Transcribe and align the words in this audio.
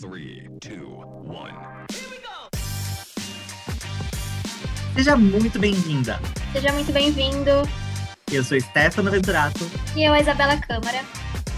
Three, 0.00 0.48
two, 0.60 1.02
one. 1.26 1.52
Seja 4.94 5.16
muito 5.16 5.58
bem-vinda. 5.58 6.18
Seja 6.52 6.72
muito 6.72 6.90
bem-vindo. 6.92 7.50
Eu 8.32 8.42
sou 8.44 8.58
Stefano 8.60 9.10
Venturato 9.10 9.58
E 9.96 10.04
eu, 10.04 10.12
a 10.14 10.20
Isabela 10.20 10.56
Câmara. 10.58 11.00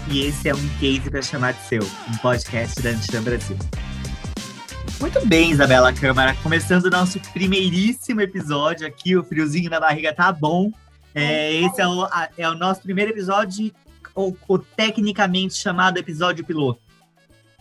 e 0.09 0.25
esse 0.25 0.49
é 0.49 0.53
um 0.55 0.69
case 0.79 1.09
para 1.09 1.21
chamar 1.21 1.53
de 1.53 1.61
seu, 1.61 1.83
um 1.83 2.17
podcast 2.17 2.81
da 2.81 2.89
Antitan 2.89 3.23
Brasil. 3.23 3.57
Muito 4.99 5.25
bem, 5.25 5.51
Isabela 5.51 5.93
Câmara, 5.93 6.35
começando 6.43 6.85
o 6.85 6.89
nosso 6.89 7.19
primeiríssimo 7.31 8.19
episódio 8.21 8.85
aqui, 8.87 9.15
o 9.15 9.23
friozinho 9.23 9.69
na 9.69 9.79
barriga 9.79 10.13
tá 10.13 10.31
bom. 10.31 10.71
É, 11.15 11.53
esse 11.53 11.79
é 11.79 11.87
o, 11.87 12.03
a- 12.05 12.29
é 12.37 12.49
o 12.49 12.55
nosso 12.55 12.81
primeiro 12.81 13.11
episódio, 13.11 13.71
o, 14.15 14.35
o 14.47 14.57
tecnicamente 14.59 15.55
chamado 15.55 15.97
episódio 15.97 16.43
piloto. 16.43 16.82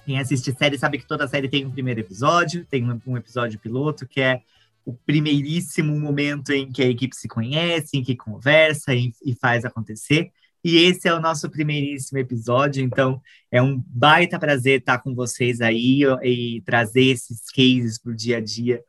Quem 0.05 0.19
assiste 0.19 0.53
série 0.53 0.79
sabe 0.79 0.98
que 0.98 1.07
toda 1.07 1.29
série 1.29 1.48
tem 1.48 1.64
um 1.64 1.71
primeiro 1.71 2.00
episódio, 2.00 2.66
tem 2.66 2.85
um, 3.07 3.17
episódio 3.17 3.58
piloto, 3.58 4.07
que 4.07 4.21
é 4.21 4.43
o 4.85 4.93
primeiríssimo 4.93 5.99
momento 5.99 6.50
em 6.50 6.71
que 6.71 6.82
a 6.82 6.89
equipe 6.89 7.14
se 7.14 7.29
conhece, 7.29 7.96
em 7.96 8.03
que 8.03 8.17
conversa 8.17 8.95
e, 8.95 9.12
e 9.25 9.35
faz 9.35 9.64
acontecer. 9.64 10.31
E 10.64 10.76
esse 10.76 11.09
é 11.09 11.14
o 11.14 11.21
nosso 11.21 11.50
primeiríssimo 11.50 12.18
episódio, 12.18 12.82
então 12.82 13.21
é 13.50 13.61
um 13.61 13.82
baita 13.86 14.39
prazer 14.39 14.81
estar 14.81 14.99
com 14.99 15.14
vocês 15.14 15.61
aí 15.61 16.03
e 16.23 16.61
trazer 16.62 17.04
esses 17.04 17.50
cases 17.50 17.98
para 17.98 18.12
o 18.12 18.17
dia 18.17 18.39
a 18.39 18.40
dia 18.40 18.82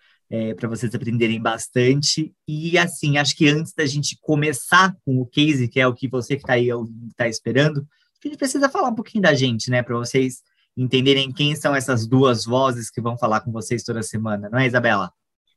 para 0.58 0.68
vocês 0.68 0.94
aprenderem 0.95 1.40
bastante. 1.40 2.34
E 2.48 2.78
assim, 2.78 3.18
acho 3.18 3.36
que 3.36 3.48
antes 3.48 3.73
da 3.73 3.86
gente 3.86 4.18
começar 4.20 4.95
com 5.06 5.20
o 5.20 5.26
case, 5.26 5.68
que 5.68 5.80
é 5.80 5.88
o 5.88 5.94
que 5.94 6.08
você 6.08 6.36
que 6.36 6.42
está 6.42 6.54
aí 6.54 6.70
está 7.09 7.28
esperando, 7.28 7.88
a 8.23 8.28
gente 8.28 8.38
precisa 8.38 8.70
falar 8.70 8.90
um 8.90 8.95
pouquinho 8.95 9.22
da 9.22 9.34
gente, 9.34 9.70
né? 9.70 9.84
Para 9.84 9.98
vocês 9.98 10.42
entenderem 10.76 11.32
quem 11.32 11.55
são 11.55 11.76
essas 11.76 12.08
duas 12.08 12.45
vozes 12.45 12.90
que 12.90 13.02
vão 13.02 13.18
falar 13.18 13.41
com 13.41 13.52
vocês 13.52 13.84
toda 13.84 14.02
semana, 14.02 14.50
não 14.50 14.59
é, 14.59 14.68
Isabela? 14.68 15.12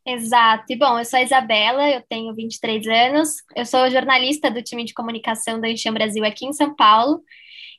Exato. 0.04 0.64
E 0.70 0.76
bom, 0.76 0.98
eu 0.98 1.04
sou 1.04 1.18
a 1.18 1.22
Isabela, 1.22 1.90
eu 1.90 2.02
tenho 2.08 2.32
23 2.34 2.86
anos, 2.86 3.30
eu 3.56 3.66
sou 3.66 3.90
jornalista 3.90 4.50
do 4.50 4.62
time 4.62 4.84
de 4.84 4.94
comunicação 4.94 5.60
da 5.60 5.68
Enxam 5.68 5.92
Brasil 5.92 6.24
aqui 6.24 6.46
em 6.46 6.52
São 6.52 6.76
Paulo 6.76 7.22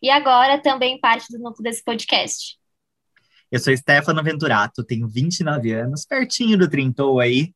e 0.02 0.09
agora 0.09 0.62
também 0.62 1.00
parte 1.00 1.28
do 1.31 1.39
núcleo 1.39 1.64
desse 1.64 1.84
podcast. 1.84 2.58
Eu 3.50 3.59
sou 3.59 3.75
Stefano 3.75 4.22
Venturato, 4.22 4.84
tenho 4.84 5.08
29 5.08 5.72
anos, 5.72 6.06
pertinho 6.06 6.58
do 6.58 6.69
Trintou 6.69 7.22
aí, 7.22 7.53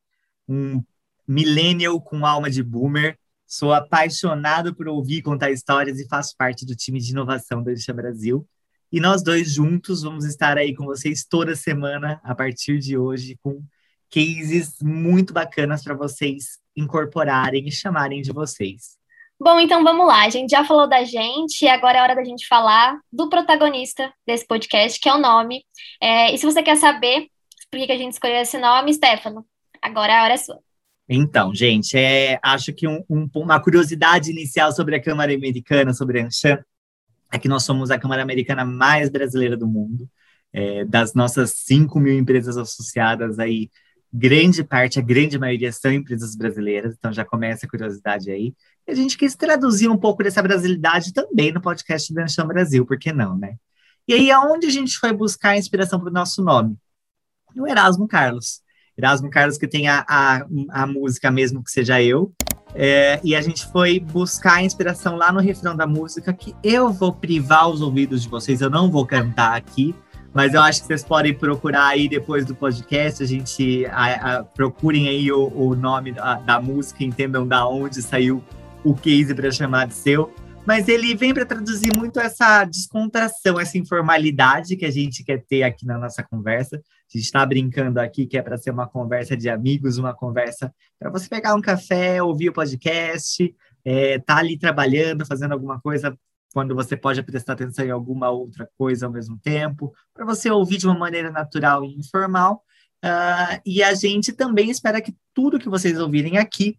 um 0.48 0.82
millennial 1.28 2.00
com 2.00 2.26
alma 2.26 2.50
de 2.50 2.64
boomer. 2.64 3.18
Sou 3.46 3.74
apaixonado 3.74 4.74
por 4.74 4.88
ouvir 4.88 5.22
contar 5.22 5.52
histórias 5.52 6.00
e 6.00 6.08
faço 6.08 6.34
parte 6.38 6.66
do 6.66 6.76
time 6.76 7.00
de 7.00 7.12
inovação 7.12 7.62
da 7.62 7.72
Lixa 7.72 7.94
Brasil. 7.94 8.48
E 8.92 9.00
nós 9.00 9.24
dois 9.24 9.54
juntos 9.54 10.02
vamos 10.02 10.26
estar 10.26 10.58
aí 10.58 10.76
com 10.76 10.86
vocês 10.86 11.24
toda 11.24 11.56
semana, 11.56 12.20
a 12.24 12.36
partir 12.36 12.80
de 12.80 12.98
hoje, 12.98 13.38
com 13.42 13.64
cases 14.14 14.76
muito 14.82 15.34
bacanas 15.34 15.84
para 15.84 15.94
vocês 15.96 16.60
incorporarem 16.76 17.68
e 17.68 17.72
chamarem 17.72 18.22
de 18.22 18.32
vocês. 18.34 18.98
Bom, 19.40 19.60
então 19.60 19.84
vamos 19.84 20.06
lá. 20.06 20.26
A 20.26 20.30
gente 20.30 20.52
já 20.52 20.64
falou 20.64 20.88
da 20.88 21.04
gente 21.04 21.64
e 21.64 21.68
agora 21.68 21.98
é 21.98 22.02
hora 22.02 22.16
da 22.16 22.24
gente 22.24 22.46
falar 22.48 23.00
do 23.12 23.30
protagonista 23.30 24.14
desse 24.28 24.46
podcast, 24.46 25.00
que 25.00 25.10
é 25.10 25.14
o 25.14 25.18
nome. 25.18 25.64
É, 26.02 26.34
e 26.34 26.38
se 26.38 26.46
você 26.46 26.62
quer 26.62 26.76
saber 26.76 27.28
por 27.72 27.80
que 27.80 27.92
a 27.92 27.98
gente 27.98 28.14
escolheu 28.14 28.38
esse 28.38 28.58
nome, 28.60 28.94
Stefano, 28.94 29.46
agora 29.82 30.20
a 30.20 30.24
hora 30.26 30.34
é 30.34 30.38
sua. 30.38 30.60
Então, 31.10 31.56
gente, 31.56 31.98
é, 31.98 32.40
acho 32.44 32.72
que 32.74 32.88
um- 32.88 33.04
um- 33.10 33.28
uma 33.36 33.60
curiosidade 33.60 34.30
inicial 34.30 34.72
sobre 34.72 34.96
a 34.96 35.02
Câmara 35.02 35.34
Americana, 35.34 35.94
sobre 35.94 36.20
a 36.22 36.26
Anshan, 36.26 36.64
é 37.32 37.40
que 37.40 37.48
nós 37.48 37.64
somos 37.64 37.92
a 37.92 37.98
Câmara 37.98 38.22
Americana 38.22 38.66
mais 38.66 39.10
brasileira 39.10 39.56
do 39.56 39.68
mundo. 39.68 40.10
É, 40.54 40.84
das 40.84 41.14
nossas 41.14 41.52
5 41.66 41.98
mil 42.00 42.14
empresas 42.14 42.58
associadas 42.58 43.40
aí, 43.40 43.70
grande 44.14 44.64
parte, 44.64 45.00
a 45.00 45.02
grande 45.02 45.40
maioria 45.40 45.72
são 45.72 45.94
empresas 45.94 46.36
brasileiras, 46.36 46.94
então 46.98 47.14
já 47.14 47.24
começa 47.24 47.66
a 47.66 47.70
curiosidade 47.70 48.30
aí. 48.30 48.54
E 48.86 48.92
a 48.92 48.96
gente 48.96 49.18
quis 49.18 49.36
traduzir 49.36 49.88
um 49.88 49.98
pouco 49.98 50.22
dessa 50.24 50.42
brasilidade 50.42 51.14
também 51.14 51.54
no 51.54 51.62
podcast 51.62 52.14
da 52.14 52.24
Anshan 52.24 52.46
Brasil, 52.46 52.86
por 52.86 53.00
que 53.00 53.14
não, 53.14 53.38
né? 53.38 53.56
E 54.08 54.14
aí, 54.14 54.32
aonde 54.32 54.68
a 54.68 54.70
gente 54.70 54.98
foi 54.98 55.14
buscar 55.14 55.52
a 55.52 55.58
inspiração 55.58 56.00
para 56.00 56.10
o 56.10 56.14
nosso 56.14 56.44
nome? 56.44 56.76
No 57.56 57.68
Erasmo 57.68 58.08
Carlos. 58.08 58.62
Erasmo 58.98 59.30
Carlos, 59.30 59.58
que 59.58 59.68
tem 59.68 59.88
a, 59.88 60.04
a, 60.08 60.46
a 60.70 60.88
música 60.88 61.32
mesmo 61.32 61.64
que 61.64 61.72
seja 61.72 62.02
eu. 62.02 62.34
É, 62.74 63.20
e 63.24 63.36
a 63.36 63.42
gente 63.42 63.66
foi 63.66 64.00
buscar 64.00 64.56
a 64.56 64.64
inspiração 64.64 65.16
lá 65.18 65.32
no 65.32 65.40
refrão 65.40 65.76
da 65.76 65.86
música, 65.86 66.32
que 66.32 66.56
eu 66.64 66.92
vou 66.92 67.12
privar 67.12 67.70
os 67.70 67.82
ouvidos 67.82 68.24
de 68.24 68.30
vocês, 68.30 68.62
eu 68.62 68.70
não 68.70 68.90
vou 68.90 69.06
cantar 69.06 69.56
aqui, 69.56 69.94
mas 70.34 70.54
eu 70.54 70.62
acho 70.62 70.80
que 70.82 70.88
vocês 70.88 71.04
podem 71.04 71.34
procurar 71.34 71.88
aí 71.88 72.08
depois 72.08 72.46
do 72.46 72.56
podcast, 72.56 73.22
a 73.22 73.26
gente 73.26 73.86
a- 73.88 74.38
a- 74.38 74.44
procurem 74.44 75.10
aí 75.10 75.30
o, 75.32 75.48
o 75.54 75.76
nome 75.76 76.14
da, 76.14 76.36
da 76.36 76.62
música, 76.62 77.04
entendam 77.04 77.46
da 77.46 77.68
onde 77.68 78.02
saiu 78.02 78.42
o 78.84 78.96
case 78.96 79.36
para 79.36 79.52
chamar 79.52 79.88
de 79.88 79.94
seu. 79.94 80.34
Mas 80.66 80.88
ele 80.88 81.16
vem 81.16 81.34
para 81.34 81.46
traduzir 81.46 81.92
muito 81.98 82.20
essa 82.20 82.64
descontração, 82.64 83.60
essa 83.60 83.78
informalidade 83.80 84.78
que 84.78 84.86
a 84.86 84.92
gente 84.92 85.24
quer 85.24 85.44
ter 85.44 85.64
aqui 85.64 85.86
na 85.86 85.98
nossa 85.98 86.24
conversa. 86.24 86.80
A 87.14 87.18
gente 87.18 87.26
está 87.26 87.46
brincando 87.46 88.00
aqui 88.00 88.26
que 88.26 88.38
é 88.38 88.42
para 88.42 88.58
ser 88.58 88.72
uma 88.72 88.88
conversa 88.88 89.36
de 89.36 89.50
amigos, 89.50 89.98
uma 89.98 90.14
conversa 90.14 90.74
para 90.98 91.10
você 91.10 91.28
pegar 91.28 91.56
um 91.56 91.62
café, 91.62 92.24
ouvir 92.24 92.50
o 92.50 92.54
podcast, 92.54 93.54
é, 93.84 94.18
tá 94.20 94.38
ali 94.38 94.58
trabalhando, 94.58 95.26
fazendo 95.26 95.52
alguma 95.52 95.80
coisa 95.82 96.18
quando 96.54 96.74
você 96.74 96.96
pode 96.96 97.22
prestar 97.24 97.54
atenção 97.54 97.86
em 97.86 97.92
alguma 97.92 98.30
outra 98.30 98.70
coisa 98.78 99.06
ao 99.06 99.12
mesmo 99.12 99.38
tempo, 99.40 99.94
para 100.14 100.26
você 100.26 100.50
ouvir 100.50 100.78
de 100.78 100.86
uma 100.86 100.98
maneira 100.98 101.32
natural 101.32 101.84
e 101.84 101.98
informal. 101.98 102.64
Ah, 103.02 103.60
e 103.66 103.82
a 103.82 103.94
gente 103.94 104.32
também 104.32 104.70
espera 104.70 105.02
que 105.02 105.16
tudo 105.34 105.60
que 105.60 105.70
vocês 105.70 105.98
ouvirem 106.00 106.38
aqui, 106.38 106.78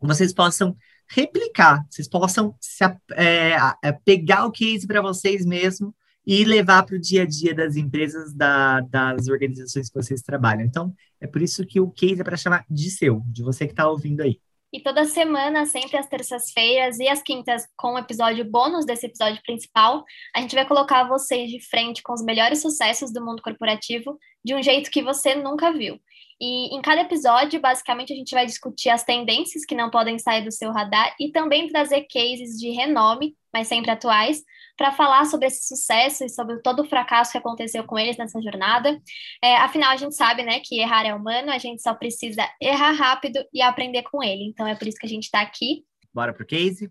vocês 0.00 0.32
possam 0.32 0.76
replicar, 1.08 1.84
vocês 1.88 2.08
possam 2.08 2.54
se, 2.60 2.84
é, 3.12 3.56
é, 3.82 3.92
pegar 3.92 4.46
o 4.46 4.52
case 4.52 4.86
para 4.86 5.00
vocês 5.00 5.44
mesmo 5.44 5.94
e 6.26 6.44
levar 6.44 6.84
para 6.84 6.96
o 6.96 7.00
dia 7.00 7.22
a 7.22 7.26
dia 7.26 7.54
das 7.54 7.76
empresas, 7.76 8.32
da- 8.34 8.80
das 8.80 9.28
organizações 9.28 9.88
que 9.88 9.94
vocês 9.94 10.22
trabalham. 10.22 10.64
Então, 10.64 10.94
é 11.20 11.26
por 11.26 11.42
isso 11.42 11.66
que 11.66 11.80
o 11.80 11.90
case 11.90 12.20
é 12.20 12.24
para 12.24 12.36
chamar 12.36 12.64
de 12.70 12.90
seu, 12.90 13.22
de 13.26 13.42
você 13.42 13.66
que 13.66 13.72
está 13.72 13.88
ouvindo 13.88 14.22
aí. 14.22 14.38
E 14.72 14.80
toda 14.80 15.04
semana, 15.04 15.66
sempre 15.66 15.96
às 15.96 16.08
terças-feiras 16.08 16.98
e 16.98 17.06
às 17.06 17.22
quintas, 17.22 17.64
com 17.76 17.94
o 17.94 17.98
episódio 17.98 18.44
bônus 18.44 18.84
desse 18.84 19.06
episódio 19.06 19.40
principal, 19.46 20.04
a 20.34 20.40
gente 20.40 20.54
vai 20.56 20.66
colocar 20.66 21.04
vocês 21.04 21.48
de 21.48 21.60
frente 21.60 22.02
com 22.02 22.12
os 22.12 22.24
melhores 22.24 22.60
sucessos 22.60 23.12
do 23.12 23.24
mundo 23.24 23.40
corporativo 23.40 24.18
de 24.44 24.52
um 24.52 24.60
jeito 24.60 24.90
que 24.90 25.00
você 25.00 25.36
nunca 25.36 25.72
viu. 25.72 26.00
E 26.40 26.76
em 26.76 26.82
cada 26.82 27.02
episódio, 27.02 27.60
basicamente, 27.60 28.12
a 28.12 28.16
gente 28.16 28.34
vai 28.34 28.44
discutir 28.44 28.88
as 28.88 29.04
tendências 29.04 29.64
que 29.64 29.76
não 29.76 29.90
podem 29.90 30.18
sair 30.18 30.44
do 30.44 30.50
seu 30.50 30.72
radar 30.72 31.14
e 31.20 31.30
também 31.30 31.68
trazer 31.68 32.08
cases 32.12 32.58
de 32.58 32.70
renome, 32.70 33.36
mas 33.52 33.68
sempre 33.68 33.92
atuais, 33.92 34.42
para 34.76 34.92
falar 34.92 35.24
sobre 35.26 35.46
esse 35.46 35.66
sucesso 35.66 36.24
e 36.24 36.28
sobre 36.28 36.58
todo 36.60 36.82
o 36.82 36.88
fracasso 36.88 37.32
que 37.32 37.38
aconteceu 37.38 37.84
com 37.84 37.98
eles 37.98 38.16
nessa 38.16 38.40
jornada. 38.40 39.00
É, 39.42 39.56
afinal, 39.56 39.90
a 39.90 39.96
gente 39.96 40.14
sabe, 40.14 40.42
né, 40.42 40.60
que 40.60 40.80
errar 40.80 41.06
é 41.06 41.14
humano, 41.14 41.50
a 41.50 41.58
gente 41.58 41.82
só 41.82 41.94
precisa 41.94 42.42
errar 42.60 42.92
rápido 42.92 43.44
e 43.52 43.62
aprender 43.62 44.02
com 44.02 44.22
ele. 44.22 44.44
Então 44.44 44.66
é 44.66 44.74
por 44.74 44.88
isso 44.88 44.98
que 44.98 45.06
a 45.06 45.08
gente 45.08 45.24
está 45.24 45.40
aqui. 45.40 45.84
Bora 46.12 46.32
pro 46.32 46.46
case? 46.46 46.90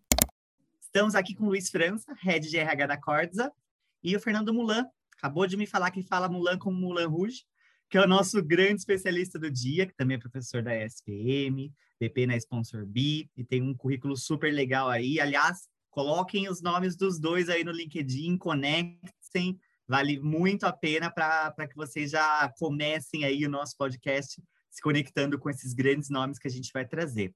Estamos 0.82 1.16
aqui 1.16 1.34
com 1.34 1.46
o 1.46 1.48
Luiz 1.48 1.70
França, 1.70 2.14
head 2.22 2.50
de 2.50 2.58
RH 2.58 2.88
da 2.88 2.98
Corza, 2.98 3.52
e 4.04 4.16
o 4.16 4.20
Fernando 4.20 4.54
Mulan. 4.54 4.86
Acabou 5.18 5.48
de 5.48 5.58
me 5.58 5.66
falar 5.66 5.90
que 5.92 6.04
fala 6.04 6.30
Mulan 6.30 6.58
como 6.58 6.78
Mulan 6.78 7.08
Rouge, 7.08 7.46
que 7.90 7.98
é 7.98 8.02
o 8.02 8.08
nosso 8.08 8.44
grande 8.44 8.76
especialista 8.76 9.40
do 9.40 9.50
dia, 9.50 9.86
que 9.86 9.96
também 9.96 10.18
é 10.18 10.20
professor 10.20 10.62
da 10.62 10.76
ESPM, 10.76 11.72
VP 12.02 12.28
na 12.28 12.36
Sponsor 12.38 12.86
B, 12.86 13.30
e 13.36 13.44
tem 13.44 13.62
um 13.62 13.76
currículo 13.76 14.18
super 14.18 14.54
legal 14.54 14.90
aí. 14.90 15.20
Aliás, 15.20 15.70
coloquem 15.94 16.50
os 16.50 16.62
nomes 16.62 16.98
dos 16.98 17.20
dois 17.20 17.50
aí 17.50 17.64
no 17.64 17.72
LinkedIn, 17.72 18.36
conectem, 18.38 19.60
vale 19.88 20.20
muito 20.20 20.66
a 20.66 20.74
pena 20.74 21.12
para 21.12 21.68
que 21.68 21.76
vocês 21.76 22.10
já 22.10 22.52
comecem 22.58 23.24
aí 23.24 23.46
o 23.46 23.50
nosso 23.50 23.78
podcast 23.78 24.42
se 24.72 24.82
conectando 24.82 25.38
com 25.38 25.52
esses 25.52 25.72
grandes 25.72 26.10
nomes 26.10 26.40
que 26.40 26.48
a 26.48 26.52
gente 26.52 26.72
vai 26.74 26.84
trazer. 26.84 27.32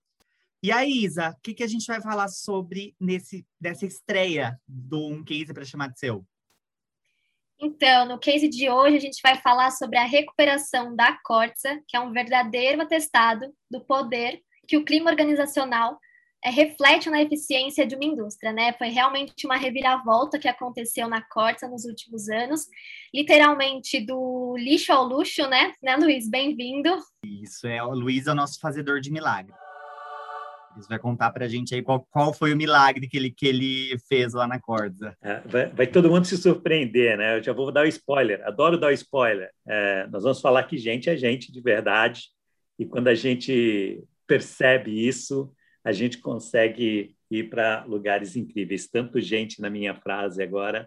E 0.64 0.72
aí, 0.72 1.04
Isa, 1.04 1.30
o 1.30 1.42
que, 1.44 1.54
que 1.54 1.64
a 1.64 1.68
gente 1.68 1.86
vai 1.86 2.02
falar 2.02 2.30
sobre 2.30 2.96
nesse, 3.00 3.46
nessa 3.62 3.86
estreia 3.86 4.60
do 4.68 5.06
Um 5.06 5.24
Case 5.24 5.54
para 5.54 5.64
chamar 5.64 5.90
de 5.90 6.00
seu? 6.00 6.26
Então, 7.60 8.08
no 8.08 8.20
case 8.20 8.48
de 8.48 8.70
hoje, 8.70 8.98
a 8.98 9.00
gente 9.00 9.20
vai 9.22 9.40
falar 9.40 9.70
sobre 9.72 9.98
a 9.98 10.04
recuperação 10.04 10.96
da 10.96 11.16
Corsa, 11.24 11.80
que 11.88 11.96
é 11.96 12.00
um 12.00 12.12
verdadeiro 12.12 12.82
atestado 12.82 13.52
do 13.70 13.84
poder 13.86 14.42
que 14.68 14.78
o 14.78 14.86
clima 14.86 15.12
organizacional 15.12 16.00
é, 16.44 16.50
reflete 16.50 17.10
na 17.10 17.22
eficiência 17.22 17.86
de 17.86 17.96
uma 17.96 18.06
indústria, 18.06 18.52
né? 18.52 18.74
Foi 18.74 18.90
realmente 18.90 19.46
uma 19.46 19.58
reviravolta 19.58 20.38
que 20.38 20.48
aconteceu 20.48 21.08
na 21.08 21.22
Corsa 21.22 21.68
nos 21.68 21.86
últimos 21.86 22.30
anos, 22.30 22.68
literalmente 23.14 24.00
do 24.00 24.56
lixo 24.58 24.94
ao 24.94 25.04
luxo, 25.04 25.48
né? 25.48 25.74
Né, 25.82 25.96
Luiz? 25.96 26.30
Bem-vindo. 26.30 26.90
Isso 27.24 27.68
é 27.68 27.84
o 27.84 27.94
Luiz 27.94 28.28
é 28.28 28.32
o 28.32 28.36
nosso 28.36 28.60
fazedor 28.60 29.00
de 29.00 29.12
milagre. 29.12 29.54
Luiz 30.76 30.88
vai 30.88 31.00
contar 31.00 31.32
para 31.32 31.46
a 31.46 31.48
gente 31.48 31.74
aí 31.74 31.82
qual, 31.82 32.08
qual 32.12 32.32
foi 32.32 32.54
o 32.54 32.58
milagre 32.58 33.08
que 33.08 33.18
ele, 33.18 33.32
que 33.32 33.48
ele 33.48 33.98
fez 34.08 34.34
lá 34.34 34.48
na 34.48 34.60
Corda. 34.60 35.18
É, 35.24 35.40
vai, 35.40 35.66
vai, 35.68 35.88
todo 35.88 36.10
mundo 36.10 36.26
se 36.26 36.38
surpreender, 36.38 37.18
né? 37.18 37.40
Eu 37.40 37.44
já 37.44 37.52
vou 37.52 37.72
dar 37.72 37.84
o 37.84 37.88
spoiler, 37.88 38.46
adoro 38.46 38.80
dar 38.80 38.88
o 38.88 38.94
spoiler. 38.94 39.50
É, 39.68 40.08
nós 40.08 40.22
vamos 40.22 40.40
falar 40.40 40.64
que 40.64 40.78
gente 40.78 41.10
é 41.10 41.18
gente 41.18 41.52
de 41.52 41.62
verdade, 41.62 42.26
e 42.78 42.86
quando 42.86 43.08
a 43.08 43.16
gente 43.16 44.04
percebe 44.28 45.08
isso, 45.08 45.52
a 45.88 45.94
gente 45.94 46.18
consegue 46.18 47.16
ir 47.32 47.50
para 47.50 47.86
lugares 47.86 48.36
incríveis. 48.36 48.90
Tanto 48.90 49.22
gente 49.22 49.62
na 49.62 49.70
minha 49.70 49.96
frase 49.96 50.44
agora, 50.44 50.86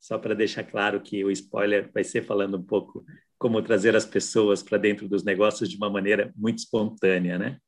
só 0.00 0.18
para 0.18 0.34
deixar 0.34 0.64
claro 0.64 1.00
que 1.00 1.24
o 1.24 1.30
spoiler 1.30 1.88
vai 1.94 2.02
ser 2.02 2.24
falando 2.24 2.56
um 2.56 2.62
pouco 2.64 3.04
como 3.38 3.62
trazer 3.62 3.94
as 3.94 4.04
pessoas 4.04 4.60
para 4.60 4.76
dentro 4.76 5.08
dos 5.08 5.22
negócios 5.22 5.70
de 5.70 5.76
uma 5.76 5.88
maneira 5.88 6.32
muito 6.34 6.58
espontânea, 6.58 7.38
né? 7.38 7.58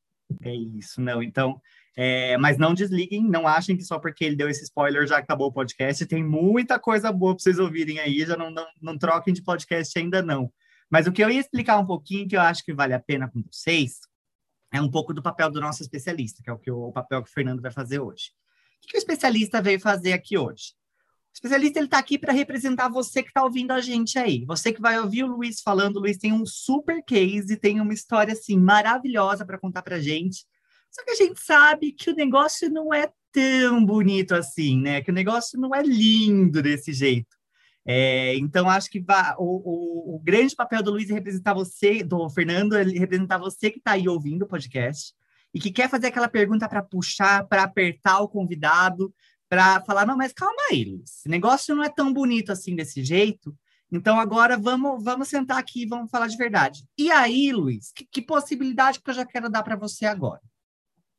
É 0.43 0.53
isso, 0.53 1.01
não. 1.01 1.23
Então, 1.23 1.61
é, 1.97 2.37
mas 2.37 2.59
não 2.59 2.75
desliguem, 2.75 3.23
não 3.23 3.47
achem 3.47 3.77
que 3.77 3.85
só 3.85 4.01
porque 4.01 4.25
ele 4.25 4.35
deu 4.35 4.49
esse 4.49 4.65
spoiler 4.65 5.07
já 5.07 5.19
acabou 5.19 5.51
o 5.51 5.53
podcast. 5.53 6.05
Tem 6.07 6.25
muita 6.25 6.81
coisa 6.81 7.13
boa 7.13 7.37
para 7.37 7.45
vocês 7.45 7.61
ouvirem 7.61 8.01
aí, 8.01 8.27
já 8.27 8.37
não, 8.37 8.51
não, 8.51 8.67
não 8.83 8.99
troquem 8.99 9.33
de 9.33 9.41
podcast 9.41 9.97
ainda 9.97 10.21
não. 10.21 10.53
Mas 10.91 11.07
o 11.07 11.13
que 11.13 11.23
eu 11.23 11.31
ia 11.31 11.39
explicar 11.39 11.79
um 11.79 11.87
pouquinho, 11.87 12.27
que 12.27 12.37
eu 12.37 12.41
acho 12.41 12.65
que 12.65 12.75
vale 12.75 12.93
a 12.93 12.99
pena 12.99 13.31
com 13.31 13.41
vocês, 13.41 14.01
é 14.73 14.81
um 14.81 14.91
pouco 14.91 15.13
do 15.13 15.23
papel 15.23 15.51
do 15.51 15.61
nosso 15.61 15.83
especialista, 15.83 16.43
que 16.43 16.49
é 16.49 16.53
o, 16.53 16.59
que 16.59 16.71
o, 16.71 16.89
o 16.89 16.93
papel 16.93 17.23
que 17.23 17.31
o 17.31 17.33
Fernando 17.33 17.61
vai 17.61 17.71
fazer 17.71 18.01
hoje. 18.01 18.31
O 18.83 18.89
que 18.89 18.97
o 18.97 18.99
especialista 18.99 19.61
veio 19.61 19.79
fazer 19.79 20.13
aqui 20.13 20.37
hoje? 20.39 20.73
O 21.33 21.35
especialista 21.35 21.79
ele 21.79 21.87
está 21.87 21.99
aqui 21.99 22.19
para 22.19 22.33
representar 22.33 22.89
você 22.89 23.23
que 23.23 23.29
está 23.29 23.45
ouvindo 23.45 23.71
a 23.71 23.81
gente 23.81 24.19
aí. 24.19 24.45
Você 24.47 24.73
que 24.73 24.81
vai 24.81 24.99
ouvir 24.99 25.25
o 25.25 25.29
Luiz 25.29 25.61
falando. 25.61 25.97
O 25.97 26.01
Luiz 26.01 26.19
tem 26.19 26.33
um 26.33 26.45
super 26.45 27.03
case, 27.05 27.57
tem 27.57 27.81
uma 27.81 27.95
história 27.95 28.33
assim 28.33 28.59
maravilhosa 28.59 29.45
para 29.45 29.59
contar 29.59 29.83
para 29.83 30.01
gente. 30.01 30.45
Só 30.91 31.03
que 31.05 31.11
a 31.13 31.15
gente 31.15 31.41
sabe 31.41 31.93
que 31.93 32.11
o 32.11 32.15
negócio 32.15 32.71
não 32.71 32.93
é 32.93 33.11
tão 33.31 33.85
bonito 33.85 34.35
assim, 34.35 34.79
né? 34.79 35.01
Que 35.01 35.11
o 35.11 35.15
negócio 35.15 35.59
não 35.59 35.75
é 35.75 35.83
lindo 35.83 36.63
desse 36.63 36.93
jeito. 36.93 37.35
É, 37.85 38.37
então, 38.37 38.69
acho 38.69 38.89
que 38.89 39.05
o, 39.39 39.45
o, 39.45 40.17
o, 40.17 40.19
grande 40.21 40.55
papel 40.55 40.83
do 40.83 40.93
Luiz 40.93 41.11
é 41.11 41.15
representar 41.15 41.53
você, 41.53 42.03
do 42.05 42.31
Fernando, 42.31 42.77
é 42.77 42.85
representar 42.85 43.39
você 43.39 43.71
que 43.71 43.79
está 43.79 43.93
aí 43.93 44.09
ouvindo 44.09 44.43
o 44.43 44.49
podcast 44.49 45.13
e 45.53 45.59
que 45.59 45.71
quer 45.71 45.91
fazer 45.91 46.07
aquela 46.07 46.29
pergunta 46.29 46.69
para 46.69 46.83
puxar, 46.83 47.47
para 47.49 47.65
apertar 47.65 48.21
o 48.21 48.29
convidado, 48.29 49.13
para 49.49 49.81
falar, 49.83 50.07
não, 50.07 50.17
mas 50.17 50.33
calma 50.33 50.63
aí, 50.71 50.85
Luiz, 50.85 51.19
esse 51.19 51.29
negócio 51.29 51.75
não 51.75 51.83
é 51.85 51.89
tão 51.91 52.13
bonito 52.13 52.53
assim 52.53 52.75
desse 52.75 53.05
jeito, 53.05 53.55
então 53.91 54.19
agora 54.19 54.57
vamos, 54.57 55.05
vamos 55.05 55.29
sentar 55.29 55.59
aqui 55.59 55.83
e 55.83 55.87
vamos 55.87 56.11
falar 56.11 56.29
de 56.29 56.37
verdade. 56.37 56.87
E 56.97 57.11
aí, 57.11 57.53
Luiz, 57.53 57.93
que, 57.93 58.07
que 58.07 58.23
possibilidade 58.23 59.01
que 59.03 59.11
eu 59.11 59.15
já 59.15 59.27
quero 59.27 59.51
dar 59.51 59.63
para 59.63 59.77
você 59.77 60.07
agora? 60.07 60.41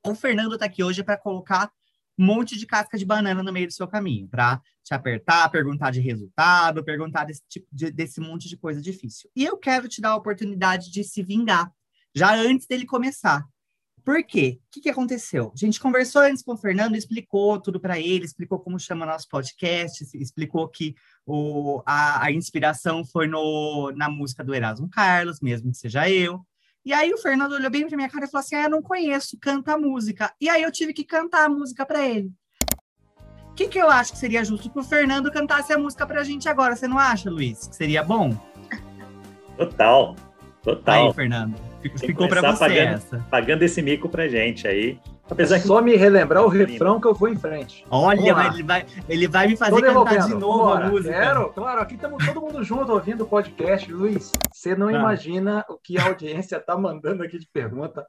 O 0.03 0.15
Fernando 0.15 0.53
está 0.53 0.65
aqui 0.65 0.83
hoje 0.83 1.03
para 1.03 1.15
colocar 1.15 1.71
um 2.17 2.25
monte 2.25 2.57
de 2.57 2.65
casca 2.65 2.97
de 2.97 3.05
banana 3.05 3.41
no 3.41 3.51
meio 3.51 3.67
do 3.67 3.73
seu 3.73 3.87
caminho, 3.87 4.27
para 4.27 4.61
te 4.83 4.93
apertar, 4.93 5.49
perguntar 5.49 5.91
de 5.91 5.99
resultado, 5.99 6.83
perguntar 6.83 7.25
desse 7.25 7.41
tipo 7.47 7.67
de, 7.71 7.91
desse 7.91 8.19
monte 8.19 8.47
de 8.47 8.57
coisa 8.57 8.81
difícil. 8.81 9.29
E 9.35 9.43
eu 9.43 9.57
quero 9.57 9.87
te 9.87 10.01
dar 10.01 10.09
a 10.09 10.15
oportunidade 10.15 10.91
de 10.91 11.03
se 11.03 11.23
vingar, 11.23 11.71
já 12.13 12.35
antes 12.35 12.67
dele 12.67 12.85
começar. 12.85 13.43
Por 14.03 14.21
quê? 14.23 14.59
O 14.67 14.71
que, 14.71 14.81
que 14.81 14.89
aconteceu? 14.89 15.51
A 15.55 15.57
gente 15.57 15.79
conversou 15.79 16.21
antes 16.21 16.43
com 16.43 16.53
o 16.53 16.57
Fernando, 16.57 16.95
explicou 16.95 17.59
tudo 17.59 17.79
para 17.79 17.97
ele, 17.97 18.25
explicou 18.25 18.59
como 18.59 18.77
chama 18.77 19.05
nosso 19.05 19.29
podcast, 19.29 20.05
explicou 20.13 20.67
que 20.67 20.93
o, 21.25 21.81
a, 21.85 22.25
a 22.25 22.31
inspiração 22.31 23.05
foi 23.05 23.27
no, 23.27 23.93
na 23.95 24.09
música 24.09 24.43
do 24.43 24.53
Erasmo 24.53 24.89
Carlos, 24.89 25.39
mesmo 25.39 25.71
que 25.71 25.77
seja 25.77 26.09
eu. 26.09 26.45
E 26.85 26.91
aí 26.91 27.13
o 27.13 27.17
Fernando 27.17 27.53
olhou 27.53 27.71
bem 27.71 27.87
para 27.87 27.95
minha 27.95 28.09
cara 28.09 28.25
e 28.25 28.29
falou 28.29 28.41
assim: 28.41 28.55
ah, 28.55 28.63
eu 28.63 28.69
não 28.69 28.81
conheço, 28.81 29.37
canta 29.39 29.73
a 29.73 29.77
música. 29.77 30.33
E 30.39 30.49
aí 30.49 30.61
eu 30.61 30.71
tive 30.71 30.93
que 30.93 31.03
cantar 31.03 31.45
a 31.45 31.49
música 31.49 31.85
para 31.85 32.05
ele. 32.05 32.31
O 33.49 33.55
que, 33.55 33.67
que 33.67 33.77
eu 33.77 33.89
acho 33.89 34.13
que 34.13 34.17
seria 34.17 34.43
justo 34.43 34.69
que 34.69 34.79
o 34.79 34.83
Fernando 34.83 35.31
cantasse 35.31 35.71
a 35.71 35.77
música 35.77 36.07
para 36.07 36.21
a 36.21 36.23
gente 36.23 36.49
agora? 36.49 36.75
Você 36.75 36.87
não 36.87 36.97
acha, 36.97 37.29
Luiz? 37.29 37.67
Que 37.67 37.75
seria 37.75 38.03
bom? 38.03 38.35
Total, 39.55 40.15
total. 40.63 41.07
Aí, 41.07 41.13
Fernando. 41.13 41.55
Ficou 41.99 42.27
para 42.27 42.41
você 42.41 42.59
pagando, 42.59 42.93
essa. 42.95 43.25
Pagando 43.29 43.63
esse 43.63 43.81
mico 43.81 44.09
pra 44.09 44.27
gente 44.27 44.67
aí. 44.67 44.99
Apesar 45.29 45.59
que... 45.59 45.67
só 45.67 45.81
me 45.81 45.95
relembrar 45.95 46.43
o 46.43 46.49
refrão 46.49 46.99
que 46.99 47.07
eu 47.07 47.13
vou 47.13 47.29
em 47.29 47.35
frente. 47.35 47.85
Olha, 47.89 48.35
mas 48.35 48.53
ele 48.53 48.63
vai, 48.63 48.85
ele 49.07 49.27
vai 49.27 49.47
me 49.47 49.57
fazer 49.57 49.81
cantar 49.81 50.27
de 50.27 50.33
novo 50.33 50.59
Bora. 50.59 50.85
a 50.85 50.89
música. 50.89 51.13
Quero, 51.13 51.49
claro, 51.49 51.81
aqui 51.81 51.95
estamos 51.95 52.25
todo 52.25 52.41
mundo 52.41 52.63
junto 52.63 52.91
ouvindo 52.91 53.23
o 53.23 53.27
podcast. 53.27 53.91
Luiz, 53.91 54.31
você 54.51 54.75
não 54.75 54.91
tá. 54.91 54.99
imagina 54.99 55.65
o 55.69 55.77
que 55.77 55.97
a 55.97 56.05
audiência 56.05 56.59
tá 56.59 56.77
mandando 56.77 57.23
aqui 57.23 57.39
de 57.39 57.47
pergunta 57.47 58.05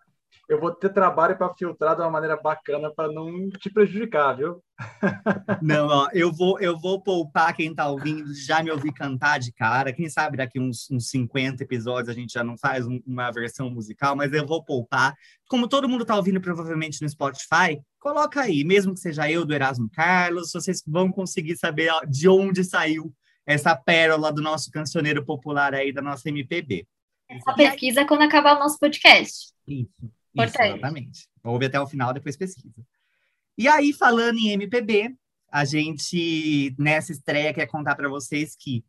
eu 0.49 0.61
vou 0.61 0.73
ter 0.73 0.91
trabalho 0.91 1.37
para 1.37 1.53
filtrar 1.55 1.97
de 1.97 2.03
uma 2.03 2.11
maneira 2.11 2.37
bacana 2.37 2.91
para 2.91 3.11
não 3.11 3.49
te 3.51 3.71
prejudicar, 3.71 4.37
viu? 4.37 4.63
Não, 5.63 5.87
ó, 5.87 6.09
eu 6.13 6.33
vou 6.33 6.59
eu 6.59 6.77
vou 6.77 7.01
poupar 7.01 7.55
quem 7.55 7.71
está 7.71 7.89
ouvindo 7.89 8.35
já 8.35 8.61
me 8.63 8.71
ouvir 8.73 8.93
cantar 8.93 9.39
de 9.39 9.53
cara. 9.53 9.93
Quem 9.93 10.09
sabe 10.09 10.37
daqui 10.37 10.59
uns, 10.59 10.91
uns 10.91 11.09
50 11.11 11.63
episódios 11.63 12.09
a 12.09 12.13
gente 12.13 12.33
já 12.33 12.43
não 12.43 12.59
faz 12.59 12.87
um, 12.87 13.01
uma 13.07 13.31
versão 13.31 13.71
musical, 13.71 14.17
mas 14.17 14.33
eu 14.33 14.47
vou 14.47 14.65
poupar. 14.65 15.15
Como 15.49 15.69
todo 15.69 15.89
mundo 15.89 16.03
está 16.03 16.17
ouvindo 16.17 16.41
provavelmente 16.41 17.01
no 17.01 17.09
Spotify, 17.09 17.81
coloca 18.01 18.41
aí, 18.41 18.65
mesmo 18.65 18.95
que 18.95 19.01
seja 19.01 19.31
eu 19.31 19.45
do 19.45 19.55
Erasmo 19.55 19.89
Carlos, 19.93 20.51
vocês 20.53 20.83
vão 20.87 21.11
conseguir 21.11 21.57
saber 21.57 21.93
de 22.09 22.29
onde 22.29 22.65
saiu 22.65 23.15
essa 23.47 23.77
pérola 23.77 24.33
do 24.33 24.43
nosso 24.43 24.71
cancioneiro 24.71 25.25
popular 25.25 25.75
aí 25.75 25.93
da 25.93 26.03
nossa 26.03 26.29
MPB. 26.29 26.87
Essa 27.29 27.55
pesquisa 27.55 28.01
é 28.01 28.05
quando 28.05 28.23
acabar 28.23 28.57
o 28.57 28.59
nosso 28.59 28.79
podcast. 28.79 29.53
Isso. 29.67 30.24
Isso, 30.35 30.63
exatamente. 30.63 31.29
Ouve 31.43 31.67
até 31.67 31.81
o 31.81 31.87
final, 31.87 32.13
depois 32.13 32.37
pesquisa. 32.37 32.85
E 33.57 33.69
aí, 33.69 33.93
falando 33.93 34.39
em 34.39 34.51
MPB, 34.51 35.15
a 35.51 35.65
gente, 35.65 36.75
nessa 36.79 37.13
estreia, 37.13 37.55
quer 37.55 37.67
contar 37.67 37.95
para 37.95 38.09
vocês 38.09 38.57
que 38.59 38.85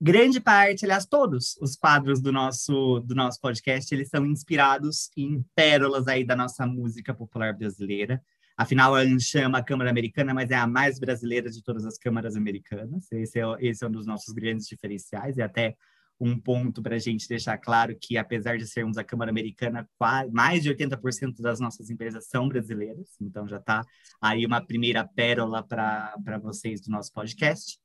grande 0.00 0.40
parte, 0.40 0.84
aliás, 0.84 1.06
todos 1.06 1.56
os 1.60 1.74
quadros 1.74 2.20
do 2.20 2.30
nosso, 2.30 3.00
do 3.00 3.14
nosso 3.14 3.40
podcast, 3.40 3.92
eles 3.92 4.08
são 4.08 4.24
inspirados 4.24 5.10
em 5.16 5.44
pérolas 5.54 6.06
aí 6.06 6.24
da 6.24 6.36
nossa 6.36 6.66
música 6.66 7.12
popular 7.12 7.52
brasileira. 7.52 8.22
Afinal, 8.56 8.94
a 8.94 9.00
ANCHAM 9.00 9.40
é 9.42 9.48
uma 9.48 9.64
câmara 9.64 9.90
americana, 9.90 10.32
mas 10.32 10.50
é 10.50 10.54
a 10.54 10.66
mais 10.66 11.00
brasileira 11.00 11.50
de 11.50 11.60
todas 11.62 11.84
as 11.84 11.98
câmaras 11.98 12.36
americanas. 12.36 13.10
Esse 13.10 13.40
é, 13.40 13.44
esse 13.58 13.84
é 13.84 13.88
um 13.88 13.90
dos 13.90 14.06
nossos 14.06 14.32
grandes 14.32 14.68
diferenciais, 14.68 15.36
e 15.36 15.42
até 15.42 15.76
um 16.24 16.38
ponto 16.38 16.82
para 16.82 16.96
a 16.96 16.98
gente 16.98 17.28
deixar 17.28 17.58
claro 17.58 17.94
que, 18.00 18.16
apesar 18.16 18.56
de 18.56 18.66
sermos 18.66 18.96
a 18.96 19.04
Câmara 19.04 19.30
Americana, 19.30 19.88
mais 20.32 20.62
de 20.62 20.74
80% 20.74 21.42
das 21.42 21.60
nossas 21.60 21.90
empresas 21.90 22.26
são 22.26 22.48
brasileiras, 22.48 23.08
então 23.20 23.46
já 23.46 23.58
está 23.58 23.84
aí 24.20 24.46
uma 24.46 24.64
primeira 24.64 25.06
pérola 25.06 25.62
para 25.62 26.38
vocês 26.42 26.80
do 26.80 26.90
nosso 26.90 27.12
podcast. 27.12 27.78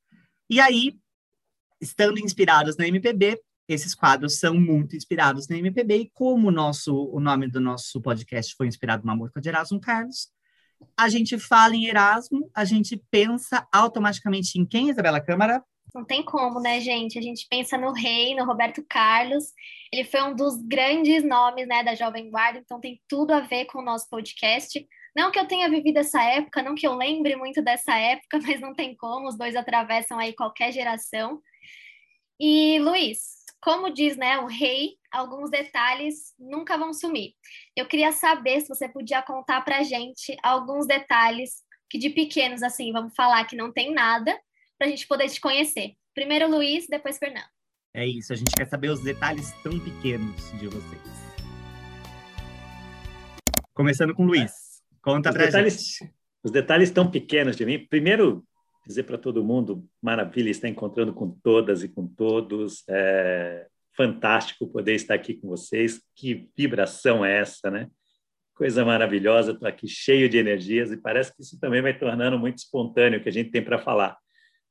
E 0.48 0.58
aí, 0.58 0.98
estando 1.80 2.18
inspirados 2.18 2.78
na 2.78 2.88
MPB, 2.88 3.38
esses 3.68 3.94
quadros 3.94 4.38
são 4.38 4.54
muito 4.54 4.96
inspirados 4.96 5.46
na 5.46 5.58
MPB, 5.58 5.96
e 5.96 6.10
como 6.10 6.48
o, 6.48 6.50
nosso, 6.50 6.94
o 6.94 7.20
nome 7.20 7.46
do 7.46 7.60
nosso 7.60 8.00
podcast 8.00 8.54
foi 8.56 8.66
inspirado 8.66 9.04
numa 9.04 9.14
música 9.14 9.40
de 9.40 9.50
Erasmo 9.50 9.80
Carlos, 9.80 10.28
a 10.96 11.10
gente 11.10 11.38
fala 11.38 11.76
em 11.76 11.86
Erasmo, 11.86 12.50
a 12.54 12.64
gente 12.64 12.96
pensa 13.10 13.66
automaticamente 13.70 14.58
em 14.58 14.64
quem, 14.64 14.88
Isabela 14.88 15.20
Câmara? 15.20 15.62
Não 15.94 16.04
tem 16.04 16.22
como, 16.22 16.60
né, 16.60 16.80
gente? 16.80 17.18
A 17.18 17.22
gente 17.22 17.46
pensa 17.48 17.76
no 17.76 17.92
rei, 17.92 18.34
no 18.34 18.44
Roberto 18.44 18.84
Carlos. 18.88 19.52
Ele 19.92 20.04
foi 20.04 20.22
um 20.22 20.34
dos 20.34 20.56
grandes 20.62 21.24
nomes, 21.24 21.66
né, 21.66 21.82
da 21.82 21.94
Jovem 21.94 22.30
Guarda, 22.30 22.60
então 22.60 22.80
tem 22.80 23.00
tudo 23.08 23.32
a 23.32 23.40
ver 23.40 23.64
com 23.66 23.80
o 23.80 23.84
nosso 23.84 24.08
podcast. 24.08 24.86
Não 25.16 25.30
que 25.30 25.38
eu 25.38 25.48
tenha 25.48 25.68
vivido 25.68 25.98
essa 25.98 26.22
época, 26.22 26.62
não 26.62 26.74
que 26.74 26.86
eu 26.86 26.94
lembre 26.94 27.34
muito 27.34 27.60
dessa 27.62 27.96
época, 27.96 28.38
mas 28.46 28.60
não 28.60 28.74
tem 28.74 28.94
como, 28.94 29.28
os 29.28 29.36
dois 29.36 29.56
atravessam 29.56 30.18
aí 30.18 30.32
qualquer 30.32 30.72
geração. 30.72 31.40
E 32.38 32.78
Luiz, 32.78 33.40
como 33.60 33.92
diz, 33.92 34.16
né, 34.16 34.38
o 34.38 34.46
rei, 34.46 34.96
alguns 35.12 35.50
detalhes 35.50 36.34
nunca 36.38 36.78
vão 36.78 36.94
sumir. 36.94 37.34
Eu 37.76 37.86
queria 37.86 38.12
saber 38.12 38.60
se 38.60 38.68
você 38.68 38.88
podia 38.88 39.20
contar 39.22 39.60
pra 39.62 39.82
gente 39.82 40.36
alguns 40.42 40.86
detalhes 40.86 41.62
que 41.90 41.98
de 41.98 42.10
pequenos 42.10 42.62
assim, 42.62 42.92
vamos 42.92 43.14
falar 43.16 43.44
que 43.44 43.56
não 43.56 43.72
tem 43.72 43.92
nada, 43.92 44.38
para 44.80 44.86
a 44.86 44.90
gente 44.90 45.06
poder 45.06 45.28
te 45.28 45.38
conhecer. 45.38 45.92
Primeiro 46.14 46.50
Luiz, 46.50 46.86
depois 46.88 47.18
Fernando. 47.18 47.44
É 47.92 48.06
isso, 48.06 48.32
a 48.32 48.36
gente 48.36 48.50
quer 48.56 48.66
saber 48.66 48.88
os 48.88 49.00
detalhes 49.02 49.52
tão 49.62 49.78
pequenos 49.78 50.58
de 50.58 50.68
vocês. 50.68 51.02
Começando 53.74 54.14
com 54.14 54.22
o 54.22 54.26
Luiz. 54.26 54.80
Conta 55.02 55.28
os 55.28 55.36
pra 55.36 55.44
detalhes, 55.44 55.74
gente. 55.74 56.14
Os 56.42 56.50
detalhes 56.50 56.90
tão 56.90 57.10
pequenos 57.10 57.56
de 57.56 57.66
mim. 57.66 57.86
Primeiro, 57.90 58.42
dizer 58.86 59.02
para 59.02 59.18
todo 59.18 59.44
mundo, 59.44 59.86
maravilha 60.00 60.48
estar 60.48 60.68
encontrando 60.68 61.12
com 61.12 61.28
todas 61.28 61.82
e 61.82 61.88
com 61.88 62.06
todos. 62.06 62.82
É 62.88 63.66
fantástico 63.94 64.66
poder 64.66 64.94
estar 64.94 65.12
aqui 65.12 65.34
com 65.34 65.48
vocês. 65.48 66.00
Que 66.16 66.48
vibração 66.56 67.22
é 67.22 67.38
essa, 67.38 67.70
né? 67.70 67.86
Coisa 68.54 68.82
maravilhosa, 68.82 69.52
estou 69.52 69.68
aqui 69.68 69.86
cheio 69.86 70.26
de 70.26 70.38
energias 70.38 70.90
e 70.90 70.96
parece 70.96 71.36
que 71.36 71.42
isso 71.42 71.60
também 71.60 71.82
vai 71.82 71.98
tornando 71.98 72.38
muito 72.38 72.56
espontâneo 72.56 73.20
o 73.20 73.22
que 73.22 73.28
a 73.28 73.32
gente 73.32 73.50
tem 73.50 73.62
para 73.62 73.78
falar. 73.78 74.16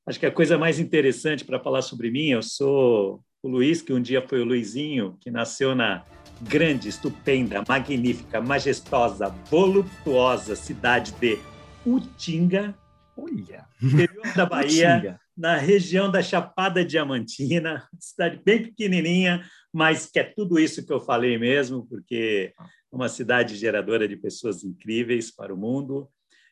Acho 0.09 0.19
que 0.19 0.25
a 0.25 0.31
coisa 0.31 0.57
mais 0.57 0.79
interessante 0.79 1.45
para 1.45 1.59
falar 1.59 1.83
sobre 1.83 2.09
mim, 2.09 2.29
eu 2.29 2.41
sou 2.41 3.23
o 3.43 3.47
Luiz, 3.47 3.79
que 3.79 3.93
um 3.93 4.01
dia 4.01 4.27
foi 4.27 4.41
o 4.41 4.43
Luizinho, 4.43 5.15
que 5.21 5.29
nasceu 5.29 5.75
na 5.75 6.03
grande, 6.41 6.89
estupenda, 6.89 7.63
magnífica, 7.67 8.41
majestosa, 8.41 9.27
voluptuosa 9.51 10.55
cidade 10.55 11.11
de 11.11 11.37
Utinga, 11.85 12.75
Olha. 13.15 13.67
interior 13.79 14.33
da 14.35 14.47
Bahia, 14.49 14.97
Utinga. 14.97 15.19
na 15.37 15.57
região 15.57 16.09
da 16.09 16.23
Chapada 16.23 16.83
Diamantina, 16.83 17.87
cidade 17.99 18.41
bem 18.43 18.63
pequenininha, 18.63 19.45
mas 19.71 20.07
que 20.07 20.17
é 20.17 20.23
tudo 20.23 20.59
isso 20.59 20.83
que 20.83 20.91
eu 20.91 20.99
falei 20.99 21.37
mesmo, 21.37 21.85
porque 21.85 22.51
é 22.57 22.63
uma 22.91 23.09
cidade 23.09 23.55
geradora 23.55 24.07
de 24.07 24.17
pessoas 24.17 24.63
incríveis 24.63 25.29
para 25.29 25.53
o 25.53 25.57
mundo. 25.57 26.09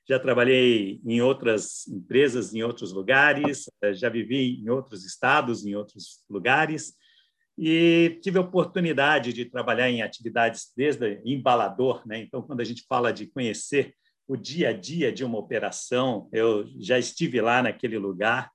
Já 0.07 0.17
trabalhei 0.17 1.01
em 1.05 1.21
outras 1.21 1.87
empresas, 1.87 2.53
em 2.53 2.63
outros 2.63 2.93
lugares, 2.93 3.69
eh, 3.81 3.93
já 3.93 4.07
vivi 4.07 4.61
em 4.61 4.69
outros 4.69 5.05
estados, 5.05 5.65
em 5.65 5.75
outros 5.75 6.23
lugares, 6.29 6.93
e 7.57 8.19
tive 8.21 8.37
a 8.37 8.41
oportunidade 8.41 9.33
de 9.33 9.43
trabalhar 9.43 9.89
em 9.89 10.01
atividades 10.01 10.71
desde 10.77 11.19
embalador, 11.25 12.07
né? 12.07 12.19
Então, 12.19 12.41
quando 12.41 12.61
a 12.61 12.63
gente 12.63 12.85
fala 12.87 13.11
de 13.11 13.27
conhecer 13.27 13.95
o 14.27 14.37
dia 14.37 14.69
a 14.69 14.73
dia 14.73 15.11
de 15.11 15.25
uma 15.25 15.39
operação, 15.39 16.29
eu 16.31 16.65
já 16.79 16.99
estive 16.99 17.41
lá 17.41 17.63
naquele 17.63 17.97
lugar, 17.97 18.51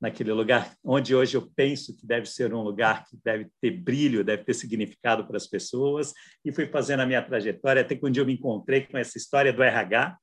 naquele 0.00 0.32
lugar 0.32 0.76
onde 0.84 1.14
hoje 1.14 1.36
eu 1.36 1.48
penso 1.56 1.96
que 1.96 2.04
deve 2.04 2.26
ser 2.26 2.52
um 2.52 2.60
lugar 2.60 3.06
que 3.06 3.16
deve 3.24 3.48
ter 3.60 3.70
brilho, 3.70 4.24
deve 4.24 4.44
ter 4.44 4.52
significado 4.52 5.26
para 5.26 5.36
as 5.36 5.46
pessoas, 5.46 6.12
e 6.44 6.52
fui 6.52 6.66
fazendo 6.66 7.00
a 7.00 7.06
minha 7.06 7.22
trajetória 7.22 7.82
até 7.82 7.96
que 7.96 8.04
um 8.04 8.10
dia 8.10 8.22
eu 8.22 8.26
me 8.26 8.34
encontrei 8.34 8.82
com 8.82 8.98
essa 8.98 9.16
história 9.16 9.52
do 9.52 9.62
RH, 9.62 10.16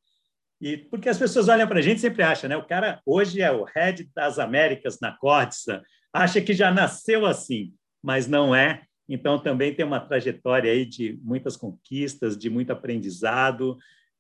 e 0.62 0.78
porque 0.78 1.08
as 1.08 1.18
pessoas 1.18 1.48
olham 1.48 1.68
para 1.68 1.80
a 1.80 1.82
gente 1.82 2.02
sempre 2.02 2.22
acham, 2.22 2.50
né? 2.50 2.58
O 2.58 2.66
cara 2.66 3.02
hoje 3.06 3.42
é 3.42 3.52
o 3.52 3.64
head 3.64 4.10
das 4.14 4.40
Américas 4.40 5.00
na 5.02 5.12
Córtiça, 5.12 5.82
acha 6.14 6.42
que 6.42 6.54
já 6.54 6.72
nasceu 6.72 7.26
assim, 7.26 7.74
mas 8.04 8.28
não 8.28 8.54
é. 8.54 8.84
Então 9.08 9.40
também 9.40 9.74
tem 9.74 9.86
uma 9.86 10.00
trajetória 10.00 10.72
aí 10.72 10.86
de 10.86 11.18
muitas 11.24 11.56
conquistas, 11.56 12.38
de 12.38 12.50
muito 12.50 12.72
aprendizado, 12.72 13.78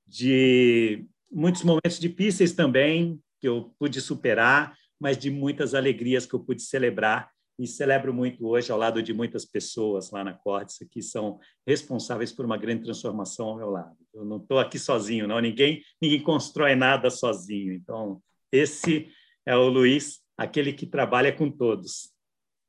de 0.08 1.05
muitos 1.31 1.63
momentos 1.63 2.00
difíceis 2.00 2.53
também 2.53 3.19
que 3.39 3.48
eu 3.48 3.74
pude 3.77 4.01
superar, 4.01 4.75
mas 5.00 5.17
de 5.17 5.29
muitas 5.29 5.74
alegrias 5.74 6.25
que 6.25 6.34
eu 6.34 6.39
pude 6.39 6.62
celebrar 6.62 7.29
e 7.60 7.67
celebro 7.67 8.13
muito 8.13 8.48
hoje 8.48 8.72
ao 8.72 8.77
lado 8.77 9.03
de 9.03 9.13
muitas 9.13 9.46
pessoas 9.46 10.10
lá 10.12 10.24
na 10.24 10.34
Córtiça 10.34 10.88
que 10.89 11.01
são 11.01 11.38
responsáveis 11.67 12.31
por 12.31 12.46
uma 12.46 12.58
grande 12.58 12.84
transformação 12.84 13.50
ao 13.50 13.58
meu 13.58 13.69
lado. 13.69 13.99
Eu 14.13 14.25
não 14.25 14.38
estou 14.38 14.60
aqui 14.60 14.80
sozinho, 14.80 15.28
não. 15.28 15.39
Ninguém, 15.39 15.84
ninguém 16.01 16.22
constrói 16.22 16.75
nada 16.75 17.10
sozinho. 17.10 17.74
Então, 17.74 18.22
esse 18.51 19.10
é 19.46 19.56
o 19.56 19.68
Luiz, 19.70 20.22
aquele 20.38 20.74
que 20.74 20.86
trabalha 20.86 21.32
com 21.36 21.50
todos. 21.50 22.12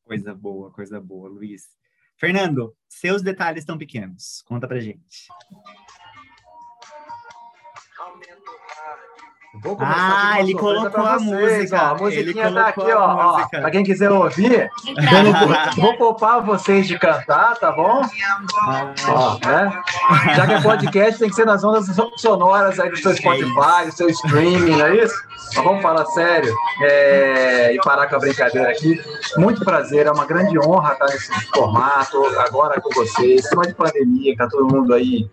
Coisa 0.05 0.35
boa, 0.35 0.73
coisa 0.73 1.01
boa, 1.01 1.29
Luiz. 1.29 1.63
Fernando, 2.19 2.77
seus 2.89 3.23
detalhes 3.23 3.63
estão 3.63 3.79
pequenos. 3.79 4.43
Conta 4.43 4.69
pra 4.69 4.79
gente. 4.79 5.29
Vou 9.52 9.76
começar 9.76 10.30
Ah, 10.33 10.40
ele 10.40 10.54
colocou 10.54 11.04
a 11.04 11.19
vocês, 11.19 11.62
música. 11.62 11.83
Ó, 11.83 11.87
a 11.87 11.95
musiquinha 11.97 12.52
tá 12.52 12.69
aqui, 12.69 12.92
ó, 12.92 13.16
ó. 13.16 13.49
Pra 13.49 13.71
quem 13.71 13.83
quiser 13.83 14.11
ouvir, 14.11 14.71
vou, 14.87 15.75
vou 15.83 15.97
poupar 15.97 16.40
vocês 16.40 16.87
de 16.87 16.97
cantar, 16.97 17.57
tá 17.59 17.73
bom? 17.73 18.00
Ó, 19.09 19.38
né? 19.45 19.83
Já 20.37 20.47
que 20.47 20.52
é 20.52 20.61
podcast, 20.61 21.19
tem 21.19 21.28
que 21.28 21.35
ser 21.35 21.47
nas 21.47 21.64
ondas 21.64 21.87
sonoras 22.16 22.78
aí 22.78 22.90
do 22.90 22.97
seu 22.97 23.16
Spotify, 23.16 23.87
do 23.87 23.92
seu 23.92 24.09
streaming, 24.09 24.76
não 24.76 24.87
é 24.87 24.97
isso? 24.99 25.14
Mas 25.57 25.64
vamos 25.64 25.83
falar 25.83 26.07
sério 26.07 26.54
é, 26.83 27.75
e 27.75 27.78
parar 27.78 28.07
com 28.07 28.16
a 28.16 28.21
brincadeira 28.21 28.71
aqui. 28.71 29.00
Muito 29.37 29.64
prazer, 29.64 30.07
é 30.07 30.12
uma 30.12 30.26
grande 30.26 30.57
honra 30.61 30.92
estar 30.92 31.07
nesse 31.07 31.33
formato, 31.47 32.25
agora 32.38 32.80
com 32.80 32.90
vocês. 32.95 33.49
Tema 33.49 33.66
de 33.66 33.75
pandemia, 33.75 34.37
tá 34.37 34.47
todo 34.49 34.73
mundo 34.73 34.95
aí 34.95 35.28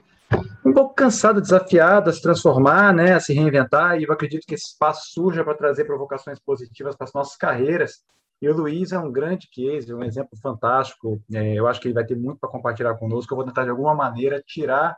um 0.68 0.74
pouco 0.74 0.94
cansado, 0.94 1.42
desafiado 1.42 2.10
a 2.10 2.14
se 2.14 2.22
transformar, 2.22 2.94
né, 2.94 3.14
a 3.14 3.20
se 3.20 3.34
reinventar, 3.34 4.00
e 4.00 4.04
eu 4.04 4.12
acredito 4.12 4.46
que 4.46 4.54
esse 4.54 4.68
espaço 4.68 5.14
surja 5.14 5.44
para 5.44 5.54
trazer 5.54 5.86
provocações 5.86 6.40
positivas 6.40 6.96
para 6.96 7.06
as 7.06 7.14
nossas 7.14 7.38
carreiras. 7.38 8.04
E 8.42 8.50
o 8.50 8.56
Luiz 8.56 8.92
é 8.92 9.00
um 9.00 9.12
grande 9.12 9.48
case, 9.50 9.94
um 9.94 10.04
exemplo 10.04 10.38
fantástico. 10.42 11.22
É, 11.34 11.54
eu 11.54 11.68
acho 11.68 11.80
que 11.80 11.88
ele 11.88 11.96
vai 11.96 12.06
ter 12.06 12.16
muito 12.16 12.40
para 12.40 12.50
compartilhar 12.50 12.94
conosco. 12.96 13.34
Eu 13.34 13.38
vou 13.38 13.46
tentar, 13.46 13.64
de 13.64 13.72
alguma 13.72 13.96
maneira, 13.96 14.44
tirar 14.46 14.96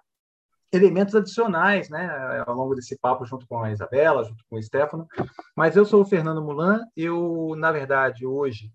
elementos 0.74 1.16
adicionais 1.16 1.90
né, 1.90 2.44
ao 2.46 2.54
longo 2.54 2.76
desse 2.76 2.98
papo, 2.98 3.26
junto 3.26 3.48
com 3.48 3.64
a 3.64 3.72
Isabela, 3.72 4.26
junto 4.26 4.44
com 4.50 4.58
o 4.58 4.62
Stefano. 4.62 5.08
Mas 5.56 5.78
eu 5.78 5.86
sou 5.86 6.02
o 6.02 6.06
Fernando 6.06 6.44
Mulan. 6.44 6.82
Eu, 6.98 7.54
na 7.56 7.72
verdade, 7.72 8.26
hoje 8.26 8.70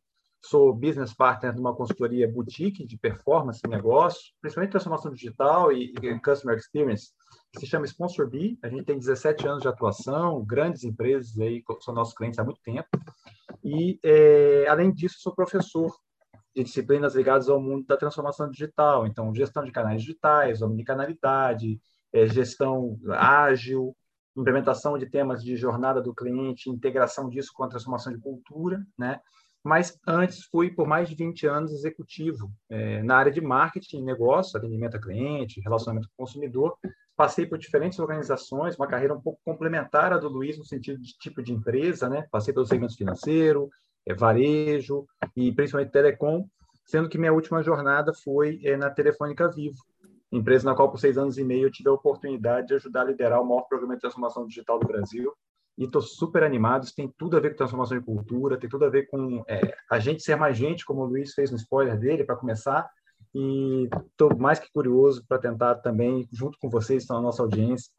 sou 0.45 0.75
business 0.75 1.15
partner 1.15 1.55
de 1.55 1.61
uma 1.61 1.75
consultoria 1.75 2.31
boutique 2.31 2.87
de 2.87 2.99
performance 2.99 3.61
negócio, 3.67 4.33
principalmente 4.41 4.73
transformação 4.73 5.11
digital 5.13 5.73
e, 5.73 5.95
e 6.03 6.21
customer 6.21 6.57
experience, 6.57 7.13
que 7.53 7.61
se 7.61 7.67
chama 7.67 7.87
Sponsor 7.87 8.29
B. 8.29 8.59
A 8.63 8.69
gente 8.69 8.85
tem 8.85 8.99
17 8.99 9.47
anos 9.47 9.63
de 9.63 9.69
atuação, 9.69 10.45
grandes 10.45 10.85
empresas 10.85 11.39
aí 11.39 11.63
são 11.81 11.95
nossos 11.95 12.15
clientes 12.15 12.39
há 12.39 12.45
muito 12.45 12.61
tempo. 12.63 12.89
E, 13.63 13.99
é, 14.03 14.67
além 14.69 14.93
disso, 14.93 15.17
sou 15.21 15.35
professor 15.35 15.91
de 16.55 16.63
disciplinas 16.63 17.15
ligadas 17.15 17.49
ao 17.49 17.61
mundo 17.61 17.87
da 17.87 17.97
transformação 17.97 18.51
digital. 18.51 19.07
Então, 19.07 19.35
gestão 19.35 19.65
de 19.65 19.73
canais 19.73 20.03
digitais, 20.03 20.61
omnicanalidade, 20.61 21.81
é, 22.13 22.27
gestão 22.27 22.99
ágil, 23.11 23.97
implementação 24.37 24.99
de 24.99 25.07
temas 25.07 25.43
de 25.43 25.57
jornada 25.57 26.03
do 26.03 26.15
cliente, 26.15 26.69
integração 26.69 27.29
disso 27.29 27.51
com 27.55 27.65
a 27.65 27.69
transformação 27.69 28.13
de 28.13 28.21
cultura, 28.21 28.85
né? 28.99 29.21
Mas 29.65 29.99
antes 30.07 30.45
fui 30.45 30.71
por 30.71 30.87
mais 30.87 31.09
de 31.09 31.15
20 31.15 31.47
anos 31.47 31.73
executivo 31.73 32.53
é, 32.69 33.03
na 33.03 33.17
área 33.17 33.33
de 33.33 33.41
marketing, 33.41 34.03
negócio, 34.03 34.59
atendimento 34.59 34.99
a 34.99 35.01
cliente, 35.01 35.61
relacionamento 35.61 36.07
com 36.09 36.23
o 36.23 36.27
consumidor. 36.27 36.77
Passei 37.17 37.47
por 37.47 37.57
diferentes 37.57 37.99
organizações, 37.99 38.77
uma 38.77 38.87
carreira 38.87 39.15
um 39.15 39.21
pouco 39.21 39.41
complementar 39.43 40.13
à 40.13 40.19
do 40.19 40.29
Luiz 40.29 40.59
no 40.59 40.67
sentido 40.67 41.01
de 41.01 41.17
tipo 41.19 41.43
de 41.43 41.53
empresa, 41.53 42.11
né? 42.11 42.27
Passei 42.31 42.53
pelo 42.53 42.67
segmento 42.67 42.95
financeiro, 42.95 43.71
é, 44.07 44.13
varejo 44.13 45.07
e 45.35 45.51
principalmente 45.51 45.93
telecom, 45.93 46.47
sendo 46.85 47.09
que 47.09 47.17
minha 47.17 47.33
última 47.33 47.63
jornada 47.63 48.13
foi 48.13 48.61
é, 48.65 48.77
na 48.77 48.91
Telefônica 48.91 49.51
Vivo, 49.51 49.79
empresa 50.31 50.69
na 50.69 50.77
qual 50.77 50.91
por 50.91 50.99
seis 50.99 51.17
anos 51.17 51.39
e 51.39 51.45
meio 51.45 51.69
eu 51.69 51.73
tive 51.73 51.89
a 51.89 51.93
oportunidade 51.93 52.67
de 52.67 52.75
ajudar 52.75 53.03
a 53.03 53.05
liderar 53.05 53.41
o 53.41 53.47
maior 53.47 53.63
programa 53.63 53.95
de 53.95 54.01
transformação 54.03 54.47
digital 54.47 54.79
do 54.79 54.87
Brasil, 54.87 55.33
e 55.77 55.85
estou 55.85 56.01
super 56.01 56.43
animado. 56.43 56.85
Isso 56.85 56.95
tem 56.95 57.13
tudo 57.19 57.37
a 57.37 57.41
ver 57.41 57.51
com 57.51 57.57
transformação 57.57 57.99
de 57.99 58.05
cultura, 58.05 58.59
tem 58.59 58.71
tudo 58.71 58.85
a 58.85 58.91
ver 58.91 59.07
com 59.07 59.43
é, 59.49 59.75
a 59.91 59.99
gente 59.99 60.23
ser 60.23 60.37
mais 60.37 60.57
gente, 60.57 60.85
como 60.85 61.03
o 61.03 61.07
Luiz 61.07 61.35
fez 61.35 61.51
no 61.51 61.57
spoiler 61.57 61.99
dele, 61.99 62.25
para 62.25 62.37
começar. 62.37 62.89
E 63.35 63.89
estou 64.11 64.37
mais 64.39 64.61
que 64.61 64.71
curioso 64.73 65.25
para 65.29 65.39
tentar 65.39 65.77
também, 65.77 66.29
junto 66.33 66.59
com 66.61 66.71
vocês, 66.71 67.03
estão 67.03 67.17
na 67.17 67.23
nossa 67.23 67.43
audiência, 67.43 67.91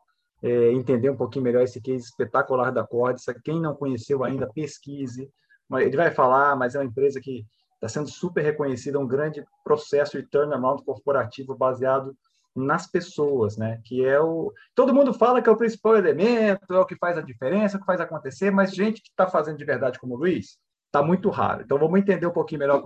é, 0.41 0.71
entender 0.71 1.09
um 1.09 1.17
pouquinho 1.17 1.43
melhor 1.43 1.63
esse 1.63 1.81
case 1.81 2.05
espetacular 2.05 2.71
da 2.71 2.85
Códice. 2.85 3.33
Quem 3.43 3.59
não 3.59 3.75
conheceu 3.75 4.23
ainda, 4.23 4.49
pesquise. 4.53 5.29
Ele 5.73 5.97
vai 5.97 6.11
falar, 6.11 6.55
mas 6.55 6.75
é 6.75 6.79
uma 6.79 6.85
empresa 6.85 7.19
que 7.19 7.45
está 7.73 7.89
sendo 7.89 8.09
super 8.09 8.43
reconhecida, 8.43 8.99
um 8.99 9.07
grande 9.07 9.43
processo 9.63 10.17
de 10.17 10.27
turnaround 10.29 10.83
corporativo 10.85 11.55
baseado 11.55 12.15
nas 12.55 12.87
pessoas, 12.87 13.57
né? 13.57 13.81
Que 13.83 14.05
é 14.05 14.19
o 14.19 14.53
todo 14.73 14.93
mundo 14.93 15.13
fala 15.13 15.41
que 15.41 15.49
é 15.49 15.51
o 15.51 15.57
principal 15.57 15.97
elemento, 15.97 16.73
é 16.73 16.79
o 16.79 16.85
que 16.85 16.95
faz 16.95 17.17
a 17.17 17.21
diferença, 17.21 17.75
é 17.75 17.77
o 17.77 17.79
que 17.81 17.85
faz 17.85 17.99
acontecer, 17.99 18.51
mas 18.51 18.73
gente 18.73 19.01
que 19.01 19.09
está 19.09 19.27
fazendo 19.27 19.57
de 19.57 19.65
verdade 19.65 19.99
como 19.99 20.15
o 20.15 20.17
Luiz 20.17 20.57
está 20.85 21.03
muito 21.03 21.29
raro. 21.29 21.63
Então 21.63 21.77
vamos 21.77 21.99
entender 21.99 22.25
um 22.25 22.31
pouquinho 22.31 22.59
melhor 22.59 22.81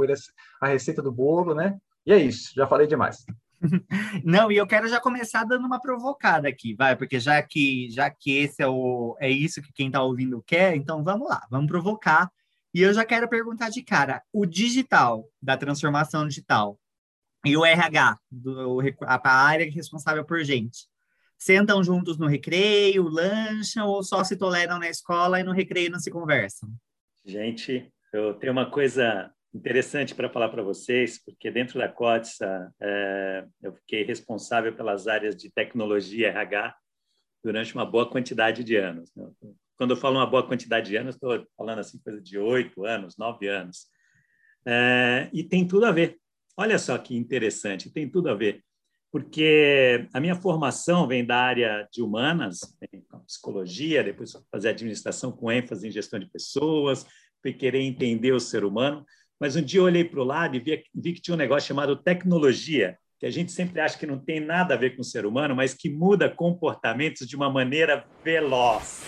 a 0.60 0.68
receita 0.68 1.02
do 1.02 1.12
bolo, 1.12 1.54
né? 1.54 1.78
E 2.06 2.12
é 2.12 2.18
isso. 2.18 2.52
Já 2.56 2.66
falei 2.66 2.88
demais. 2.88 3.24
Não, 4.24 4.52
e 4.52 4.58
eu 4.58 4.66
quero 4.66 4.88
já 4.88 5.00
começar 5.00 5.44
dando 5.44 5.66
uma 5.66 5.82
provocada 5.82 6.48
aqui, 6.48 6.74
vai, 6.74 6.96
porque 6.96 7.20
já 7.20 7.42
que 7.42 7.90
já 7.92 8.10
que 8.10 8.38
esse 8.38 8.64
é 8.64 8.68
o 8.68 9.16
é 9.20 9.30
isso 9.30 9.62
que 9.62 9.74
quem 9.74 9.88
está 9.88 10.02
ouvindo 10.02 10.42
quer, 10.46 10.76
então 10.76 11.04
vamos 11.04 11.30
lá, 11.30 11.46
vamos 11.52 11.68
provocar. 11.68 12.32
E 12.74 12.82
eu 12.82 12.94
já 12.94 13.04
quero 13.04 13.28
perguntar 13.28 13.70
de 13.70 13.84
cara, 13.84 14.22
o 14.32 14.46
digital 14.46 15.26
da 15.42 15.58
transformação 15.58 16.28
digital 16.28 16.80
e 17.46 17.56
o 17.56 17.66
RH, 17.66 18.18
do, 18.30 18.80
a 19.04 19.30
área 19.30 19.70
responsável 19.72 20.26
por 20.26 20.44
gente, 20.44 20.88
sentam 21.38 21.82
juntos 21.84 22.18
no 22.18 22.28
recreio, 22.28 23.08
lancham 23.08 23.88
ou 23.88 24.04
só 24.04 24.24
se 24.24 24.36
toleram 24.36 24.78
na 24.78 24.90
escola 24.90 25.40
e 25.40 25.44
no 25.44 25.54
recreio 25.54 25.90
não 25.90 26.00
se 26.00 26.12
conversam? 26.12 26.70
Gente, 27.26 27.92
eu 28.12 28.34
tenho 28.34 28.52
uma 28.52 28.70
coisa 28.70 29.32
interessante 29.54 30.14
para 30.14 30.30
falar 30.30 30.50
para 30.50 30.62
vocês, 30.62 31.24
porque 31.24 31.50
dentro 31.50 31.80
da 31.80 31.88
COTSA 31.88 32.74
é, 32.80 33.46
eu 33.62 33.74
fiquei 33.74 34.04
responsável 34.04 34.76
pelas 34.76 35.08
áreas 35.08 35.36
de 35.36 35.50
tecnologia 35.50 36.28
RH 36.28 36.76
durante 37.44 37.74
uma 37.74 37.86
boa 37.86 38.10
quantidade 38.10 38.64
de 38.64 38.76
anos. 38.76 39.12
Né? 39.16 39.28
Quando 39.78 39.92
eu 39.92 39.98
falo 39.98 40.18
uma 40.18 40.28
boa 40.28 40.46
quantidade 40.46 40.90
de 40.90 40.98
anos, 40.98 41.16
estou 41.16 41.48
falando 41.58 41.80
assim 41.80 42.00
coisa 42.00 42.22
de 42.22 42.38
oito 42.38 42.86
anos, 42.86 43.18
nove 43.18 43.48
anos. 43.48 43.88
É, 44.66 45.30
e 45.32 45.42
tem 45.42 45.66
tudo 45.66 45.86
a 45.86 45.92
ver 45.92 46.20
Olha 46.62 46.78
só 46.78 46.98
que 46.98 47.16
interessante, 47.16 47.90
tem 47.90 48.10
tudo 48.10 48.28
a 48.28 48.36
ver, 48.36 48.62
porque 49.10 50.06
a 50.14 50.20
minha 50.20 50.36
formação 50.36 51.08
vem 51.08 51.24
da 51.24 51.38
área 51.38 51.88
de 51.90 52.02
humanas, 52.02 52.60
psicologia, 53.26 54.04
depois 54.04 54.34
fazer 54.52 54.68
administração 54.68 55.32
com 55.32 55.50
ênfase 55.50 55.88
em 55.88 55.92
gestão 55.92 56.20
de 56.20 56.30
pessoas, 56.30 57.08
fui 57.42 57.54
querer 57.54 57.80
entender 57.80 58.34
o 58.34 58.42
ser 58.42 58.66
humano, 58.66 59.06
mas 59.40 59.56
um 59.56 59.62
dia 59.62 59.80
eu 59.80 59.86
olhei 59.86 60.04
para 60.04 60.20
o 60.20 60.26
lado 60.26 60.58
e 60.58 60.60
vi, 60.60 60.84
vi 60.94 61.14
que 61.14 61.22
tinha 61.22 61.34
um 61.34 61.38
negócio 61.38 61.66
chamado 61.66 61.96
tecnologia, 61.96 62.98
que 63.18 63.26
a 63.26 63.32
gente 63.32 63.54
sempre 63.54 63.80
acha 63.80 63.98
que 63.98 64.06
não 64.06 64.20
tem 64.20 64.42
nada 64.42 64.74
a 64.74 64.78
ver 64.78 64.98
com 64.98 65.02
o 65.02 65.06
ser 65.06 65.26
humano, 65.26 65.56
mas 65.56 65.74
que 65.74 65.90
muda 65.90 66.30
comportamentos 66.30 67.26
de 67.26 67.38
uma 67.38 67.50
maneira 67.50 68.06
veloz. 68.22 69.02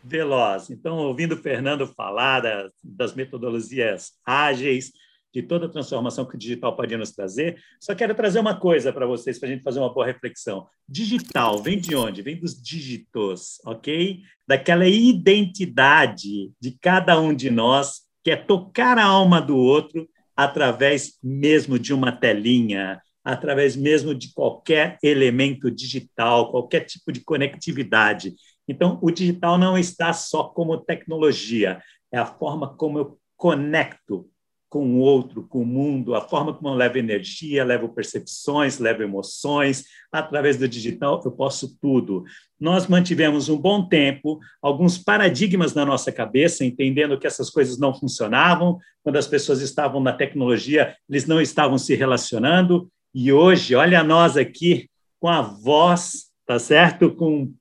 Veloz. 0.00 0.70
Então, 0.70 0.98
ouvindo 0.98 1.32
o 1.32 1.42
Fernando 1.42 1.88
falar 1.88 2.38
das, 2.38 2.70
das 2.84 3.14
metodologias 3.16 4.12
ágeis, 4.24 4.92
de 5.34 5.42
toda 5.42 5.66
a 5.66 5.68
transformação 5.68 6.24
que 6.24 6.36
o 6.36 6.38
digital 6.38 6.76
pode 6.76 6.96
nos 6.96 7.10
trazer, 7.10 7.60
só 7.80 7.92
quero 7.92 8.14
trazer 8.14 8.38
uma 8.38 8.54
coisa 8.54 8.92
para 8.92 9.04
vocês, 9.04 9.36
para 9.36 9.48
a 9.48 9.52
gente 9.52 9.64
fazer 9.64 9.80
uma 9.80 9.92
boa 9.92 10.06
reflexão. 10.06 10.68
Digital 10.88 11.60
vem 11.60 11.76
de 11.76 11.96
onde? 11.96 12.22
Vem 12.22 12.38
dos 12.38 12.54
dígitos, 12.62 13.60
ok? 13.66 14.20
Daquela 14.46 14.86
identidade 14.86 16.52
de 16.60 16.78
cada 16.80 17.20
um 17.20 17.34
de 17.34 17.50
nós, 17.50 18.02
que 18.22 18.30
é 18.30 18.36
tocar 18.36 18.96
a 18.96 19.04
alma 19.04 19.42
do 19.42 19.56
outro 19.56 20.08
através 20.36 21.18
mesmo 21.20 21.80
de 21.80 21.92
uma 21.92 22.12
telinha, 22.12 23.02
através 23.24 23.74
mesmo 23.74 24.14
de 24.14 24.32
qualquer 24.32 24.98
elemento 25.02 25.68
digital, 25.68 26.52
qualquer 26.52 26.80
tipo 26.80 27.10
de 27.10 27.20
conectividade. 27.20 28.34
Então, 28.68 28.98
o 29.02 29.10
digital 29.10 29.58
não 29.58 29.76
está 29.76 30.12
só 30.12 30.44
como 30.44 30.78
tecnologia, 30.78 31.82
é 32.12 32.18
a 32.18 32.26
forma 32.26 32.76
como 32.76 32.98
eu 32.98 33.18
conecto 33.36 34.30
com 34.74 34.96
o 34.96 34.98
outro, 34.98 35.46
com 35.48 35.62
o 35.62 35.64
mundo, 35.64 36.16
a 36.16 36.20
forma 36.20 36.52
como 36.52 36.68
eu 36.68 36.74
levo 36.74 36.98
energia, 36.98 37.62
levo 37.62 37.90
percepções, 37.90 38.80
levo 38.80 39.04
emoções. 39.04 39.84
Através 40.10 40.56
do 40.56 40.66
digital, 40.66 41.22
eu 41.24 41.30
posso 41.30 41.78
tudo. 41.80 42.24
Nós 42.58 42.88
mantivemos 42.88 43.48
um 43.48 43.56
bom 43.56 43.86
tempo 43.86 44.40
alguns 44.60 44.98
paradigmas 44.98 45.74
na 45.74 45.86
nossa 45.86 46.10
cabeça, 46.10 46.64
entendendo 46.64 47.16
que 47.16 47.24
essas 47.24 47.50
coisas 47.50 47.78
não 47.78 47.94
funcionavam. 47.94 48.76
Quando 49.04 49.14
as 49.14 49.28
pessoas 49.28 49.60
estavam 49.60 50.00
na 50.00 50.12
tecnologia, 50.12 50.96
eles 51.08 51.24
não 51.24 51.40
estavam 51.40 51.78
se 51.78 51.94
relacionando. 51.94 52.90
E 53.14 53.32
hoje, 53.32 53.76
olha 53.76 54.02
nós 54.02 54.36
aqui 54.36 54.90
com 55.20 55.28
a 55.28 55.40
voz, 55.40 56.24
tá 56.44 56.58
certo? 56.58 57.12
Com 57.14 57.54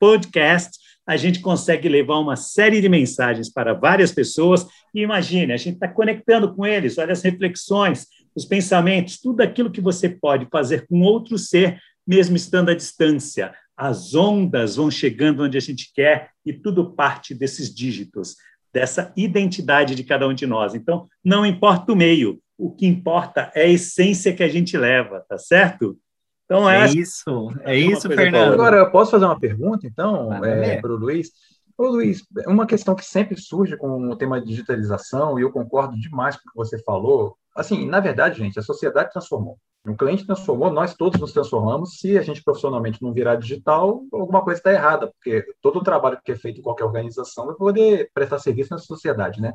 podcast, 0.00 0.76
a 1.06 1.16
gente 1.16 1.40
consegue 1.40 1.88
levar 1.88 2.18
uma 2.18 2.36
série 2.36 2.82
de 2.82 2.88
mensagens 2.88 3.48
para 3.48 3.72
várias 3.72 4.12
pessoas. 4.12 4.66
E 4.98 5.02
imagine, 5.02 5.52
a 5.52 5.56
gente 5.56 5.74
está 5.74 5.86
conectando 5.86 6.52
com 6.52 6.66
eles, 6.66 6.98
olha 6.98 7.12
as 7.12 7.22
reflexões, 7.22 8.08
os 8.34 8.44
pensamentos, 8.44 9.20
tudo 9.20 9.42
aquilo 9.42 9.70
que 9.70 9.80
você 9.80 10.08
pode 10.08 10.48
fazer 10.50 10.88
com 10.88 11.02
outro 11.02 11.38
ser, 11.38 11.78
mesmo 12.04 12.34
estando 12.34 12.70
à 12.70 12.74
distância. 12.74 13.54
As 13.76 14.12
ondas 14.16 14.74
vão 14.74 14.90
chegando 14.90 15.44
onde 15.44 15.56
a 15.56 15.60
gente 15.60 15.92
quer 15.94 16.30
e 16.44 16.52
tudo 16.52 16.96
parte 16.96 17.32
desses 17.32 17.72
dígitos, 17.72 18.34
dessa 18.74 19.12
identidade 19.16 19.94
de 19.94 20.02
cada 20.02 20.26
um 20.26 20.34
de 20.34 20.48
nós. 20.48 20.74
Então, 20.74 21.06
não 21.24 21.46
importa 21.46 21.92
o 21.92 21.96
meio, 21.96 22.40
o 22.58 22.68
que 22.68 22.84
importa 22.84 23.52
é 23.54 23.62
a 23.62 23.68
essência 23.68 24.34
que 24.34 24.42
a 24.42 24.48
gente 24.48 24.76
leva, 24.76 25.24
tá 25.28 25.38
certo? 25.38 25.96
Então, 26.44 26.68
é 26.68 26.88
isso, 26.88 27.52
é 27.62 27.76
isso, 27.76 28.08
Fernando. 28.08 28.54
Agora, 28.54 28.78
eu 28.78 28.90
posso 28.90 29.12
fazer 29.12 29.26
uma 29.26 29.38
pergunta, 29.38 29.86
então, 29.86 30.32
é, 30.44 30.80
para 30.80 30.92
o 30.92 30.96
Luiz? 30.96 31.30
Ô, 31.78 31.86
Luiz, 31.86 32.24
uma 32.48 32.66
questão 32.66 32.96
que 32.96 33.04
sempre 33.04 33.40
surge 33.40 33.76
com 33.76 34.10
o 34.10 34.16
tema 34.16 34.40
de 34.40 34.48
digitalização, 34.48 35.38
e 35.38 35.42
eu 35.42 35.52
concordo 35.52 35.96
demais 35.96 36.34
com 36.34 36.42
o 36.42 36.50
que 36.50 36.56
você 36.56 36.76
falou. 36.82 37.36
Assim, 37.54 37.86
na 37.86 38.00
verdade, 38.00 38.40
gente, 38.40 38.58
a 38.58 38.62
sociedade 38.62 39.12
transformou. 39.12 39.56
O 39.86 39.96
cliente 39.96 40.26
transformou, 40.26 40.72
nós 40.72 40.96
todos 40.96 41.20
nos 41.20 41.32
transformamos. 41.32 42.00
Se 42.00 42.18
a 42.18 42.22
gente 42.22 42.42
profissionalmente 42.42 43.00
não 43.00 43.12
virar 43.12 43.36
digital, 43.36 44.02
alguma 44.12 44.42
coisa 44.42 44.58
está 44.58 44.72
errada, 44.72 45.06
porque 45.06 45.46
todo 45.62 45.78
o 45.78 45.84
trabalho 45.84 46.18
que 46.24 46.32
é 46.32 46.36
feito 46.36 46.58
em 46.58 46.64
qualquer 46.64 46.84
organização 46.84 47.46
vai 47.46 47.54
poder 47.54 48.10
prestar 48.12 48.40
serviço 48.40 48.72
na 48.72 48.78
sociedade, 48.78 49.40
né? 49.40 49.54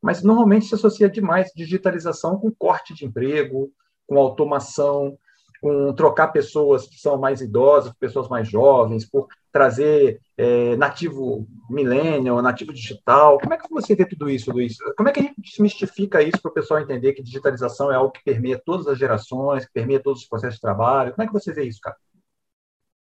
Mas 0.00 0.22
normalmente 0.22 0.64
se 0.64 0.74
associa 0.74 1.10
demais 1.10 1.52
digitalização 1.54 2.38
com 2.38 2.50
corte 2.50 2.94
de 2.94 3.04
emprego, 3.04 3.70
com 4.06 4.18
automação, 4.18 5.18
com 5.60 5.92
trocar 5.92 6.28
pessoas 6.28 6.86
que 6.86 6.98
são 6.98 7.18
mais 7.18 7.42
idosas, 7.42 7.92
pessoas 8.00 8.28
mais 8.28 8.48
jovens, 8.48 9.06
por 9.08 9.28
trazer 9.52 10.20
é, 10.36 10.76
nativo 10.76 11.46
millennial, 11.68 12.40
nativo 12.40 12.72
digital. 12.72 13.38
Como 13.38 13.54
é 13.54 13.58
que 13.58 13.68
você 13.70 13.94
vê 13.94 14.04
tudo 14.04 14.30
isso, 14.30 14.50
Luiz? 14.50 14.76
Como 14.96 15.08
é 15.08 15.12
que 15.12 15.20
a 15.20 15.22
gente 15.22 15.40
desmistifica 15.40 16.22
isso 16.22 16.40
para 16.40 16.50
o 16.50 16.54
pessoal 16.54 16.80
entender 16.80 17.12
que 17.12 17.22
digitalização 17.22 17.92
é 17.92 17.96
algo 17.96 18.12
que 18.12 18.22
permeia 18.24 18.60
todas 18.64 18.86
as 18.86 18.98
gerações, 18.98 19.64
que 19.64 19.72
permeia 19.72 20.00
todos 20.00 20.22
os 20.22 20.28
processos 20.28 20.56
de 20.56 20.60
trabalho? 20.60 21.12
Como 21.12 21.22
é 21.22 21.26
que 21.26 21.32
você 21.32 21.52
vê 21.52 21.64
isso, 21.64 21.80
cara? 21.80 21.96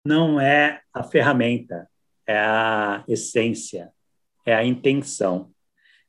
Não 0.05 0.39
é 0.39 0.81
a 0.93 1.03
ferramenta, 1.03 1.87
é 2.25 2.37
a 2.37 3.03
essência, 3.07 3.91
é 4.45 4.55
a 4.55 4.63
intenção. 4.63 5.51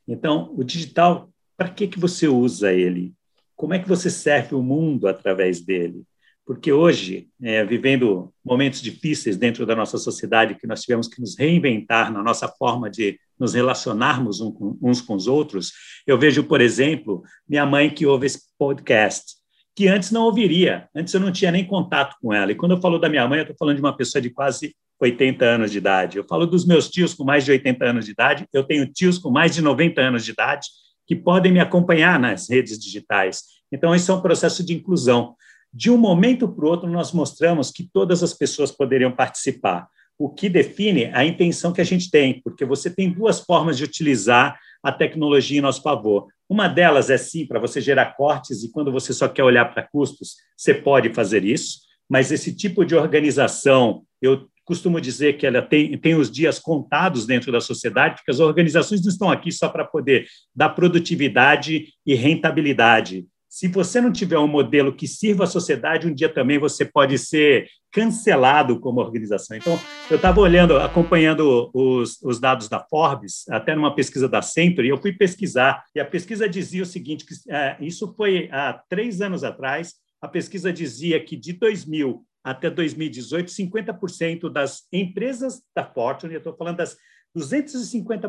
Então, 0.06 0.54
o 0.56 0.64
digital, 0.64 1.28
para 1.56 1.68
que, 1.68 1.88
que 1.88 1.98
você 1.98 2.28
usa 2.28 2.72
ele? 2.72 3.14
Como 3.56 3.74
é 3.74 3.78
que 3.78 3.88
você 3.88 4.08
serve 4.08 4.54
o 4.54 4.62
mundo 4.62 5.08
através 5.08 5.60
dele? 5.60 6.04
Porque 6.48 6.72
hoje, 6.72 7.28
é, 7.42 7.62
vivendo 7.62 8.32
momentos 8.42 8.80
difíceis 8.80 9.36
dentro 9.36 9.66
da 9.66 9.76
nossa 9.76 9.98
sociedade, 9.98 10.54
que 10.54 10.66
nós 10.66 10.80
tivemos 10.80 11.06
que 11.06 11.20
nos 11.20 11.38
reinventar 11.38 12.10
na 12.10 12.22
nossa 12.22 12.48
forma 12.48 12.88
de 12.88 13.20
nos 13.38 13.52
relacionarmos 13.52 14.40
uns 14.40 15.02
com 15.02 15.14
os 15.14 15.26
outros, 15.26 15.74
eu 16.06 16.16
vejo, 16.18 16.42
por 16.42 16.62
exemplo, 16.62 17.22
minha 17.46 17.66
mãe 17.66 17.90
que 17.90 18.06
ouve 18.06 18.24
esse 18.24 18.44
podcast, 18.58 19.34
que 19.76 19.88
antes 19.88 20.10
não 20.10 20.22
ouviria, 20.22 20.88
antes 20.96 21.12
eu 21.12 21.20
não 21.20 21.30
tinha 21.30 21.52
nem 21.52 21.66
contato 21.66 22.16
com 22.18 22.32
ela. 22.32 22.50
E 22.50 22.54
quando 22.54 22.72
eu 22.72 22.80
falo 22.80 22.98
da 22.98 23.10
minha 23.10 23.28
mãe, 23.28 23.40
eu 23.40 23.42
estou 23.42 23.56
falando 23.58 23.76
de 23.76 23.82
uma 23.82 23.94
pessoa 23.94 24.22
de 24.22 24.30
quase 24.30 24.74
80 24.98 25.44
anos 25.44 25.70
de 25.70 25.76
idade. 25.76 26.16
Eu 26.16 26.24
falo 26.24 26.46
dos 26.46 26.64
meus 26.64 26.88
tios 26.88 27.12
com 27.12 27.24
mais 27.24 27.44
de 27.44 27.50
80 27.50 27.84
anos 27.84 28.06
de 28.06 28.12
idade, 28.12 28.48
eu 28.54 28.64
tenho 28.64 28.90
tios 28.90 29.18
com 29.18 29.30
mais 29.30 29.54
de 29.54 29.60
90 29.60 30.00
anos 30.00 30.24
de 30.24 30.30
idade 30.30 30.66
que 31.06 31.14
podem 31.14 31.52
me 31.52 31.60
acompanhar 31.60 32.18
nas 32.18 32.48
redes 32.48 32.78
digitais. 32.78 33.42
Então, 33.70 33.94
isso 33.94 34.10
é 34.10 34.14
um 34.14 34.22
processo 34.22 34.64
de 34.64 34.72
inclusão. 34.72 35.36
De 35.72 35.90
um 35.90 35.96
momento 35.96 36.48
para 36.48 36.64
o 36.64 36.68
outro, 36.68 36.88
nós 36.88 37.12
mostramos 37.12 37.70
que 37.70 37.88
todas 37.92 38.22
as 38.22 38.32
pessoas 38.32 38.72
poderiam 38.72 39.12
participar, 39.12 39.86
o 40.18 40.28
que 40.28 40.48
define 40.48 41.06
a 41.14 41.24
intenção 41.24 41.72
que 41.72 41.80
a 41.80 41.84
gente 41.84 42.10
tem, 42.10 42.40
porque 42.42 42.64
você 42.64 42.90
tem 42.90 43.10
duas 43.10 43.40
formas 43.40 43.76
de 43.76 43.84
utilizar 43.84 44.58
a 44.82 44.90
tecnologia 44.90 45.58
em 45.58 45.62
nosso 45.62 45.82
favor. 45.82 46.26
Uma 46.48 46.66
delas 46.66 47.10
é 47.10 47.18
sim 47.18 47.46
para 47.46 47.60
você 47.60 47.80
gerar 47.80 48.16
cortes, 48.16 48.64
e 48.64 48.72
quando 48.72 48.90
você 48.90 49.12
só 49.12 49.28
quer 49.28 49.44
olhar 49.44 49.66
para 49.66 49.82
custos, 49.82 50.36
você 50.56 50.74
pode 50.74 51.12
fazer 51.12 51.44
isso, 51.44 51.80
mas 52.08 52.32
esse 52.32 52.54
tipo 52.54 52.84
de 52.84 52.96
organização, 52.96 54.02
eu 54.20 54.48
costumo 54.64 55.00
dizer 55.00 55.36
que 55.36 55.46
ela 55.46 55.62
tem, 55.62 55.96
tem 55.98 56.14
os 56.14 56.30
dias 56.30 56.58
contados 56.58 57.26
dentro 57.26 57.52
da 57.52 57.60
sociedade, 57.60 58.16
porque 58.16 58.30
as 58.30 58.40
organizações 58.40 59.02
não 59.02 59.10
estão 59.10 59.30
aqui 59.30 59.52
só 59.52 59.68
para 59.68 59.84
poder 59.84 60.26
dar 60.54 60.70
produtividade 60.70 61.88
e 62.04 62.14
rentabilidade 62.14 63.26
se 63.48 63.66
você 63.68 64.00
não 64.00 64.12
tiver 64.12 64.38
um 64.38 64.46
modelo 64.46 64.94
que 64.94 65.08
sirva 65.08 65.44
à 65.44 65.46
sociedade, 65.46 66.06
um 66.06 66.14
dia 66.14 66.28
também 66.28 66.58
você 66.58 66.84
pode 66.84 67.18
ser 67.18 67.66
cancelado 67.90 68.78
como 68.78 69.00
organização. 69.00 69.56
Então, 69.56 69.78
eu 70.10 70.16
estava 70.16 70.40
olhando, 70.40 70.76
acompanhando 70.76 71.70
os, 71.72 72.20
os, 72.22 72.38
dados 72.38 72.68
da 72.68 72.80
Forbes, 72.80 73.48
até 73.48 73.74
numa 73.74 73.94
pesquisa 73.94 74.28
da 74.28 74.42
Century, 74.42 74.88
eu 74.88 75.00
fui 75.00 75.12
pesquisar, 75.12 75.82
e 75.94 76.00
a 76.00 76.04
pesquisa 76.04 76.48
dizia 76.48 76.82
o 76.82 76.86
seguinte, 76.86 77.24
que 77.24 77.34
é, 77.50 77.76
isso 77.80 78.14
foi 78.14 78.48
há 78.52 78.74
três 78.88 79.22
anos 79.22 79.42
atrás, 79.42 79.94
a 80.20 80.28
pesquisa 80.28 80.72
dizia 80.72 81.18
que 81.22 81.36
de 81.36 81.54
2000 81.54 82.24
até 82.44 82.70
2018, 82.70 83.50
50% 83.50 84.50
das 84.50 84.82
empresas 84.92 85.62
da 85.74 85.84
Fortune, 85.84 86.34
eu 86.34 86.38
estou 86.38 86.56
falando 86.56 86.76
das 86.76 86.96
250, 87.34 88.28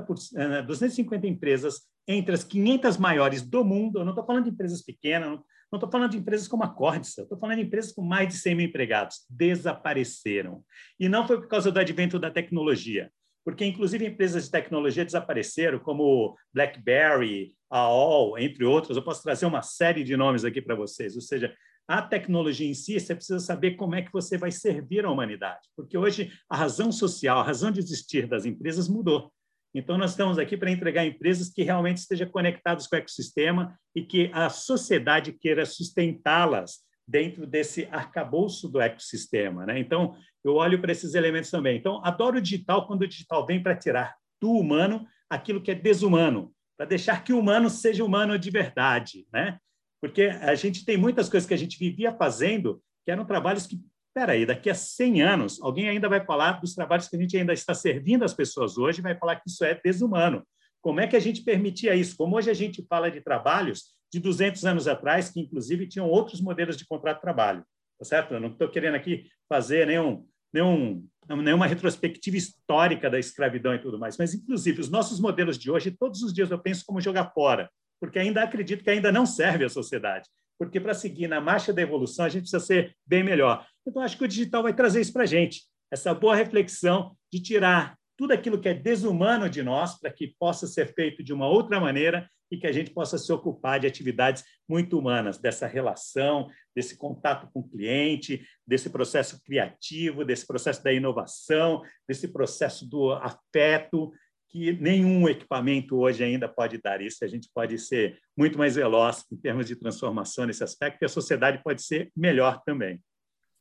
250 0.66 1.28
empresas 1.28 1.82
entre 2.08 2.34
as 2.34 2.44
500 2.44 2.98
maiores 2.98 3.42
do 3.42 3.64
mundo. 3.64 4.00
Eu 4.00 4.06
não 4.06 4.12
estou 4.12 4.26
falando 4.26 4.46
de 4.46 4.50
empresas 4.50 4.82
pequenas, 4.82 5.40
não 5.72 5.78
estou 5.78 5.90
falando 5.90 6.12
de 6.12 6.18
empresas 6.18 6.48
como 6.48 6.64
a 6.64 6.68
Cordsa, 6.68 7.22
estou 7.22 7.38
falando 7.38 7.58
de 7.58 7.64
empresas 7.64 7.92
com 7.92 8.02
mais 8.02 8.28
de 8.28 8.36
100 8.36 8.56
mil 8.56 8.66
empregados. 8.68 9.26
Desapareceram. 9.30 10.64
E 11.00 11.08
não 11.08 11.28
foi 11.28 11.40
por 11.40 11.48
causa 11.48 11.72
do 11.72 11.80
advento 11.80 12.18
da 12.18 12.32
tecnologia, 12.32 13.12
porque, 13.46 13.66
inclusive, 13.66 14.06
empresas 14.06 14.46
de 14.46 14.52
tecnologia 14.52 15.06
desapareceram, 15.06 15.80
como 15.80 16.36
BlackBerry, 16.54 17.54
AOL, 17.70 18.38
entre 18.38 18.66
outras. 18.66 18.98
Eu 18.98 19.04
posso 19.04 19.24
trazer 19.24 19.46
uma 19.46 19.62
série 19.62 20.04
de 20.04 20.18
nomes 20.18 20.44
aqui 20.44 20.62
para 20.62 20.76
vocês. 20.76 21.16
Ou 21.16 21.22
seja, 21.22 21.54
a 21.90 22.04
tecnologia 22.04 22.70
em 22.70 22.74
si, 22.76 23.00
você 23.00 23.16
precisa 23.16 23.40
saber 23.40 23.72
como 23.72 23.96
é 23.96 24.04
que 24.04 24.14
você 24.14 24.38
vai 24.38 24.52
servir 24.52 25.04
a 25.06 25.10
humanidade, 25.12 25.68
porque 25.76 25.98
hoje 25.98 26.32
a 26.48 26.56
razão 26.56 26.92
social, 26.92 27.40
a 27.40 27.44
razão 27.44 27.72
de 27.72 27.80
existir 27.80 28.28
das 28.28 28.46
empresas 28.46 28.88
mudou. 28.88 29.34
Então, 29.74 29.98
nós 29.98 30.12
estamos 30.12 30.38
aqui 30.38 30.56
para 30.56 30.70
entregar 30.70 31.04
empresas 31.04 31.50
que 31.50 31.64
realmente 31.64 31.98
estejam 31.98 32.30
conectadas 32.30 32.86
com 32.86 32.96
o 32.96 33.00
ecossistema 33.00 33.76
e 33.96 34.04
que 34.04 34.30
a 34.34 34.50
sociedade 34.50 35.32
queira 35.34 35.66
sustentá-las 35.66 36.80
dentro 37.08 37.48
desse 37.48 37.88
arcabouço 37.92 38.70
do 38.70 38.80
ecossistema. 38.80 39.66
Né? 39.66 39.80
Então, 39.80 40.16
eu 40.44 40.56
olho 40.56 40.80
para 40.80 40.92
esses 40.92 41.16
elementos 41.16 41.50
também. 41.50 41.78
Então, 41.78 42.04
adoro 42.06 42.38
o 42.38 42.42
digital 42.42 42.86
quando 42.86 43.02
o 43.02 43.08
digital 43.08 43.48
vem 43.48 43.62
para 43.62 43.76
tirar 43.76 44.16
do 44.40 44.52
humano 44.52 45.08
aquilo 45.28 45.62
que 45.62 45.72
é 45.72 45.76
desumano, 45.76 46.54
para 46.78 46.86
deixar 46.86 47.24
que 47.24 47.34
o 47.34 47.40
humano 47.40 47.68
seja 47.68 48.06
humano 48.06 48.38
de 48.38 48.52
verdade. 48.52 49.28
Né? 49.34 49.58
Porque 50.02 50.24
a 50.24 50.56
gente 50.56 50.86
tem 50.86 50.98
muitas 50.98 51.30
coisas 51.30 51.48
que 51.48 51.54
a 51.54 51.58
gente 51.58 51.78
vivia 51.78 52.14
fazendo 52.14 52.82
que 53.06 53.12
eram 53.12 53.26
trabalhos 53.26 53.68
que, 53.68 53.80
peraí, 54.14 54.46
daqui 54.46 54.70
a 54.70 54.76
100 54.76 55.22
anos, 55.22 55.62
alguém 55.62 55.90
ainda 55.90 56.08
vai 56.08 56.24
falar 56.24 56.62
dos 56.62 56.74
trabalhos 56.74 57.08
que 57.08 57.16
a 57.16 57.20
gente 57.20 57.36
ainda 57.38 57.54
está 57.54 57.74
servindo 57.74 58.24
as 58.24 58.34
pessoas 58.34 58.78
hoje, 58.78 59.02
vai 59.02 59.18
falar 59.18 59.36
que 59.38 59.50
isso 59.50 59.64
é 59.64 59.80
desumano. 59.84 60.46
Como 60.82 61.00
é 61.00 61.08
que 61.08 61.16
a 61.16 61.20
gente 61.20 61.44
permitia 61.44 61.96
isso? 61.96 62.16
Como 62.16 62.38
hoje 62.38 62.50
a 62.50 62.54
gente 62.54 62.86
fala 62.88 63.12
de 63.12 63.22
trabalhos 63.22 63.94
de 64.12 64.20
200 64.20 64.66
anos 64.66 64.88
atrás, 64.88 65.30
que 65.30 65.40
inclusive 65.40 65.88
tinham 65.88 66.10
outros 66.10 66.42
modelos 66.42 66.78
de 66.78 66.86
contrato 66.86 67.18
de 67.18 67.22
trabalho, 67.22 67.64
tá 67.98 68.06
certo? 68.06 68.34
Eu 68.34 68.40
não 68.40 68.50
estou 68.50 68.70
querendo 68.70 68.96
aqui 68.96 69.26
fazer 69.48 69.86
nenhum, 69.86 70.26
nenhum, 70.54 71.06
nenhuma 71.28 71.68
retrospectiva 71.68 72.38
histórica 72.38 73.10
da 73.10 73.20
escravidão 73.20 73.76
e 73.76 73.80
tudo 73.80 74.00
mais, 74.00 74.18
mas 74.18 74.34
inclusive 74.34 74.82
os 74.82 74.90
nossos 74.90 75.20
modelos 75.20 75.58
de 75.58 75.70
hoje, 75.70 75.92
todos 75.92 76.24
os 76.24 76.34
dias 76.34 76.50
eu 76.50 76.58
penso 76.58 76.86
como 76.86 77.02
jogar 77.02 77.32
fora, 77.34 77.70
porque 78.00 78.20
ainda 78.20 78.44
acredito 78.44 78.84
que 78.84 78.90
ainda 78.90 79.12
não 79.12 79.26
serve 79.26 79.66
à 79.66 79.70
sociedade, 79.70 80.28
porque 80.58 80.80
para 80.80 80.94
seguir 80.94 81.28
na 81.28 81.40
marcha 81.40 81.74
da 81.74 81.82
evolução 81.82 82.26
a 82.26 82.30
gente 82.30 82.44
precisa 82.44 82.60
ser 82.60 82.96
bem 83.06 83.24
melhor. 83.24 83.66
Então 83.88 84.02
acho 84.02 84.18
que 84.18 84.24
o 84.24 84.28
digital 84.28 84.64
vai 84.64 84.74
trazer 84.74 85.02
isso 85.02 85.14
para 85.14 85.24
a 85.24 85.28
gente, 85.28 85.64
essa 85.92 86.14
boa 86.14 86.36
reflexão 86.36 87.16
de 87.32 87.42
tirar 87.42 87.98
tudo 88.18 88.34
aquilo 88.34 88.60
que 88.60 88.68
é 88.68 88.74
desumano 88.74 89.50
de 89.50 89.64
nós 89.64 89.98
para 89.98 90.12
que 90.12 90.36
possa 90.38 90.68
ser 90.68 90.94
feito 90.94 91.24
de 91.24 91.32
uma 91.32 91.48
outra 91.48 91.80
maneira 91.80 92.30
e 92.52 92.58
que 92.58 92.68
a 92.68 92.72
gente 92.72 92.92
possa 92.92 93.18
se 93.18 93.32
ocupar 93.32 93.80
de 93.80 93.88
atividades 93.88 94.44
muito 94.68 94.98
humanas, 94.98 95.38
dessa 95.38 95.68
relação, 95.68 96.50
desse 96.76 96.98
contato 96.98 97.50
com 97.54 97.60
o 97.60 97.70
cliente, 97.70 98.46
desse 98.66 98.90
processo 98.90 99.42
criativo, 99.44 100.26
desse 100.26 100.46
processo 100.46 100.84
da 100.84 100.92
inovação, 100.92 101.82
desse 102.08 102.28
processo 102.28 102.90
do 102.90 103.14
afeto, 103.14 104.12
que 104.50 104.74
nenhum 104.74 105.30
equipamento 105.30 105.96
hoje 105.98 106.24
ainda 106.24 106.48
pode 106.50 106.80
dar 106.80 107.02
isso. 107.02 107.24
A 107.24 107.28
gente 107.28 107.50
pode 107.54 107.78
ser 107.78 108.20
muito 108.36 108.58
mais 108.58 108.76
veloz 108.76 109.24
em 109.32 109.38
termos 109.38 109.68
de 109.68 109.76
transformação 109.76 110.46
nesse 110.46 110.64
aspecto 110.64 111.02
e 111.02 111.06
a 111.06 111.10
sociedade 111.10 111.62
pode 111.64 111.84
ser 111.84 112.12
melhor 112.16 112.62
também. 112.66 113.02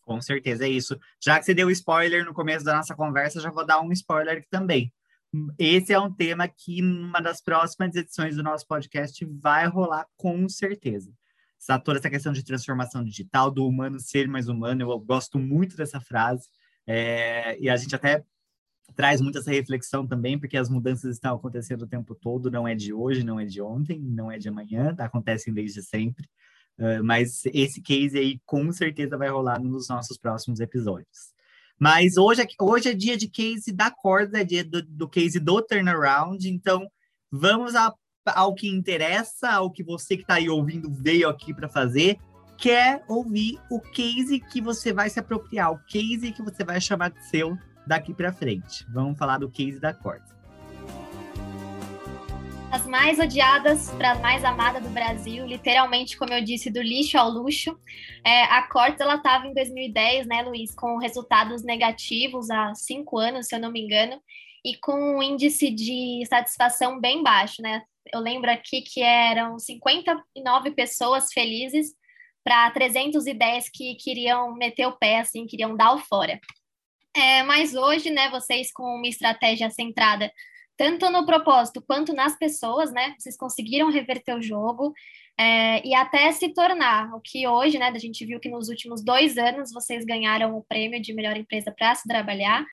Com 0.00 0.20
certeza, 0.22 0.64
é 0.64 0.70
isso. 0.70 0.98
Já 1.22 1.38
que 1.38 1.44
você 1.44 1.52
deu 1.52 1.70
spoiler 1.70 2.24
no 2.24 2.32
começo 2.32 2.64
da 2.64 2.76
nossa 2.76 2.94
conversa, 2.94 3.40
já 3.40 3.50
vou 3.50 3.66
dar 3.66 3.80
um 3.82 3.92
spoiler 3.92 4.38
aqui 4.38 4.46
também. 4.50 4.90
Esse 5.58 5.92
é 5.92 6.00
um 6.00 6.10
tema 6.10 6.48
que, 6.48 6.80
numa 6.80 7.20
das 7.20 7.42
próximas 7.42 7.94
edições 7.94 8.34
do 8.34 8.42
nosso 8.42 8.66
podcast, 8.66 9.22
vai 9.26 9.66
rolar 9.66 10.06
com 10.16 10.48
certeza. 10.48 11.12
Essa, 11.60 11.78
toda 11.78 11.98
essa 11.98 12.08
questão 12.08 12.32
de 12.32 12.42
transformação 12.42 13.04
digital, 13.04 13.50
do 13.50 13.66
humano 13.66 14.00
ser 14.00 14.26
mais 14.26 14.48
humano, 14.48 14.80
eu 14.80 14.98
gosto 14.98 15.38
muito 15.38 15.76
dessa 15.76 16.00
frase. 16.00 16.48
É, 16.86 17.58
e 17.60 17.68
a 17.68 17.76
gente 17.76 17.94
até 17.94 18.24
traz 18.94 19.20
muito 19.20 19.38
essa 19.38 19.50
reflexão 19.50 20.06
também, 20.06 20.38
porque 20.38 20.56
as 20.56 20.68
mudanças 20.68 21.14
estão 21.14 21.36
acontecendo 21.36 21.82
o 21.82 21.86
tempo 21.86 22.14
todo, 22.14 22.50
não 22.50 22.66
é 22.66 22.74
de 22.74 22.92
hoje, 22.92 23.24
não 23.24 23.38
é 23.38 23.44
de 23.44 23.60
ontem, 23.60 24.00
não 24.00 24.30
é 24.30 24.38
de 24.38 24.48
amanhã, 24.48 24.94
acontecem 24.98 25.52
desde 25.52 25.82
sempre. 25.82 26.26
Uh, 26.78 27.02
mas 27.02 27.42
esse 27.46 27.82
case 27.82 28.16
aí 28.18 28.40
com 28.46 28.70
certeza 28.72 29.16
vai 29.16 29.28
rolar 29.28 29.60
nos 29.60 29.88
nossos 29.88 30.16
próximos 30.16 30.60
episódios. 30.60 31.32
Mas 31.78 32.16
hoje, 32.16 32.42
é 32.42 32.46
hoje 32.60 32.90
é 32.90 32.94
dia 32.94 33.16
de 33.16 33.28
case 33.28 33.72
da 33.72 33.90
corda, 33.90 34.40
é 34.40 34.44
dia 34.44 34.64
do, 34.64 34.82
do 34.82 35.08
case 35.08 35.38
do 35.38 35.62
turnaround, 35.62 36.48
então 36.48 36.88
vamos 37.30 37.74
a, 37.76 37.94
ao 38.26 38.54
que 38.54 38.68
interessa, 38.68 39.50
ao 39.50 39.70
que 39.70 39.84
você 39.84 40.16
que 40.16 40.22
está 40.22 40.34
aí 40.34 40.48
ouvindo 40.48 40.92
veio 40.92 41.28
aqui 41.28 41.54
para 41.54 41.68
fazer, 41.68 42.18
quer 42.58 43.04
ouvir 43.08 43.60
o 43.70 43.80
case 43.80 44.40
que 44.40 44.60
você 44.60 44.92
vai 44.92 45.08
se 45.08 45.20
apropriar, 45.20 45.70
o 45.70 45.78
case 45.84 46.32
que 46.32 46.42
você 46.42 46.64
vai 46.64 46.80
chamar 46.80 47.10
de 47.10 47.24
seu 47.26 47.56
daqui 47.88 48.14
para 48.14 48.32
frente. 48.32 48.84
Vamos 48.92 49.18
falar 49.18 49.38
do 49.38 49.50
case 49.50 49.80
da 49.80 49.92
corda 49.92 50.38
as 52.70 52.86
mais 52.86 53.18
odiadas 53.18 53.90
para 53.92 54.12
as 54.12 54.20
mais 54.20 54.44
amadas 54.44 54.82
do 54.82 54.90
Brasil, 54.90 55.46
literalmente, 55.46 56.16
como 56.16 56.32
eu 56.32 56.44
disse, 56.44 56.70
do 56.70 56.82
lixo 56.82 57.16
ao 57.16 57.30
luxo. 57.30 57.78
É, 58.24 58.44
a 58.44 58.62
Cortes, 58.68 59.00
ela 59.00 59.14
estava 59.14 59.46
em 59.46 59.54
2010, 59.54 60.26
né, 60.26 60.42
Luiz, 60.42 60.74
com 60.74 60.98
resultados 60.98 61.62
negativos 61.62 62.50
há 62.50 62.74
cinco 62.74 63.18
anos, 63.18 63.46
se 63.46 63.54
eu 63.54 63.60
não 63.60 63.72
me 63.72 63.80
engano, 63.80 64.20
e 64.64 64.76
com 64.76 65.16
um 65.16 65.22
índice 65.22 65.70
de 65.70 66.24
satisfação 66.28 67.00
bem 67.00 67.22
baixo, 67.22 67.62
né? 67.62 67.82
Eu 68.12 68.20
lembro 68.20 68.50
aqui 68.50 68.82
que 68.82 69.00
eram 69.02 69.58
59 69.58 70.70
pessoas 70.72 71.32
felizes 71.32 71.94
para 72.44 72.70
310 72.70 73.68
que 73.70 73.94
queriam 73.96 74.54
meter 74.54 74.86
o 74.86 74.96
pé, 74.96 75.20
assim, 75.20 75.46
queriam 75.46 75.76
dar 75.76 75.94
o 75.94 75.98
fora. 75.98 76.38
É, 77.18 77.42
mas 77.42 77.74
hoje, 77.74 78.10
né, 78.10 78.30
vocês 78.30 78.72
com 78.72 78.84
uma 78.84 79.08
estratégia 79.08 79.68
centrada 79.70 80.32
tanto 80.76 81.10
no 81.10 81.26
propósito 81.26 81.82
quanto 81.82 82.14
nas 82.14 82.38
pessoas, 82.38 82.92
né? 82.92 83.16
Vocês 83.18 83.36
conseguiram 83.36 83.90
reverter 83.90 84.36
o 84.36 84.40
jogo 84.40 84.94
é, 85.36 85.84
e 85.84 85.92
até 85.92 86.30
se 86.30 86.50
tornar 86.50 87.12
o 87.16 87.20
que 87.20 87.48
hoje, 87.48 87.76
né? 87.80 87.88
A 87.88 87.98
gente 87.98 88.24
viu 88.24 88.38
que 88.38 88.48
nos 88.48 88.68
últimos 88.68 89.02
dois 89.02 89.36
anos 89.36 89.72
vocês 89.72 90.04
ganharam 90.04 90.56
o 90.56 90.62
prêmio 90.62 91.02
de 91.02 91.12
melhor 91.12 91.36
empresa 91.36 91.74
para 91.76 91.92
se 91.96 92.06
trabalhar. 92.06 92.64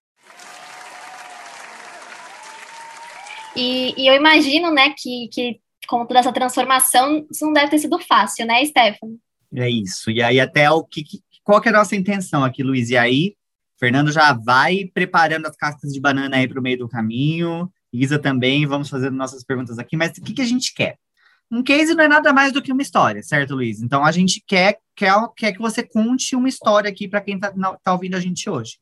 E, 3.55 3.95
e, 3.97 4.05
eu 4.05 4.13
imagino, 4.13 4.71
né, 4.71 4.93
que, 4.95 5.27
que 5.29 5.59
com 5.87 6.05
toda 6.05 6.19
essa 6.19 6.33
transformação, 6.33 7.25
isso 7.31 7.45
não 7.45 7.53
deve 7.53 7.69
ter 7.69 7.79
sido 7.79 7.97
fácil, 7.97 8.45
né, 8.45 8.63
Stefano? 8.65 9.17
É 9.55 9.69
isso. 9.69 10.11
E 10.11 10.21
aí, 10.21 10.39
até 10.39 10.69
o 10.69 10.83
que, 10.83 11.03
qual 11.43 11.59
que 11.59 11.69
é 11.69 11.71
a 11.71 11.77
nossa 11.77 11.95
intenção 11.95 12.43
aqui, 12.43 12.61
Luiz? 12.61 12.89
E 12.89 12.97
aí, 12.97 13.35
Fernando 13.79 14.11
já 14.11 14.33
vai 14.33 14.89
preparando 14.93 15.47
as 15.47 15.55
cascas 15.55 15.91
de 15.91 15.99
banana 15.99 16.37
aí 16.37 16.47
para 16.47 16.59
o 16.59 16.63
meio 16.63 16.79
do 16.79 16.89
caminho. 16.89 17.71
Isa 17.91 18.19
também, 18.19 18.65
vamos 18.65 18.89
fazer 18.89 19.09
nossas 19.11 19.43
perguntas 19.43 19.79
aqui, 19.79 19.95
mas 19.95 20.17
o 20.17 20.21
que, 20.21 20.33
que 20.33 20.41
a 20.41 20.45
gente 20.45 20.73
quer? 20.73 20.97
Um 21.51 21.61
case 21.61 21.93
não 21.93 22.03
é 22.03 22.07
nada 22.07 22.33
mais 22.33 22.51
do 22.51 22.61
que 22.61 22.71
uma 22.71 22.81
história, 22.81 23.21
certo, 23.21 23.55
Luiz? 23.55 23.81
Então 23.81 24.03
a 24.03 24.11
gente 24.11 24.43
quer, 24.45 24.79
quer, 24.95 25.13
quer 25.37 25.51
que 25.51 25.59
você 25.59 25.83
conte 25.83 26.35
uma 26.35 26.49
história 26.49 26.89
aqui 26.89 27.07
para 27.07 27.21
quem 27.21 27.35
está 27.35 27.53
tá 27.83 27.93
ouvindo 27.93 28.15
a 28.15 28.19
gente 28.19 28.49
hoje. 28.49 28.77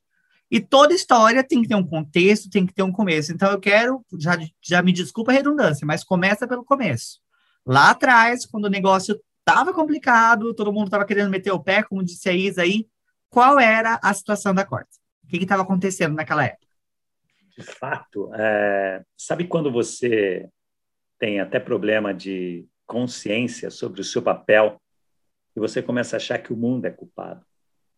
E 0.49 0.59
toda 0.59 0.93
história 0.93 1.43
tem 1.43 1.61
que 1.61 1.67
ter 1.67 1.75
um 1.75 1.85
contexto, 1.85 2.49
tem 2.49 2.65
que 2.65 2.73
ter 2.73 2.83
um 2.83 2.91
começo. 2.91 3.31
Então 3.31 3.51
eu 3.51 3.59
quero, 3.59 4.05
já, 4.19 4.37
já 4.61 4.81
me 4.81 4.93
desculpa 4.93 5.31
a 5.31 5.35
redundância, 5.35 5.85
mas 5.85 6.03
começa 6.03 6.47
pelo 6.47 6.63
começo. 6.63 7.19
Lá 7.65 7.89
atrás, 7.89 8.45
quando 8.45 8.65
o 8.65 8.69
negócio 8.69 9.19
estava 9.39 9.73
complicado, 9.73 10.53
todo 10.53 10.71
mundo 10.71 10.85
estava 10.85 11.05
querendo 11.05 11.29
meter 11.29 11.51
o 11.51 11.59
pé, 11.59 11.83
como 11.83 12.03
disse 12.03 12.29
a 12.29 12.33
Isa 12.33 12.61
aí, 12.61 12.85
qual 13.33 13.59
era 13.59 13.99
a 14.01 14.13
situação 14.13 14.53
da 14.53 14.63
corte? 14.63 14.99
O 15.23 15.27
que 15.27 15.37
estava 15.37 15.63
acontecendo 15.63 16.15
naquela 16.15 16.45
época? 16.45 16.63
de 17.57 17.63
fato, 17.63 18.33
é, 18.33 19.03
sabe 19.15 19.47
quando 19.47 19.71
você 19.71 20.49
tem 21.19 21.39
até 21.39 21.59
problema 21.59 22.13
de 22.13 22.65
consciência 22.85 23.69
sobre 23.69 24.01
o 24.01 24.03
seu 24.03 24.21
papel 24.21 24.81
e 25.55 25.59
você 25.59 25.81
começa 25.81 26.15
a 26.15 26.17
achar 26.17 26.39
que 26.39 26.51
o 26.51 26.57
mundo 26.57 26.85
é 26.85 26.89
culpado, 26.89 27.45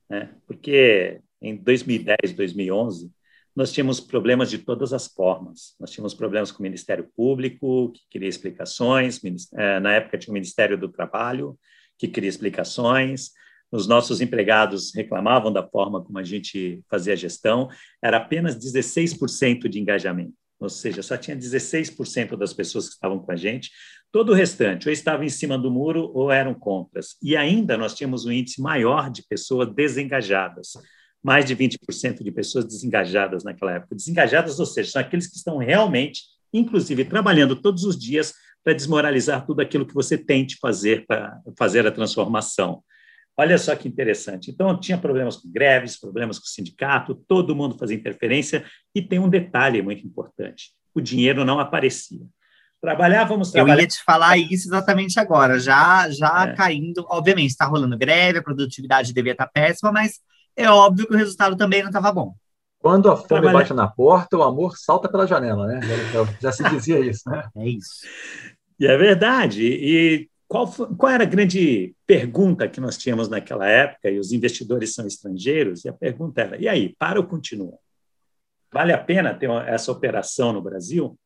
né? 0.10 0.36
Porque 0.46 1.22
em 1.42 1.56
2010, 1.56 2.34
2011, 2.36 3.12
nós 3.56 3.72
tínhamos 3.72 4.02
problemas 4.02 4.50
de 4.50 4.58
todas 4.58 4.92
as 4.92 5.08
formas. 5.08 5.76
Nós 5.80 5.90
tínhamos 5.90 6.14
problemas 6.14 6.52
com 6.52 6.60
o 6.60 6.64
Ministério 6.64 7.10
Público, 7.16 7.94
que 7.94 8.02
queria 8.10 8.28
explicações, 8.28 9.22
é, 9.54 9.80
na 9.80 9.94
época 9.94 10.18
tinha 10.18 10.32
o 10.32 10.34
Ministério 10.34 10.78
do 10.78 10.90
Trabalho, 10.90 11.58
que 11.98 12.10
queria 12.10 12.30
explicações, 12.30 13.32
os 13.72 13.88
nossos 13.88 14.22
empregados 14.22 14.94
reclamavam 14.94 15.52
da 15.52 15.68
forma 15.68 16.04
como 16.04 16.18
a 16.18 16.24
gente 16.24 16.82
fazia 16.90 17.14
a 17.14 17.16
gestão, 17.16 17.68
era 18.02 18.18
apenas 18.18 18.56
16% 18.56 19.68
de 19.68 19.80
engajamento, 19.80 20.34
ou 20.60 20.70
seja, 20.70 21.02
só 21.02 21.18
tinha 21.18 21.36
16% 21.36 22.38
das 22.38 22.54
pessoas 22.54 22.88
que 22.88 22.94
estavam 22.94 23.20
com 23.20 23.32
a 23.32 23.36
gente, 23.36 23.72
todo 24.12 24.30
o 24.30 24.34
restante 24.34 24.88
ou 24.88 24.94
estava 24.94 25.26
em 25.26 25.30
cima 25.30 25.58
do 25.58 25.70
muro 25.70 26.10
ou 26.14 26.32
eram 26.32 26.54
compras. 26.54 27.18
E 27.22 27.36
ainda 27.36 27.78
nós 27.78 27.94
tínhamos 27.94 28.26
um 28.26 28.32
índice 28.32 28.62
maior 28.62 29.10
de 29.10 29.24
pessoas 29.28 29.74
desengajadas, 29.74 30.74
mais 31.22 31.44
de 31.44 31.56
20% 31.56 32.24
de 32.24 32.32
pessoas 32.32 32.66
desengajadas 32.66 33.44
naquela 33.44 33.74
época. 33.74 33.96
Desengajadas, 33.96 34.60
ou 34.60 34.66
seja, 34.66 34.92
são 34.92 35.02
aqueles 35.02 35.28
que 35.28 35.36
estão 35.36 35.58
realmente, 35.58 36.22
inclusive, 36.54 37.04
trabalhando 37.04 37.56
todos 37.56 37.84
os 37.84 37.98
dias 37.98 38.34
para 38.64 38.74
desmoralizar 38.74 39.46
tudo 39.46 39.60
aquilo 39.60 39.86
que 39.86 39.94
você 39.94 40.18
tente 40.18 40.58
fazer 40.62 41.06
para 41.06 41.40
fazer 41.58 41.86
a 41.86 41.92
transformação. 41.92 42.84
Olha 43.38 43.58
só 43.58 43.76
que 43.76 43.88
interessante. 43.88 44.50
Então, 44.50 44.80
tinha 44.80 44.98
problemas 44.98 45.38
com 45.38 45.52
greves, 45.52 46.00
problemas 46.00 46.40
com 46.40 46.46
sindicato, 46.46 47.16
todo 47.28 47.56
mundo 47.56 47.78
fazia 47.78 47.98
interferência, 47.98 48.64
e 48.94 49.02
tem 49.02 49.20
um 49.20 49.30
detalhe 49.30 49.82
muito 49.82 50.06
importante: 50.08 50.72
o 50.94 51.02
dinheiro 51.02 51.44
não 51.44 51.60
aparecia. 51.60 52.26
Trabalhávamos. 52.82 53.52
Trabalhar... 53.52 53.76
Eu 53.76 53.82
ia 53.82 53.88
te 53.88 54.04
falar 54.04 54.38
isso 54.38 54.68
exatamente 54.68 55.20
agora, 55.20 55.60
já, 55.60 56.10
já 56.10 56.48
é. 56.48 56.56
caindo. 56.56 57.06
Obviamente, 57.10 57.50
está 57.50 57.66
rolando 57.66 57.98
greve, 57.98 58.40
a 58.40 58.44
produtividade 58.44 59.14
devia 59.14 59.34
estar 59.34 59.48
péssima, 59.48 59.92
mas 59.92 60.20
é 60.56 60.70
óbvio 60.70 61.08
que 61.08 61.14
o 61.14 61.18
resultado 61.18 61.58
também 61.58 61.82
não 61.82 61.90
estava 61.90 62.12
bom. 62.12 62.34
Quando 62.80 63.10
a 63.10 63.18
fome 63.18 63.28
Trabalha... 63.28 63.58
bate 63.58 63.74
na 63.74 63.88
porta, 63.88 64.38
o 64.38 64.44
amor 64.44 64.78
salta 64.78 65.10
pela 65.10 65.26
janela, 65.26 65.66
né? 65.66 65.82
Já, 66.14 66.26
já 66.40 66.52
se 66.52 66.64
dizia 66.70 67.00
isso, 67.00 67.28
né? 67.28 67.50
É 67.56 67.68
isso. 67.68 68.06
E 68.80 68.86
é 68.86 68.96
verdade. 68.96 69.64
E 69.64 70.30
qual, 70.48 70.68
qual 70.68 71.12
era 71.12 71.24
a 71.24 71.28
grande 71.28 71.96
pergunta 72.06 72.68
que 72.68 72.80
nós 72.80 72.98
tínhamos 72.98 73.28
naquela 73.28 73.68
época? 73.68 74.10
E 74.10 74.20
os 74.20 74.32
investidores 74.32 74.94
são 74.94 75.08
estrangeiros, 75.08 75.86
e 75.86 75.90
a 75.90 75.94
pergunta 75.94 76.42
era: 76.42 76.62
e 76.62 76.68
aí, 76.68 76.96
para 76.98 77.20
ou 77.20 77.26
continua? 77.26 77.78
Vale 78.72 78.94
a 78.94 78.98
pena 78.98 79.34
ter 79.34 79.50
essa 79.50 79.92
operação 79.92 80.54
no 80.54 80.62
Brasil? 80.62 81.18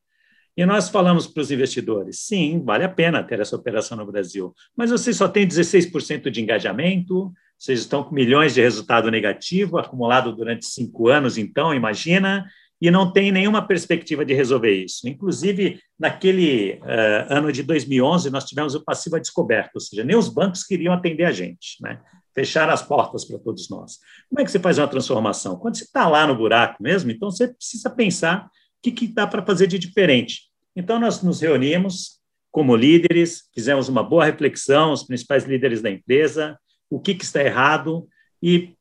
E 0.55 0.65
nós 0.65 0.89
falamos 0.89 1.27
para 1.27 1.41
os 1.41 1.51
investidores: 1.51 2.19
sim, 2.19 2.63
vale 2.63 2.83
a 2.83 2.89
pena 2.89 3.23
ter 3.23 3.39
essa 3.39 3.55
operação 3.55 3.97
no 3.97 4.05
Brasil, 4.05 4.53
mas 4.75 4.91
vocês 4.91 5.17
só 5.17 5.27
têm 5.27 5.47
16% 5.47 6.29
de 6.29 6.41
engajamento, 6.41 7.31
vocês 7.57 7.79
estão 7.79 8.03
com 8.03 8.15
milhões 8.15 8.53
de 8.53 8.61
resultado 8.61 9.11
negativo 9.11 9.77
acumulado 9.77 10.33
durante 10.33 10.65
cinco 10.65 11.09
anos, 11.09 11.37
então, 11.37 11.73
imagina. 11.73 12.45
E 12.81 12.89
não 12.89 13.11
tem 13.11 13.31
nenhuma 13.31 13.65
perspectiva 13.65 14.23
de 14.23 14.33
resolver 14.33 14.71
isso. 14.71 15.07
Inclusive, 15.07 15.79
naquele 15.99 16.79
uh, 16.81 17.33
ano 17.33 17.51
de 17.51 17.61
2011, 17.63 18.29
nós 18.29 18.45
tivemos 18.45 18.73
o 18.73 18.83
passivo 18.83 19.17
a 19.17 19.19
descoberto, 19.19 19.75
ou 19.75 19.81
seja, 19.81 20.03
nem 20.03 20.15
os 20.15 20.29
bancos 20.29 20.63
queriam 20.63 20.93
atender 20.93 21.25
a 21.25 21.31
gente, 21.31 21.81
né? 21.81 21.99
fechar 22.33 22.69
as 22.69 22.81
portas 22.81 23.25
para 23.25 23.37
todos 23.39 23.69
nós. 23.69 23.97
Como 24.29 24.39
é 24.39 24.45
que 24.45 24.51
você 24.51 24.59
faz 24.59 24.77
uma 24.77 24.87
transformação? 24.87 25.57
Quando 25.57 25.77
você 25.77 25.83
está 25.83 26.07
lá 26.07 26.25
no 26.25 26.35
buraco 26.35 26.81
mesmo, 26.81 27.11
então 27.11 27.29
você 27.29 27.49
precisa 27.49 27.89
pensar 27.89 28.45
o 28.45 28.49
que, 28.81 28.91
que 28.91 29.07
dá 29.07 29.27
para 29.27 29.45
fazer 29.45 29.67
de 29.67 29.77
diferente. 29.77 30.43
Então, 30.73 30.99
nós 30.99 31.21
nos 31.21 31.41
reunimos 31.41 32.19
como 32.51 32.75
líderes, 32.75 33.43
fizemos 33.53 33.89
uma 33.89 34.01
boa 34.01 34.25
reflexão, 34.25 34.93
os 34.93 35.03
principais 35.03 35.43
líderes 35.43 35.81
da 35.81 35.89
empresa, 35.89 36.57
o 36.89 36.99
que, 36.99 37.13
que 37.13 37.23
está 37.23 37.43
errado 37.43 38.07
e 38.41 38.73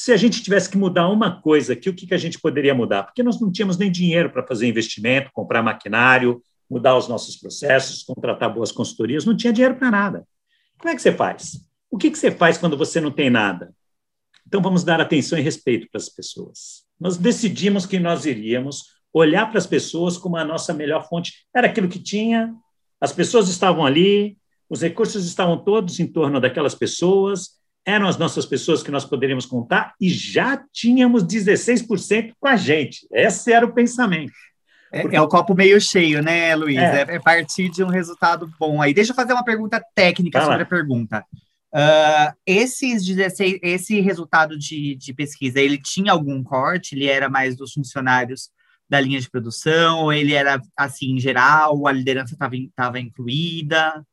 se 0.00 0.12
a 0.12 0.16
gente 0.16 0.42
tivesse 0.42 0.70
que 0.70 0.78
mudar 0.78 1.10
uma 1.10 1.42
coisa 1.42 1.74
aqui, 1.74 1.90
o 1.90 1.94
que, 1.94 2.06
que 2.06 2.14
a 2.14 2.18
gente 2.18 2.40
poderia 2.40 2.74
mudar? 2.74 3.02
Porque 3.02 3.22
nós 3.22 3.38
não 3.38 3.52
tínhamos 3.52 3.76
nem 3.76 3.92
dinheiro 3.92 4.30
para 4.30 4.46
fazer 4.46 4.66
investimento, 4.66 5.28
comprar 5.30 5.62
maquinário, 5.62 6.42
mudar 6.70 6.96
os 6.96 7.06
nossos 7.06 7.36
processos, 7.36 8.02
contratar 8.02 8.50
boas 8.50 8.72
consultorias, 8.72 9.26
não 9.26 9.36
tinha 9.36 9.52
dinheiro 9.52 9.74
para 9.74 9.90
nada. 9.90 10.26
Como 10.78 10.88
é 10.88 10.96
que 10.96 11.02
você 11.02 11.12
faz? 11.12 11.68
O 11.90 11.98
que, 11.98 12.10
que 12.10 12.18
você 12.18 12.30
faz 12.30 12.56
quando 12.56 12.78
você 12.78 12.98
não 12.98 13.10
tem 13.10 13.28
nada? 13.28 13.74
Então, 14.46 14.62
vamos 14.62 14.84
dar 14.84 15.02
atenção 15.02 15.38
e 15.38 15.42
respeito 15.42 15.86
para 15.92 16.00
as 16.00 16.08
pessoas. 16.08 16.82
Nós 16.98 17.18
decidimos 17.18 17.84
que 17.84 17.98
nós 17.98 18.24
iríamos 18.24 18.84
olhar 19.12 19.50
para 19.50 19.58
as 19.58 19.66
pessoas 19.66 20.16
como 20.16 20.38
a 20.38 20.44
nossa 20.46 20.72
melhor 20.72 21.06
fonte. 21.10 21.46
Era 21.54 21.66
aquilo 21.66 21.90
que 21.90 21.98
tinha, 21.98 22.54
as 22.98 23.12
pessoas 23.12 23.50
estavam 23.50 23.84
ali, 23.84 24.38
os 24.66 24.80
recursos 24.80 25.26
estavam 25.26 25.62
todos 25.62 26.00
em 26.00 26.06
torno 26.06 26.40
daquelas 26.40 26.74
pessoas, 26.74 27.59
eram 27.86 28.06
as 28.06 28.16
nossas 28.16 28.44
pessoas 28.46 28.82
que 28.82 28.90
nós 28.90 29.04
poderíamos 29.04 29.46
contar 29.46 29.94
e 30.00 30.08
já 30.08 30.62
tínhamos 30.72 31.24
16% 31.24 32.32
com 32.38 32.48
a 32.48 32.56
gente. 32.56 33.06
Esse 33.10 33.52
era 33.52 33.64
o 33.64 33.72
pensamento. 33.72 34.32
É, 34.92 35.02
Porque... 35.02 35.16
é, 35.16 35.20
o 35.20 35.28
copo 35.28 35.54
meio 35.54 35.80
cheio, 35.80 36.22
né, 36.22 36.54
Luiz? 36.54 36.76
É. 36.76 37.02
é. 37.02 37.14
é 37.16 37.18
partir 37.20 37.68
de 37.68 37.82
um 37.82 37.88
resultado 37.88 38.50
bom 38.58 38.82
aí. 38.82 38.92
Deixa 38.92 39.12
eu 39.12 39.16
fazer 39.16 39.32
uma 39.32 39.44
pergunta 39.44 39.82
técnica 39.94 40.42
sobre 40.42 40.62
a 40.62 40.66
pergunta. 40.66 41.24
Uh, 41.72 42.34
esses 42.44 43.04
16, 43.04 43.60
esse 43.62 44.00
resultado 44.00 44.58
de, 44.58 44.96
de 44.96 45.14
pesquisa, 45.14 45.60
ele 45.60 45.78
tinha 45.78 46.12
algum 46.12 46.42
corte? 46.42 46.94
Ele 46.94 47.06
era 47.06 47.28
mais 47.28 47.56
dos 47.56 47.72
funcionários 47.72 48.50
da 48.88 49.00
linha 49.00 49.20
de 49.20 49.30
produção? 49.30 50.00
Ou 50.00 50.12
ele 50.12 50.34
era, 50.34 50.60
assim, 50.76 51.12
em 51.12 51.20
geral? 51.20 51.86
A 51.86 51.92
liderança 51.92 52.34
estava 52.34 52.98
incluída? 52.98 54.04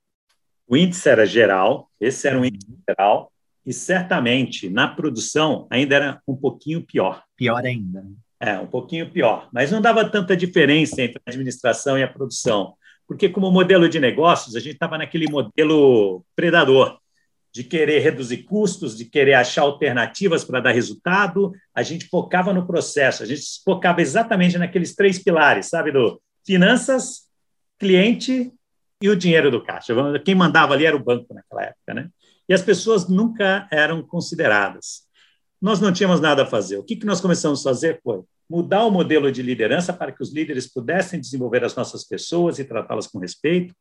O 0.67 0.75
índice 0.75 1.08
era 1.10 1.25
geral, 1.25 1.89
esse 1.99 2.27
era 2.27 2.38
um 2.38 2.43
índice 2.43 2.67
geral, 2.88 3.32
e 3.67 3.73
certamente 3.73 4.69
na 4.69 4.88
produção 4.88 5.67
ainda 5.69 5.95
era 5.95 6.21
um 6.25 6.38
pouquinho 6.38 6.82
pior. 6.82 7.21
Pior 7.36 7.65
ainda. 7.65 8.01
Né? 8.01 8.12
É, 8.39 8.58
um 8.58 8.65
pouquinho 8.65 9.12
pior. 9.12 9.49
Mas 9.51 9.69
não 9.69 9.82
dava 9.82 10.10
tanta 10.10 10.38
diferença 10.38 11.01
entre 11.01 11.21
a 11.25 11.30
administração 11.30 11.97
e 11.97 12.03
a 12.03 12.08
produção, 12.08 12.75
porque, 13.06 13.27
como 13.27 13.51
modelo 13.51 13.89
de 13.89 13.99
negócios, 13.99 14.56
a 14.56 14.60
gente 14.62 14.75
estava 14.75 14.97
naquele 14.97 15.30
modelo 15.30 16.23
predador 16.34 16.97
de 17.53 17.63
querer 17.63 17.99
reduzir 17.99 18.43
custos, 18.43 18.95
de 18.95 19.03
querer 19.03 19.34
achar 19.34 19.63
alternativas 19.63 20.45
para 20.45 20.62
dar 20.62 20.71
resultado, 20.71 21.51
a 21.73 21.84
gente 21.84 22.08
focava 22.08 22.53
no 22.53 22.65
processo, 22.65 23.23
a 23.23 23.25
gente 23.25 23.41
focava 23.65 24.01
exatamente 24.01 24.58
naqueles 24.58 24.95
três 24.95 25.19
pilares, 25.19 25.67
sabe, 25.67 25.91
do 25.91 26.21
finanças, 26.45 27.23
cliente 27.80 28.51
e 29.01 29.10
o 29.10 29.15
dinheiro 29.15 29.51
do 29.51 29.63
caixa. 29.63 29.93
Quem 30.23 30.36
mandava 30.36 30.73
ali 30.73 30.86
era 30.86 30.95
o 30.95 31.03
banco 31.03 31.34
naquela 31.34 31.63
época, 31.63 31.93
né? 31.93 32.10
E 32.48 32.54
as 32.54 32.62
pessoas 32.62 33.08
nunca 33.08 33.68
eram 33.72 34.02
consideradas. 34.02 35.08
Nós 35.62 35.80
não 35.80 35.92
tínhamos 35.92 36.22
nada 36.22 36.44
a 36.44 36.46
fazer. 36.46 36.78
O 36.78 36.84
que, 36.84 36.96
que 36.96 37.06
nós 37.06 37.20
começamos 37.20 37.62
a 37.62 37.70
fazer 37.70 38.00
foi 38.04 38.22
mudar 38.50 38.86
o 38.86 38.92
modelo 38.92 39.32
de 39.32 39.42
liderança 39.42 39.92
para 39.92 40.12
que 40.12 40.22
os 40.22 40.34
líderes 40.34 40.72
pudessem 40.72 41.20
desenvolver 41.20 41.64
as 41.64 41.76
nossas 41.76 42.06
pessoas 42.06 42.60
e 42.60 42.64
tratá-las 42.64 43.08
com 43.08 43.20
respeito. 43.20 43.74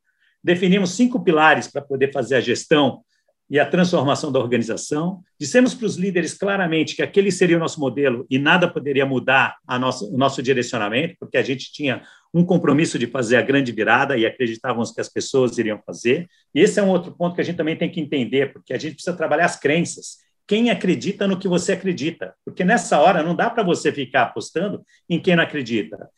Definimos 0.43 0.91
cinco 0.91 1.23
pilares 1.23 1.69
para 1.69 1.83
poder 1.83 2.13
fazer 2.13 2.37
a 2.37 2.41
gestão 2.41 3.03
e 3.49 3.61
a 3.61 3.67
transformação 3.67 4.33
da 4.33 4.41
organização. 4.41 5.23
Dissemos 5.39 5.73
para 5.73 5.87
os 5.87 5.97
líderes 5.97 6.35
claramente 6.35 6.97
que 6.97 7.03
aquele 7.03 7.31
seria 7.31 7.57
o 7.57 7.61
nosso 7.61 7.79
modelo 7.79 8.27
e 8.29 8.39
nada 8.39 8.69
poderia 8.69 9.07
mudar 9.07 9.57
nosso, 9.79 10.13
o 10.13 10.19
nosso 10.19 10.43
direcionamento, 10.43 11.15
porque 11.21 11.37
a 11.37 11.43
gente 11.43 11.73
tinha 11.73 12.03
um 12.37 12.45
compromisso 12.45 12.99
de 12.99 13.07
fazer 13.07 13.37
a 13.37 13.43
grande 13.43 13.73
virada 13.73 14.17
e 14.17 14.27
acreditávamos 14.27 14.93
que 14.93 15.01
as 15.01 15.09
pessoas 15.09 15.57
iriam 15.57 15.81
fazer. 15.87 16.29
E 16.55 16.61
esse 16.61 16.79
é 16.79 16.83
um 16.83 16.91
outro 16.91 17.11
ponto 17.13 17.35
que 17.35 17.41
a 17.41 17.45
gente 17.45 17.57
também 17.57 17.77
tem 17.77 17.91
que 17.91 18.01
entender, 18.01 18.53
porque 18.53 18.75
a 18.75 18.79
gente 18.79 18.95
precisa 18.95 19.17
trabalhar 19.17 19.47
as 19.47 19.59
crenças. 19.59 20.19
Quem 20.47 20.71
acredita 20.71 21.27
no 21.27 21.39
que 21.39 21.49
você 21.49 21.73
acredita? 21.73 22.35
Porque 22.45 22.63
nessa 22.63 23.01
hora 23.01 23.23
não 23.23 23.35
dá 23.35 23.49
para 23.49 23.63
você 23.63 23.91
ficar 23.91 24.25
apostando 24.25 24.83
em 25.09 25.19
quem 25.19 25.35
não 25.35 25.43
acredita. 25.43 26.11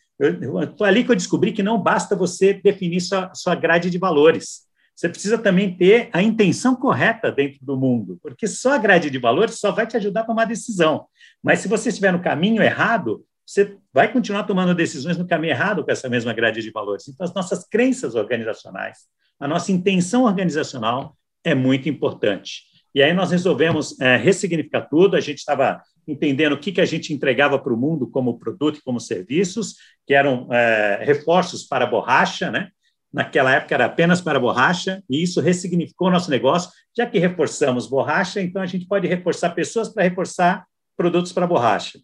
Foi 0.77 0.89
ali 0.89 1.05
que 1.05 1.13
eu 1.13 1.17
descobri 1.17 1.53
que 1.53 1.63
não 1.63 1.81
basta 1.81 2.17
você 2.17 2.53
definir 2.53 3.01
sua, 3.01 3.33
sua 3.33 3.55
grade 3.55 3.89
de 3.89 3.99
valores 3.99 4.69
você 4.99 5.09
precisa 5.09 5.39
também 5.39 5.77
ter 5.77 6.11
a 6.13 6.21
intenção 6.21 6.75
correta 6.75 7.31
dentro 7.31 7.65
do 7.65 7.77
mundo, 7.77 8.19
porque 8.21 8.49
só 8.49 8.73
a 8.73 8.79
grade 8.79 9.09
de 9.09 9.17
valores 9.17 9.61
só 9.61 9.71
vai 9.71 9.87
te 9.87 9.97
ajudar 9.97 10.23
a 10.23 10.25
tomar 10.25 10.45
decisão. 10.45 11.07
Mas 11.41 11.61
se 11.61 11.69
você 11.69 11.91
estiver 11.91 12.13
no 12.13 12.21
caminho 12.21 12.61
errado, 12.61 13.25
você 13.49 13.79
vai 13.95 14.13
continuar 14.13 14.43
tomando 14.43 14.75
decisões 14.75 15.17
no 15.17 15.27
caminho 15.27 15.53
errado 15.53 15.83
com 15.83 15.91
essa 15.91 16.07
mesma 16.07 16.35
grade 16.35 16.61
de 16.61 16.71
valores. 16.71 17.09
Então, 17.09 17.25
as 17.25 17.33
nossas 17.33 17.67
crenças 17.67 18.15
organizacionais, 18.15 18.99
a 19.41 19.49
nossa 19.49 19.73
intenção 19.73 20.25
organizacional 20.25 21.17
é 21.43 21.55
muito 21.55 21.89
importante. 21.89 22.65
E 22.95 23.03
aí 23.03 23.15
nós 23.15 23.31
resolvemos 23.31 23.99
é, 24.03 24.19
ressignificar 24.19 24.83
tudo. 24.83 25.17
A 25.17 25.21
gente 25.21 25.39
estava 25.39 25.81
entendendo 26.07 26.53
o 26.53 26.59
que, 26.59 26.73
que 26.73 26.81
a 26.81 26.85
gente 26.85 27.15
entregava 27.15 27.59
para 27.59 27.73
o 27.73 27.77
mundo 27.77 28.07
como 28.07 28.39
produto 28.39 28.81
e 28.81 28.83
como 28.83 29.01
serviços, 29.01 29.77
que 30.07 30.13
eram 30.13 30.53
é, 30.53 31.03
reforços 31.03 31.65
para 31.65 31.87
borracha, 31.87 32.51
né? 32.51 32.69
naquela 33.11 33.55
época 33.55 33.75
era 33.75 33.87
apenas 33.87 34.21
para 34.21 34.39
borracha, 34.39 35.03
e 35.09 35.23
isso 35.23 35.41
ressignificou 35.41 36.09
o 36.09 36.11
nosso 36.11 36.31
negócio, 36.31 36.71
já 36.95 37.07
que 37.07 37.19
reforçamos 37.19 37.87
borracha, 37.87 38.43
então 38.43 38.61
a 38.61 38.67
gente 38.67 38.87
pode 38.87 39.09
reforçar 39.09 39.51
pessoas 39.51 39.89
para 39.89 40.03
reforçar 40.03 40.67
produtos 40.95 41.33
para 41.33 41.47
borracha. 41.47 41.99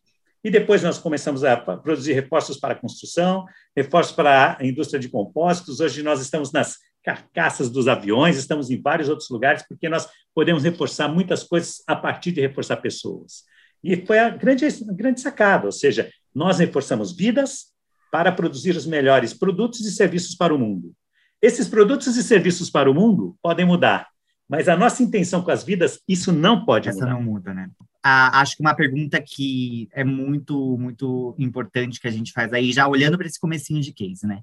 E 0.45 0.51
depois 0.51 0.83
nós 0.83 0.99
começamos 0.99 1.43
a 1.43 1.57
produzir 1.57 2.13
reforços 2.13 2.59
para 2.59 2.75
a 2.75 2.77
construção, 2.77 3.47
reforços 3.75 4.15
para 4.15 4.59
a 4.61 4.67
indústria 4.67 5.01
de 5.01 5.09
compósitos. 5.09 5.81
Hoje 5.81 6.03
nós 6.03 6.21
estamos 6.21 6.53
nas 6.53 6.77
carcaças 7.03 7.71
dos 7.71 7.89
aviões, 7.89 8.37
estamos 8.37 8.71
em 8.71 8.81
vários 8.81 9.09
outros 9.09 9.31
lugares, 9.31 9.65
porque 9.67 9.89
nós 9.89 10.07
podemos 10.35 10.63
reforçar 10.63 11.09
muitas 11.09 11.43
coisas 11.43 11.83
a 11.87 11.97
partir 11.97 12.31
de 12.31 12.43
reforçar 12.43 12.77
pessoas. 12.77 13.45
E 13.83 14.05
foi 14.05 14.19
a 14.19 14.29
grande, 14.29 14.67
a 14.67 14.93
grande 14.93 15.21
sacada, 15.21 15.67
ou 15.67 15.73
seja, 15.73 16.11
nós 16.35 16.59
reforçamos 16.59 17.17
vidas, 17.17 17.75
para 18.15 18.31
produzir 18.31 18.77
os 18.77 18.87
melhores 18.87 19.35
produtos 19.35 19.81
e 19.81 19.91
serviços 19.91 20.37
para 20.37 20.55
o 20.55 20.59
mundo. 20.59 20.95
Esses 21.43 21.67
produtos 21.67 22.17
e 22.17 22.23
serviços 22.23 22.71
para 22.71 22.89
o 22.89 22.95
mundo 22.95 23.37
podem 23.43 23.67
mudar, 23.67 24.07
mas 24.49 24.69
a 24.69 24.77
nossa 24.77 25.03
intenção 25.03 25.43
com 25.43 25.51
as 25.51 25.65
vidas, 25.65 26.01
isso 26.09 26.31
não 26.31 26.65
pode 26.65 26.89
Essa 26.89 27.01
mudar. 27.01 27.11
Essa 27.11 27.19
não 27.19 27.25
muda, 27.25 27.53
né? 27.53 27.69
Ah, 28.07 28.43
acho 28.43 28.57
que 28.57 28.63
uma 28.63 28.75
pergunta 28.75 29.19
que 29.19 29.89
é 29.91 30.05
muito, 30.05 30.77
muito 30.77 31.35
importante 31.39 31.99
que 31.99 32.07
a 32.07 32.11
gente 32.11 32.33
faz 32.33 32.53
aí, 32.53 32.71
já 32.71 32.87
olhando 32.87 33.17
para 33.17 33.27
esse 33.27 33.41
comecinho 33.41 33.81
de 33.81 33.95
case, 33.95 34.27
né? 34.27 34.43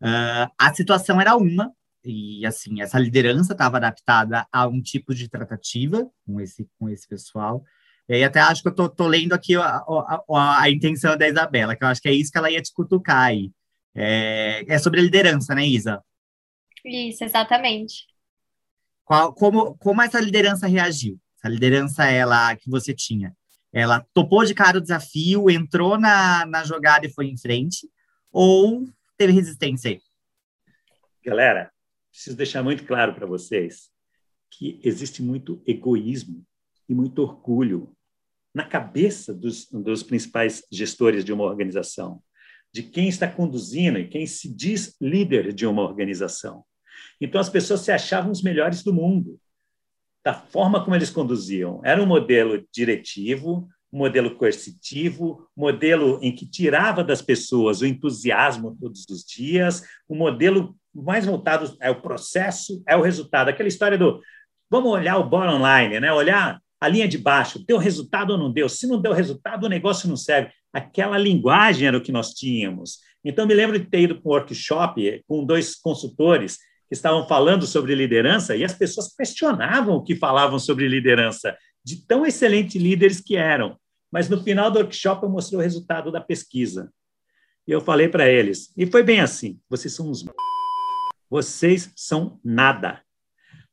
Uh, 0.00 0.50
a 0.58 0.72
situação 0.72 1.20
era 1.20 1.36
uma, 1.36 1.70
e 2.02 2.46
assim, 2.46 2.80
essa 2.80 2.98
liderança 2.98 3.52
estava 3.52 3.76
adaptada 3.76 4.46
a 4.50 4.66
um 4.66 4.80
tipo 4.80 5.14
de 5.14 5.28
tratativa 5.28 6.10
com 6.26 6.40
esse, 6.40 6.66
com 6.78 6.88
esse 6.88 7.06
pessoal, 7.06 7.62
e 8.08 8.14
aí 8.14 8.24
até 8.24 8.40
acho 8.40 8.62
que 8.62 8.68
eu 8.68 8.74
tô, 8.74 8.88
tô 8.88 9.06
lendo 9.06 9.34
aqui 9.34 9.56
a, 9.56 9.76
a, 9.76 10.62
a, 10.62 10.70
intenção 10.70 11.14
da 11.14 11.28
Isabela, 11.28 11.76
que 11.76 11.84
eu 11.84 11.88
acho 11.88 12.00
que 12.00 12.08
é 12.08 12.14
isso 12.14 12.32
que 12.32 12.38
ela 12.38 12.50
ia 12.50 12.62
te 12.62 12.72
cutucar 12.72 13.26
aí. 13.26 13.52
É, 13.94 14.64
é 14.66 14.78
sobre 14.78 15.00
a 15.00 15.02
liderança, 15.02 15.54
né, 15.54 15.66
Isa? 15.66 16.02
Isso, 16.82 17.24
exatamente. 17.24 18.06
Qual, 19.04 19.34
como, 19.34 19.76
como 19.76 20.00
essa 20.00 20.18
liderança 20.18 20.66
reagiu? 20.66 21.20
Essa 21.42 21.52
liderança 21.52 22.04
ela 22.04 22.54
que 22.54 22.70
você 22.70 22.94
tinha? 22.94 23.36
Ela 23.72 24.06
topou 24.14 24.44
de 24.44 24.54
cara 24.54 24.78
o 24.78 24.80
desafio, 24.80 25.50
entrou 25.50 25.98
na, 25.98 26.46
na 26.46 26.62
jogada 26.62 27.04
e 27.04 27.12
foi 27.12 27.26
em 27.26 27.36
frente? 27.36 27.90
Ou 28.30 28.88
teve 29.16 29.32
resistência 29.32 29.90
aí? 29.90 30.00
Galera, 31.24 31.72
preciso 32.12 32.36
deixar 32.36 32.62
muito 32.62 32.84
claro 32.84 33.12
para 33.14 33.26
vocês 33.26 33.90
que 34.52 34.80
existe 34.84 35.20
muito 35.20 35.60
egoísmo 35.66 36.46
e 36.88 36.94
muito 36.94 37.20
orgulho 37.22 37.92
na 38.54 38.64
cabeça 38.64 39.34
dos, 39.34 39.68
dos 39.70 40.04
principais 40.04 40.64
gestores 40.70 41.24
de 41.24 41.32
uma 41.32 41.44
organização, 41.44 42.22
de 42.72 42.84
quem 42.84 43.08
está 43.08 43.28
conduzindo 43.28 43.98
e 43.98 44.06
quem 44.06 44.26
se 44.26 44.54
diz 44.54 44.94
líder 45.00 45.52
de 45.52 45.66
uma 45.66 45.82
organização. 45.82 46.64
Então, 47.20 47.40
as 47.40 47.48
pessoas 47.48 47.80
se 47.80 47.90
achavam 47.90 48.30
os 48.30 48.42
melhores 48.42 48.82
do 48.82 48.92
mundo, 48.92 49.40
da 50.24 50.34
forma 50.34 50.82
como 50.82 50.94
eles 50.94 51.10
conduziam. 51.10 51.80
Era 51.84 52.02
um 52.02 52.06
modelo 52.06 52.64
diretivo, 52.72 53.68
um 53.92 53.98
modelo 53.98 54.34
coercitivo, 54.36 55.48
um 55.56 55.62
modelo 55.62 56.18
em 56.22 56.34
que 56.34 56.46
tirava 56.46 57.04
das 57.04 57.20
pessoas 57.20 57.80
o 57.80 57.86
entusiasmo 57.86 58.76
todos 58.80 59.04
os 59.10 59.24
dias, 59.24 59.82
um 60.08 60.16
modelo 60.16 60.76
mais 60.94 61.26
voltado 61.26 61.76
é 61.80 61.90
o 61.90 62.00
processo, 62.00 62.82
é 62.86 62.96
o 62.96 63.02
resultado. 63.02 63.48
Aquela 63.48 63.68
história 63.68 63.98
do 63.98 64.20
vamos 64.70 64.90
olhar 64.90 65.18
o 65.18 65.28
bottom 65.28 65.58
line, 65.58 66.00
né? 66.00 66.12
olhar 66.12 66.60
a 66.80 66.88
linha 66.88 67.06
de 67.06 67.18
baixo, 67.18 67.64
deu 67.64 67.78
resultado 67.78 68.30
ou 68.30 68.38
não 68.38 68.50
deu? 68.50 68.68
Se 68.68 68.86
não 68.86 69.00
deu 69.00 69.12
resultado, 69.12 69.64
o 69.64 69.68
negócio 69.68 70.08
não 70.08 70.16
serve. 70.16 70.50
aquela 70.72 71.18
linguagem 71.18 71.86
era 71.86 71.96
o 71.96 72.00
que 72.00 72.10
nós 72.10 72.30
tínhamos. 72.30 72.98
Então, 73.24 73.46
me 73.46 73.54
lembro 73.54 73.78
de 73.78 73.84
ter 73.84 74.00
ido 74.00 74.20
para 74.20 74.28
um 74.28 74.34
workshop 74.34 75.22
com 75.28 75.44
dois 75.44 75.76
consultores 75.76 76.58
estavam 76.92 77.26
falando 77.26 77.66
sobre 77.66 77.94
liderança 77.94 78.54
e 78.54 78.64
as 78.64 78.74
pessoas 78.74 79.14
questionavam 79.14 79.96
o 79.96 80.02
que 80.02 80.14
falavam 80.14 80.58
sobre 80.58 80.88
liderança, 80.88 81.56
de 81.84 82.06
tão 82.06 82.26
excelentes 82.26 82.80
líderes 82.80 83.20
que 83.20 83.36
eram. 83.36 83.76
Mas 84.10 84.28
no 84.28 84.42
final 84.42 84.70
do 84.70 84.78
workshop 84.78 85.22
eu 85.22 85.30
mostrei 85.30 85.58
o 85.58 85.62
resultado 85.62 86.12
da 86.12 86.20
pesquisa. 86.20 86.92
E 87.66 87.72
eu 87.72 87.80
falei 87.80 88.08
para 88.08 88.28
eles, 88.28 88.72
e 88.76 88.86
foi 88.86 89.02
bem 89.02 89.20
assim: 89.20 89.58
vocês 89.68 89.94
são 89.94 90.10
uns. 90.10 90.24
Vocês 91.30 91.90
são 91.96 92.38
nada. 92.44 93.00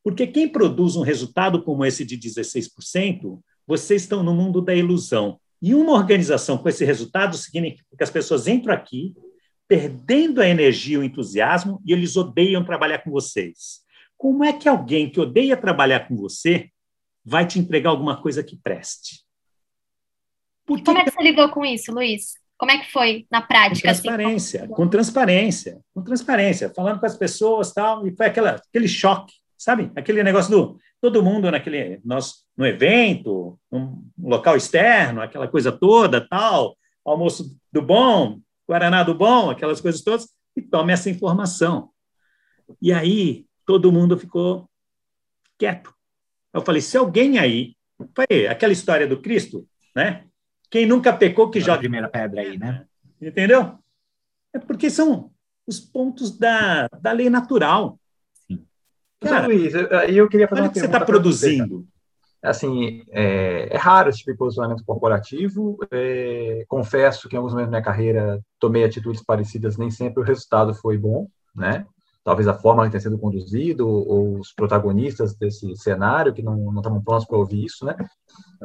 Porque 0.02 0.26
quem 0.26 0.48
produz 0.48 0.96
um 0.96 1.02
resultado 1.02 1.62
como 1.62 1.84
esse 1.84 2.06
de 2.06 2.16
16%, 2.16 3.38
vocês 3.66 4.02
estão 4.02 4.22
no 4.22 4.34
mundo 4.34 4.62
da 4.62 4.74
ilusão. 4.74 5.38
E 5.60 5.74
uma 5.74 5.92
organização 5.92 6.56
com 6.56 6.68
esse 6.70 6.86
resultado 6.86 7.36
significa 7.36 7.84
que 7.94 8.02
as 8.02 8.10
pessoas 8.10 8.48
entram 8.48 8.72
aqui, 8.72 9.14
perdendo 9.70 10.42
a 10.42 10.48
energia 10.48 10.96
e 10.96 10.98
o 10.98 11.04
entusiasmo, 11.04 11.80
e 11.86 11.92
eles 11.92 12.16
odeiam 12.16 12.64
trabalhar 12.64 12.98
com 13.04 13.10
vocês. 13.12 13.82
Como 14.18 14.42
é 14.42 14.52
que 14.52 14.68
alguém 14.68 15.08
que 15.08 15.20
odeia 15.20 15.56
trabalhar 15.56 16.08
com 16.08 16.16
você 16.16 16.68
vai 17.24 17.46
te 17.46 17.60
entregar 17.60 17.90
alguma 17.90 18.20
coisa 18.20 18.42
que 18.42 18.56
preste? 18.56 19.24
Porque... 20.66 20.82
Como 20.82 20.98
é 20.98 21.04
que 21.04 21.12
você 21.12 21.22
lidou 21.22 21.48
com 21.50 21.64
isso, 21.64 21.92
Luiz? 21.92 22.34
Como 22.58 22.72
é 22.72 22.78
que 22.78 22.90
foi 22.90 23.28
na 23.30 23.42
prática? 23.42 23.86
Com 23.86 23.92
assim? 23.92 24.02
transparência, 24.02 24.64
assim, 24.64 24.72
com 24.72 24.88
transparência, 24.88 25.80
com 25.94 26.02
transparência, 26.02 26.74
falando 26.74 26.98
com 26.98 27.06
as 27.06 27.16
pessoas 27.16 27.72
tal, 27.72 28.04
e 28.08 28.16
foi 28.16 28.26
aquela, 28.26 28.56
aquele 28.56 28.88
choque, 28.88 29.34
sabe? 29.56 29.92
Aquele 29.94 30.24
negócio 30.24 30.50
do 30.50 30.80
todo 31.00 31.22
mundo 31.22 31.48
naquele 31.48 32.00
nós 32.04 32.44
no 32.56 32.66
evento, 32.66 33.56
um 33.70 34.04
local 34.18 34.56
externo, 34.56 35.22
aquela 35.22 35.46
coisa 35.46 35.70
toda, 35.70 36.20
tal, 36.20 36.76
almoço 37.04 37.56
do 37.72 37.80
bom, 37.80 38.40
Guaraná 38.70 39.02
do 39.02 39.14
Bom, 39.16 39.50
aquelas 39.50 39.80
coisas 39.80 40.00
todas, 40.00 40.28
e 40.54 40.62
tome 40.62 40.92
essa 40.92 41.10
informação. 41.10 41.90
E 42.80 42.92
aí 42.92 43.44
todo 43.66 43.90
mundo 43.90 44.16
ficou 44.16 44.70
quieto. 45.58 45.92
Eu 46.54 46.60
falei, 46.60 46.80
se 46.80 46.96
alguém 46.96 47.40
aí, 47.40 47.74
foi 48.14 48.46
aquela 48.46 48.72
história 48.72 49.08
do 49.08 49.20
Cristo, 49.20 49.66
né? 49.94 50.24
Quem 50.70 50.86
nunca 50.86 51.12
pecou 51.12 51.50
que 51.50 51.58
joga 51.58 51.74
a 51.74 51.78
primeira 51.78 52.08
pedra 52.08 52.42
aí, 52.42 52.56
né? 52.56 52.86
Entendeu? 53.20 53.76
É 54.52 54.58
porque 54.60 54.88
são 54.88 55.32
os 55.66 55.80
pontos 55.80 56.38
da, 56.38 56.86
da 57.00 57.10
lei 57.10 57.28
natural. 57.28 57.98
Sim. 58.46 58.64
Cara, 59.18 59.48
Luiz, 59.48 59.74
aí 59.74 60.16
eu 60.16 60.28
queria 60.28 60.46
fazer 60.46 60.60
uma 60.60 60.70
que 60.70 60.78
você 60.78 60.86
está 60.86 61.04
produzindo 61.04 61.88
assim, 62.42 63.02
é, 63.10 63.74
é, 63.74 63.76
raro 63.76 64.08
esse 64.08 64.18
tipo 64.18 64.32
de 64.32 64.38
posicionamento 64.38 64.84
corporativo. 64.84 65.78
É, 65.90 66.64
confesso 66.68 67.28
que 67.28 67.34
em 67.34 67.38
alguns 67.38 67.52
momentos 67.52 67.70
da 67.70 67.78
minha 67.78 67.84
carreira 67.84 68.40
tomei 68.58 68.84
atitudes 68.84 69.22
parecidas, 69.22 69.76
nem 69.76 69.90
sempre 69.90 70.22
o 70.22 70.26
resultado 70.26 70.74
foi 70.74 70.96
bom, 70.96 71.28
né? 71.54 71.86
Talvez 72.22 72.46
a 72.46 72.54
forma 72.54 72.84
que 72.84 72.92
tem 72.92 73.00
sido 73.00 73.18
conduzido, 73.18 73.88
ou 73.88 74.38
os 74.38 74.52
protagonistas 74.52 75.34
desse 75.34 75.74
cenário 75.76 76.34
que 76.34 76.42
não 76.42 76.76
estavam 76.76 77.02
prontos 77.02 77.26
para 77.26 77.38
ouvir 77.38 77.64
isso, 77.64 77.84
né? 77.86 77.96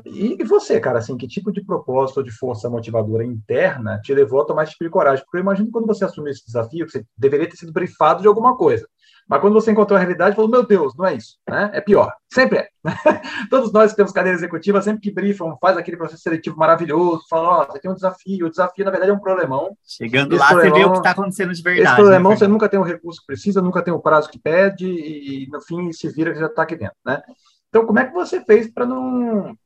E, 0.06 0.42
e, 0.42 0.44
você, 0.44 0.78
cara, 0.80 1.00
assim, 1.00 1.16
que 1.16 1.26
tipo 1.26 1.54
de 1.54 1.64
propósito 1.64 2.18
ou 2.18 2.24
de 2.24 2.32
força 2.32 2.70
motivadora 2.70 3.24
interna 3.24 4.00
te 4.04 4.14
levou 4.14 4.42
a 4.42 4.46
tomar 4.46 4.64
esse 4.64 4.74
tipo 4.74 4.84
de 4.84 4.90
coragem? 4.90 5.24
Porque 5.24 5.38
eu 5.38 5.42
imagino 5.42 5.68
que 5.68 5.72
quando 5.72 5.88
você 5.88 6.04
assumiu 6.04 6.32
esse 6.32 6.46
desafio, 6.46 6.90
você 6.90 7.06
deveria 7.18 7.50
ter 7.50 7.56
sido 7.56 7.72
brifado 7.72 8.22
de 8.22 8.28
alguma 8.28 8.58
coisa. 8.58 8.86
Mas 9.28 9.42
quando 9.42 9.54
você 9.54 9.72
encontrou 9.72 9.98
a 9.98 10.00
realidade, 10.00 10.36
falou: 10.36 10.50
meu 10.50 10.66
Deus, 10.66 10.96
não 10.96 11.06
é 11.06 11.16
isso, 11.16 11.38
né? 11.50 11.72
É 11.74 11.82
pior. 11.82 12.14
Sempre 12.32 12.60
é. 12.60 12.70
Todos 13.50 13.74
nós 13.74 13.92
que 13.92 13.98
temos 13.98 14.12
cadeira 14.12 14.38
executiva, 14.38 14.82
sempre 14.82 15.02
que 15.02 15.12
brifam, 15.12 15.58
faz 15.60 15.78
aquele 15.78 15.98
processo 15.98 16.22
seletivo 16.22 16.58
maravilhoso, 16.58 17.26
falam: 17.28 17.50
ó, 17.50 17.64
oh, 17.64 17.66
você 17.66 17.80
tem 17.80 17.90
um 17.90 17.96
desafio. 17.96 18.46
O 18.46 18.50
desafio, 18.50 18.86
na 18.86 18.92
verdade, 18.92 19.12
é 19.12 19.16
um 19.16 19.20
problemão. 19.20 19.76
Chegando 19.84 20.34
esse 20.34 20.40
lá, 20.40 20.50
problemão, 20.50 20.76
você 20.76 20.80
vê 20.80 20.86
o 20.86 20.92
que 20.92 20.98
está 21.00 21.12
acontecendo 21.12 21.54
de 21.54 21.62
verdade. 21.64 21.88
Esse 21.88 21.96
problemão, 21.96 22.32
né? 22.32 22.38
você 22.38 22.48
nunca 22.48 22.70
tem 22.70 22.80
o 22.80 22.84
recurso 22.84 23.20
que 23.22 23.28
precisa, 23.28 23.62
nunca 23.62 23.82
tem 23.82 23.94
o 23.94 24.00
prazo 24.00 24.30
que 24.30 24.38
pede, 24.38 24.88
e 24.88 25.48
no 25.52 25.60
fim 25.60 25.92
se 25.92 26.08
vira 26.10 26.32
que 26.32 26.40
já 26.40 26.46
está 26.46 26.62
aqui 26.62 26.76
dentro, 26.76 26.98
né? 27.04 27.24
Então, 27.70 27.86
como 27.86 28.00
é 28.00 28.06
que 28.06 28.14
você 28.14 28.40
fez 28.42 28.72
para 28.72 28.86
não. 28.86 29.58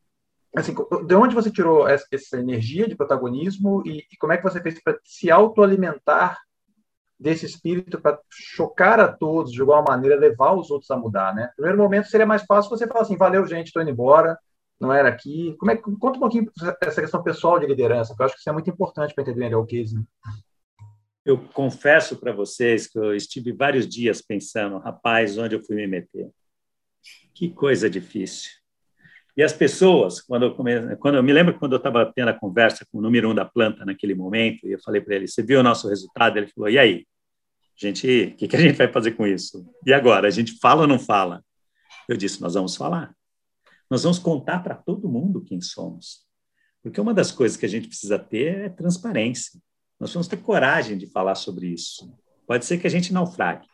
Assim, 0.55 0.73
de 1.05 1.15
onde 1.15 1.35
você 1.35 1.51
tirou 1.51 1.87
essa, 1.87 2.07
energia 2.39 2.87
de 2.87 2.95
protagonismo 2.95 3.83
e, 3.85 3.99
e 4.11 4.17
como 4.17 4.33
é 4.33 4.37
que 4.37 4.43
você 4.43 4.59
fez 4.59 4.81
para 4.81 4.97
se 5.03 5.29
autoalimentar 5.29 6.39
desse 7.19 7.45
espírito 7.45 7.99
para 7.99 8.19
chocar 8.29 8.99
a 8.99 9.11
todos 9.11 9.51
de 9.51 9.61
igual 9.61 9.83
maneira, 9.85 10.15
levar 10.15 10.53
os 10.53 10.71
outros 10.71 10.89
a 10.89 10.97
mudar, 10.97 11.35
né? 11.35 11.47
No 11.47 11.55
primeiro 11.55 11.77
momento 11.77 12.07
seria 12.07 12.25
mais 12.25 12.43
fácil 12.43 12.69
você 12.69 12.87
falar 12.87 13.01
assim, 13.01 13.17
valeu 13.17 13.45
gente, 13.45 13.67
estou 13.67 13.81
indo 13.81 13.91
embora, 13.91 14.39
não 14.79 14.93
era 14.93 15.09
aqui. 15.09 15.55
Como 15.59 15.71
é 15.71 15.75
que 15.75 15.83
conta 15.83 16.17
um 16.17 16.21
pouquinho 16.21 16.49
essa 16.81 17.01
questão 17.01 17.21
pessoal 17.21 17.59
de 17.59 17.67
liderança, 17.67 18.15
que 18.15 18.21
eu 18.21 18.25
acho 18.25 18.35
que 18.35 18.39
isso 18.39 18.49
é 18.49 18.53
muito 18.53 18.69
importante 18.69 19.13
para 19.13 19.23
entender 19.23 19.39
melhor 19.39 19.61
o 19.61 19.65
case. 19.65 19.95
Né? 19.95 20.03
Eu 21.25 21.37
confesso 21.53 22.15
para 22.15 22.31
vocês 22.31 22.87
que 22.87 22.97
eu 22.97 23.13
estive 23.13 23.51
vários 23.51 23.87
dias 23.87 24.21
pensando, 24.21 24.77
rapaz, 24.77 25.37
onde 25.37 25.55
eu 25.55 25.61
fui 25.61 25.75
me 25.75 25.85
meter? 25.85 26.31
Que 27.33 27.49
coisa 27.49 27.89
difícil. 27.89 28.58
E 29.39 29.41
as 29.41 29.53
pessoas, 29.53 30.19
quando 30.19 30.47
eu, 30.47 30.53
come... 30.53 30.97
quando 30.97 31.15
eu 31.15 31.23
me 31.23 31.31
lembro 31.31 31.57
quando 31.57 31.71
eu 31.71 31.77
estava 31.77 32.11
tendo 32.13 32.27
a 32.27 32.33
conversa 32.33 32.85
com 32.91 32.97
o 32.97 33.01
número 33.01 33.31
um 33.31 33.33
da 33.33 33.45
planta 33.45 33.85
naquele 33.85 34.13
momento, 34.13 34.67
e 34.67 34.73
eu 34.73 34.79
falei 34.81 34.99
para 34.99 35.15
ele: 35.15 35.29
Você 35.29 35.41
viu 35.41 35.61
o 35.61 35.63
nosso 35.63 35.87
resultado? 35.87 36.35
Ele 36.37 36.47
falou: 36.47 36.69
E 36.69 36.77
aí? 36.77 37.07
Gente, 37.73 38.33
o 38.33 38.35
que, 38.35 38.49
que 38.49 38.55
a 38.57 38.59
gente 38.59 38.75
vai 38.75 38.91
fazer 38.91 39.11
com 39.11 39.25
isso? 39.25 39.65
E 39.85 39.93
agora? 39.93 40.27
A 40.27 40.29
gente 40.29 40.59
fala 40.59 40.81
ou 40.81 40.87
não 40.89 40.99
fala? 40.99 41.41
Eu 42.09 42.17
disse: 42.17 42.41
Nós 42.41 42.55
vamos 42.55 42.75
falar. 42.75 43.15
Nós 43.89 44.03
vamos 44.03 44.19
contar 44.19 44.59
para 44.61 44.75
todo 44.75 45.07
mundo 45.07 45.41
quem 45.41 45.61
somos. 45.61 46.25
Porque 46.83 46.99
uma 46.99 47.13
das 47.13 47.31
coisas 47.31 47.55
que 47.55 47.65
a 47.65 47.69
gente 47.69 47.87
precisa 47.87 48.19
ter 48.19 48.65
é 48.65 48.67
transparência. 48.67 49.57
Nós 49.97 50.13
vamos 50.13 50.27
ter 50.27 50.35
coragem 50.35 50.97
de 50.97 51.07
falar 51.07 51.35
sobre 51.35 51.67
isso. 51.67 52.13
Pode 52.45 52.65
ser 52.65 52.77
que 52.77 52.87
a 52.87 52.89
gente 52.89 53.13
naufrague, 53.13 53.65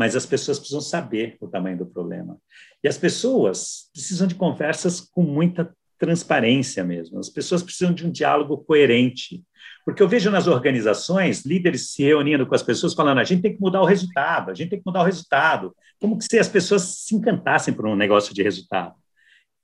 mas 0.00 0.16
as 0.16 0.24
pessoas 0.24 0.58
precisam 0.58 0.80
saber 0.80 1.36
o 1.42 1.46
tamanho 1.46 1.76
do 1.76 1.84
problema. 1.84 2.38
E 2.82 2.88
as 2.88 2.96
pessoas 2.96 3.90
precisam 3.92 4.26
de 4.26 4.34
conversas 4.34 4.98
com 4.98 5.22
muita 5.22 5.76
transparência 5.98 6.82
mesmo. 6.82 7.18
As 7.18 7.28
pessoas 7.28 7.62
precisam 7.62 7.92
de 7.92 8.06
um 8.06 8.10
diálogo 8.10 8.64
coerente. 8.64 9.44
Porque 9.84 10.02
eu 10.02 10.08
vejo 10.08 10.30
nas 10.30 10.46
organizações 10.46 11.44
líderes 11.44 11.90
se 11.90 12.02
reunindo 12.02 12.46
com 12.46 12.54
as 12.54 12.62
pessoas 12.62 12.94
falando: 12.94 13.18
a 13.18 13.24
gente 13.24 13.42
tem 13.42 13.54
que 13.54 13.60
mudar 13.60 13.82
o 13.82 13.84
resultado, 13.84 14.50
a 14.50 14.54
gente 14.54 14.70
tem 14.70 14.78
que 14.78 14.86
mudar 14.86 15.02
o 15.02 15.04
resultado. 15.04 15.76
Como 16.00 16.16
que 16.16 16.24
se 16.24 16.38
as 16.38 16.48
pessoas 16.48 16.80
se 16.80 17.14
encantassem 17.14 17.74
por 17.74 17.86
um 17.86 17.94
negócio 17.94 18.32
de 18.32 18.42
resultado. 18.42 18.94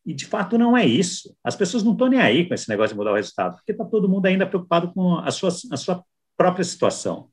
E, 0.05 0.13
de 0.13 0.27
fato, 0.27 0.59
não 0.59 0.77
é 0.77 0.85
isso. 0.85 1.35
As 1.43 1.57
pessoas 1.57 1.83
não 1.83 1.93
estão 1.93 2.09
nem 2.09 2.21
aí 2.21 2.47
com 2.47 2.53
esse 2.53 2.69
negócio 2.69 2.93
de 2.93 2.99
mudar 2.99 3.13
o 3.13 3.17
resultado, 3.17 3.55
porque 3.55 3.73
está 3.73 3.87
todo 3.87 4.07
mundo 4.07 4.27
ainda 4.27 4.47
preocupado 4.47 4.93
com 4.93 5.17
a 5.17 5.31
sua, 5.31 5.49
a 5.49 5.77
sua 5.79 6.05
própria 6.37 6.63
situação. 6.63 7.31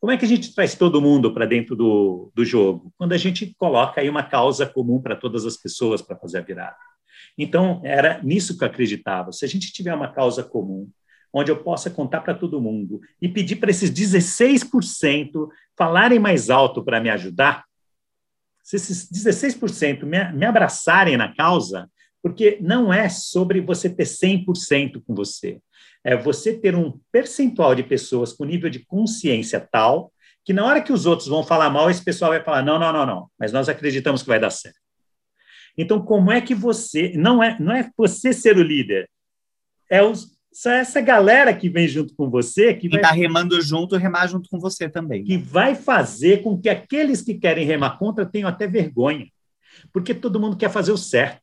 Como 0.00 0.12
é 0.12 0.16
que 0.16 0.24
a 0.24 0.28
gente 0.28 0.54
traz 0.54 0.74
todo 0.74 1.00
mundo 1.00 1.32
para 1.32 1.46
dentro 1.46 1.74
do, 1.74 2.30
do 2.34 2.44
jogo? 2.44 2.92
Quando 2.96 3.12
a 3.12 3.16
gente 3.16 3.54
coloca 3.58 4.00
aí 4.00 4.08
uma 4.08 4.22
causa 4.22 4.66
comum 4.66 5.00
para 5.00 5.16
todas 5.16 5.44
as 5.46 5.56
pessoas 5.56 6.02
para 6.02 6.16
fazer 6.16 6.38
a 6.38 6.42
virada. 6.42 6.76
Então, 7.36 7.80
era 7.84 8.22
nisso 8.22 8.56
que 8.56 8.64
eu 8.64 8.68
acreditava. 8.68 9.32
Se 9.32 9.44
a 9.44 9.48
gente 9.48 9.72
tiver 9.72 9.94
uma 9.94 10.12
causa 10.12 10.42
comum, 10.42 10.88
onde 11.32 11.50
eu 11.50 11.62
possa 11.62 11.90
contar 11.90 12.20
para 12.20 12.34
todo 12.34 12.60
mundo 12.60 13.00
e 13.20 13.28
pedir 13.28 13.56
para 13.56 13.70
esses 13.70 13.90
16% 13.90 15.48
falarem 15.76 16.18
mais 16.18 16.50
alto 16.50 16.82
para 16.82 17.00
me 17.00 17.10
ajudar, 17.10 17.64
se 18.62 18.76
esses 18.76 19.08
16% 19.10 20.04
me, 20.04 20.32
me 20.32 20.46
abraçarem 20.46 21.16
na 21.16 21.34
causa, 21.34 21.90
porque 22.22 22.58
não 22.60 22.92
é 22.92 23.08
sobre 23.08 23.60
você 23.60 23.88
ter 23.88 24.04
100% 24.04 25.02
com 25.06 25.14
você, 25.14 25.60
é 26.06 26.16
você 26.16 26.56
ter 26.56 26.76
um 26.76 26.98
percentual 27.10 27.74
de 27.74 27.82
pessoas 27.82 28.32
com 28.32 28.44
nível 28.44 28.70
de 28.70 28.78
consciência 28.86 29.60
tal 29.60 30.12
que 30.44 30.52
na 30.52 30.64
hora 30.64 30.80
que 30.80 30.92
os 30.92 31.04
outros 31.04 31.28
vão 31.28 31.42
falar 31.42 31.68
mal, 31.68 31.90
esse 31.90 32.04
pessoal 32.04 32.30
vai 32.30 32.40
falar: 32.40 32.62
não, 32.62 32.78
não, 32.78 32.92
não, 32.92 33.04
não, 33.04 33.30
mas 33.36 33.52
nós 33.52 33.68
acreditamos 33.68 34.22
que 34.22 34.28
vai 34.28 34.38
dar 34.38 34.50
certo. 34.50 34.78
Então, 35.76 36.00
como 36.00 36.30
é 36.30 36.40
que 36.40 36.54
você. 36.54 37.12
Não 37.16 37.42
é, 37.42 37.58
não 37.58 37.74
é 37.74 37.90
você 37.98 38.32
ser 38.32 38.56
o 38.56 38.62
líder, 38.62 39.10
é 39.90 40.00
os, 40.02 40.38
só 40.52 40.70
essa 40.70 41.00
galera 41.00 41.52
que 41.52 41.68
vem 41.68 41.88
junto 41.88 42.14
com 42.14 42.30
você. 42.30 42.72
Que 42.72 42.86
está 42.86 43.10
remando 43.10 43.60
junto, 43.60 43.96
remar 43.96 44.28
junto 44.28 44.48
com 44.48 44.60
você 44.60 44.88
também. 44.88 45.24
Que 45.24 45.36
vai 45.36 45.74
fazer 45.74 46.42
com 46.42 46.56
que 46.56 46.68
aqueles 46.68 47.20
que 47.20 47.34
querem 47.34 47.66
remar 47.66 47.98
contra 47.98 48.24
tenham 48.24 48.48
até 48.48 48.68
vergonha. 48.68 49.26
Porque 49.92 50.14
todo 50.14 50.40
mundo 50.40 50.56
quer 50.56 50.70
fazer 50.70 50.92
o 50.92 50.96
certo. 50.96 51.42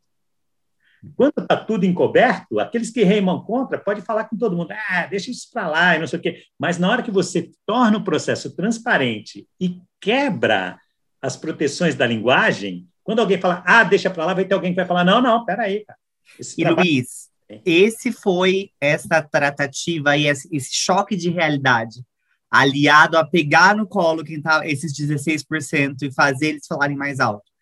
Quando 1.15 1.33
está 1.37 1.57
tudo 1.57 1.85
encoberto, 1.85 2.59
aqueles 2.59 2.89
que 2.89 3.03
reimam 3.03 3.43
contra 3.43 3.77
pode 3.77 4.01
falar 4.01 4.25
com 4.25 4.37
todo 4.37 4.55
mundo, 4.55 4.71
ah, 4.71 5.05
deixa 5.05 5.29
isso 5.29 5.49
para 5.51 5.67
lá 5.67 5.95
e 5.95 5.99
não 5.99 6.07
sei 6.07 6.19
o 6.19 6.21
quê. 6.21 6.43
Mas 6.57 6.77
na 6.77 6.89
hora 6.89 7.03
que 7.03 7.11
você 7.11 7.51
torna 7.65 7.97
o 7.97 8.03
processo 8.03 8.55
transparente 8.55 9.47
e 9.59 9.81
quebra 9.99 10.79
as 11.21 11.35
proteções 11.35 11.95
da 11.95 12.07
linguagem, 12.07 12.87
quando 13.03 13.19
alguém 13.19 13.39
fala, 13.39 13.63
ah, 13.65 13.83
deixa 13.83 14.09
para 14.09 14.25
lá, 14.25 14.33
vai 14.33 14.45
ter 14.45 14.53
alguém 14.53 14.71
que 14.71 14.77
vai 14.77 14.85
falar, 14.85 15.03
não, 15.03 15.21
não, 15.21 15.45
peraí, 15.45 15.83
cara. 15.85 15.99
Esse 16.39 16.61
e 16.61 16.63
trabalho... 16.63 16.87
Luiz, 16.87 17.29
esse 17.65 18.11
foi 18.11 18.71
essa 18.79 19.21
tratativa 19.21 20.15
e 20.15 20.27
esse, 20.27 20.47
esse 20.55 20.73
choque 20.73 21.15
de 21.15 21.29
realidade 21.29 22.01
aliado 22.49 23.17
a 23.17 23.25
pegar 23.25 23.75
no 23.75 23.85
colo 23.85 24.23
quem 24.23 24.41
tá, 24.41 24.65
esses 24.65 24.93
16% 24.93 26.03
e 26.03 26.13
fazer 26.13 26.49
eles 26.49 26.67
falarem 26.67 26.95
mais 26.95 27.19
alto 27.19 27.52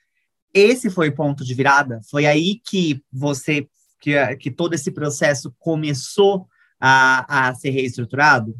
esse 0.53 0.89
foi 0.89 1.09
o 1.09 1.15
ponto 1.15 1.43
de 1.43 1.53
virada? 1.53 2.01
Foi 2.09 2.25
aí 2.25 2.59
que 2.65 3.03
você, 3.11 3.67
que, 3.99 4.35
que 4.37 4.51
todo 4.51 4.73
esse 4.73 4.91
processo 4.91 5.53
começou 5.59 6.47
a, 6.79 7.49
a 7.49 7.55
ser 7.55 7.69
reestruturado? 7.69 8.55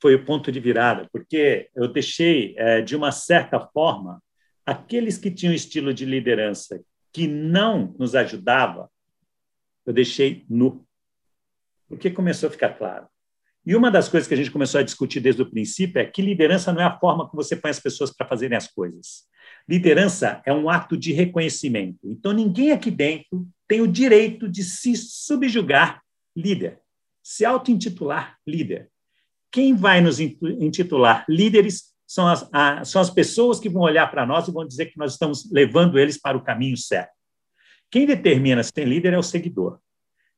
Foi 0.00 0.14
o 0.14 0.24
ponto 0.24 0.52
de 0.52 0.60
virada, 0.60 1.08
porque 1.12 1.68
eu 1.74 1.88
deixei, 1.88 2.54
é, 2.56 2.80
de 2.80 2.94
uma 2.94 3.10
certa 3.10 3.58
forma, 3.58 4.22
aqueles 4.64 5.18
que 5.18 5.30
tinham 5.30 5.52
estilo 5.52 5.92
de 5.92 6.04
liderança 6.04 6.80
que 7.12 7.26
não 7.26 7.94
nos 7.98 8.14
ajudava, 8.14 8.90
eu 9.84 9.92
deixei 9.92 10.44
nu. 10.48 10.86
Porque 11.88 12.10
começou 12.10 12.48
a 12.48 12.52
ficar 12.52 12.74
claro. 12.74 13.08
E 13.66 13.74
uma 13.74 13.90
das 13.90 14.08
coisas 14.08 14.28
que 14.28 14.34
a 14.34 14.36
gente 14.36 14.50
começou 14.50 14.78
a 14.78 14.82
discutir 14.82 15.20
desde 15.20 15.42
o 15.42 15.50
princípio 15.50 16.00
é 16.00 16.06
que 16.06 16.22
liderança 16.22 16.72
não 16.72 16.80
é 16.80 16.84
a 16.84 16.98
forma 16.98 17.28
como 17.28 17.42
você 17.42 17.56
põe 17.56 17.70
as 17.70 17.80
pessoas 17.80 18.10
para 18.14 18.26
fazerem 18.26 18.56
as 18.56 18.68
coisas. 18.68 19.27
Liderança 19.68 20.40
é 20.46 20.52
um 20.52 20.70
ato 20.70 20.96
de 20.96 21.12
reconhecimento. 21.12 21.98
Então, 22.04 22.32
ninguém 22.32 22.72
aqui 22.72 22.90
dentro 22.90 23.46
tem 23.66 23.82
o 23.82 23.86
direito 23.86 24.48
de 24.48 24.64
se 24.64 24.96
subjugar 24.96 26.02
líder, 26.34 26.80
se 27.22 27.44
auto-intitular 27.44 28.38
líder. 28.46 28.90
Quem 29.52 29.74
vai 29.74 30.00
nos 30.00 30.20
intitular 30.20 31.26
líderes 31.28 31.92
são 32.06 32.26
as, 32.26 32.48
a, 32.50 32.84
são 32.84 33.02
as 33.02 33.10
pessoas 33.10 33.60
que 33.60 33.68
vão 33.68 33.82
olhar 33.82 34.10
para 34.10 34.24
nós 34.24 34.48
e 34.48 34.52
vão 34.52 34.66
dizer 34.66 34.86
que 34.86 34.98
nós 34.98 35.12
estamos 35.12 35.50
levando 35.52 35.98
eles 35.98 36.18
para 36.18 36.38
o 36.38 36.42
caminho 36.42 36.76
certo. 36.76 37.12
Quem 37.90 38.06
determina 38.06 38.62
se 38.62 38.72
tem 38.72 38.86
líder 38.86 39.12
é 39.12 39.18
o 39.18 39.22
seguidor. 39.22 39.78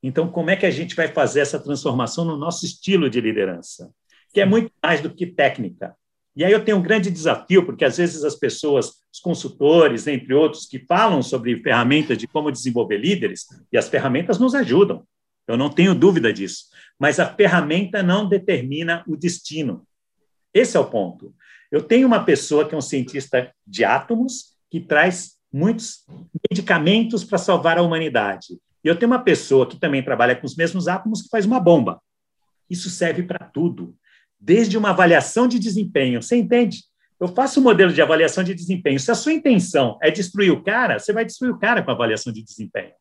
Então, 0.03 0.29
como 0.29 0.51
é 0.51 0.57
que 0.57 0.67
a 0.67 0.71
gente 0.71 0.97
vai 0.97 1.09
fazer 1.09 1.41
essa 1.41 1.61
transformação 1.61 2.25
no 2.25 2.37
nosso 2.37 2.65
estilo 2.65 3.09
de 3.09 3.21
liderança? 3.21 3.93
Que 4.33 4.41
é 4.41 4.47
muito 4.47 4.73
mais 4.83 5.01
do 5.01 5.15
que 5.15 5.27
técnica. 5.27 5.95
E 6.37 6.45
aí 6.45 6.53
eu 6.53 6.65
tenho 6.65 6.79
um 6.79 6.83
grande 6.83 7.11
desafio, 7.11 7.67
porque 7.67 7.85
às 7.85 7.97
vezes 7.97 8.25
as 8.25 8.37
pessoas, 8.37 8.93
os 9.13 9.21
consultores, 9.21 10.07
entre 10.07 10.33
outros, 10.33 10.67
que 10.67 10.79
falam 10.79 11.23
sobre 11.23 11.61
ferramentas 11.63 12.17
de 12.17 12.27
como 12.27 12.53
desenvolver 12.53 12.99
líderes, 12.99 13.47
e 13.73 13.77
as 13.77 13.89
ferramentas 13.89 14.39
nos 14.39 14.55
ajudam, 14.55 15.05
eu 15.49 15.57
não 15.57 15.69
tenho 15.69 15.95
dúvida 15.95 16.33
disso, 16.33 16.67
mas 16.99 17.19
a 17.19 17.27
ferramenta 17.27 18.03
não 18.03 18.29
determina 18.29 19.03
o 19.09 19.17
destino. 19.17 19.85
Esse 20.55 20.77
é 20.77 20.81
o 20.81 20.89
ponto. 20.89 21.35
Eu 21.71 21.83
tenho 21.83 22.07
uma 22.07 22.25
pessoa 22.25 22.67
que 22.69 22.75
é 22.75 22.79
um 22.79 22.83
cientista 22.83 23.53
de 23.67 23.85
átomos, 23.85 24.57
que 24.71 24.79
traz 24.79 25.33
muitos 25.53 26.05
medicamentos 26.49 27.25
para 27.25 27.39
salvar 27.39 27.79
a 27.79 27.83
humanidade. 27.83 28.59
E 28.85 28.89
eu 28.89 28.97
tenho 28.97 29.11
uma 29.11 29.23
pessoa 29.23 29.67
que 29.67 29.79
também 29.79 30.03
trabalha 30.03 30.37
com 30.37 30.47
os 30.47 30.57
mesmos 30.57 30.87
átomos, 30.87 31.23
que 31.23 31.29
faz 31.29 31.45
uma 31.45 31.59
bomba. 31.59 32.01
Isso 32.69 32.89
serve 32.89 33.25
para 33.25 33.45
tudo 33.45 33.97
desde 34.41 34.79
uma 34.79 34.91
avaliação 34.91 35.47
de 35.47 35.59
desempenho. 35.59 36.23
Você 36.23 36.37
entende? 36.37 36.85
Eu 37.21 37.29
faço 37.29 37.61
um 37.61 37.63
modelo 37.63 37.93
de 37.93 38.01
avaliação 38.01 38.43
de 38.43 38.55
desempenho. 38.55 38.99
Se 38.99 39.11
a 39.11 39.15
sua 39.15 39.33
intenção 39.33 39.99
é 40.01 40.11
destruir 40.11 40.51
o 40.51 40.63
cara, 40.63 40.99
você 40.99 41.13
vai 41.13 41.25
destruir 41.25 41.53
o 41.53 41.59
cara 41.59 41.83
com 41.83 41.91
a 41.91 41.95
avaliação 41.95 42.33
de 42.33 42.43
desempenho. 42.43 42.93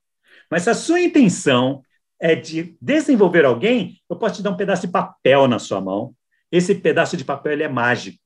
Mas 0.51 0.63
se 0.63 0.69
a 0.69 0.73
sua 0.73 0.99
intenção 0.99 1.81
é 2.19 2.35
de 2.35 2.75
desenvolver 2.81 3.45
alguém, 3.45 4.01
eu 4.09 4.17
posso 4.17 4.35
te 4.35 4.43
dar 4.43 4.51
um 4.51 4.57
pedaço 4.57 4.85
de 4.85 4.91
papel 4.91 5.47
na 5.47 5.57
sua 5.57 5.79
mão. 5.79 6.13
Esse 6.51 6.75
pedaço 6.75 7.15
de 7.15 7.23
papel 7.23 7.53
ele 7.53 7.63
é 7.63 7.69
mágico. 7.69 8.19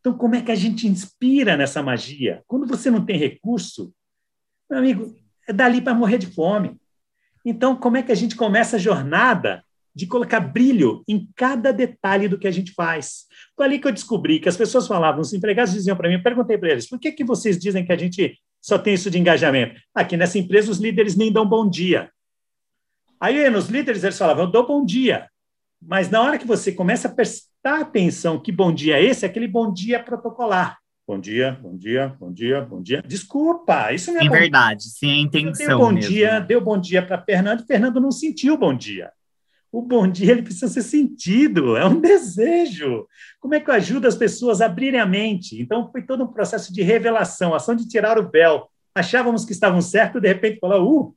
Então, 0.00 0.12
como 0.16 0.34
é 0.34 0.42
que 0.42 0.50
a 0.50 0.56
gente 0.56 0.86
inspira 0.86 1.56
nessa 1.56 1.82
magia? 1.82 2.42
Quando 2.46 2.66
você 2.66 2.90
não 2.90 3.04
tem 3.04 3.16
recurso, 3.16 3.92
meu 4.68 4.78
amigo, 4.78 5.14
é 5.48 5.52
dali 5.52 5.80
para 5.80 5.94
morrer 5.94 6.18
de 6.18 6.26
fome. 6.26 6.78
Então, 7.44 7.74
como 7.74 7.96
é 7.96 8.02
que 8.02 8.12
a 8.12 8.14
gente 8.14 8.36
começa 8.36 8.76
a 8.76 8.78
jornada 8.78 9.64
de 9.94 10.06
colocar 10.06 10.40
brilho 10.40 11.02
em 11.08 11.28
cada 11.34 11.72
detalhe 11.72 12.28
do 12.28 12.38
que 12.38 12.46
a 12.46 12.50
gente 12.50 12.72
faz. 12.72 13.26
Foi 13.56 13.66
ali 13.66 13.78
que 13.78 13.88
eu 13.88 13.92
descobri 13.92 14.38
que 14.38 14.48
as 14.48 14.56
pessoas 14.56 14.86
falavam, 14.86 15.20
os 15.20 15.32
empregados 15.32 15.72
diziam 15.72 15.96
para 15.96 16.08
mim, 16.08 16.14
eu 16.14 16.22
perguntei 16.22 16.56
para 16.56 16.70
eles, 16.70 16.88
por 16.88 16.98
que, 16.98 17.12
que 17.12 17.24
vocês 17.24 17.58
dizem 17.58 17.84
que 17.84 17.92
a 17.92 17.96
gente 17.96 18.38
só 18.60 18.78
tem 18.78 18.94
isso 18.94 19.10
de 19.10 19.18
engajamento? 19.18 19.80
Aqui 19.94 20.16
nessa 20.16 20.38
empresa 20.38 20.70
os 20.70 20.78
líderes 20.78 21.16
nem 21.16 21.32
dão 21.32 21.46
bom 21.46 21.68
dia. 21.68 22.10
Aí 23.20 23.50
nos 23.50 23.68
líderes 23.68 24.02
eles 24.04 24.18
falavam, 24.18 24.44
eu 24.44 24.50
dou 24.50 24.66
bom 24.66 24.84
dia. 24.84 25.28
Mas 25.80 26.10
na 26.10 26.22
hora 26.22 26.38
que 26.38 26.46
você 26.46 26.72
começa 26.72 27.08
a 27.08 27.12
prestar 27.12 27.80
atenção 27.80 28.38
que 28.38 28.52
bom 28.52 28.72
dia 28.72 28.98
é 28.98 29.04
esse, 29.04 29.24
é 29.24 29.28
aquele 29.28 29.48
bom 29.48 29.72
dia 29.72 30.02
protocolar. 30.02 30.78
Bom 31.06 31.18
dia, 31.18 31.58
bom 31.60 31.76
dia, 31.76 32.14
bom 32.20 32.32
dia, 32.32 32.60
bom 32.60 32.80
dia. 32.80 33.02
Desculpa, 33.04 33.92
isso 33.92 34.12
não 34.12 34.20
é 34.20 34.24
bom 34.24 34.30
verdade, 34.30 34.84
sem 34.84 35.10
a 35.10 35.20
intenção 35.22 35.66
Deu 35.66 35.78
bom 35.78 35.90
mesmo. 35.90 36.08
dia, 36.08 36.38
deu 36.38 36.60
bom 36.60 36.78
dia 36.78 37.04
para 37.04 37.20
Fernando, 37.20 37.66
Fernando 37.66 38.00
não 38.00 38.12
sentiu 38.12 38.56
bom 38.56 38.72
dia. 38.72 39.10
O 39.72 39.82
bom 39.82 40.08
dia 40.08 40.32
ele 40.32 40.42
precisa 40.42 40.68
ser 40.68 40.82
sentido, 40.82 41.76
é 41.76 41.86
um 41.86 42.00
desejo. 42.00 43.06
Como 43.38 43.54
é 43.54 43.60
que 43.60 43.70
eu 43.70 43.74
ajudo 43.74 44.08
as 44.08 44.16
pessoas 44.16 44.60
a 44.60 44.66
abrirem 44.66 44.98
a 44.98 45.06
mente? 45.06 45.60
Então, 45.60 45.90
foi 45.92 46.02
todo 46.02 46.24
um 46.24 46.32
processo 46.32 46.72
de 46.72 46.82
revelação, 46.82 47.54
ação 47.54 47.76
de 47.76 47.86
tirar 47.86 48.18
o 48.18 48.28
véu. 48.28 48.68
Achávamos 48.94 49.44
que 49.44 49.52
estavam 49.52 49.80
certos, 49.80 50.20
de 50.20 50.26
repente, 50.26 50.58
falar, 50.58 50.82
uh, 50.82 51.14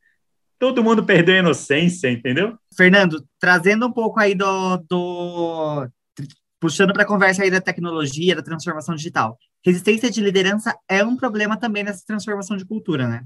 todo 0.59 0.83
mundo 0.83 1.03
perdeu 1.03 1.35
a 1.35 1.39
inocência, 1.39 2.11
entendeu? 2.11 2.57
Fernando, 2.77 3.25
trazendo 3.39 3.87
um 3.87 3.91
pouco 3.91 4.19
aí 4.19 4.35
do. 4.35 4.77
do 4.77 5.87
puxando 6.59 6.93
para 6.93 7.03
a 7.03 7.07
conversa 7.07 7.43
aí 7.43 7.51
da 7.51 7.59
tecnologia, 7.59 8.35
da 8.35 8.41
transformação 8.41 8.95
digital. 8.95 9.37
Resistência 9.65 10.09
de 10.09 10.21
liderança 10.21 10.73
é 10.87 11.03
um 11.03 11.17
problema 11.17 11.57
também 11.57 11.83
nessa 11.83 12.05
transformação 12.05 12.55
de 12.55 12.65
cultura, 12.65 13.07
né? 13.07 13.25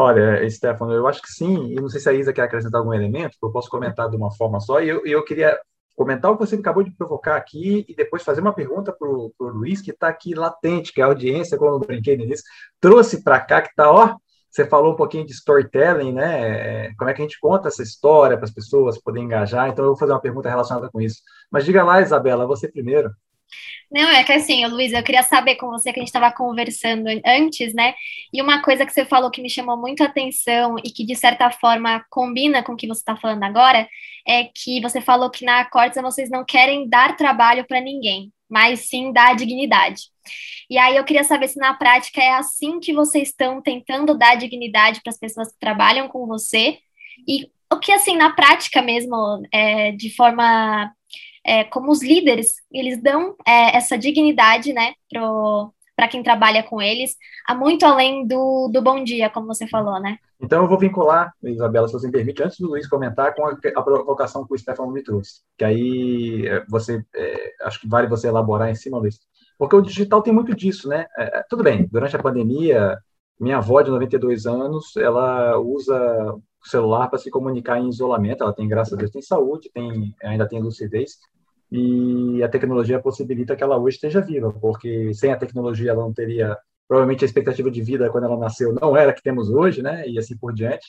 Olha, 0.00 0.48
Stefano, 0.48 0.92
eu 0.92 1.08
acho 1.08 1.20
que 1.20 1.28
sim, 1.28 1.72
e 1.72 1.74
não 1.74 1.88
sei 1.88 2.00
se 2.00 2.08
a 2.08 2.12
Isa 2.12 2.32
quer 2.32 2.42
acrescentar 2.42 2.78
algum 2.80 2.94
elemento, 2.94 3.36
eu 3.42 3.50
posso 3.50 3.68
comentar 3.68 4.08
de 4.08 4.16
uma 4.16 4.30
forma 4.30 4.60
só, 4.60 4.80
e 4.80 4.88
eu, 4.88 5.04
eu 5.04 5.24
queria 5.24 5.58
comentar 5.96 6.30
o 6.30 6.36
que 6.38 6.46
você 6.46 6.54
acabou 6.54 6.84
de 6.84 6.92
provocar 6.92 7.34
aqui 7.34 7.84
e 7.88 7.96
depois 7.96 8.22
fazer 8.22 8.40
uma 8.40 8.52
pergunta 8.52 8.92
para 8.92 9.08
o 9.08 9.32
Luiz, 9.40 9.82
que 9.82 9.90
está 9.90 10.06
aqui 10.06 10.34
latente, 10.36 10.92
que 10.92 11.02
a 11.02 11.06
audiência, 11.06 11.58
como 11.58 11.72
eu 11.72 11.80
brinquei 11.80 12.16
no 12.16 12.22
início, 12.22 12.44
trouxe 12.80 13.24
para 13.24 13.40
cá, 13.40 13.60
que 13.60 13.70
está, 13.70 13.90
ó, 13.90 14.14
você 14.48 14.64
falou 14.64 14.92
um 14.92 14.96
pouquinho 14.96 15.26
de 15.26 15.32
storytelling, 15.32 16.12
né? 16.12 16.94
Como 16.94 17.10
é 17.10 17.12
que 17.12 17.20
a 17.20 17.24
gente 17.24 17.40
conta 17.40 17.66
essa 17.66 17.82
história 17.82 18.36
para 18.36 18.46
as 18.46 18.54
pessoas 18.54 19.02
poderem 19.02 19.26
engajar, 19.26 19.68
então 19.68 19.84
eu 19.84 19.90
vou 19.90 19.98
fazer 19.98 20.12
uma 20.12 20.20
pergunta 20.20 20.48
relacionada 20.48 20.88
com 20.92 21.00
isso. 21.00 21.20
Mas 21.50 21.64
diga 21.64 21.82
lá, 21.82 22.00
Isabela, 22.00 22.46
você 22.46 22.68
primeiro. 22.68 23.10
Não, 23.90 24.10
é 24.10 24.22
que 24.22 24.32
assim, 24.32 24.66
Luiz, 24.66 24.92
eu 24.92 25.02
queria 25.02 25.22
saber 25.22 25.56
com 25.56 25.68
você 25.68 25.92
que 25.92 25.98
a 25.98 26.02
gente 26.02 26.08
estava 26.08 26.30
conversando 26.30 27.06
antes, 27.24 27.72
né? 27.74 27.94
E 28.32 28.42
uma 28.42 28.62
coisa 28.62 28.84
que 28.84 28.92
você 28.92 29.04
falou 29.04 29.30
que 29.30 29.40
me 29.40 29.48
chamou 29.48 29.76
muito 29.76 30.02
a 30.02 30.06
atenção 30.06 30.76
e 30.84 30.90
que, 30.90 31.04
de 31.04 31.14
certa 31.14 31.50
forma, 31.50 32.04
combina 32.10 32.62
com 32.62 32.72
o 32.72 32.76
que 32.76 32.86
você 32.86 33.00
está 33.00 33.16
falando 33.16 33.42
agora, 33.44 33.88
é 34.26 34.44
que 34.44 34.80
você 34.80 35.00
falou 35.00 35.30
que 35.30 35.44
na 35.44 35.64
Cortes 35.64 36.00
vocês 36.02 36.28
não 36.30 36.44
querem 36.44 36.88
dar 36.88 37.16
trabalho 37.16 37.66
para 37.66 37.80
ninguém, 37.80 38.30
mas 38.48 38.80
sim 38.80 39.12
dar 39.12 39.34
dignidade. 39.34 40.02
E 40.68 40.76
aí 40.76 40.96
eu 40.96 41.04
queria 41.04 41.24
saber 41.24 41.48
se 41.48 41.58
na 41.58 41.72
prática 41.74 42.22
é 42.22 42.32
assim 42.34 42.78
que 42.80 42.92
vocês 42.92 43.28
estão 43.28 43.62
tentando 43.62 44.16
dar 44.16 44.34
dignidade 44.36 45.00
para 45.02 45.10
as 45.10 45.18
pessoas 45.18 45.50
que 45.50 45.58
trabalham 45.58 46.08
com 46.08 46.26
você 46.26 46.78
e 47.26 47.50
o 47.72 47.78
que, 47.78 47.92
assim, 47.92 48.16
na 48.16 48.30
prática 48.30 48.80
mesmo, 48.80 49.42
é, 49.52 49.92
de 49.92 50.14
forma 50.14 50.90
é, 51.48 51.64
como 51.64 51.90
os 51.90 52.02
líderes, 52.02 52.56
eles 52.70 53.02
dão 53.02 53.34
é, 53.46 53.74
essa 53.74 53.96
dignidade, 53.96 54.70
né, 54.74 54.92
para 55.96 56.06
quem 56.06 56.22
trabalha 56.22 56.62
com 56.62 56.80
eles, 56.80 57.16
a 57.46 57.54
muito 57.54 57.86
além 57.86 58.26
do, 58.26 58.68
do 58.68 58.82
bom 58.82 59.02
dia, 59.02 59.30
como 59.30 59.46
você 59.46 59.66
falou, 59.66 59.98
né? 59.98 60.18
Então, 60.38 60.62
eu 60.62 60.68
vou 60.68 60.78
vincular, 60.78 61.32
Isabela, 61.42 61.88
se 61.88 61.94
você 61.94 62.06
me 62.06 62.12
permite, 62.12 62.42
antes 62.42 62.58
do 62.58 62.68
Luiz 62.68 62.86
comentar, 62.86 63.34
com 63.34 63.46
a, 63.46 63.52
a 63.52 63.82
provocação 63.82 64.46
que 64.46 64.52
o 64.52 64.58
Stefano 64.58 64.92
me 64.92 65.02
trouxe, 65.02 65.40
que 65.56 65.64
aí 65.64 66.46
é, 66.46 66.64
você, 66.68 67.02
é, 67.16 67.52
acho 67.62 67.80
que 67.80 67.88
vale 67.88 68.06
você 68.06 68.28
elaborar 68.28 68.68
em 68.68 68.74
cima, 68.74 68.98
Luiz. 68.98 69.18
Porque 69.58 69.74
o 69.74 69.80
digital 69.80 70.20
tem 70.20 70.32
muito 70.32 70.54
disso, 70.54 70.86
né? 70.86 71.06
É, 71.18 71.42
tudo 71.48 71.64
bem, 71.64 71.88
durante 71.90 72.14
a 72.14 72.22
pandemia, 72.22 72.98
minha 73.40 73.56
avó 73.56 73.80
de 73.80 73.90
92 73.90 74.46
anos, 74.46 74.96
ela 74.98 75.58
usa 75.58 76.36
celular 76.68 77.08
para 77.08 77.18
se 77.18 77.30
comunicar 77.30 77.78
em 77.78 77.88
isolamento, 77.88 78.42
ela 78.42 78.52
tem, 78.52 78.68
graças 78.68 78.92
a 78.92 78.96
Deus, 78.96 79.10
tem 79.10 79.22
saúde, 79.22 79.70
tem, 79.72 80.14
ainda 80.22 80.48
tem 80.48 80.60
lucidez, 80.60 81.18
e 81.70 82.42
a 82.42 82.48
tecnologia 82.48 83.00
possibilita 83.00 83.54
que 83.54 83.62
ela 83.62 83.78
hoje 83.78 83.96
esteja 83.96 84.20
viva, 84.20 84.52
porque 84.52 85.12
sem 85.14 85.32
a 85.32 85.36
tecnologia 85.36 85.90
ela 85.90 86.02
não 86.02 86.12
teria, 86.12 86.56
provavelmente 86.86 87.24
a 87.24 87.26
expectativa 87.26 87.70
de 87.70 87.82
vida 87.82 88.10
quando 88.10 88.24
ela 88.24 88.36
nasceu 88.36 88.72
não 88.72 88.96
era 88.96 89.10
a 89.10 89.14
que 89.14 89.22
temos 89.22 89.50
hoje, 89.50 89.82
né, 89.82 90.08
e 90.08 90.18
assim 90.18 90.36
por 90.36 90.52
diante. 90.54 90.86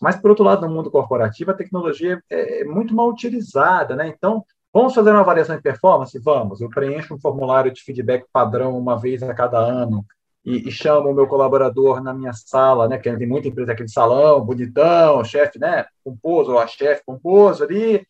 Mas, 0.00 0.16
por 0.16 0.30
outro 0.30 0.44
lado, 0.44 0.66
no 0.66 0.74
mundo 0.74 0.90
corporativo, 0.90 1.52
a 1.52 1.54
tecnologia 1.54 2.20
é 2.28 2.64
muito 2.64 2.92
mal 2.92 3.08
utilizada, 3.08 3.94
né? 3.94 4.08
Então, 4.08 4.44
vamos 4.72 4.94
fazer 4.94 5.10
uma 5.10 5.20
avaliação 5.20 5.54
de 5.54 5.62
performance? 5.62 6.18
Vamos. 6.18 6.60
Eu 6.60 6.68
preencho 6.68 7.14
um 7.14 7.20
formulário 7.20 7.70
de 7.72 7.80
feedback 7.82 8.24
padrão 8.32 8.76
uma 8.76 8.98
vez 8.98 9.22
a 9.22 9.32
cada 9.32 9.58
ano 9.58 10.04
e, 10.44 10.68
e 10.68 10.72
chamo 10.72 11.10
o 11.10 11.14
meu 11.14 11.26
colaborador 11.26 12.02
na 12.02 12.12
minha 12.12 12.32
sala, 12.32 12.88
né? 12.88 12.98
Que 12.98 13.14
tem 13.16 13.26
muita 13.26 13.48
empresa 13.48 13.72
aquele 13.72 13.88
salão, 13.88 14.44
bonitão, 14.44 15.24
chefe, 15.24 15.58
né? 15.58 15.86
Pomposo, 16.04 16.52
ou 16.52 16.58
a 16.58 16.66
chefe 16.66 17.02
pomposo 17.04 17.64
ali, 17.64 18.04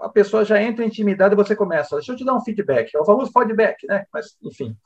a 0.00 0.08
pessoa 0.08 0.44
já 0.44 0.62
entra 0.62 0.84
intimidada 0.84 1.34
e 1.34 1.36
você 1.36 1.56
começa, 1.56 1.96
deixa 1.96 2.12
eu 2.12 2.16
te 2.16 2.24
dar 2.24 2.34
um 2.34 2.40
feedback, 2.40 2.94
é 2.94 3.00
o 3.00 3.04
famoso 3.04 3.32
feedback, 3.32 3.86
né? 3.86 4.04
Mas, 4.12 4.36
enfim, 4.42 4.76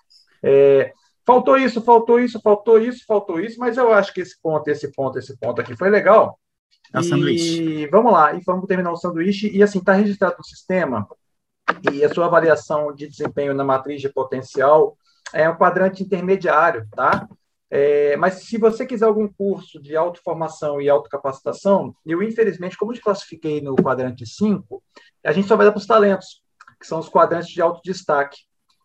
é, 0.42 0.92
faltou 1.26 1.56
isso, 1.56 1.82
faltou 1.82 2.20
isso, 2.20 2.40
faltou 2.40 2.78
isso, 2.78 3.04
faltou 3.06 3.40
isso, 3.40 3.58
mas 3.58 3.76
eu 3.76 3.92
acho 3.92 4.12
que 4.12 4.20
esse 4.20 4.40
ponto, 4.40 4.68
esse 4.68 4.90
ponto, 4.92 5.18
esse 5.18 5.36
ponto 5.36 5.60
aqui 5.60 5.76
foi 5.76 5.90
legal. 5.90 6.38
É 6.94 7.00
e 7.00 7.04
sanduíche. 7.04 7.86
vamos 7.88 8.12
lá, 8.12 8.34
e 8.34 8.40
vamos 8.44 8.66
terminar 8.66 8.92
o 8.92 8.96
sanduíche, 8.96 9.50
e 9.50 9.62
assim, 9.62 9.78
está 9.78 9.92
registrado 9.92 10.36
no 10.38 10.44
sistema, 10.44 11.06
e 11.92 12.04
a 12.04 12.12
sua 12.12 12.26
avaliação 12.26 12.94
de 12.94 13.08
desempenho 13.08 13.54
na 13.54 13.64
matriz 13.64 14.00
de 14.00 14.08
potencial 14.08 14.96
é 15.32 15.48
um 15.48 15.56
quadrante 15.56 16.02
intermediário, 16.02 16.86
tá? 16.90 17.28
É, 17.74 18.16
mas 18.18 18.34
se 18.34 18.58
você 18.58 18.84
quiser 18.84 19.06
algum 19.06 19.26
curso 19.26 19.80
de 19.80 19.96
autoformação 19.96 20.78
e 20.78 20.90
autocapacitação, 20.90 21.96
eu, 22.04 22.22
infelizmente, 22.22 22.76
como 22.76 22.92
eu 22.92 22.96
te 22.96 23.00
classifiquei 23.00 23.62
no 23.62 23.74
quadrante 23.76 24.26
5, 24.26 24.82
a 25.24 25.32
gente 25.32 25.48
só 25.48 25.56
vai 25.56 25.64
dar 25.64 25.72
para 25.72 25.78
os 25.78 25.86
talentos, 25.86 26.42
que 26.78 26.86
são 26.86 26.98
os 26.98 27.08
quadrantes 27.08 27.48
de 27.48 27.62
alto 27.62 27.80
destaque. 27.82 28.36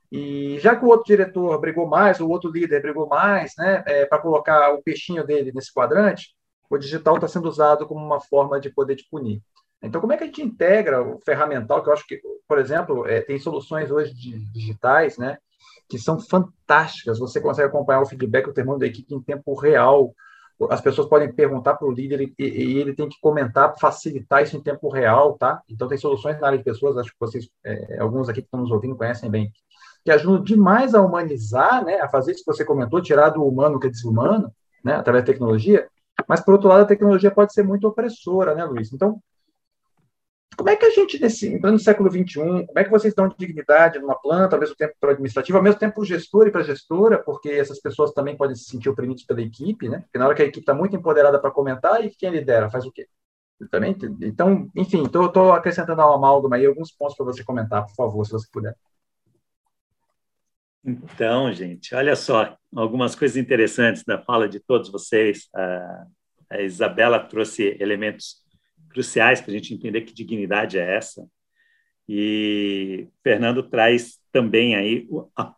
E 0.09 0.57
já 0.59 0.73
que 0.73 0.85
o 0.85 0.87
outro 0.87 1.05
diretor 1.05 1.59
brigou 1.59 1.85
mais, 1.85 2.21
o 2.21 2.29
outro 2.29 2.49
líder 2.49 2.81
brigou 2.81 3.07
mais, 3.07 3.53
né, 3.57 3.83
é, 3.85 4.05
para 4.05 4.19
colocar 4.19 4.73
o 4.73 4.81
peixinho 4.81 5.25
dele 5.25 5.51
nesse 5.53 5.73
quadrante, 5.73 6.33
o 6.69 6.77
digital 6.77 7.15
está 7.15 7.27
sendo 7.27 7.49
usado 7.49 7.85
como 7.85 8.05
uma 8.05 8.21
forma 8.21 8.57
de 8.57 8.69
poder 8.69 8.95
te 8.95 9.05
punir. 9.09 9.41
Então, 9.81 9.99
como 9.99 10.13
é 10.13 10.17
que 10.17 10.23
a 10.23 10.27
gente 10.27 10.41
integra 10.41 11.01
o 11.01 11.19
ferramental, 11.19 11.83
que 11.83 11.89
eu 11.89 11.93
acho 11.93 12.07
que, 12.07 12.21
por 12.47 12.57
exemplo, 12.57 13.05
é, 13.05 13.19
tem 13.19 13.37
soluções 13.37 13.91
hoje 13.91 14.13
digitais, 14.13 15.17
né, 15.17 15.37
que 15.89 15.97
são 15.97 16.19
fantásticas. 16.19 17.19
Você 17.19 17.39
consegue 17.39 17.69
acompanhar 17.69 18.01
o 18.01 18.05
feedback, 18.05 18.47
o 18.47 18.53
termômetro 18.53 18.81
da 18.81 18.87
equipe 18.87 19.13
em 19.13 19.21
tempo 19.21 19.53
real. 19.55 20.13
As 20.69 20.81
pessoas 20.81 21.07
podem 21.07 21.31
perguntar 21.31 21.75
para 21.75 21.87
o 21.87 21.91
líder 21.91 22.21
e, 22.21 22.33
e, 22.39 22.77
ele 22.79 22.93
tem 22.93 23.07
que 23.07 23.19
comentar, 23.21 23.75
facilitar 23.79 24.41
isso 24.41 24.57
em 24.57 24.61
tempo 24.61 24.89
real, 24.89 25.37
tá? 25.37 25.61
Então, 25.69 25.87
tem 25.87 25.97
soluções 25.97 26.39
na 26.39 26.47
área 26.47 26.57
de 26.57 26.63
pessoas, 26.63 26.97
acho 26.97 27.11
que 27.11 27.19
vocês, 27.19 27.47
é, 27.63 27.99
alguns 27.99 28.27
aqui 28.27 28.41
que 28.41 28.47
estão 28.47 28.61
nos 28.61 28.71
ouvindo, 28.71 28.95
conhecem 28.95 29.29
bem, 29.29 29.51
que 30.03 30.11
ajudam 30.11 30.43
demais 30.43 30.95
a 30.95 31.01
humanizar, 31.01 31.85
né, 31.85 31.99
a 32.01 32.09
fazer 32.09 32.31
isso 32.31 32.43
que 32.43 32.51
você 32.51 32.65
comentou, 32.65 33.01
tirar 33.01 33.29
do 33.29 33.45
humano 33.45 33.79
que 33.79 33.85
é 33.85 33.89
desumano, 33.89 34.51
né, 34.83 34.95
através 34.95 35.23
da 35.23 35.31
tecnologia, 35.31 35.87
mas, 36.27 36.41
por 36.41 36.53
outro 36.53 36.69
lado, 36.69 36.81
a 36.81 36.85
tecnologia 36.85 37.31
pode 37.31 37.53
ser 37.53 37.63
muito 37.63 37.87
opressora, 37.87 38.55
né, 38.55 38.65
Luiz? 38.65 38.91
Então, 38.91 39.21
como 40.57 40.69
é 40.69 40.75
que 40.75 40.85
a 40.85 40.89
gente, 40.89 41.21
nesse, 41.21 41.47
entrando 41.47 41.73
no 41.73 41.79
século 41.79 42.09
XXI, 42.09 42.65
como 42.65 42.79
é 42.79 42.83
que 42.83 42.89
vocês 42.89 43.13
dão 43.13 43.29
dignidade 43.29 43.99
numa 43.99 44.19
planta, 44.19 44.55
ao 44.55 44.59
mesmo 44.59 44.75
tempo 44.75 44.95
para 44.99 45.09
o 45.09 45.11
administrativo, 45.11 45.57
ao 45.57 45.63
mesmo 45.63 45.79
tempo 45.79 45.93
para 45.93 46.01
o 46.01 46.05
gestor 46.05 46.47
e 46.47 46.51
para 46.51 46.61
a 46.61 46.63
gestora, 46.63 47.21
porque 47.23 47.49
essas 47.49 47.79
pessoas 47.79 48.11
também 48.11 48.35
podem 48.35 48.55
se 48.55 48.65
sentir 48.65 48.89
oprimidas 48.89 49.23
pela 49.23 49.41
equipe, 49.41 49.87
né? 49.87 49.99
Porque 49.99 50.17
na 50.17 50.25
hora 50.25 50.35
que 50.35 50.41
a 50.41 50.45
equipe 50.45 50.61
está 50.61 50.73
muito 50.73 50.95
empoderada 50.95 51.39
para 51.39 51.51
comentar, 51.51 52.03
e 52.03 52.09
quem 52.09 52.31
lidera 52.31 52.69
faz 52.69 52.85
o 52.85 52.91
quê? 52.91 53.07
Também, 53.69 53.95
então, 54.21 54.69
enfim, 54.75 55.03
estou 55.03 55.51
acrescentando 55.51 56.01
uma 56.01 56.15
amálgama 56.15 56.55
aí, 56.55 56.65
alguns 56.65 56.91
pontos 56.91 57.15
para 57.15 57.25
você 57.25 57.43
comentar, 57.43 57.85
por 57.85 57.95
favor, 57.95 58.25
se 58.25 58.31
você 58.31 58.47
puder. 58.51 58.75
Então, 60.83 61.51
gente, 61.51 61.93
olha 61.93 62.15
só, 62.15 62.57
algumas 62.75 63.13
coisas 63.13 63.37
interessantes 63.37 64.03
da 64.03 64.17
fala 64.17 64.47
de 64.47 64.59
todos 64.59 64.89
vocês. 64.89 65.49
A 66.49 66.61
Isabela 66.61 67.19
trouxe 67.19 67.75
elementos 67.79 68.46
cruciais 68.97 69.39
para 69.39 69.51
a 69.51 69.53
gente 69.53 69.75
entender 69.75 70.01
que 70.01 70.13
dignidade 70.13 70.79
é 70.79 70.95
essa. 70.95 71.27
E 72.09 73.07
Fernando 73.23 73.61
traz 73.61 74.17
também 74.31 74.75
aí 74.75 75.07
a 75.35 75.53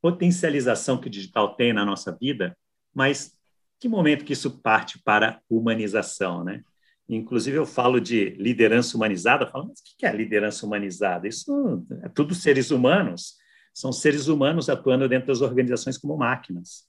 potencialização 0.00 0.98
que 0.98 1.08
o 1.08 1.10
digital 1.10 1.56
tem 1.56 1.72
na 1.72 1.84
nossa 1.84 2.16
vida, 2.16 2.56
mas 2.94 3.36
que 3.80 3.88
momento 3.88 4.24
que 4.24 4.34
isso 4.34 4.60
parte 4.60 5.02
para 5.02 5.40
humanização, 5.50 6.44
né? 6.44 6.62
Inclusive 7.08 7.56
eu 7.56 7.66
falo 7.66 8.00
de 8.00 8.30
liderança 8.38 8.96
humanizada, 8.96 9.48
falo, 9.48 9.66
mas 9.66 9.80
o 9.80 9.82
que 9.98 10.06
é 10.06 10.12
liderança 10.14 10.64
humanizada? 10.64 11.26
Isso 11.26 11.84
é 12.04 12.08
tudo 12.08 12.36
seres 12.36 12.70
humanos, 12.70 13.34
são 13.74 13.90
seres 13.92 14.28
humanos 14.28 14.68
atuando 14.68 15.08
dentro 15.08 15.26
das 15.26 15.40
organizações 15.40 15.98
como 15.98 16.16
máquinas. 16.16 16.84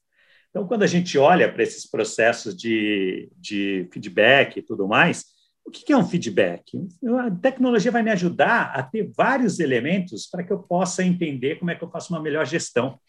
Então, 0.52 0.68
quando 0.68 0.84
a 0.84 0.88
gente 0.88 1.18
olha 1.18 1.52
para 1.52 1.64
esses 1.64 1.90
processos 1.90 2.56
de, 2.56 3.32
de 3.36 3.90
feedback 3.92 4.58
e 4.58 4.62
tudo 4.62 4.88
mais, 4.88 5.26
o 5.66 5.72
que 5.72 5.94
é 5.94 5.98
um 5.98 6.06
feedback? 6.06 6.78
A 7.26 7.32
tecnologia 7.32 7.92
vai 7.92 8.04
me 8.04 8.12
ajudar 8.12 8.72
a 8.76 8.84
ter 8.84 9.10
vários 9.16 9.60
elementos 9.60 10.28
para 10.28 10.44
que 10.44 10.52
eu 10.52 10.60
possa 10.60 11.04
entender 11.04 11.60
como 11.60 11.72
é 11.72 11.76
que 11.76 11.84
eu 11.84 11.90
faço 11.90 12.14
uma 12.14 12.22
melhor 12.22 12.46
gestão. 12.46 13.00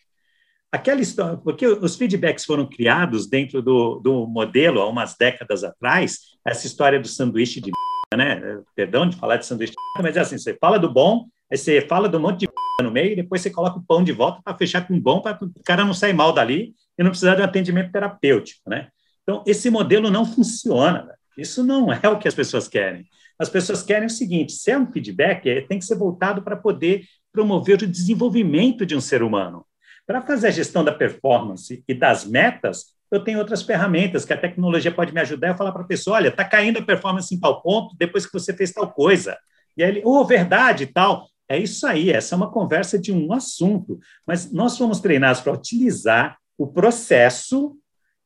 Aquela 0.70 1.00
história, 1.00 1.36
porque 1.36 1.66
os 1.66 1.96
feedbacks 1.96 2.44
foram 2.44 2.66
criados 2.66 3.28
dentro 3.28 3.60
do, 3.60 4.00
do 4.00 4.26
modelo 4.26 4.80
há 4.80 4.88
umas 4.88 5.16
décadas 5.16 5.64
atrás, 5.64 6.18
essa 6.46 6.66
história 6.66 6.98
do 6.98 7.08
sanduíche 7.08 7.60
de 7.60 7.70
né? 8.16 8.60
Perdão 8.74 9.08
de 9.08 9.16
falar 9.16 9.38
de 9.38 9.46
sanduíche 9.46 9.74
mas 10.02 10.16
é 10.16 10.20
assim, 10.20 10.38
você 10.38 10.54
fala 10.54 10.78
do 10.78 10.90
bom, 10.90 11.26
aí 11.50 11.56
você 11.56 11.80
fala 11.80 12.08
do 12.08 12.20
monte 12.20 12.40
de 12.40 12.48
no 12.82 12.90
meio 12.90 13.12
e 13.12 13.16
depois 13.16 13.40
você 13.40 13.50
coloca 13.50 13.78
o 13.78 13.82
pão 13.82 14.02
de 14.02 14.12
volta 14.12 14.40
para 14.42 14.56
fechar 14.56 14.86
com 14.86 14.98
bom, 14.98 15.20
para 15.20 15.38
o 15.44 15.50
cara 15.64 15.84
não 15.84 15.94
sair 15.94 16.12
mal 16.12 16.32
dali 16.32 16.74
e 16.98 17.02
não 17.02 17.10
precisar 17.10 17.34
de 17.36 17.42
um 17.42 17.44
atendimento 17.44 17.92
terapêutico, 17.92 18.68
né? 18.68 18.88
Então, 19.22 19.44
esse 19.46 19.70
modelo 19.70 20.10
não 20.10 20.24
funciona. 20.26 21.04
Né? 21.04 21.14
Isso 21.36 21.64
não 21.64 21.92
é 21.92 22.08
o 22.08 22.18
que 22.18 22.28
as 22.28 22.34
pessoas 22.34 22.68
querem. 22.68 23.06
As 23.38 23.48
pessoas 23.48 23.82
querem 23.82 24.06
o 24.06 24.10
seguinte: 24.10 24.52
se 24.52 24.70
é 24.70 24.78
um 24.78 24.90
feedback, 24.90 25.48
é, 25.48 25.60
tem 25.62 25.78
que 25.78 25.84
ser 25.84 25.96
voltado 25.96 26.42
para 26.42 26.56
poder 26.56 27.04
promover 27.32 27.82
o 27.82 27.86
desenvolvimento 27.86 28.84
de 28.84 28.94
um 28.94 29.00
ser 29.00 29.22
humano. 29.22 29.64
Para 30.06 30.20
fazer 30.20 30.48
a 30.48 30.50
gestão 30.50 30.84
da 30.84 30.92
performance 30.92 31.82
e 31.88 31.94
das 31.94 32.24
metas, 32.24 32.86
eu 33.10 33.22
tenho 33.22 33.38
outras 33.38 33.62
ferramentas 33.62 34.24
que 34.24 34.32
a 34.32 34.36
tecnologia 34.36 34.90
pode 34.90 35.12
me 35.12 35.20
ajudar 35.20 35.52
a 35.52 35.56
falar 35.56 35.72
para 35.72 35.82
a 35.82 35.86
pessoa: 35.86 36.16
olha, 36.16 36.28
está 36.28 36.44
caindo 36.44 36.78
a 36.78 36.82
performance 36.82 37.34
em 37.34 37.40
tal 37.40 37.62
ponto 37.62 37.96
depois 37.98 38.26
que 38.26 38.32
você 38.32 38.52
fez 38.52 38.72
tal 38.72 38.90
coisa. 38.90 39.36
E 39.76 39.82
aí 39.82 39.90
ele, 39.90 40.02
oh, 40.04 40.24
verdade, 40.24 40.86
tal. 40.86 41.26
É 41.48 41.58
isso 41.58 41.86
aí, 41.86 42.10
essa 42.10 42.34
é 42.34 42.36
uma 42.36 42.50
conversa 42.50 42.98
de 42.98 43.12
um 43.12 43.32
assunto. 43.32 43.98
Mas 44.26 44.50
nós 44.52 44.78
fomos 44.78 45.00
treinados 45.00 45.40
para 45.40 45.52
utilizar 45.52 46.38
o 46.56 46.66
processo 46.66 47.76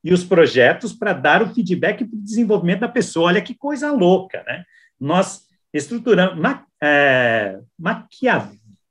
e 0.06 0.12
os 0.12 0.22
projetos 0.22 0.92
para 0.92 1.12
dar 1.12 1.42
o 1.42 1.52
feedback 1.52 2.04
para 2.04 2.16
o 2.16 2.22
desenvolvimento 2.22 2.78
da 2.78 2.88
pessoa. 2.88 3.26
Olha 3.26 3.42
que 3.42 3.52
coisa 3.52 3.90
louca, 3.90 4.44
né? 4.46 4.64
Nós 5.00 5.48
estruturamos, 5.74 6.38
ma, 6.38 6.64
é, 6.80 7.58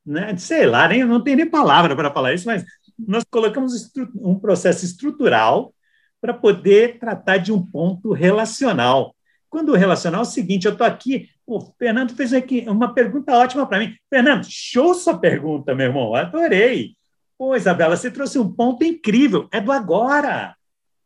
né? 0.06 0.36
sei 0.36 0.66
lá, 0.66 0.90
nem, 0.90 1.06
não 1.06 1.24
tem 1.24 1.38
nem 1.38 1.50
palavra 1.50 1.96
para 1.96 2.12
falar 2.12 2.34
isso, 2.34 2.46
mas 2.46 2.66
nós 3.00 3.24
colocamos 3.32 3.94
um 4.18 4.38
processo 4.38 4.84
estrutural 4.84 5.74
para 6.20 6.34
poder 6.34 7.00
tratar 7.00 7.38
de 7.38 7.54
um 7.54 7.66
ponto 7.66 8.12
relacional. 8.12 9.16
Quando 9.50 9.70
o 9.70 9.76
relacional 9.78 10.20
é 10.20 10.24
o 10.24 10.26
seguinte, 10.26 10.66
eu 10.66 10.74
estou 10.74 10.86
aqui, 10.86 11.30
o 11.48 11.62
Fernando 11.80 12.14
fez 12.14 12.34
aqui 12.34 12.66
uma 12.68 12.94
pergunta 12.94 13.32
ótima 13.32 13.66
para 13.66 13.80
mim. 13.80 13.96
Fernando, 14.10 14.46
show 14.50 14.94
sua 14.94 15.18
pergunta, 15.18 15.74
meu 15.74 15.86
irmão, 15.86 16.14
adorei. 16.14 16.94
Pô, 17.38 17.56
Isabela, 17.56 17.96
você 17.96 18.12
trouxe 18.12 18.38
um 18.38 18.52
ponto 18.52 18.84
incrível, 18.84 19.48
é 19.50 19.62
do 19.62 19.72
agora. 19.72 20.54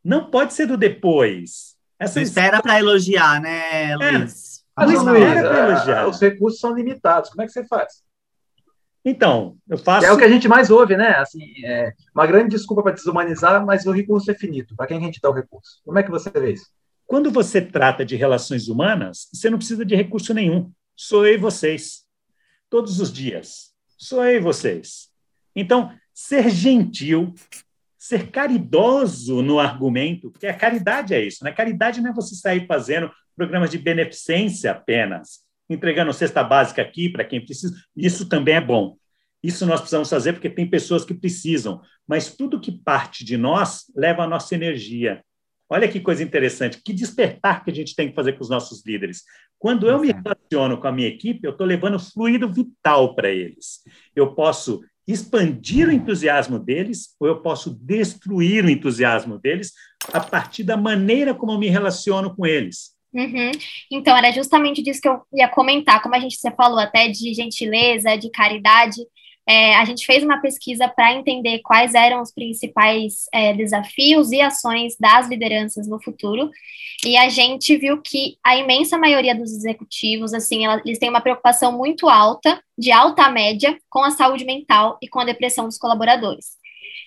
Não 0.03 0.29
pode 0.29 0.53
ser 0.53 0.65
do 0.65 0.77
depois. 0.77 1.75
Essa 1.99 2.21
espera 2.21 2.61
para 2.61 2.79
elogiar, 2.79 3.41
né, 3.41 3.91
é. 3.91 3.95
Luiz? 3.95 4.57
É. 4.57 4.85
Mas, 4.85 5.03
Luiz, 5.03 5.23
elogiar. 5.23 6.07
os 6.07 6.19
recursos 6.21 6.59
são 6.59 6.73
limitados. 6.73 7.29
Como 7.29 7.41
é 7.41 7.45
que 7.45 7.51
você 7.51 7.65
faz? 7.65 8.01
Então, 9.03 9.57
eu 9.67 9.77
faço. 9.77 10.05
É 10.05 10.11
o 10.11 10.17
que 10.17 10.23
a 10.23 10.29
gente 10.29 10.47
mais 10.47 10.69
ouve, 10.69 10.95
né? 10.95 11.15
Assim, 11.15 11.43
é 11.65 11.93
uma 12.13 12.25
grande 12.25 12.49
desculpa 12.49 12.83
para 12.83 12.93
desumanizar, 12.93 13.65
mas 13.65 13.85
o 13.85 13.91
recurso 13.91 14.29
é 14.31 14.33
finito. 14.33 14.75
Para 14.75 14.87
quem 14.87 14.97
a 14.97 15.01
gente 15.01 15.19
dá 15.21 15.29
o 15.29 15.33
recurso? 15.33 15.81
Como 15.85 15.97
é 15.97 16.03
que 16.03 16.11
você 16.11 16.29
vê 16.29 16.53
isso? 16.53 16.67
Quando 17.05 17.31
você 17.31 17.61
trata 17.61 18.05
de 18.05 18.15
relações 18.15 18.67
humanas, 18.67 19.27
você 19.33 19.49
não 19.49 19.57
precisa 19.57 19.83
de 19.83 19.95
recurso 19.95 20.33
nenhum. 20.33 20.71
Sou 20.95 21.25
eu 21.25 21.33
e 21.33 21.37
vocês. 21.37 22.03
Todos 22.69 22.99
os 22.99 23.11
dias. 23.11 23.71
Sou 23.97 24.23
eu 24.23 24.37
e 24.37 24.39
vocês. 24.39 25.09
Então, 25.55 25.91
ser 26.13 26.49
gentil, 26.49 27.33
ser 27.99 28.31
caridoso 28.31 29.41
no 29.41 29.59
argumento, 29.59 30.31
porque 30.31 30.47
a 30.47 30.53
caridade 30.53 31.13
é 31.13 31.21
isso, 31.21 31.43
né? 31.43 31.51
Caridade 31.51 31.99
não 31.99 32.11
é 32.11 32.13
você 32.13 32.33
sair 32.33 32.65
fazendo 32.65 33.11
programas 33.35 33.69
de 33.69 33.77
beneficência 33.77 34.71
apenas, 34.71 35.41
entregando 35.69 36.13
cesta 36.13 36.41
básica 36.41 36.81
aqui 36.81 37.09
para 37.09 37.25
quem 37.25 37.43
precisa. 37.43 37.75
Isso 37.95 38.29
também 38.29 38.55
é 38.55 38.61
bom. 38.61 38.95
Isso 39.43 39.65
nós 39.65 39.81
precisamos 39.81 40.09
fazer 40.09 40.33
porque 40.33 40.49
tem 40.49 40.69
pessoas 40.69 41.03
que 41.03 41.13
precisam, 41.13 41.81
mas 42.07 42.33
tudo 42.33 42.59
que 42.59 42.71
parte 42.71 43.25
de 43.25 43.37
nós 43.37 43.85
leva 43.93 44.23
a 44.23 44.27
nossa 44.27 44.55
energia. 44.55 45.21
Olha 45.69 45.87
que 45.87 45.99
coisa 45.99 46.23
interessante, 46.23 46.81
que 46.83 46.93
despertar 46.93 47.63
que 47.63 47.69
a 47.69 47.73
gente 47.73 47.95
tem 47.95 48.09
que 48.09 48.15
fazer 48.15 48.33
com 48.33 48.41
os 48.41 48.49
nossos 48.49 48.83
líderes. 48.85 49.23
Quando 49.57 49.87
eu 49.87 49.99
me 49.99 50.07
relaciono 50.07 50.79
com 50.79 50.87
a 50.87 50.91
minha 50.91 51.07
equipe, 51.07 51.45
eu 51.45 51.51
estou 51.51 51.67
levando 51.67 51.99
fluido 51.99 52.51
vital 52.51 53.13
para 53.13 53.29
eles. 53.29 53.81
Eu 54.15 54.33
posso 54.33 54.81
expandir 55.07 55.87
o 55.87 55.91
entusiasmo 55.91 56.59
deles 56.59 57.15
ou 57.19 57.27
eu 57.27 57.41
posso 57.41 57.73
destruir 57.81 58.63
o 58.63 58.69
entusiasmo 58.69 59.39
deles 59.39 59.73
a 60.13 60.19
partir 60.19 60.63
da 60.63 60.77
maneira 60.77 61.33
como 61.33 61.51
eu 61.51 61.57
me 61.57 61.67
relaciono 61.67 62.35
com 62.35 62.45
eles. 62.45 62.97
Uhum. 63.13 63.51
Então, 63.91 64.15
era 64.15 64.31
justamente 64.31 64.83
disso 64.83 65.01
que 65.01 65.09
eu 65.09 65.19
ia 65.33 65.47
comentar, 65.47 66.01
como 66.01 66.15
a 66.15 66.19
gente 66.19 66.35
você 66.35 66.51
falou 66.51 66.77
até 66.79 67.07
de 67.07 67.33
gentileza, 67.33 68.15
de 68.15 68.29
caridade, 68.29 68.97
é, 69.49 69.75
a 69.75 69.83
gente 69.83 70.05
fez 70.05 70.23
uma 70.23 70.39
pesquisa 70.39 70.87
para 70.87 71.11
entender 71.11 71.59
quais 71.63 71.95
eram 71.95 72.21
os 72.21 72.31
principais 72.31 73.25
é, 73.33 73.51
desafios 73.51 74.31
e 74.31 74.39
ações 74.39 74.95
das 74.99 75.27
lideranças 75.27 75.87
no 75.87 75.99
futuro, 75.99 76.51
e 77.03 77.17
a 77.17 77.29
gente 77.29 77.75
viu 77.75 77.99
que 77.99 78.37
a 78.45 78.55
imensa 78.55 78.95
maioria 78.95 79.33
dos 79.33 79.51
executivos, 79.51 80.35
assim, 80.35 80.67
eles 80.85 80.99
têm 80.99 81.09
uma 81.09 81.19
preocupação 81.19 81.75
muito 81.75 82.07
alta, 82.07 82.61
de 82.77 82.91
alta 82.91 83.27
média, 83.29 83.75
com 83.89 84.03
a 84.03 84.11
saúde 84.11 84.45
mental 84.45 84.99
e 85.01 85.07
com 85.07 85.19
a 85.19 85.25
depressão 85.25 85.65
dos 85.65 85.79
colaboradores. 85.79 86.59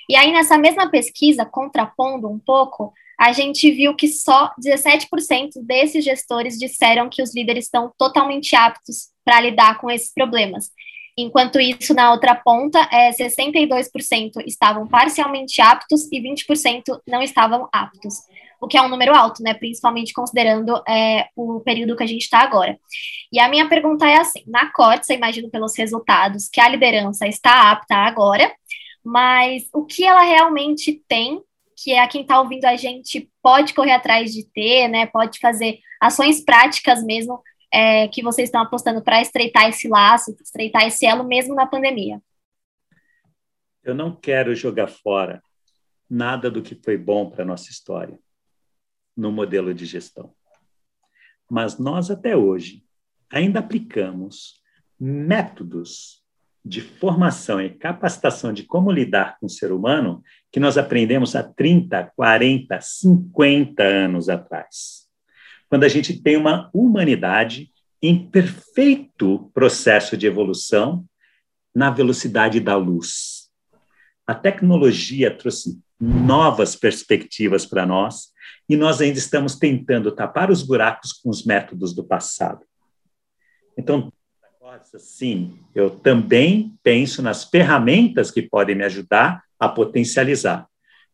E 0.09 0.17
aí, 0.17 0.33
nessa 0.33 0.59
mesma 0.59 0.91
pesquisa, 0.91 1.45
contrapondo 1.45 2.29
um 2.29 2.41
pouco, 2.41 2.93
a 3.21 3.33
gente 3.33 3.71
viu 3.71 3.95
que 3.95 4.09
só 4.09 4.51
17% 4.61 5.63
desses 5.63 6.05
gestores 6.05 6.59
disseram 6.59 7.09
que 7.09 7.23
os 7.23 7.33
líderes 7.33 7.67
estão 7.67 7.93
totalmente 7.97 8.57
aptos 8.57 9.13
para 9.25 9.41
lidar 9.41 9.79
com 9.79 9.89
esses 9.89 10.13
problemas. 10.13 10.71
Enquanto 11.17 11.61
isso, 11.61 11.93
na 11.93 12.11
outra 12.11 12.35
ponta, 12.35 12.79
é, 12.91 13.11
62% 13.13 14.43
estavam 14.47 14.87
parcialmente 14.87 15.61
aptos 15.61 16.11
e 16.11 16.21
20% 16.21 17.01
não 17.07 17.23
estavam 17.23 17.69
aptos, 17.71 18.15
o 18.59 18.67
que 18.67 18.79
é 18.79 18.83
um 18.83 18.89
número 18.89 19.15
alto, 19.15 19.43
né? 19.43 19.53
Principalmente 19.53 20.15
considerando 20.15 20.83
é, 20.89 21.29
o 21.37 21.61
período 21.61 21.97
que 21.97 22.03
a 22.03 22.07
gente 22.07 22.23
está 22.23 22.39
agora. 22.39 22.79
E 23.31 23.39
a 23.39 23.49
minha 23.49 23.69
pergunta 23.69 24.07
é 24.07 24.17
assim: 24.17 24.43
na 24.47 24.73
corte, 24.73 25.07
você 25.07 25.15
imagina 25.15 25.51
pelos 25.51 25.77
resultados 25.77 26.49
que 26.49 26.61
a 26.61 26.69
liderança 26.69 27.27
está 27.27 27.71
apta 27.71 27.97
agora, 27.97 28.51
mas 29.05 29.65
o 29.75 29.85
que 29.85 30.05
ela 30.05 30.23
realmente 30.23 31.03
tem, 31.09 31.43
que 31.77 31.93
é 31.93 32.01
a 32.01 32.09
quem 32.09 32.23
está 32.23 32.41
ouvindo 32.41 32.65
a 32.65 32.77
gente 32.77 33.29
pode 33.43 33.75
correr 33.75 33.93
atrás 33.93 34.33
de 34.33 34.45
ter, 34.51 34.89
né? 34.89 35.07
Pode 35.07 35.41
fazer 35.41 35.81
ações 36.01 36.43
práticas 36.43 37.03
mesmo 37.05 37.43
é, 37.73 38.07
que 38.09 38.23
vocês 38.23 38.49
estão 38.49 38.61
apostando 38.61 39.03
para 39.03 39.23
estreitar 39.23 39.69
esse 39.69 39.89
laço, 39.89 40.37
estreitar 40.43 40.87
esse 40.87 41.07
elo 41.07 41.25
mesmo 41.25 41.55
na 41.55 41.67
pandemia? 41.67 42.21
Eu 43.83 43.95
não 43.95 44.15
quero 44.15 44.55
jogar 44.55 44.89
fora 44.89 45.43
nada 46.09 46.51
do 46.51 46.63
que 46.63 46.75
foi 46.75 46.99
bom 46.99 47.31
para 47.31 47.43
a 47.43 47.47
nossa 47.47 47.71
história 47.71 48.19
no 49.17 49.33
modelo 49.33 49.73
de 49.73 49.87
gestão. 49.87 50.35
Mas 51.51 51.79
nós, 51.79 52.11
até 52.11 52.37
hoje, 52.37 52.85
ainda 53.31 53.61
aplicamos 53.61 54.61
métodos 55.01 56.23
de 56.65 56.81
formação 56.81 57.61
e 57.61 57.71
capacitação 57.71 58.53
de 58.53 58.63
como 58.63 58.93
lidar 58.93 59.39
com 59.41 59.47
o 59.47 59.51
ser 59.51 59.73
humano 59.73 60.23
que 60.51 60.61
nós 60.61 60.79
aprendemos 60.79 61.35
há 61.35 61.43
30, 61.43 62.13
40, 62.15 62.81
50 62.81 63.83
anos 63.83 64.29
atrás 64.29 65.02
quando 65.73 65.85
a 65.85 65.89
gente 65.89 66.21
tem 66.21 66.37
uma 66.37 66.69
humanidade 66.75 67.73
em 68.03 68.29
perfeito 68.29 69.51
processo 69.55 70.19
de 70.19 70.27
evolução 70.27 71.03
na 71.75 71.89
velocidade 71.89 72.61
da 72.61 72.77
luz. 72.77 73.49
A 74.27 74.35
tecnologia 74.35 75.35
trouxe 75.35 75.81
novas 75.99 76.77
perspectivas 76.77 77.65
para 77.65 77.87
nós 77.87 78.33
e 78.69 78.77
nós 78.77 79.01
ainda 79.01 79.19
estamos 79.19 79.57
tentando 79.57 80.13
tapar 80.13 80.51
os 80.51 80.63
buracos 80.63 81.11
com 81.11 81.31
os 81.31 81.43
métodos 81.43 81.95
do 81.95 82.05
passado. 82.05 82.67
Então, 83.75 84.13
sim, 84.99 85.59
eu 85.75 85.89
também 85.89 86.79
penso 86.83 87.23
nas 87.23 87.45
ferramentas 87.45 88.31
que 88.31 88.43
podem 88.43 88.77
me 88.77 88.85
ajudar 88.85 89.43
a 89.59 89.71
potencializar 89.71 90.69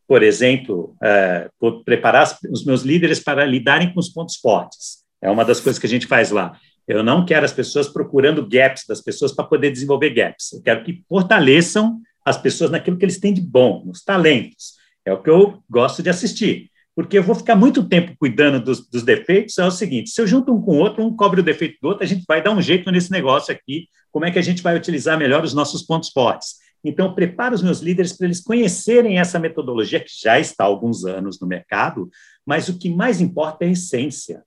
por 0.09 0.23
exemplo, 0.23 0.95
é, 1.03 1.51
preparar 1.85 2.35
os 2.51 2.65
meus 2.65 2.81
líderes 2.81 3.19
para 3.19 3.45
lidarem 3.45 3.93
com 3.93 3.99
os 3.99 4.09
pontos 4.09 4.37
fortes. 4.37 5.03
É 5.21 5.29
uma 5.29 5.45
das 5.45 5.59
coisas 5.59 5.77
que 5.77 5.85
a 5.85 5.89
gente 5.89 6.07
faz 6.07 6.31
lá. 6.31 6.57
Eu 6.87 7.03
não 7.03 7.23
quero 7.23 7.45
as 7.45 7.53
pessoas 7.53 7.87
procurando 7.87 8.47
gaps 8.47 8.85
das 8.87 9.01
pessoas 9.01 9.31
para 9.31 9.45
poder 9.45 9.69
desenvolver 9.69 10.09
gaps. 10.09 10.53
Eu 10.53 10.63
quero 10.63 10.83
que 10.83 11.03
fortaleçam 11.07 12.01
as 12.25 12.41
pessoas 12.41 12.71
naquilo 12.71 12.97
que 12.97 13.05
eles 13.05 13.19
têm 13.19 13.31
de 13.31 13.41
bom, 13.41 13.83
nos 13.85 14.03
talentos. 14.03 14.73
É 15.05 15.13
o 15.13 15.21
que 15.21 15.29
eu 15.29 15.61
gosto 15.69 16.01
de 16.01 16.09
assistir. 16.09 16.71
Porque 16.95 17.19
eu 17.19 17.23
vou 17.23 17.35
ficar 17.35 17.55
muito 17.55 17.87
tempo 17.87 18.15
cuidando 18.17 18.59
dos, 18.59 18.89
dos 18.89 19.03
defeitos. 19.03 19.59
É 19.59 19.65
o 19.65 19.69
seguinte: 19.69 20.09
se 20.09 20.19
eu 20.19 20.25
junto 20.25 20.51
um 20.51 20.59
com 20.59 20.77
o 20.77 20.79
outro, 20.79 21.05
um 21.05 21.15
cobre 21.15 21.41
o 21.41 21.43
defeito 21.43 21.77
do 21.79 21.89
outro, 21.89 22.03
a 22.03 22.07
gente 22.07 22.25
vai 22.27 22.41
dar 22.41 22.49
um 22.49 22.61
jeito 22.63 22.89
nesse 22.89 23.11
negócio 23.11 23.53
aqui. 23.53 23.87
Como 24.11 24.25
é 24.25 24.31
que 24.31 24.39
a 24.39 24.41
gente 24.41 24.63
vai 24.63 24.75
utilizar 24.75 25.19
melhor 25.19 25.43
os 25.43 25.53
nossos 25.53 25.83
pontos 25.83 26.09
fortes? 26.09 26.55
Então, 26.83 27.13
preparo 27.13 27.55
os 27.55 27.61
meus 27.61 27.79
líderes 27.79 28.13
para 28.13 28.25
eles 28.25 28.41
conhecerem 28.41 29.19
essa 29.19 29.37
metodologia 29.37 29.99
que 29.99 30.11
já 30.11 30.39
está 30.39 30.63
há 30.63 30.67
alguns 30.67 31.03
anos 31.05 31.39
no 31.39 31.47
mercado, 31.47 32.09
mas 32.45 32.69
o 32.69 32.77
que 32.77 32.89
mais 32.89 33.19
importa 33.19 33.65
é 33.65 33.67
a 33.67 33.71
essência. 33.71 34.43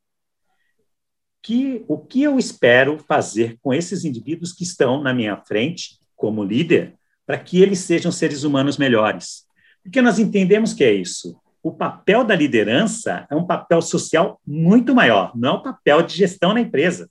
Que, 1.42 1.84
o 1.88 1.98
que 1.98 2.22
eu 2.22 2.38
espero 2.38 2.98
fazer 2.98 3.58
com 3.60 3.74
esses 3.74 4.04
indivíduos 4.04 4.52
que 4.52 4.62
estão 4.62 5.02
na 5.02 5.12
minha 5.12 5.36
frente, 5.36 5.98
como 6.16 6.44
líder, 6.44 6.94
para 7.26 7.38
que 7.38 7.60
eles 7.60 7.80
sejam 7.80 8.10
seres 8.10 8.44
humanos 8.44 8.78
melhores? 8.78 9.44
Porque 9.82 10.00
nós 10.00 10.18
entendemos 10.18 10.72
que 10.72 10.84
é 10.84 10.92
isso. 10.92 11.36
O 11.62 11.72
papel 11.72 12.24
da 12.24 12.34
liderança 12.34 13.26
é 13.30 13.36
um 13.36 13.46
papel 13.46 13.82
social 13.82 14.40
muito 14.46 14.94
maior, 14.94 15.36
não 15.36 15.48
é 15.48 15.52
um 15.52 15.62
papel 15.62 16.02
de 16.02 16.16
gestão 16.16 16.54
na 16.54 16.60
empresa. 16.60 17.10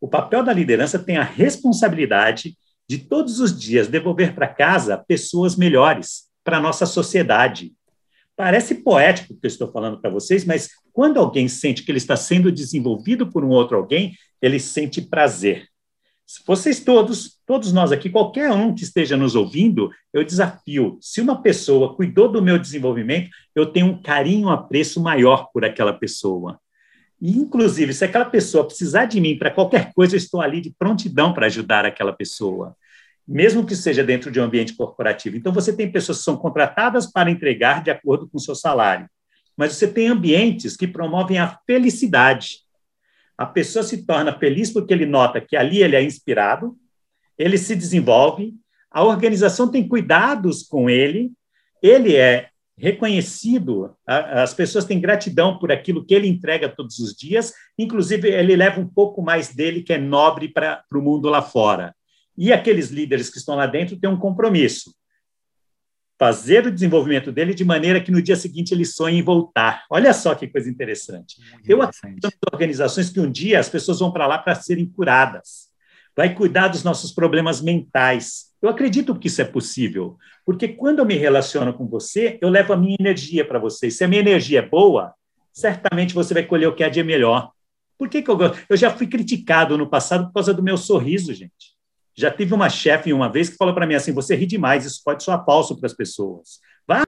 O 0.00 0.08
papel 0.08 0.42
da 0.42 0.52
liderança 0.52 0.98
tem 0.98 1.16
a 1.16 1.22
responsabilidade 1.22 2.56
de 2.88 2.98
todos 2.98 3.40
os 3.40 3.58
dias 3.58 3.88
devolver 3.88 4.34
para 4.34 4.46
casa 4.46 4.96
pessoas 4.96 5.56
melhores 5.56 6.24
para 6.44 6.58
a 6.58 6.60
nossa 6.60 6.86
sociedade. 6.86 7.72
Parece 8.36 8.76
poético 8.76 9.32
o 9.32 9.36
que 9.36 9.46
eu 9.46 9.48
estou 9.48 9.72
falando 9.72 10.00
para 10.00 10.10
vocês, 10.10 10.44
mas 10.44 10.70
quando 10.92 11.18
alguém 11.18 11.48
sente 11.48 11.82
que 11.82 11.90
ele 11.90 11.98
está 11.98 12.16
sendo 12.16 12.52
desenvolvido 12.52 13.30
por 13.30 13.44
um 13.44 13.48
outro 13.48 13.76
alguém, 13.76 14.14
ele 14.40 14.60
sente 14.60 15.00
prazer. 15.00 15.66
Se 16.26 16.42
vocês 16.44 16.80
todos, 16.80 17.38
todos 17.46 17.72
nós 17.72 17.92
aqui, 17.92 18.10
qualquer 18.10 18.50
um 18.50 18.74
que 18.74 18.82
esteja 18.82 19.16
nos 19.16 19.36
ouvindo, 19.36 19.90
eu 20.12 20.24
desafio. 20.24 20.98
Se 21.00 21.20
uma 21.20 21.40
pessoa 21.40 21.94
cuidou 21.94 22.30
do 22.30 22.42
meu 22.42 22.58
desenvolvimento, 22.58 23.30
eu 23.54 23.66
tenho 23.66 23.86
um 23.86 24.02
carinho, 24.02 24.48
um 24.48 24.50
apreço 24.50 25.00
maior 25.00 25.50
por 25.52 25.64
aquela 25.64 25.92
pessoa. 25.92 26.60
E, 27.20 27.36
inclusive, 27.38 27.94
se 27.94 28.04
aquela 28.04 28.26
pessoa 28.26 28.66
precisar 28.66 29.06
de 29.06 29.20
mim 29.20 29.38
para 29.38 29.50
qualquer 29.50 29.92
coisa, 29.94 30.14
eu 30.14 30.18
estou 30.18 30.40
ali 30.40 30.60
de 30.60 30.74
prontidão 30.78 31.32
para 31.32 31.46
ajudar 31.46 31.84
aquela 31.84 32.12
pessoa, 32.12 32.76
mesmo 33.26 33.64
que 33.64 33.74
seja 33.74 34.04
dentro 34.04 34.30
de 34.30 34.38
um 34.38 34.44
ambiente 34.44 34.74
corporativo. 34.74 35.36
Então, 35.36 35.52
você 35.52 35.74
tem 35.74 35.90
pessoas 35.90 36.18
que 36.18 36.24
são 36.24 36.36
contratadas 36.36 37.10
para 37.10 37.30
entregar 37.30 37.82
de 37.82 37.90
acordo 37.90 38.28
com 38.28 38.36
o 38.36 38.40
seu 38.40 38.54
salário, 38.54 39.08
mas 39.56 39.72
você 39.72 39.88
tem 39.88 40.08
ambientes 40.08 40.76
que 40.76 40.86
promovem 40.86 41.38
a 41.38 41.58
felicidade. 41.66 42.58
A 43.38 43.46
pessoa 43.46 43.82
se 43.82 44.04
torna 44.04 44.38
feliz 44.38 44.70
porque 44.70 44.92
ele 44.92 45.06
nota 45.06 45.40
que 45.40 45.56
ali 45.56 45.82
ele 45.82 45.96
é 45.96 46.02
inspirado, 46.02 46.76
ele 47.38 47.58
se 47.58 47.74
desenvolve, 47.74 48.54
a 48.90 49.02
organização 49.04 49.70
tem 49.70 49.86
cuidados 49.86 50.62
com 50.62 50.88
ele, 50.88 51.32
ele 51.82 52.16
é 52.16 52.48
reconhecido, 52.78 53.96
as 54.06 54.52
pessoas 54.52 54.84
têm 54.84 55.00
gratidão 55.00 55.58
por 55.58 55.72
aquilo 55.72 56.04
que 56.04 56.14
ele 56.14 56.28
entrega 56.28 56.68
todos 56.68 56.98
os 56.98 57.14
dias, 57.14 57.52
inclusive 57.78 58.28
ele 58.28 58.54
leva 58.54 58.80
um 58.80 58.86
pouco 58.86 59.22
mais 59.22 59.54
dele, 59.54 59.82
que 59.82 59.92
é 59.92 59.98
nobre, 59.98 60.48
para 60.48 60.84
o 60.92 61.00
mundo 61.00 61.28
lá 61.28 61.40
fora. 61.40 61.94
E 62.36 62.52
aqueles 62.52 62.90
líderes 62.90 63.30
que 63.30 63.38
estão 63.38 63.54
lá 63.54 63.66
dentro 63.66 63.98
têm 63.98 64.10
um 64.10 64.18
compromisso. 64.18 64.94
Fazer 66.18 66.66
o 66.66 66.72
desenvolvimento 66.72 67.30
dele 67.30 67.54
de 67.54 67.64
maneira 67.64 68.00
que 68.00 68.10
no 68.10 68.22
dia 68.22 68.36
seguinte 68.36 68.72
ele 68.72 68.84
sonhe 68.84 69.18
em 69.18 69.22
voltar. 69.22 69.84
Olha 69.90 70.12
só 70.12 70.34
que 70.34 70.48
coisa 70.48 70.68
interessante. 70.68 71.36
Muito 71.52 71.70
Eu 71.70 71.82
acredito 71.82 72.26
em 72.28 72.54
organizações 72.54 73.10
que 73.10 73.20
um 73.20 73.30
dia 73.30 73.58
as 73.58 73.68
pessoas 73.68 74.00
vão 74.00 74.12
para 74.12 74.26
lá 74.26 74.38
para 74.38 74.54
serem 74.54 74.86
curadas. 74.86 75.68
Vai 76.14 76.34
cuidar 76.34 76.68
dos 76.68 76.82
nossos 76.82 77.12
problemas 77.12 77.60
mentais. 77.60 78.45
Eu 78.60 78.68
acredito 78.68 79.14
que 79.14 79.28
isso 79.28 79.42
é 79.42 79.44
possível, 79.44 80.16
porque 80.44 80.68
quando 80.68 81.00
eu 81.00 81.04
me 81.04 81.14
relaciono 81.14 81.74
com 81.74 81.86
você, 81.86 82.38
eu 82.40 82.48
levo 82.48 82.72
a 82.72 82.76
minha 82.76 82.96
energia 82.98 83.44
para 83.44 83.58
você. 83.58 83.90
Se 83.90 84.02
a 84.02 84.08
minha 84.08 84.20
energia 84.20 84.60
é 84.60 84.66
boa, 84.66 85.14
certamente 85.52 86.14
você 86.14 86.32
vai 86.32 86.42
colher 86.42 86.68
o 86.68 86.74
que 86.74 86.82
há 86.82 86.88
de 86.88 87.02
melhor. 87.02 87.50
Por 87.98 88.08
que, 88.08 88.22
que 88.22 88.30
eu 88.30 88.36
gosto? 88.36 88.58
Eu 88.68 88.76
já 88.76 88.90
fui 88.90 89.06
criticado 89.06 89.76
no 89.76 89.88
passado 89.88 90.26
por 90.26 90.34
causa 90.34 90.52
do 90.52 90.62
meu 90.62 90.76
sorriso, 90.76 91.32
gente. 91.32 91.76
Já 92.14 92.30
tive 92.30 92.54
uma 92.54 92.70
chefe 92.70 93.12
uma 93.12 93.30
vez 93.30 93.50
que 93.50 93.56
falou 93.56 93.74
para 93.74 93.86
mim 93.86 93.94
assim: 93.94 94.12
você 94.12 94.34
ri 94.34 94.46
demais, 94.46 94.84
isso 94.84 95.02
pode 95.04 95.22
soar 95.22 95.44
falso 95.44 95.78
para 95.78 95.86
as 95.86 95.94
pessoas. 95.94 96.60
Vá. 96.86 97.02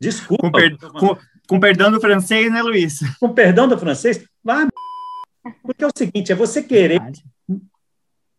Desculpa. 0.00 0.44
Com, 0.44 0.52
per... 0.52 0.78
com, 0.78 1.18
com, 1.48 1.60
perdão 1.60 1.90
do 1.90 2.00
francês, 2.00 2.52
né, 2.52 2.62
Luiz? 2.62 3.00
Com 3.18 3.32
perdão 3.32 3.68
do 3.68 3.78
francês? 3.78 4.24
Vá. 4.42 4.68
Porque 5.62 5.82
é 5.82 5.86
o 5.86 5.92
seguinte: 5.96 6.30
é 6.30 6.34
você 6.34 6.62
querer 6.62 7.00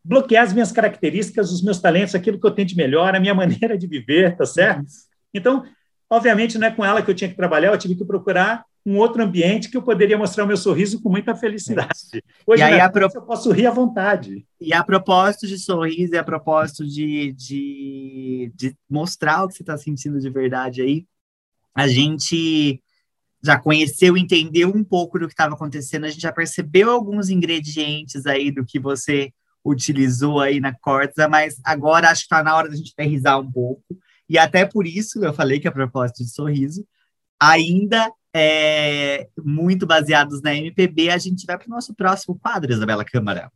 bloquear 0.03 0.43
as 0.43 0.53
minhas 0.53 0.71
características, 0.71 1.51
os 1.51 1.61
meus 1.61 1.79
talentos, 1.79 2.15
aquilo 2.15 2.39
que 2.39 2.45
eu 2.45 2.51
tenho 2.51 2.67
de 2.67 2.75
melhor, 2.75 3.15
a 3.15 3.19
minha 3.19 3.33
maneira 3.35 3.77
de 3.77 3.87
viver, 3.87 4.35
tá 4.35 4.45
certo? 4.45 4.85
Então, 5.33 5.63
obviamente, 6.09 6.57
não 6.57 6.67
é 6.67 6.71
com 6.71 6.83
ela 6.83 7.01
que 7.01 7.09
eu 7.09 7.15
tinha 7.15 7.29
que 7.29 7.35
trabalhar, 7.35 7.71
eu 7.71 7.77
tive 7.77 7.95
que 7.95 8.05
procurar 8.05 8.65
um 8.85 8.97
outro 8.97 9.23
ambiente 9.23 9.69
que 9.69 9.77
eu 9.77 9.81
poderia 9.81 10.17
mostrar 10.17 10.43
o 10.43 10.47
meu 10.47 10.57
sorriso 10.57 11.01
com 11.01 11.09
muita 11.09 11.35
felicidade. 11.35 11.93
Hoje, 12.47 12.61
e 12.61 12.65
aí, 12.65 12.79
a 12.79 12.89
pro... 12.89 13.07
eu 13.13 13.21
posso 13.21 13.51
rir 13.51 13.67
à 13.67 13.71
vontade. 13.71 14.45
E 14.59 14.73
a 14.73 14.83
propósito 14.83 15.45
de 15.45 15.59
sorriso 15.59 16.15
e 16.15 16.17
a 16.17 16.23
propósito 16.23 16.85
de, 16.85 17.31
de, 17.33 18.51
de 18.55 18.75
mostrar 18.89 19.43
o 19.43 19.47
que 19.47 19.53
você 19.53 19.61
está 19.61 19.77
sentindo 19.77 20.19
de 20.19 20.29
verdade 20.29 20.81
aí, 20.81 21.05
a 21.75 21.87
gente 21.87 22.81
já 23.43 23.59
conheceu, 23.59 24.17
entendeu 24.17 24.69
um 24.69 24.83
pouco 24.83 25.17
do 25.19 25.27
que 25.27 25.33
estava 25.33 25.55
acontecendo, 25.55 26.05
a 26.05 26.09
gente 26.09 26.21
já 26.21 26.31
percebeu 26.31 26.91
alguns 26.91 27.29
ingredientes 27.29 28.25
aí 28.25 28.51
do 28.51 28.65
que 28.65 28.79
você 28.79 29.31
utilizou 29.63 30.39
aí 30.39 30.59
na 30.59 30.73
Corsa, 30.73 31.27
mas 31.27 31.59
agora 31.63 32.09
acho 32.09 32.21
que 32.21 32.25
está 32.25 32.43
na 32.43 32.55
hora 32.55 32.69
da 32.69 32.75
gente 32.75 32.93
aterrizar 32.93 33.39
um 33.39 33.51
pouco. 33.51 33.83
E 34.27 34.37
até 34.37 34.65
por 34.65 34.87
isso 34.87 35.23
eu 35.23 35.33
falei 35.33 35.59
que 35.59 35.67
a 35.67 35.71
propósito 35.71 36.23
de 36.23 36.29
sorriso, 36.29 36.85
ainda 37.39 38.11
é, 38.33 39.27
muito 39.37 39.85
baseados 39.85 40.41
na 40.41 40.55
MPB, 40.55 41.09
a 41.09 41.17
gente 41.17 41.45
vai 41.45 41.57
para 41.57 41.67
o 41.67 41.69
nosso 41.69 41.93
próximo 41.93 42.37
quadro, 42.39 42.71
Isabela 42.71 43.03
Câmara. 43.03 43.51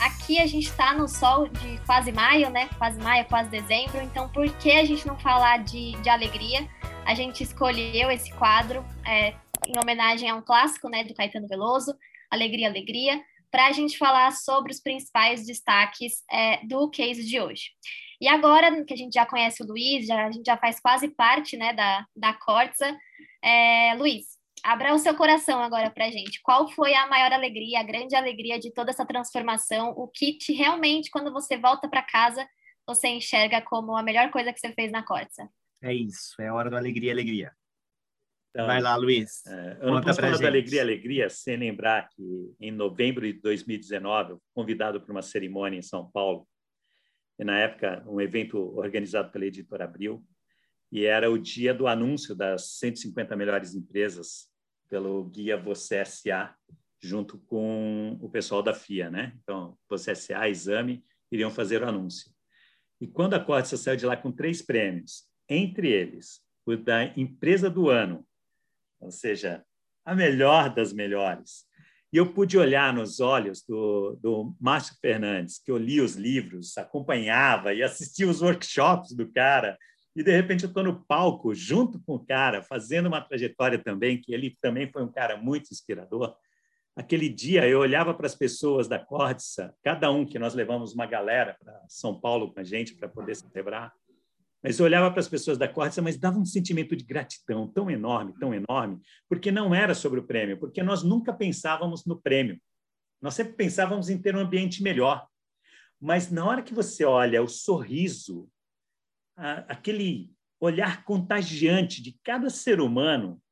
Aqui 0.00 0.38
a 0.38 0.46
gente 0.46 0.68
está 0.68 0.94
no 0.94 1.06
sol 1.08 1.48
de 1.48 1.78
quase 1.84 2.10
maio, 2.12 2.48
né? 2.48 2.70
Quase 2.78 2.98
maio, 3.00 3.26
quase 3.26 3.50
dezembro. 3.50 4.00
Então, 4.00 4.28
por 4.28 4.48
que 4.56 4.70
a 4.70 4.84
gente 4.84 5.06
não 5.06 5.18
falar 5.18 5.62
de, 5.64 5.92
de 6.00 6.08
alegria? 6.08 6.66
A 7.04 7.14
gente 7.14 7.42
escolheu 7.42 8.10
esse 8.10 8.32
quadro 8.34 8.84
é, 9.04 9.34
em 9.66 9.78
homenagem 9.78 10.30
a 10.30 10.34
um 10.34 10.40
clássico, 10.40 10.88
né, 10.88 11.04
do 11.04 11.14
Caetano 11.14 11.48
Veloso, 11.48 11.94
Alegria, 12.30 12.68
Alegria 12.68 13.20
para 13.50 13.66
a 13.66 13.72
gente 13.72 13.98
falar 13.98 14.32
sobre 14.32 14.72
os 14.72 14.80
principais 14.80 15.46
destaques 15.46 16.22
é, 16.30 16.64
do 16.66 16.88
case 16.88 17.24
de 17.24 17.40
hoje. 17.40 17.70
E 18.20 18.28
agora 18.28 18.84
que 18.84 18.92
a 18.92 18.96
gente 18.96 19.14
já 19.14 19.24
conhece 19.24 19.62
o 19.62 19.66
Luiz, 19.66 20.06
já, 20.06 20.26
a 20.26 20.30
gente 20.30 20.44
já 20.46 20.56
faz 20.56 20.78
quase 20.78 21.08
parte 21.08 21.56
né, 21.56 21.72
da, 21.72 22.06
da 22.14 22.34
Corsa, 22.34 22.96
é, 23.42 23.94
Luiz, 23.94 24.26
abra 24.62 24.94
o 24.94 24.98
seu 24.98 25.14
coração 25.14 25.62
agora 25.62 25.90
para 25.90 26.06
a 26.06 26.10
gente. 26.10 26.40
Qual 26.42 26.68
foi 26.68 26.94
a 26.94 27.06
maior 27.06 27.32
alegria, 27.32 27.80
a 27.80 27.84
grande 27.84 28.14
alegria 28.14 28.58
de 28.58 28.72
toda 28.72 28.90
essa 28.90 29.06
transformação? 29.06 29.90
O 29.96 30.06
que 30.06 30.36
te 30.36 30.52
realmente, 30.52 31.10
quando 31.10 31.32
você 31.32 31.56
volta 31.56 31.88
para 31.88 32.02
casa, 32.02 32.46
você 32.86 33.08
enxerga 33.08 33.62
como 33.62 33.96
a 33.96 34.02
melhor 34.02 34.30
coisa 34.30 34.52
que 34.52 34.60
você 34.60 34.72
fez 34.72 34.92
na 34.92 35.02
Corsa? 35.02 35.48
É 35.82 35.94
isso, 35.94 36.40
é 36.40 36.52
hora 36.52 36.68
do 36.68 36.76
alegria, 36.76 37.12
alegria. 37.12 37.52
Então, 38.50 38.66
Vai 38.66 38.80
lá, 38.80 38.96
Luiz. 38.96 39.46
É, 39.46 39.78
eu 39.80 39.92
não 39.92 40.00
posso 40.00 40.20
falar 40.20 40.36
da 40.36 40.48
alegria, 40.48 40.82
alegria, 40.82 41.30
sem 41.30 41.56
lembrar 41.56 42.08
que 42.08 42.52
em 42.60 42.72
novembro 42.72 43.24
de 43.24 43.40
2019, 43.40 44.32
eu 44.32 44.36
fui 44.38 44.46
convidado 44.52 45.00
para 45.00 45.12
uma 45.12 45.22
cerimônia 45.22 45.78
em 45.78 45.82
São 45.82 46.10
Paulo, 46.10 46.48
e 47.38 47.44
na 47.44 47.58
época 47.58 48.04
um 48.08 48.20
evento 48.20 48.58
organizado 48.76 49.30
pela 49.30 49.46
Editora 49.46 49.84
Abril, 49.84 50.24
e 50.90 51.04
era 51.04 51.30
o 51.30 51.38
dia 51.38 51.72
do 51.72 51.86
anúncio 51.86 52.34
das 52.34 52.78
150 52.78 53.36
melhores 53.36 53.74
empresas 53.74 54.48
pelo 54.88 55.24
guia 55.24 55.56
Você 55.56 56.04
SA, 56.04 56.52
junto 57.00 57.38
com 57.38 58.18
o 58.20 58.28
pessoal 58.28 58.62
da 58.62 58.74
FIA, 58.74 59.08
né? 59.08 59.32
Então, 59.42 59.78
Você 59.88 60.12
SA, 60.16 60.48
Exame, 60.48 61.04
iriam 61.30 61.52
fazer 61.52 61.82
o 61.84 61.88
anúncio. 61.88 62.32
E 63.00 63.06
quando 63.06 63.34
a 63.34 63.40
Corsa 63.40 63.76
saiu 63.76 63.96
de 63.96 64.04
lá 64.04 64.16
com 64.16 64.32
três 64.32 64.60
prêmios, 64.60 65.22
entre 65.48 65.88
eles 65.88 66.40
o 66.66 66.76
da 66.76 67.06
empresa 67.16 67.70
do 67.70 67.88
ano, 67.88 68.26
ou 69.00 69.10
seja, 69.10 69.64
a 70.04 70.14
melhor 70.14 70.72
das 70.72 70.92
melhores. 70.92 71.64
E 72.12 72.16
eu 72.16 72.32
pude 72.32 72.58
olhar 72.58 72.92
nos 72.92 73.20
olhos 73.20 73.62
do, 73.62 74.18
do 74.20 74.54
Márcio 74.60 74.96
Fernandes, 75.00 75.60
que 75.64 75.70
eu 75.70 75.76
li 75.76 76.00
os 76.00 76.16
livros, 76.16 76.76
acompanhava 76.76 77.72
e 77.72 77.82
assistia 77.82 78.28
os 78.28 78.42
workshops 78.42 79.14
do 79.14 79.30
cara, 79.30 79.78
e 80.14 80.24
de 80.24 80.32
repente 80.32 80.64
eu 80.64 80.68
estou 80.68 80.82
no 80.82 81.04
palco 81.04 81.54
junto 81.54 82.00
com 82.00 82.16
o 82.16 82.26
cara, 82.26 82.62
fazendo 82.62 83.06
uma 83.06 83.20
trajetória 83.20 83.78
também, 83.78 84.20
que 84.20 84.34
ele 84.34 84.56
também 84.60 84.90
foi 84.90 85.04
um 85.04 85.12
cara 85.12 85.36
muito 85.36 85.70
inspirador. 85.70 86.34
Aquele 86.96 87.28
dia 87.28 87.68
eu 87.68 87.78
olhava 87.78 88.12
para 88.12 88.26
as 88.26 88.34
pessoas 88.34 88.88
da 88.88 88.98
Córdiça, 88.98 89.72
cada 89.82 90.10
um 90.10 90.26
que 90.26 90.38
nós 90.38 90.52
levamos 90.52 90.92
uma 90.92 91.06
galera 91.06 91.56
para 91.62 91.80
São 91.88 92.20
Paulo 92.20 92.52
com 92.52 92.58
a 92.58 92.64
gente 92.64 92.96
para 92.96 93.08
poder 93.08 93.36
celebrar, 93.36 93.92
mas 94.62 94.78
eu 94.78 94.84
olhava 94.84 95.10
para 95.10 95.20
as 95.20 95.28
pessoas 95.28 95.56
da 95.56 95.66
Corsa, 95.66 96.02
mas 96.02 96.18
dava 96.18 96.38
um 96.38 96.44
sentimento 96.44 96.94
de 96.94 97.04
gratidão 97.04 97.66
tão 97.66 97.90
enorme, 97.90 98.34
tão 98.38 98.52
enorme, 98.52 99.00
porque 99.28 99.50
não 99.50 99.74
era 99.74 99.94
sobre 99.94 100.20
o 100.20 100.26
prêmio, 100.26 100.58
porque 100.58 100.82
nós 100.82 101.02
nunca 101.02 101.32
pensávamos 101.32 102.04
no 102.04 102.20
prêmio. 102.20 102.60
Nós 103.22 103.34
sempre 103.34 103.54
pensávamos 103.54 104.10
em 104.10 104.20
ter 104.20 104.36
um 104.36 104.40
ambiente 104.40 104.82
melhor. 104.82 105.26
Mas 106.00 106.30
na 106.30 106.44
hora 106.44 106.62
que 106.62 106.74
você 106.74 107.04
olha 107.04 107.42
o 107.42 107.48
sorriso, 107.48 108.48
aquele 109.68 110.30
olhar 110.58 111.04
contagiante 111.04 112.02
de 112.02 112.18
cada 112.22 112.50
ser 112.50 112.80
humano, 112.80 113.42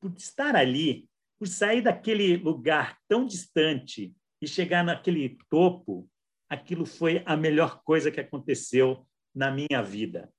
por 0.00 0.14
estar 0.16 0.54
ali, 0.54 1.08
por 1.38 1.48
sair 1.48 1.82
daquele 1.82 2.36
lugar 2.36 2.98
tão 3.08 3.26
distante 3.26 4.14
e 4.40 4.46
chegar 4.46 4.84
naquele 4.84 5.38
topo, 5.50 6.08
aquilo 6.48 6.86
foi 6.86 7.22
a 7.26 7.36
melhor 7.36 7.82
coisa 7.82 8.10
que 8.10 8.20
aconteceu 8.20 9.07
na 9.34 9.50
minha 9.50 9.82
vida. 9.82 10.30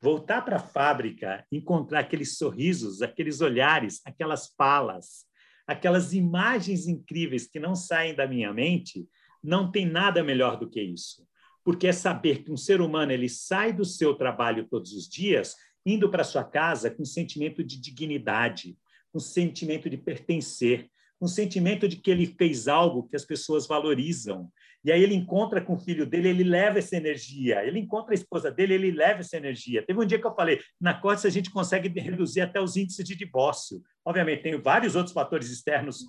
Voltar 0.00 0.42
para 0.42 0.56
a 0.56 0.60
fábrica, 0.60 1.44
encontrar 1.50 2.00
aqueles 2.00 2.36
sorrisos, 2.36 3.02
aqueles 3.02 3.40
olhares, 3.40 4.00
aquelas 4.04 4.54
falas, 4.56 5.24
aquelas 5.66 6.12
imagens 6.12 6.86
incríveis 6.86 7.46
que 7.46 7.58
não 7.58 7.74
saem 7.74 8.14
da 8.14 8.26
minha 8.26 8.52
mente, 8.52 9.08
não 9.42 9.70
tem 9.70 9.86
nada 9.86 10.22
melhor 10.22 10.58
do 10.58 10.68
que 10.68 10.80
isso. 10.80 11.26
Porque 11.64 11.88
é 11.88 11.92
saber 11.92 12.44
que 12.44 12.52
um 12.52 12.56
ser 12.56 12.80
humano 12.80 13.12
ele 13.12 13.28
sai 13.28 13.72
do 13.72 13.84
seu 13.84 14.14
trabalho 14.14 14.68
todos 14.68 14.92
os 14.92 15.08
dias, 15.08 15.56
indo 15.84 16.10
para 16.10 16.24
sua 16.24 16.44
casa 16.44 16.90
com 16.90 17.02
um 17.02 17.06
sentimento 17.06 17.64
de 17.64 17.80
dignidade, 17.80 18.76
um 19.14 19.20
sentimento 19.20 19.88
de 19.88 19.96
pertencer, 19.96 20.90
um 21.20 21.26
sentimento 21.26 21.88
de 21.88 21.96
que 21.96 22.10
ele 22.10 22.26
fez 22.26 22.68
algo 22.68 23.08
que 23.08 23.16
as 23.16 23.24
pessoas 23.24 23.66
valorizam, 23.66 24.50
e 24.86 24.92
aí 24.92 25.02
ele 25.02 25.16
encontra 25.16 25.60
com 25.60 25.74
o 25.74 25.78
filho 25.78 26.06
dele, 26.06 26.28
ele 26.28 26.44
leva 26.44 26.78
essa 26.78 26.96
energia. 26.96 27.64
Ele 27.64 27.80
encontra 27.80 28.12
a 28.12 28.14
esposa 28.14 28.52
dele, 28.52 28.74
ele 28.74 28.92
leva 28.92 29.18
essa 29.18 29.36
energia. 29.36 29.84
Teve 29.84 29.98
um 29.98 30.06
dia 30.06 30.16
que 30.16 30.24
eu 30.24 30.32
falei, 30.32 30.60
na 30.80 30.94
Códice 30.94 31.26
a 31.26 31.30
gente 31.30 31.50
consegue 31.50 31.88
reduzir 31.98 32.42
até 32.42 32.60
os 32.60 32.76
índices 32.76 33.04
de 33.04 33.16
divórcio. 33.16 33.82
Obviamente, 34.04 34.44
tem 34.44 34.60
vários 34.60 34.94
outros 34.94 35.12
fatores 35.12 35.50
externos 35.50 36.04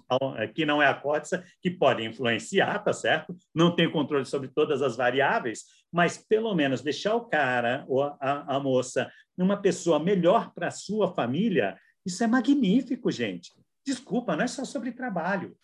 que 0.53 0.63
não 0.63 0.79
é 0.79 0.85
a 0.85 0.93
Códice 0.93 1.41
que 1.59 1.71
podem 1.71 2.05
influenciar, 2.05 2.77
tá 2.83 2.93
certo? 2.93 3.35
Não 3.51 3.75
tem 3.75 3.91
controle 3.91 4.25
sobre 4.25 4.47
todas 4.47 4.83
as 4.83 4.95
variáveis, 4.95 5.63
mas 5.91 6.19
pelo 6.19 6.53
menos 6.53 6.83
deixar 6.83 7.15
o 7.15 7.25
cara 7.25 7.83
ou 7.87 8.03
a, 8.03 8.17
a 8.47 8.59
moça 8.59 9.11
uma 9.35 9.57
pessoa 9.57 9.99
melhor 9.99 10.53
para 10.53 10.67
a 10.67 10.71
sua 10.71 11.11
família, 11.15 11.75
isso 12.05 12.23
é 12.23 12.27
magnífico, 12.27 13.09
gente. 13.09 13.51
Desculpa, 13.83 14.35
não 14.35 14.43
é 14.43 14.47
só 14.47 14.63
sobre 14.63 14.91
trabalho. 14.91 15.57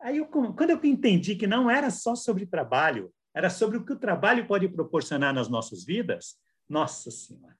Aí, 0.00 0.18
eu, 0.18 0.26
quando 0.26 0.70
eu 0.70 0.84
entendi 0.84 1.34
que 1.34 1.46
não 1.46 1.70
era 1.70 1.90
só 1.90 2.14
sobre 2.14 2.46
trabalho, 2.46 3.12
era 3.34 3.50
sobre 3.50 3.78
o 3.78 3.84
que 3.84 3.92
o 3.92 3.98
trabalho 3.98 4.46
pode 4.46 4.68
proporcionar 4.68 5.34
nas 5.34 5.48
nossas 5.48 5.84
vidas, 5.84 6.36
nossa 6.68 7.10
Senhora. 7.10 7.56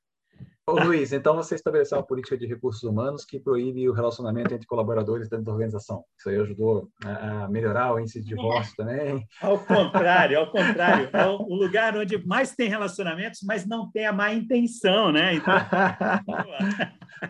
Ô, 0.69 0.73
Luiz, 0.73 1.15
então 1.15 1.35
você 1.35 1.55
estabeleceu 1.55 1.97
uma 1.97 2.05
política 2.05 2.37
de 2.37 2.47
recursos 2.47 2.83
humanos 2.83 3.25
que 3.25 3.41
proíbe 3.41 3.89
o 3.89 3.95
relacionamento 3.95 4.53
entre 4.53 4.67
colaboradores 4.67 5.27
dentro 5.27 5.47
da 5.47 5.53
organização. 5.53 6.05
Isso 6.19 6.29
aí 6.29 6.37
ajudou 6.39 6.91
a 7.03 7.49
melhorar 7.49 7.95
o 7.95 7.99
índice 7.99 8.21
de 8.21 8.29
divórcio 8.29 8.77
também? 8.77 9.27
Ao 9.41 9.59
contrário, 9.59 10.39
ao 10.39 10.51
contrário. 10.51 11.09
É 11.11 11.27
o 11.27 11.55
lugar 11.55 11.97
onde 11.97 12.19
mais 12.27 12.55
tem 12.55 12.69
relacionamentos, 12.69 13.41
mas 13.47 13.67
não 13.67 13.91
tem 13.91 14.05
a 14.05 14.13
má 14.13 14.31
intenção, 14.35 15.11
né? 15.11 15.35
Então... 15.35 15.55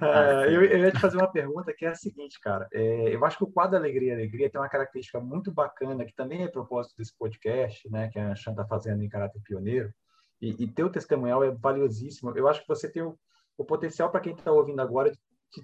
É, 0.02 0.46
eu, 0.48 0.64
eu, 0.64 0.78
ia 0.80 0.92
te 0.92 1.00
fazer 1.00 1.16
uma 1.16 1.30
pergunta 1.30 1.72
que 1.72 1.86
é 1.86 1.88
a 1.88 1.94
seguinte, 1.94 2.38
cara. 2.40 2.68
É, 2.72 3.14
eu 3.14 3.24
acho 3.24 3.38
que 3.38 3.44
o 3.44 3.50
quadro 3.50 3.76
Alegria 3.76 4.12
Alegria 4.12 4.50
tem 4.50 4.60
uma 4.60 4.68
característica 4.68 5.18
muito 5.18 5.50
bacana, 5.50 6.04
que 6.04 6.14
também 6.14 6.42
é 6.42 6.48
propósito 6.48 6.96
desse 6.98 7.16
podcast, 7.16 7.88
né, 7.90 8.08
que 8.08 8.18
a 8.18 8.34
Chan 8.34 8.50
está 8.50 8.66
fazendo 8.66 9.02
em 9.02 9.08
caráter 9.08 9.40
pioneiro, 9.42 9.90
e, 10.40 10.64
e 10.64 10.68
teu 10.68 10.90
testemunhal 10.90 11.42
é 11.44 11.50
valiosíssimo. 11.50 12.36
Eu 12.36 12.48
acho 12.48 12.62
que 12.62 12.68
você 12.68 12.88
tem 12.88 13.02
o, 13.02 13.18
o 13.56 13.64
potencial 13.64 14.10
para 14.10 14.20
quem 14.20 14.34
está 14.34 14.52
ouvindo 14.52 14.80
agora 14.80 15.10
de, 15.10 15.18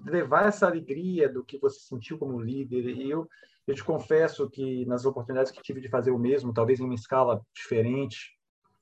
levar 0.06 0.46
essa 0.46 0.66
alegria 0.66 1.28
do 1.28 1.44
que 1.44 1.58
você 1.58 1.78
sentiu 1.80 2.18
como 2.18 2.40
líder. 2.40 2.86
E 2.86 3.10
eu, 3.10 3.28
eu 3.66 3.74
te 3.74 3.84
confesso 3.84 4.48
que 4.50 4.84
nas 4.86 5.04
oportunidades 5.04 5.52
que 5.52 5.62
tive 5.62 5.80
de 5.80 5.88
fazer 5.88 6.10
o 6.10 6.18
mesmo, 6.18 6.52
talvez 6.52 6.80
em 6.80 6.84
uma 6.84 6.94
escala 6.94 7.40
diferente, 7.54 8.34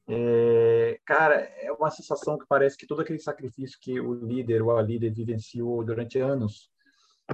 é, 0.09 0.99
cara, 1.05 1.35
é 1.35 1.71
uma 1.73 1.91
sensação 1.91 2.39
que 2.39 2.47
parece 2.49 2.77
que 2.77 2.87
todo 2.87 3.03
aquele 3.03 3.19
sacrifício 3.19 3.79
que 3.81 4.01
o 4.01 4.15
líder 4.15 4.63
ou 4.63 4.77
a 4.77 4.83
líder 4.83 5.13
vivenciou 5.13 5.85
durante 5.85 6.19
anos 6.19 6.71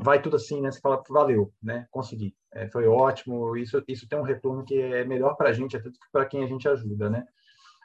vai 0.02 0.20
tudo 0.20 0.36
assim, 0.36 0.60
né? 0.60 0.70
Você 0.70 0.80
fala, 0.80 1.02
valeu, 1.08 1.52
né? 1.62 1.86
Consegui, 1.90 2.34
é, 2.52 2.68
foi 2.68 2.86
ótimo. 2.86 3.56
Isso, 3.56 3.82
isso 3.88 4.08
tem 4.08 4.18
um 4.18 4.22
retorno 4.22 4.64
que 4.64 4.80
é 4.80 5.04
melhor 5.04 5.34
para 5.34 5.50
a 5.50 5.52
gente, 5.52 5.76
até 5.76 5.90
para 6.12 6.26
quem 6.26 6.44
a 6.44 6.46
gente 6.46 6.68
ajuda, 6.68 7.08
né? 7.10 7.26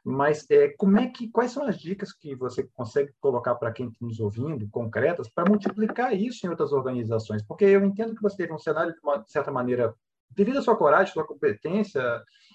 Mas 0.03 0.45
é, 0.49 0.67
como 0.77 0.99
é 0.99 1.07
que, 1.07 1.29
quais 1.29 1.51
são 1.51 1.65
as 1.65 1.77
dicas 1.77 2.11
que 2.11 2.35
você 2.35 2.63
consegue 2.73 3.13
colocar 3.21 3.55
para 3.55 3.71
quem 3.71 3.87
está 3.87 4.05
nos 4.05 4.19
ouvindo, 4.19 4.67
concretas, 4.69 5.29
para 5.29 5.49
multiplicar 5.49 6.13
isso 6.13 6.45
em 6.45 6.49
outras 6.49 6.73
organizações? 6.73 7.41
Porque 7.41 7.63
eu 7.63 7.85
entendo 7.85 8.13
que 8.13 8.21
você 8.21 8.35
teve 8.35 8.51
um 8.51 8.57
cenário 8.57 8.93
de 8.93 8.99
uma 9.01 9.23
certa 9.25 9.49
maneira, 9.49 9.95
devido 10.29 10.59
à 10.59 10.61
sua 10.61 10.75
coragem, 10.75 11.13
sua 11.13 11.25
competência, 11.25 12.01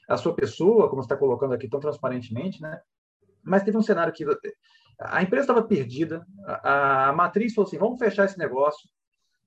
a 0.07 0.17
sua 0.19 0.35
pessoa, 0.35 0.91
como 0.91 1.03
você 1.03 1.07
está 1.07 1.17
colocando 1.17 1.55
aqui 1.55 1.69
tão 1.69 1.81
transparentemente, 1.81 2.61
né? 2.61 2.81
Mas 3.43 3.63
teve 3.63 3.79
um 3.79 3.83
cenário 3.83 4.13
que 4.13 4.27
a 5.01 5.23
empresa 5.23 5.45
estava 5.45 5.63
perdida, 5.63 6.27
a, 6.45 7.09
a, 7.09 7.13
matriz 7.13 7.55
falou 7.55 7.67
assim: 7.67 7.79
vamos 7.79 7.99
fechar 7.99 8.25
esse 8.25 8.39
negócio. 8.39 8.89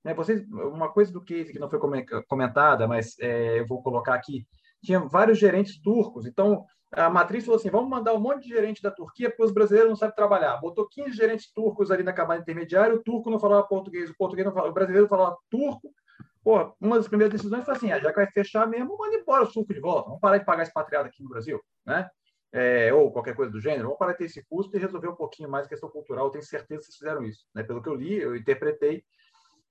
Né, 0.02 0.12
vocês, 0.12 0.44
uma 0.50 0.90
coisa 0.90 1.12
do 1.12 1.22
case 1.22 1.52
que 1.52 1.58
não 1.60 1.70
foi 1.70 1.78
comentada, 2.26 2.88
mas 2.88 3.16
é, 3.20 3.60
eu 3.60 3.66
vou 3.66 3.80
colocar 3.80 4.14
aqui: 4.14 4.44
tinha 4.82 4.98
vários 4.98 5.38
gerentes 5.38 5.80
turcos, 5.80 6.26
então 6.26 6.64
a 6.92 7.08
matriz 7.08 7.44
falou 7.44 7.58
assim: 7.58 7.70
vamos 7.70 7.88
mandar 7.88 8.12
um 8.12 8.20
monte 8.20 8.42
de 8.42 8.50
gerente 8.50 8.82
da 8.82 8.90
Turquia, 8.90 9.30
porque 9.30 9.42
os 9.42 9.52
brasileiros 9.52 9.88
não 9.88 9.96
sabem 9.96 10.14
trabalhar. 10.14 10.58
Botou 10.58 10.86
15 10.88 11.16
gerentes 11.16 11.50
turcos 11.52 11.90
ali 11.90 12.02
na 12.02 12.12
camada 12.12 12.42
intermediária, 12.42 12.94
o 12.94 13.02
turco 13.02 13.30
não 13.30 13.40
falava 13.40 13.66
português, 13.66 14.10
o 14.10 14.16
português 14.16 14.44
não 14.44 14.52
falava, 14.52 14.70
o 14.70 14.74
brasileiro 14.74 15.08
falava 15.08 15.36
turco. 15.50 15.92
Pô, 16.44 16.74
uma 16.80 16.96
das 16.96 17.08
primeiras 17.08 17.32
decisões 17.32 17.64
foi 17.64 17.74
assim: 17.74 17.92
ah, 17.92 17.98
já 17.98 18.10
que 18.10 18.16
vai 18.16 18.30
fechar 18.30 18.66
mesmo, 18.66 18.96
manda 18.98 19.16
embora 19.16 19.44
o 19.44 19.50
turco 19.50 19.72
de 19.72 19.80
volta, 19.80 20.08
vamos 20.08 20.20
parar 20.20 20.38
de 20.38 20.44
pagar 20.44 20.64
expatriado 20.64 21.08
aqui 21.08 21.22
no 21.22 21.28
Brasil, 21.28 21.60
né? 21.86 22.08
É, 22.54 22.92
ou 22.92 23.10
qualquer 23.10 23.34
coisa 23.34 23.50
do 23.50 23.58
gênero, 23.58 23.84
vamos 23.84 23.98
parar 23.98 24.12
de 24.12 24.18
ter 24.18 24.24
esse 24.26 24.44
custo 24.44 24.76
e 24.76 24.80
resolver 24.80 25.08
um 25.08 25.14
pouquinho 25.14 25.48
mais 25.48 25.64
a 25.64 25.68
questão 25.68 25.88
cultural. 25.88 26.26
Eu 26.26 26.30
tenho 26.30 26.44
certeza 26.44 26.80
que 26.80 26.86
vocês 26.86 26.98
fizeram 26.98 27.24
isso. 27.24 27.46
Né? 27.54 27.62
Pelo 27.62 27.82
que 27.82 27.88
eu 27.88 27.94
li, 27.94 28.20
eu 28.20 28.36
interpretei, 28.36 29.02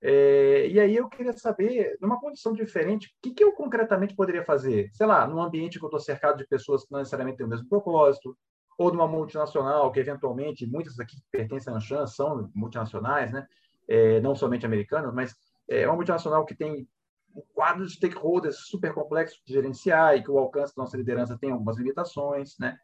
é, 0.02 0.66
e 0.66 0.80
aí 0.80 0.96
eu 0.96 1.08
queria 1.08 1.32
saber, 1.32 1.96
numa 2.00 2.18
condição 2.20 2.52
diferente, 2.52 3.06
o 3.06 3.10
que, 3.22 3.30
que 3.30 3.44
eu 3.44 3.52
concretamente 3.52 4.16
poderia 4.16 4.44
fazer? 4.44 4.90
Sei 4.92 5.06
lá, 5.06 5.26
num 5.28 5.40
ambiente 5.40 5.78
que 5.78 5.84
eu 5.84 5.86
estou 5.86 6.00
cercado 6.00 6.38
de 6.38 6.46
pessoas 6.46 6.84
que 6.84 6.90
não 6.90 6.98
necessariamente 6.98 7.38
têm 7.38 7.46
o 7.46 7.48
mesmo 7.48 7.68
propósito, 7.68 8.36
ou 8.76 8.90
numa 8.90 9.06
multinacional 9.06 9.92
que 9.92 10.00
eventualmente, 10.00 10.66
muitas 10.66 10.98
aqui 10.98 11.16
que 11.16 11.26
pertencem 11.30 11.72
à 11.72 11.76
Anshan 11.76 12.06
são 12.06 12.50
multinacionais, 12.52 13.30
né? 13.30 13.46
É, 13.86 14.20
não 14.20 14.34
somente 14.34 14.66
americanas, 14.66 15.14
mas 15.14 15.36
é 15.68 15.86
uma 15.86 15.96
multinacional 15.96 16.44
que 16.44 16.54
tem 16.54 16.88
um 17.34 17.42
quadro 17.54 17.86
de 17.86 17.92
stakeholders 17.92 18.56
super 18.68 18.92
complexo 18.92 19.40
de 19.46 19.52
gerenciar 19.52 20.16
e 20.16 20.22
que 20.22 20.30
o 20.30 20.38
alcance 20.38 20.74
da 20.74 20.82
nossa 20.82 20.96
liderança 20.96 21.38
tem 21.38 21.52
algumas 21.52 21.76
limitações, 21.76 22.56
né? 22.58 22.76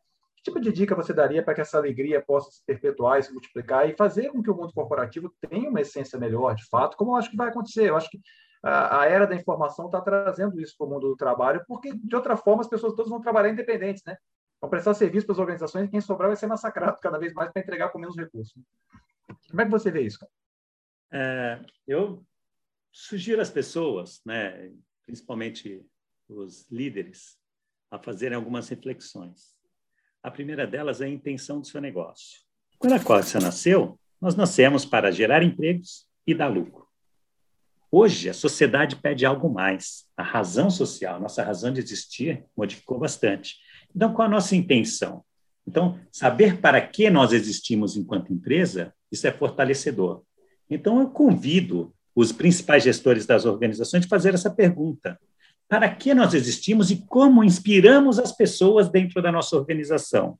Tipo 0.48 0.60
de 0.60 0.72
dica 0.72 0.94
você 0.94 1.12
daria 1.12 1.42
para 1.42 1.54
que 1.54 1.60
essa 1.60 1.76
alegria 1.76 2.22
possa 2.22 2.50
se 2.50 2.64
perpetuar 2.64 3.18
e 3.18 3.22
se 3.22 3.30
multiplicar 3.30 3.86
e 3.86 3.94
fazer 3.94 4.30
com 4.30 4.42
que 4.42 4.50
o 4.50 4.56
mundo 4.56 4.72
corporativo 4.72 5.30
tenha 5.46 5.68
uma 5.68 5.82
essência 5.82 6.18
melhor, 6.18 6.54
de 6.54 6.66
fato, 6.70 6.96
como 6.96 7.10
eu 7.10 7.16
acho 7.16 7.30
que 7.30 7.36
vai 7.36 7.50
acontecer? 7.50 7.90
Eu 7.90 7.96
acho 7.96 8.08
que 8.08 8.18
a, 8.62 9.04
era 9.04 9.26
da 9.26 9.36
informação 9.36 9.86
está 9.86 10.00
trazendo 10.00 10.58
isso 10.58 10.74
para 10.78 10.86
o 10.86 10.90
mundo 10.90 11.08
do 11.08 11.16
trabalho, 11.16 11.62
porque, 11.68 11.94
de 11.94 12.16
outra 12.16 12.34
forma, 12.34 12.62
as 12.62 12.66
pessoas 12.66 12.94
todas 12.94 13.10
vão 13.10 13.20
trabalhar 13.20 13.50
independentes, 13.50 14.02
né? 14.06 14.16
Vão 14.58 14.70
prestar 14.70 14.94
serviço 14.94 15.26
para 15.26 15.34
as 15.34 15.38
organizações 15.38 15.86
e 15.86 15.90
quem 15.90 16.00
sobrar 16.00 16.30
vai 16.30 16.36
ser 16.36 16.46
massacrado 16.46 16.96
cada 16.98 17.18
vez 17.18 17.34
mais 17.34 17.52
para 17.52 17.60
entregar 17.60 17.90
com 17.90 17.98
menos 17.98 18.16
recursos. 18.16 18.54
Como 19.50 19.60
é 19.60 19.66
que 19.66 19.70
você 19.70 19.90
vê 19.90 20.00
isso, 20.00 20.18
cara? 20.18 20.32
É, 21.12 21.60
eu 21.86 22.24
sugiro 22.90 23.42
às 23.42 23.50
pessoas, 23.50 24.22
né, 24.24 24.72
principalmente 25.04 25.84
os 26.26 26.66
líderes, 26.70 27.38
a 27.90 27.98
fazerem 27.98 28.36
algumas 28.36 28.66
reflexões. 28.68 29.57
A 30.22 30.30
primeira 30.30 30.66
delas 30.66 31.00
é 31.00 31.06
a 31.06 31.08
intenção 31.08 31.60
do 31.60 31.66
seu 31.66 31.80
negócio. 31.80 32.40
Quando 32.78 32.94
a 32.94 33.00
Códice 33.00 33.38
nasceu, 33.38 33.98
nós 34.20 34.34
nascemos 34.34 34.84
para 34.84 35.10
gerar 35.10 35.42
empregos 35.42 36.06
e 36.26 36.34
dar 36.34 36.48
lucro. 36.48 36.86
Hoje, 37.90 38.28
a 38.28 38.34
sociedade 38.34 38.96
pede 38.96 39.24
algo 39.24 39.48
mais. 39.48 40.04
A 40.16 40.22
razão 40.22 40.70
social, 40.70 41.20
nossa 41.20 41.42
razão 41.42 41.72
de 41.72 41.80
existir, 41.80 42.44
modificou 42.56 42.98
bastante. 42.98 43.56
Então, 43.94 44.12
qual 44.12 44.26
a 44.26 44.30
nossa 44.30 44.54
intenção? 44.54 45.24
Então, 45.66 45.98
saber 46.12 46.60
para 46.60 46.80
que 46.80 47.08
nós 47.08 47.32
existimos 47.32 47.96
enquanto 47.96 48.32
empresa, 48.32 48.92
isso 49.10 49.26
é 49.26 49.32
fortalecedor. 49.32 50.22
Então, 50.68 51.00
eu 51.00 51.08
convido 51.08 51.94
os 52.14 52.32
principais 52.32 52.82
gestores 52.82 53.24
das 53.24 53.44
organizações 53.46 54.04
a 54.04 54.08
fazer 54.08 54.34
essa 54.34 54.50
pergunta: 54.50 55.18
para 55.68 55.88
que 55.88 56.14
nós 56.14 56.32
existimos 56.32 56.90
e 56.90 57.04
como 57.06 57.44
inspiramos 57.44 58.18
as 58.18 58.32
pessoas 58.32 58.88
dentro 58.88 59.20
da 59.20 59.30
nossa 59.30 59.56
organização? 59.56 60.38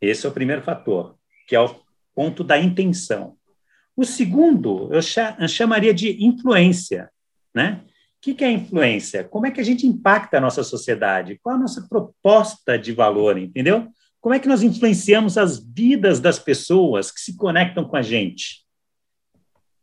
Esse 0.00 0.26
é 0.26 0.28
o 0.28 0.32
primeiro 0.32 0.62
fator, 0.62 1.16
que 1.46 1.56
é 1.56 1.60
o 1.60 1.74
ponto 2.14 2.44
da 2.44 2.58
intenção. 2.58 3.36
O 3.96 4.04
segundo, 4.04 4.90
eu 4.92 5.00
chamaria 5.48 5.94
de 5.94 6.24
influência, 6.24 7.10
né? 7.54 7.82
O 8.18 8.34
que 8.34 8.44
é 8.44 8.50
influência? 8.50 9.24
Como 9.24 9.46
é 9.46 9.50
que 9.50 9.60
a 9.60 9.64
gente 9.64 9.86
impacta 9.86 10.36
a 10.36 10.40
nossa 10.40 10.62
sociedade? 10.62 11.40
Qual 11.42 11.56
a 11.56 11.58
nossa 11.58 11.86
proposta 11.88 12.78
de 12.78 12.92
valor, 12.92 13.38
entendeu? 13.38 13.88
Como 14.20 14.34
é 14.34 14.38
que 14.38 14.48
nós 14.48 14.62
influenciamos 14.62 15.38
as 15.38 15.58
vidas 15.58 16.20
das 16.20 16.38
pessoas 16.38 17.10
que 17.10 17.20
se 17.20 17.34
conectam 17.34 17.84
com 17.84 17.96
a 17.96 18.02
gente? 18.02 18.59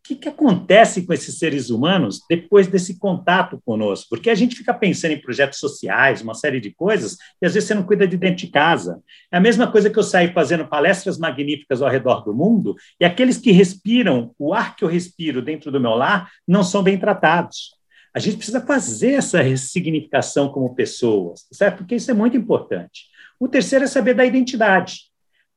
Que, 0.07 0.15
que 0.15 0.29
acontece 0.29 1.05
com 1.05 1.11
esses 1.11 1.37
seres 1.37 1.69
humanos 1.69 2.21
depois 2.29 2.67
desse 2.67 2.97
contato 2.97 3.61
conosco? 3.65 4.07
Porque 4.09 4.29
a 4.29 4.35
gente 4.35 4.55
fica 4.55 4.73
pensando 4.73 5.11
em 5.11 5.21
projetos 5.21 5.59
sociais, 5.59 6.21
uma 6.21 6.33
série 6.33 6.61
de 6.61 6.71
coisas, 6.71 7.17
e 7.41 7.45
às 7.45 7.53
vezes 7.53 7.67
você 7.67 7.75
não 7.75 7.83
cuida 7.83 8.07
de 8.07 8.15
dentro 8.15 8.37
de 8.37 8.47
casa. 8.47 9.01
É 9.31 9.37
a 9.37 9.41
mesma 9.41 9.69
coisa 9.69 9.89
que 9.89 9.99
eu 9.99 10.03
sair 10.03 10.33
fazendo 10.33 10.67
palestras 10.67 11.17
magníficas 11.17 11.81
ao 11.81 11.89
redor 11.89 12.23
do 12.23 12.33
mundo, 12.33 12.75
e 12.99 13.05
aqueles 13.05 13.37
que 13.37 13.51
respiram 13.51 14.33
o 14.39 14.53
ar 14.53 14.75
que 14.75 14.83
eu 14.83 14.87
respiro 14.87 15.41
dentro 15.41 15.71
do 15.71 15.79
meu 15.79 15.95
lar 15.95 16.31
não 16.47 16.63
são 16.63 16.81
bem 16.81 16.97
tratados. 16.97 17.75
A 18.13 18.19
gente 18.19 18.37
precisa 18.37 18.61
fazer 18.61 19.13
essa 19.13 19.41
ressignificação 19.41 20.49
como 20.49 20.73
pessoas, 20.73 21.45
certo? 21.51 21.79
Porque 21.79 21.95
isso 21.95 22.09
é 22.09 22.13
muito 22.13 22.37
importante. 22.37 23.05
O 23.39 23.47
terceiro 23.47 23.85
é 23.85 23.87
saber 23.87 24.13
da 24.15 24.25
identidade. 24.25 25.01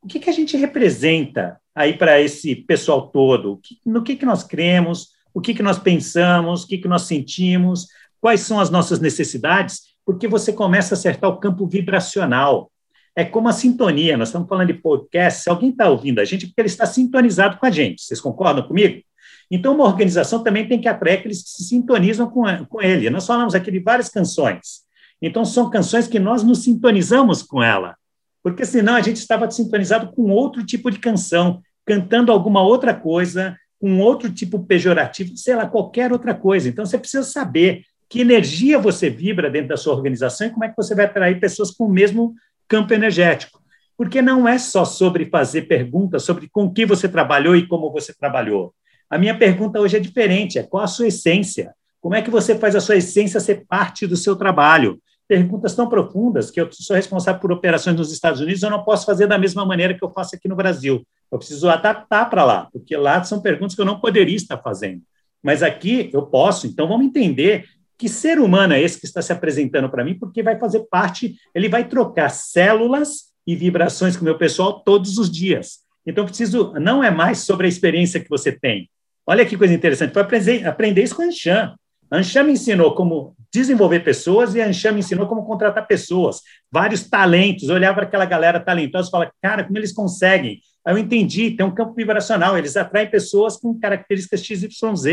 O 0.03 0.07
que, 0.07 0.18
que 0.18 0.30
a 0.30 0.32
gente 0.32 0.57
representa 0.57 1.61
aí 1.74 1.96
para 1.96 2.20
esse 2.20 2.55
pessoal 2.57 3.09
todo? 3.09 3.61
No 3.84 4.03
que, 4.03 4.16
que 4.16 4.24
nós 4.24 4.42
cremos, 4.42 5.11
o 5.34 5.40
que, 5.40 5.53
que 5.53 5.62
nós 5.62 5.78
pensamos, 5.78 6.64
o 6.64 6.66
que, 6.66 6.78
que 6.78 6.88
nós 6.88 7.03
sentimos, 7.03 7.86
quais 8.20 8.40
são 8.40 8.59
as 8.59 8.70
nossas 8.70 8.98
necessidades, 8.98 9.90
porque 10.05 10.26
você 10.26 10.53
começa 10.53 10.94
a 10.94 10.96
acertar 10.96 11.30
o 11.30 11.38
campo 11.38 11.66
vibracional. 11.66 12.70
É 13.14 13.24
como 13.24 13.48
a 13.48 13.53
sintonia, 13.53 14.16
nós 14.16 14.28
estamos 14.28 14.48
falando 14.48 14.68
de 14.68 14.74
podcast, 14.74 15.42
se 15.42 15.51
alguém 15.51 15.70
está 15.70 15.90
ouvindo 15.90 16.20
a 16.20 16.24
gente, 16.24 16.44
é 16.44 16.48
porque 16.48 16.61
ele 16.62 16.68
está 16.68 16.86
sintonizado 16.86 17.59
com 17.59 17.66
a 17.66 17.70
gente. 17.70 18.03
Vocês 18.03 18.20
concordam 18.20 18.66
comigo? 18.66 19.03
Então, 19.51 19.74
uma 19.74 19.84
organização 19.84 20.42
também 20.42 20.66
tem 20.66 20.80
que 20.80 20.88
atrair 20.88 21.18
aqueles 21.18 21.42
que 21.42 21.51
se 21.51 21.64
sintonizam 21.64 22.30
com, 22.30 22.44
com 22.66 22.80
ele. 22.80 23.11
Nós 23.11 23.26
falamos 23.26 23.55
aqui 23.55 23.70
de 23.70 23.80
várias 23.80 24.09
canções. 24.09 24.82
Então, 25.20 25.44
são 25.44 25.68
canções 25.68 26.07
que 26.07 26.18
nós 26.18 26.42
nos 26.42 26.62
sintonizamos 26.62 27.42
com 27.42 27.62
ela 27.62 27.96
porque 28.43 28.64
senão 28.64 28.95
a 28.95 29.01
gente 29.01 29.16
estava 29.16 29.51
sintonizado 29.51 30.12
com 30.12 30.30
outro 30.30 30.64
tipo 30.64 30.91
de 30.91 30.99
canção, 30.99 31.61
cantando 31.84 32.32
alguma 32.32 32.62
outra 32.62 32.95
coisa, 32.95 33.57
com 33.80 33.99
outro 33.99 34.30
tipo 34.30 34.64
pejorativo, 34.64 35.36
sei 35.36 35.57
lá, 35.57 35.66
qualquer 35.66 36.12
outra 36.12 36.34
coisa. 36.34 36.68
Então 36.68 36.84
você 36.84 36.99
precisa 36.99 37.22
saber 37.22 37.82
que 38.09 38.20
energia 38.20 38.78
você 38.78 39.09
vibra 39.09 39.49
dentro 39.49 39.68
da 39.68 39.76
sua 39.76 39.95
organização 39.95 40.47
e 40.47 40.51
como 40.51 40.64
é 40.64 40.68
que 40.68 40.76
você 40.76 40.95
vai 40.95 41.05
atrair 41.05 41.38
pessoas 41.41 41.70
com 41.70 41.84
o 41.84 41.93
mesmo 41.93 42.34
campo 42.68 42.93
energético. 42.93 43.61
Porque 43.97 44.20
não 44.20 44.49
é 44.49 44.59
só 44.59 44.84
sobre 44.84 45.26
fazer 45.26 45.62
perguntas 45.62 46.22
sobre 46.22 46.49
com 46.49 46.72
que 46.72 46.84
você 46.84 47.09
trabalhou 47.09 47.55
e 47.55 47.66
como 47.66 47.93
você 47.93 48.12
trabalhou. 48.14 48.74
A 49.09 49.18
minha 49.18 49.36
pergunta 49.36 49.80
hoje 49.80 49.97
é 49.97 50.01
diferente, 50.01 50.59
é 50.59 50.62
qual 50.62 50.84
a 50.84 50.88
sua 50.88 51.09
essência? 51.09 51.74
Como 52.01 52.14
é 52.14 52.22
que 52.22 52.30
você 52.30 52.55
faz 52.55 52.74
a 52.74 52.80
sua 52.80 52.97
essência 52.97 53.41
ser 53.41 53.66
parte 53.68 54.07
do 54.07 54.16
seu 54.16 54.34
trabalho? 54.36 55.01
Perguntas 55.31 55.76
tão 55.76 55.89
profundas 55.89 56.51
que 56.51 56.61
eu 56.61 56.68
sou 56.72 56.97
responsável 56.97 57.41
por 57.41 57.53
operações 57.53 57.95
nos 57.95 58.11
Estados 58.11 58.41
Unidos, 58.41 58.64
eu 58.64 58.68
não 58.68 58.83
posso 58.83 59.07
fazer 59.07 59.28
da 59.28 59.39
mesma 59.39 59.64
maneira 59.64 59.95
que 59.95 60.03
eu 60.03 60.11
faço 60.11 60.35
aqui 60.35 60.49
no 60.49 60.57
Brasil. 60.57 61.07
Eu 61.31 61.39
preciso 61.39 61.68
adaptar 61.68 62.28
para 62.28 62.43
lá, 62.43 62.68
porque 62.72 62.97
lá 62.97 63.22
são 63.22 63.41
perguntas 63.41 63.76
que 63.76 63.81
eu 63.81 63.85
não 63.85 64.01
poderia 64.01 64.35
estar 64.35 64.59
fazendo. 64.59 65.03
Mas 65.41 65.62
aqui 65.62 66.11
eu 66.12 66.22
posso, 66.22 66.66
então 66.66 66.89
vamos 66.89 67.07
entender 67.07 67.64
que 67.97 68.09
ser 68.09 68.41
humano 68.41 68.74
é 68.74 68.83
esse 68.83 68.99
que 68.99 69.07
está 69.07 69.22
se 69.22 69.33
apresentando 69.33 69.89
para 69.89 70.03
mim, 70.03 70.18
porque 70.18 70.43
vai 70.43 70.59
fazer 70.59 70.81
parte, 70.91 71.37
ele 71.55 71.68
vai 71.68 71.87
trocar 71.87 72.28
células 72.31 73.31
e 73.47 73.55
vibrações 73.55 74.16
com 74.16 74.22
o 74.22 74.24
meu 74.24 74.37
pessoal 74.37 74.81
todos 74.81 75.16
os 75.16 75.31
dias. 75.31 75.78
Então, 76.05 76.24
preciso, 76.24 76.72
não 76.72 77.05
é 77.05 77.11
mais 77.12 77.39
sobre 77.39 77.66
a 77.66 77.68
experiência 77.68 78.18
que 78.18 78.28
você 78.28 78.51
tem. 78.51 78.91
Olha 79.24 79.47
que 79.47 79.57
coisa 79.57 79.72
interessante, 79.72 80.12
foi 80.12 80.22
aprender, 80.22 80.66
aprender 80.66 81.05
isso 81.05 81.14
com 81.14 81.22
a 81.22 81.26
Anshan. 81.26 81.76
A 82.11 82.43
me 82.43 82.53
ensinou 82.53 82.95
como 82.95 83.37
desenvolver 83.53 84.01
pessoas 84.01 84.55
e 84.55 84.61
a 84.61 84.67
me 84.67 84.99
ensinou 84.99 85.27
como 85.29 85.45
contratar 85.45 85.87
pessoas, 85.87 86.41
vários 86.71 87.09
talentos. 87.09 87.69
Eu 87.69 87.77
olhava 87.77 87.95
para 87.95 88.05
aquela 88.05 88.25
galera 88.25 88.59
talentosa 88.59 89.09
e 89.09 89.11
falava, 89.11 89.33
cara, 89.41 89.65
como 89.65 89.79
eles 89.79 89.93
conseguem? 89.93 90.61
Aí 90.85 90.95
eu 90.95 90.99
entendi, 90.99 91.53
tem 91.53 91.65
um 91.65 91.75
campo 91.75 91.95
vibracional, 91.95 92.59
eles 92.59 92.77
atraem 92.77 93.09
pessoas 93.09 93.57
com 93.57 93.79
características 93.79 94.45
XYZ 94.45 95.07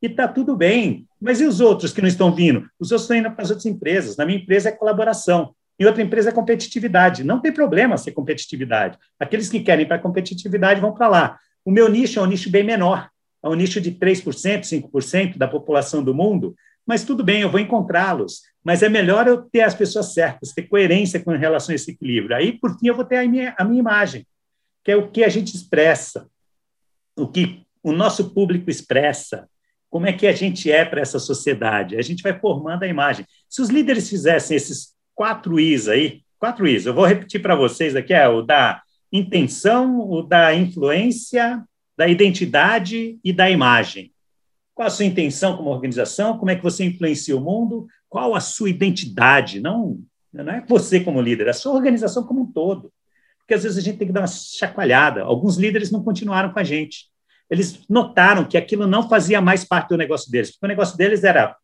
e 0.00 0.06
está 0.06 0.28
tudo 0.28 0.56
bem. 0.56 1.06
Mas 1.20 1.40
e 1.40 1.44
os 1.44 1.60
outros 1.60 1.92
que 1.92 2.00
não 2.00 2.08
estão 2.08 2.32
vindo? 2.32 2.66
Os 2.78 2.92
outros 2.92 3.02
estão 3.02 3.16
indo 3.16 3.30
para 3.30 3.42
as 3.42 3.50
outras 3.50 3.66
empresas. 3.66 4.16
Na 4.16 4.24
minha 4.24 4.38
empresa 4.38 4.68
é 4.68 4.72
colaboração. 4.72 5.54
Em 5.78 5.84
outra 5.84 6.02
empresa 6.02 6.30
é 6.30 6.32
competitividade. 6.32 7.24
Não 7.24 7.40
tem 7.40 7.52
problema 7.52 7.98
ser 7.98 8.12
competitividade. 8.12 8.96
Aqueles 9.18 9.48
que 9.48 9.60
querem 9.60 9.86
para 9.86 9.98
competitividade 9.98 10.80
vão 10.80 10.92
para 10.92 11.08
lá. 11.08 11.38
O 11.64 11.70
meu 11.70 11.88
nicho 11.88 12.18
é 12.18 12.22
um 12.22 12.26
nicho 12.26 12.50
bem 12.50 12.64
menor. 12.64 13.08
É 13.42 13.48
um 13.48 13.54
nicho 13.54 13.80
de 13.80 13.92
3%, 13.92 14.62
5% 14.62 15.38
da 15.38 15.46
população 15.46 16.02
do 16.02 16.14
mundo 16.14 16.54
mas 16.88 17.04
tudo 17.04 17.22
bem, 17.22 17.42
eu 17.42 17.50
vou 17.50 17.60
encontrá-los. 17.60 18.40
Mas 18.64 18.82
é 18.82 18.88
melhor 18.88 19.28
eu 19.28 19.42
ter 19.42 19.60
as 19.60 19.74
pessoas 19.74 20.14
certas, 20.14 20.54
ter 20.54 20.62
coerência 20.62 21.20
com 21.20 21.32
relação 21.32 21.74
a 21.74 21.76
esse 21.76 21.90
equilíbrio. 21.90 22.34
Aí, 22.34 22.58
por 22.58 22.78
fim, 22.78 22.88
eu 22.88 22.96
vou 22.96 23.04
ter 23.04 23.18
a 23.18 23.28
minha, 23.28 23.54
a 23.58 23.62
minha 23.62 23.78
imagem, 23.78 24.26
que 24.82 24.90
é 24.90 24.96
o 24.96 25.10
que 25.10 25.22
a 25.22 25.28
gente 25.28 25.54
expressa, 25.54 26.26
o 27.14 27.28
que 27.28 27.62
o 27.82 27.92
nosso 27.92 28.30
público 28.32 28.70
expressa, 28.70 29.46
como 29.90 30.06
é 30.06 30.14
que 30.14 30.26
a 30.26 30.32
gente 30.32 30.72
é 30.72 30.82
para 30.82 31.02
essa 31.02 31.18
sociedade. 31.18 31.98
A 31.98 32.02
gente 32.02 32.22
vai 32.22 32.38
formando 32.40 32.84
a 32.84 32.88
imagem. 32.88 33.26
Se 33.50 33.60
os 33.60 33.68
líderes 33.68 34.08
fizessem 34.08 34.56
esses 34.56 34.94
quatro 35.14 35.60
Is 35.60 35.88
aí, 35.88 36.22
quatro 36.38 36.66
Is, 36.66 36.86
eu 36.86 36.94
vou 36.94 37.04
repetir 37.04 37.42
para 37.42 37.54
vocês 37.54 37.94
aqui, 37.94 38.14
é 38.14 38.26
o 38.26 38.40
da 38.40 38.80
intenção, 39.12 40.00
o 40.08 40.22
da 40.22 40.54
influência, 40.54 41.62
da 41.98 42.06
identidade 42.06 43.18
e 43.24 43.32
da 43.32 43.50
imagem. 43.50 44.12
Qual 44.72 44.86
a 44.86 44.90
sua 44.90 45.04
intenção 45.04 45.56
como 45.56 45.70
organização? 45.70 46.38
Como 46.38 46.48
é 46.48 46.54
que 46.54 46.62
você 46.62 46.84
influencia 46.84 47.36
o 47.36 47.40
mundo? 47.40 47.88
Qual 48.08 48.36
a 48.36 48.40
sua 48.40 48.70
identidade? 48.70 49.58
Não, 49.58 50.00
não 50.32 50.52
é 50.52 50.64
você 50.64 51.00
como 51.00 51.20
líder, 51.20 51.48
é 51.48 51.50
a 51.50 51.54
sua 51.54 51.74
organização 51.74 52.22
como 52.22 52.42
um 52.42 52.52
todo. 52.52 52.92
Porque 53.40 53.54
às 53.54 53.64
vezes 53.64 53.78
a 53.78 53.80
gente 53.80 53.98
tem 53.98 54.06
que 54.06 54.14
dar 54.14 54.20
uma 54.20 54.28
chacoalhada. 54.28 55.22
Alguns 55.22 55.56
líderes 55.56 55.90
não 55.90 56.04
continuaram 56.04 56.52
com 56.52 56.60
a 56.60 56.64
gente. 56.64 57.06
Eles 57.50 57.80
notaram 57.88 58.44
que 58.44 58.56
aquilo 58.56 58.86
não 58.86 59.08
fazia 59.08 59.40
mais 59.40 59.64
parte 59.64 59.88
do 59.88 59.96
negócio 59.96 60.30
deles. 60.30 60.52
Porque 60.52 60.66
o 60.66 60.68
negócio 60.68 60.96
deles 60.96 61.24
era 61.24 61.56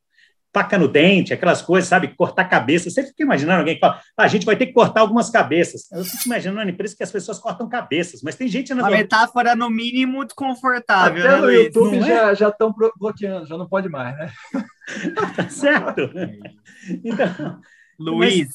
faca 0.55 0.79
no 0.79 0.87
dente, 0.87 1.35
aquelas 1.35 1.61
coisas, 1.61 1.89
sabe? 1.89 2.15
Cortar 2.15 2.45
cabeça. 2.45 2.89
Você 2.89 3.03
fica 3.03 3.25
imaginando 3.25 3.59
alguém 3.59 3.75
que 3.75 3.81
fala, 3.81 4.01
ah, 4.17 4.23
a 4.23 4.29
gente 4.29 4.47
vai 4.47 4.55
ter 4.55 4.67
que 4.67 4.73
cortar 4.73 5.01
algumas 5.01 5.29
cabeças. 5.29 5.91
Eu 5.91 6.05
fico 6.05 6.27
imaginando 6.27 6.65
na 6.65 6.71
empresa 6.71 6.97
que 6.97 7.03
as 7.03 7.11
pesças 7.11 7.41
cortam 7.41 7.69
cabeças, 7.69 8.23
mas 8.23 8.37
tem 8.37 8.47
gente... 8.47 8.73
Na 8.73 8.87
a 8.87 8.91
metáfora, 8.91 9.57
no 9.57 9.69
mínimo, 9.69 10.25
desconfortável, 10.25 11.25
Até 11.25 11.33
né, 11.33 11.37
no 11.39 11.47
Luiz? 11.47 11.65
YouTube 11.65 11.99
não 11.99 12.07
já 12.07 12.49
estão 12.49 12.71
é? 12.71 12.91
bloqueando, 12.97 13.47
já 13.47 13.59
não 13.59 13.69
pode 13.69 13.89
mais, 13.89 14.17
né? 14.17 14.33
tá 15.37 15.49
certo. 15.49 16.11
Então, 17.03 17.61
Luiz, 17.99 18.49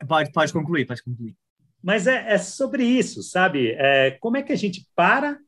mas... 0.00 0.08
pode, 0.08 0.32
pode 0.32 0.52
concluir, 0.54 0.86
pode 0.86 1.02
concluir. 1.02 1.36
Mas 1.82 2.06
é, 2.06 2.32
é 2.32 2.38
sobre 2.38 2.82
isso, 2.82 3.22
sabe? 3.22 3.72
É, 3.72 4.12
como 4.12 4.38
é 4.38 4.42
que 4.42 4.54
a 4.54 4.56
gente 4.56 4.86
para, 4.96 5.38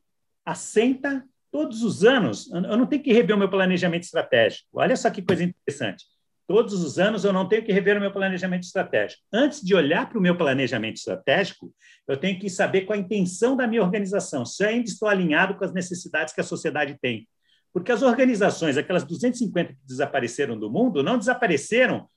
assenta 0.45 1.25
todos 1.51 1.83
os 1.83 2.03
anos, 2.03 2.49
eu 2.51 2.77
não 2.77 2.85
tenho 2.85 3.03
que 3.03 3.11
rever 3.11 3.35
o 3.35 3.39
meu 3.39 3.49
planejamento 3.49 4.03
estratégico. 4.03 4.67
Olha 4.73 4.95
só 4.95 5.09
que 5.09 5.21
coisa 5.21 5.43
interessante. 5.43 6.05
Todos 6.47 6.73
os 6.73 6.97
anos 6.97 7.23
eu 7.23 7.31
não 7.31 7.47
tenho 7.47 7.63
que 7.63 7.71
rever 7.71 7.97
o 7.97 8.01
meu 8.01 8.11
planejamento 8.11 8.63
estratégico. 8.63 9.21
Antes 9.31 9.61
de 9.61 9.75
olhar 9.75 10.09
para 10.09 10.17
o 10.17 10.21
meu 10.21 10.35
planejamento 10.35 10.97
estratégico, 10.97 11.73
eu 12.07 12.17
tenho 12.17 12.39
que 12.39 12.49
saber 12.49 12.81
qual 12.81 12.97
a 12.97 13.01
intenção 13.01 13.55
da 13.55 13.67
minha 13.67 13.81
organização, 13.81 14.45
se 14.45 14.63
eu 14.63 14.69
ainda 14.69 14.89
estou 14.89 15.07
alinhado 15.07 15.55
com 15.55 15.63
as 15.63 15.73
necessidades 15.73 16.33
que 16.33 16.41
a 16.41 16.43
sociedade 16.43 16.97
tem. 17.01 17.27
Porque 17.73 17.91
as 17.91 18.01
organizações, 18.01 18.75
aquelas 18.77 19.03
250 19.05 19.73
que 19.73 19.79
desapareceram 19.85 20.59
do 20.59 20.69
mundo, 20.69 21.03
não 21.03 21.17
desapareceram 21.17 22.07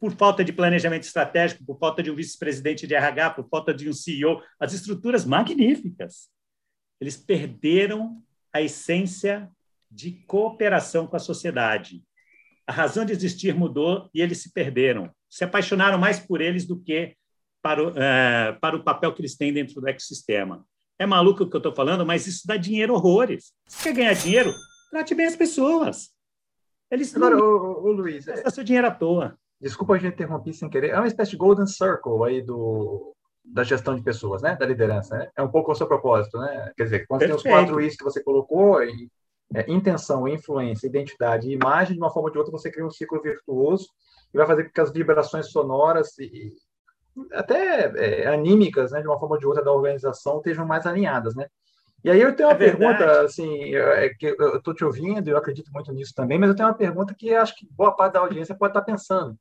por 0.00 0.12
falta 0.12 0.44
de 0.44 0.52
planejamento 0.52 1.04
estratégico, 1.04 1.64
por 1.64 1.78
falta 1.78 2.02
de 2.02 2.10
um 2.10 2.14
vice-presidente 2.16 2.86
de 2.86 2.94
RH, 2.94 3.30
por 3.30 3.48
falta 3.48 3.72
de 3.72 3.88
um 3.88 3.92
CEO, 3.92 4.42
as 4.58 4.72
estruturas 4.72 5.24
magníficas. 5.24 6.28
Eles 7.00 7.16
perderam 7.16 8.20
a 8.54 8.62
essência 8.62 9.50
de 9.90 10.12
cooperação 10.12 11.06
com 11.06 11.16
a 11.16 11.20
sociedade. 11.20 12.02
A 12.66 12.72
razão 12.72 13.04
de 13.04 13.12
existir 13.12 13.54
mudou 13.54 14.08
e 14.14 14.22
eles 14.22 14.38
se 14.38 14.52
perderam. 14.52 15.10
Se 15.28 15.44
apaixonaram 15.44 15.98
mais 15.98 16.20
por 16.20 16.40
eles 16.40 16.64
do 16.64 16.78
que 16.80 17.16
para 17.60 17.82
o, 17.82 17.98
é, 17.98 18.52
para 18.60 18.76
o 18.76 18.84
papel 18.84 19.12
que 19.12 19.20
eles 19.20 19.36
têm 19.36 19.52
dentro 19.52 19.80
do 19.80 19.88
ecossistema. 19.88 20.64
É 20.98 21.04
maluco 21.04 21.42
o 21.42 21.50
que 21.50 21.56
eu 21.56 21.58
estou 21.58 21.74
falando, 21.74 22.06
mas 22.06 22.26
isso 22.26 22.46
dá 22.46 22.56
dinheiro 22.56 22.94
horrores. 22.94 23.52
Se 23.66 23.82
quer 23.82 23.94
ganhar 23.94 24.14
dinheiro, 24.14 24.54
trate 24.90 25.14
bem 25.14 25.26
as 25.26 25.34
pessoas. 25.34 26.10
Eles 26.90 27.14
Agora, 27.16 27.36
não... 27.36 27.44
ô, 27.44 27.88
ô, 27.88 27.92
Luiz, 27.92 28.28
é... 28.28 28.48
seu 28.50 28.62
dinheiro 28.62 28.86
à 28.86 28.90
toa. 28.92 29.36
Desculpa 29.60 29.94
a 29.94 29.98
gente 29.98 30.14
interromper 30.14 30.52
sem 30.52 30.68
querer. 30.68 30.90
É 30.90 30.96
uma 30.96 31.08
espécie 31.08 31.32
de 31.32 31.36
golden 31.36 31.66
circle 31.66 32.22
aí 32.24 32.42
do, 32.42 33.13
da 33.44 33.62
gestão 33.62 33.94
de 33.94 34.02
pessoas, 34.02 34.42
né? 34.42 34.56
Da 34.56 34.66
liderança. 34.66 35.16
Né? 35.16 35.30
É 35.36 35.42
um 35.42 35.50
pouco 35.50 35.70
o 35.70 35.74
seu 35.74 35.86
propósito, 35.86 36.38
né? 36.38 36.72
Quer 36.76 36.84
dizer, 36.84 37.06
quando 37.06 37.20
Perfeito. 37.20 37.42
tem 37.42 37.52
os 37.52 37.58
quatro 37.58 37.80
Is 37.80 37.96
que 37.96 38.04
você 38.04 38.22
colocou, 38.22 38.82
e, 38.82 39.10
é, 39.54 39.70
intenção, 39.70 40.26
influência, 40.26 40.86
identidade 40.86 41.48
e 41.48 41.52
imagem, 41.52 41.94
de 41.94 42.00
uma 42.00 42.10
forma 42.10 42.28
ou 42.28 42.32
de 42.32 42.38
outra 42.38 42.52
você 42.52 42.70
cria 42.70 42.86
um 42.86 42.90
ciclo 42.90 43.20
virtuoso 43.20 43.88
e 44.32 44.38
vai 44.38 44.46
fazer 44.46 44.64
com 44.64 44.70
que 44.70 44.80
as 44.80 44.90
vibrações 44.90 45.50
sonoras 45.50 46.18
e 46.18 46.52
até 47.32 47.92
é, 47.96 48.26
anímicas, 48.26 48.90
né, 48.90 49.00
de 49.00 49.06
uma 49.06 49.18
forma 49.18 49.36
ou 49.36 49.40
de 49.40 49.46
outra 49.46 49.62
da 49.62 49.70
organização 49.70 50.38
estejam 50.38 50.66
mais 50.66 50.84
alinhadas, 50.86 51.36
né? 51.36 51.46
E 52.02 52.10
aí 52.10 52.20
eu 52.20 52.34
tenho 52.36 52.48
uma 52.50 52.54
é 52.54 52.58
pergunta, 52.58 53.22
assim, 53.22 53.74
é 53.74 54.10
que 54.10 54.26
eu 54.38 54.56
estou 54.58 54.74
te 54.74 54.84
ouvindo, 54.84 55.26
eu 55.28 55.38
acredito 55.38 55.72
muito 55.72 55.90
nisso 55.92 56.12
também, 56.14 56.38
mas 56.38 56.50
eu 56.50 56.56
tenho 56.56 56.68
uma 56.68 56.74
pergunta 56.74 57.14
que 57.14 57.34
acho 57.34 57.56
que 57.56 57.66
boa 57.70 57.96
parte 57.96 58.14
da 58.14 58.20
audiência 58.20 58.54
pode 58.54 58.72
estar 58.72 58.82
pensando. 58.82 59.38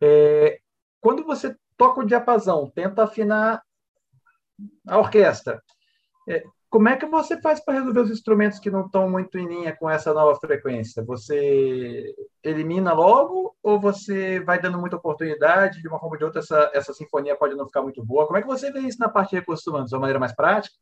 É, 0.00 0.60
quando 0.98 1.24
você 1.24 1.54
toca 1.80 2.00
o 2.00 2.06
diapasão, 2.06 2.70
tenta 2.74 3.04
afinar 3.04 3.62
a 4.86 4.98
orquestra, 4.98 5.62
é, 6.28 6.44
como 6.68 6.90
é 6.90 6.96
que 6.96 7.06
você 7.06 7.40
faz 7.40 7.58
para 7.58 7.78
resolver 7.78 8.00
os 8.00 8.10
instrumentos 8.10 8.58
que 8.58 8.70
não 8.70 8.84
estão 8.84 9.08
muito 9.08 9.38
em 9.38 9.48
linha 9.48 9.74
com 9.74 9.88
essa 9.88 10.12
nova 10.12 10.38
frequência? 10.38 11.02
Você 11.04 12.14
elimina 12.44 12.92
logo 12.92 13.56
ou 13.62 13.80
você 13.80 14.40
vai 14.40 14.60
dando 14.60 14.78
muita 14.78 14.96
oportunidade? 14.96 15.80
De 15.80 15.88
uma 15.88 15.98
forma 15.98 16.16
ou 16.16 16.18
de 16.18 16.24
outra, 16.24 16.40
essa, 16.40 16.70
essa 16.74 16.92
sinfonia 16.92 17.34
pode 17.34 17.56
não 17.56 17.64
ficar 17.64 17.80
muito 17.80 18.04
boa. 18.04 18.26
Como 18.26 18.36
é 18.36 18.42
que 18.42 18.46
você 18.46 18.70
vê 18.70 18.80
isso 18.80 19.00
na 19.00 19.08
parte 19.08 19.30
de 19.30 19.36
recursos 19.36 19.66
humanos? 19.66 19.88
De 19.88 19.96
uma 19.96 20.02
maneira 20.02 20.20
mais 20.20 20.36
prática? 20.36 20.76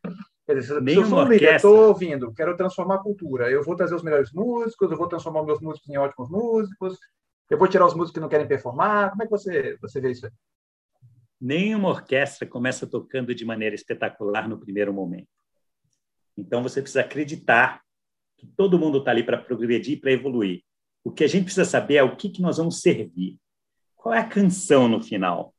Quer 0.44 0.57
dizer, 0.57 0.82
se 0.82 0.94
eu 0.94 1.07
sou 1.07 1.20
um 1.20 1.28
líder, 1.28 1.55
estou 1.55 1.86
ouvindo, 1.86 2.34
quero 2.34 2.57
transformar 2.57 2.96
a 2.96 3.03
cultura, 3.03 3.49
eu 3.49 3.62
vou 3.62 3.76
trazer 3.76 3.94
os 3.94 4.03
melhores 4.03 4.32
músicos, 4.32 4.90
eu 4.90 4.96
vou 4.96 5.07
transformar 5.07 5.44
meus 5.44 5.61
músicos 5.61 5.88
em 5.88 5.96
ótimos 5.96 6.28
músicos, 6.28 6.99
eu 7.49 7.57
vou 7.57 7.68
tirar 7.68 7.86
os 7.86 7.94
músicos 7.94 8.12
que 8.14 8.20
não 8.20 8.28
querem 8.28 8.49
performar. 8.49 9.11
Como 9.11 9.22
é 9.22 9.26
que 9.26 9.30
você, 9.30 9.78
você 9.80 10.01
vê 10.01 10.11
isso 10.11 10.26
aí? 10.26 10.32
Nenhuma 11.41 11.89
orquestra 11.89 12.47
começa 12.47 12.86
tocando 12.86 13.34
de 13.34 13.45
maneira 13.45 13.74
espetacular 13.74 14.49
no 14.49 14.59
primeiro 14.59 14.93
momento 14.93 15.28
então, 16.39 16.62
você 16.62 16.80
precisa 16.80 17.01
acreditar 17.01 17.82
que 18.36 18.47
todo 18.47 18.78
mundo 18.78 18.99
está 18.99 19.11
ali 19.11 19.24
para 19.24 19.36
progredir, 19.36 20.01
para 20.01 20.12
evoluir. 20.12 20.62
O 21.03 21.11
que 21.11 21.24
a 21.24 21.26
gente 21.26 21.45
precisa 21.45 21.64
saber 21.64 21.97
é 21.97 22.03
o 22.03 22.14
que, 22.14 22.28
que 22.28 22.41
nós 22.41 22.59
vamos 22.59 22.80
servir. 22.80 23.36
Qual 23.97 24.14
é 24.14 24.20
a 24.20 24.28
canção 24.28 24.86
no 24.86 25.03
final? 25.03 25.53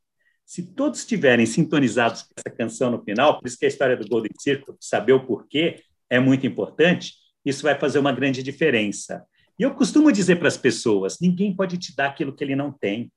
Se 0.45 0.73
todos 0.73 0.99
estiverem 0.99 1.45
sintonizados 1.45 2.23
com 2.23 2.33
essa 2.37 2.55
canção 2.55 2.89
no 2.89 3.03
final, 3.03 3.37
por 3.37 3.47
isso 3.47 3.59
que 3.59 3.65
a 3.65 3.67
história 3.67 3.97
do 3.97 4.07
Golden 4.07 4.31
Circle, 4.39 4.75
saber 4.79 5.11
o 5.11 5.25
porquê, 5.25 5.83
é 6.09 6.17
muito 6.17 6.47
importante, 6.47 7.13
isso 7.43 7.63
vai 7.63 7.77
fazer 7.77 7.99
uma 7.99 8.13
grande 8.13 8.41
diferença. 8.41 9.25
E 9.59 9.63
eu 9.63 9.75
costumo 9.75 10.11
dizer 10.11 10.37
para 10.37 10.47
as 10.47 10.57
pessoas: 10.57 11.19
ninguém 11.19 11.53
pode 11.53 11.77
te 11.77 11.93
dar 11.93 12.07
aquilo 12.07 12.33
que 12.33 12.43
ele 12.43 12.55
não 12.55 12.71
tem. 12.71 13.11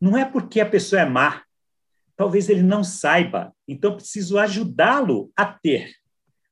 Não 0.00 0.18
é 0.18 0.24
porque 0.24 0.60
a 0.60 0.66
pessoa 0.66 1.00
é 1.00 1.06
má, 1.06 1.42
talvez 2.16 2.48
ele 2.48 2.62
não 2.62 2.84
saiba, 2.84 3.52
então 3.66 3.96
preciso 3.96 4.38
ajudá-lo 4.38 5.30
a 5.36 5.44
ter 5.44 5.92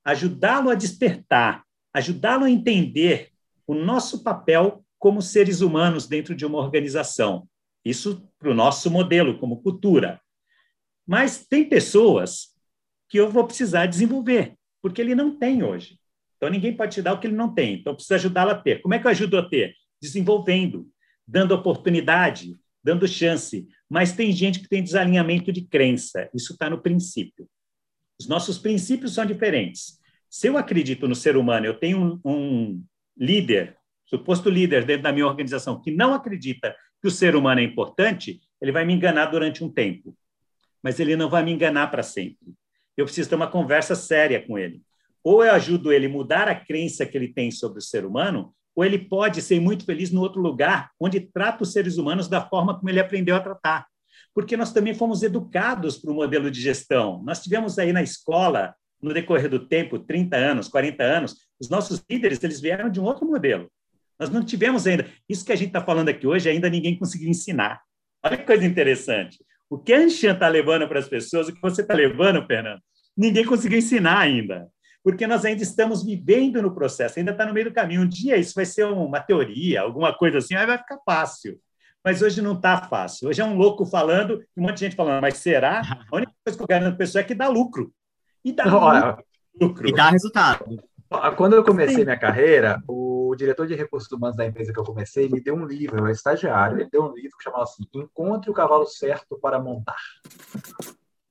ajudá-lo 0.05 0.71
a 0.71 0.75
despertar, 0.75 1.65
ajudá-lo 1.93 2.45
a 2.45 2.51
entender 2.51 3.31
o 3.67 3.75
nosso 3.75 4.23
papel 4.23 4.85
como 4.99 5.23
seres 5.23 5.61
humanos 5.61 6.07
dentro 6.07 6.35
de 6.35 6.45
uma 6.45 6.59
organização. 6.59 7.49
Isso 7.85 8.29
para 8.39 8.51
o 8.51 8.55
nosso 8.55 8.91
modelo, 8.91 9.39
como 9.39 9.63
cultura. 9.63 10.21
Mas 11.07 11.47
tem 11.47 11.69
pessoas 11.69 12.55
que 13.09 13.19
eu 13.19 13.31
vou 13.31 13.47
precisar 13.47 13.87
desenvolver, 13.87 14.55
porque 14.83 15.01
ele 15.01 15.15
não 15.15 15.39
tem 15.39 15.63
hoje. 15.63 15.99
Então, 16.37 16.49
ninguém 16.49 16.77
pode 16.77 16.95
te 16.95 17.03
dar 17.03 17.15
o 17.15 17.21
que 17.21 17.27
ele 17.27 17.37
não 17.37 17.53
tem. 17.53 17.75
Então, 17.75 17.95
precisa 17.95 18.17
ajudá-lo 18.17 18.51
a 18.51 18.55
ter. 18.55 18.81
Como 18.81 18.95
é 18.95 18.99
que 18.99 19.07
eu 19.07 19.11
ajudo 19.11 19.39
a 19.39 19.49
ter? 19.49 19.75
Desenvolvendo, 20.01 20.89
dando 21.27 21.53
oportunidade, 21.53 22.59
dando 22.83 23.07
chance. 23.09 23.67
Mas 23.91 24.13
tem 24.13 24.31
gente 24.31 24.61
que 24.61 24.69
tem 24.69 24.85
desalinhamento 24.85 25.53
de 25.53 25.63
crença. 25.63 26.31
Isso 26.33 26.53
está 26.53 26.71
no 26.71 26.81
princípio. 26.81 27.49
Os 28.21 28.29
nossos 28.29 28.57
princípios 28.57 29.15
são 29.15 29.27
diferentes. 29.27 29.99
Se 30.29 30.47
eu 30.47 30.57
acredito 30.57 31.09
no 31.09 31.15
ser 31.17 31.37
humano, 31.37 31.67
eu 31.67 31.75
tenho 31.75 32.21
um, 32.25 32.31
um 32.31 32.85
líder, 33.17 33.77
suposto 34.07 34.49
líder 34.49 34.85
dentro 34.85 35.03
da 35.03 35.13
minha 35.13 35.27
organização, 35.27 35.81
que 35.81 35.91
não 35.91 36.15
acredita 36.15 36.77
que 37.03 37.09
o 37.09 37.11
ser 37.11 37.35
humano 37.35 37.61
é 37.61 37.65
importante, 37.65 38.41
ele 38.61 38.71
vai 38.71 38.85
me 38.85 38.93
enganar 38.93 39.27
durante 39.27 39.65
um 39.65 39.69
tempo. 39.69 40.17
Mas 40.81 41.01
ele 41.01 41.17
não 41.17 41.29
vai 41.29 41.43
me 41.43 41.51
enganar 41.51 41.89
para 41.89 42.05
sempre. 42.05 42.55
Eu 42.97 43.07
preciso 43.07 43.29
ter 43.29 43.35
uma 43.35 43.51
conversa 43.51 43.97
séria 43.97 44.41
com 44.47 44.57
ele. 44.57 44.83
Ou 45.25 45.45
eu 45.45 45.53
ajudo 45.53 45.93
ele 45.93 46.07
a 46.07 46.11
mudar 46.11 46.47
a 46.47 46.55
crença 46.55 47.05
que 47.05 47.19
ele 47.19 47.33
tem 47.33 47.51
sobre 47.51 47.81
o 47.81 47.83
ser 47.83 48.05
humano, 48.05 48.55
ou 48.75 48.85
ele 48.85 48.99
pode 48.99 49.43
ser 49.43 49.61
muito 49.61 49.85
feliz 49.85 50.11
no 50.11 50.21
outro 50.21 50.41
lugar, 50.41 50.91
onde 50.99 51.21
trata 51.21 51.63
os 51.63 51.73
seres 51.73 51.97
humanos 51.99 52.29
da 52.29 52.41
forma 52.41 52.77
como 52.77 52.89
ele 52.89 53.01
aprendeu 53.01 53.37
a 53.37 53.41
tratar 53.41 53.87
porque 54.35 54.57
nós 54.57 54.73
também 54.73 54.95
fomos 54.95 55.23
educados 55.23 55.99
para 55.99 56.11
o 56.11 56.15
modelo 56.15 56.51
de 56.51 56.61
gestão. 56.61 57.23
Nós 57.25 57.43
tivemos 57.43 57.79
aí 57.79 57.93
na 57.93 58.03
escola, 58.03 58.75
no 59.03 59.13
decorrer 59.13 59.49
do 59.49 59.67
tempo, 59.67 59.99
30 59.99 60.37
anos, 60.37 60.69
40 60.69 61.03
anos, 61.03 61.37
os 61.59 61.69
nossos 61.69 62.03
líderes 62.09 62.43
eles 62.43 62.61
vieram 62.61 62.91
de 62.91 63.01
um 63.01 63.05
outro 63.05 63.27
modelo. 63.27 63.71
Nós 64.19 64.31
não 64.31 64.45
tivemos 64.45 64.87
ainda. 64.87 65.07
Isso 65.29 65.45
que 65.45 65.53
a 65.53 65.57
gente 65.57 65.69
está 65.69 65.81
falando 65.81 66.11
aqui 66.11 66.27
hoje, 66.27 66.49
ainda 66.49 66.69
ninguém 66.69 66.99
conseguiu 66.99 67.29
ensinar. 67.29 67.81
Olha 68.23 68.37
que 68.37 68.45
coisa 68.45 68.65
interessante. 68.65 69.39
O 69.69 69.79
que 69.79 69.93
a 69.93 69.99
Anshan 69.99 70.35
está 70.35 70.49
levando 70.49 70.87
para 70.87 70.99
as 70.99 71.09
pessoas, 71.09 71.49
o 71.49 71.55
que 71.55 71.61
você 71.61 71.81
está 71.81 71.95
levando, 71.95 72.45
Fernando, 72.47 72.81
ninguém 73.17 73.45
conseguiu 73.45 73.79
ensinar 73.79 74.19
ainda. 74.19 74.69
Porque 75.03 75.27
nós 75.27 75.45
ainda 75.45 75.63
estamos 75.63 76.05
vivendo 76.05 76.61
no 76.61 76.75
processo, 76.75 77.19
ainda 77.19 77.33
está 77.33 77.47
no 77.47 77.55
meio 77.55 77.67
do 77.67 77.75
caminho. 77.75 78.03
Um 78.03 78.09
dia 78.09 78.37
isso 78.37 78.55
vai 78.55 78.67
ser 78.67 78.85
uma 78.85 79.21
teoria, 79.21 79.81
alguma 79.81 80.13
coisa 80.13 80.39
assim, 80.39 80.55
aí 80.55 80.67
vai 80.67 80.79
ficar 80.79 80.99
fácil 81.05 81.59
mas 82.05 82.23
hoje 82.23 82.41
não 82.41 82.55
está 82.55 82.83
fácil. 82.89 83.29
Hoje 83.29 83.41
é 83.41 83.45
um 83.45 83.57
louco 83.57 83.85
falando, 83.85 84.43
um 84.57 84.63
monte 84.63 84.75
de 84.75 84.81
gente 84.87 84.97
falando, 84.97 85.21
mas 85.21 85.37
será? 85.39 85.83
A 86.11 86.17
única 86.17 86.33
coisa 86.45 86.59
que 86.59 86.63
eu 86.63 86.67
garanto 86.67 86.89
para 86.89 86.99
pessoa 86.99 87.21
é 87.21 87.25
que 87.25 87.35
dá 87.35 87.49
lucro. 87.49 87.93
E 88.45 88.53
dá 88.53 88.65
lucro. 89.61 89.89
E 89.89 89.93
dá 89.93 90.11
resultado. 90.11 90.83
Quando 91.37 91.57
eu 91.57 91.65
comecei 91.65 91.97
Sim. 91.97 92.05
minha 92.05 92.19
carreira, 92.19 92.81
o 92.89 93.35
diretor 93.37 93.67
de 93.67 93.75
recursos 93.75 94.11
humanos 94.11 94.37
da 94.37 94.47
empresa 94.47 94.73
que 94.73 94.79
eu 94.79 94.85
comecei 94.85 95.29
me 95.29 95.41
deu 95.41 95.55
um 95.55 95.67
livro, 95.67 95.99
eu 95.99 96.05
era 96.05 96.13
estagiário, 96.13 96.79
ele 96.79 96.89
deu 96.91 97.03
um 97.03 97.13
livro 97.13 97.37
que 97.37 97.45
chamava 97.45 97.65
assim, 97.65 97.85
Encontre 97.95 98.49
o 98.51 98.55
cavalo 98.55 98.87
certo 98.87 99.39
para 99.39 99.59
montar. 99.59 99.99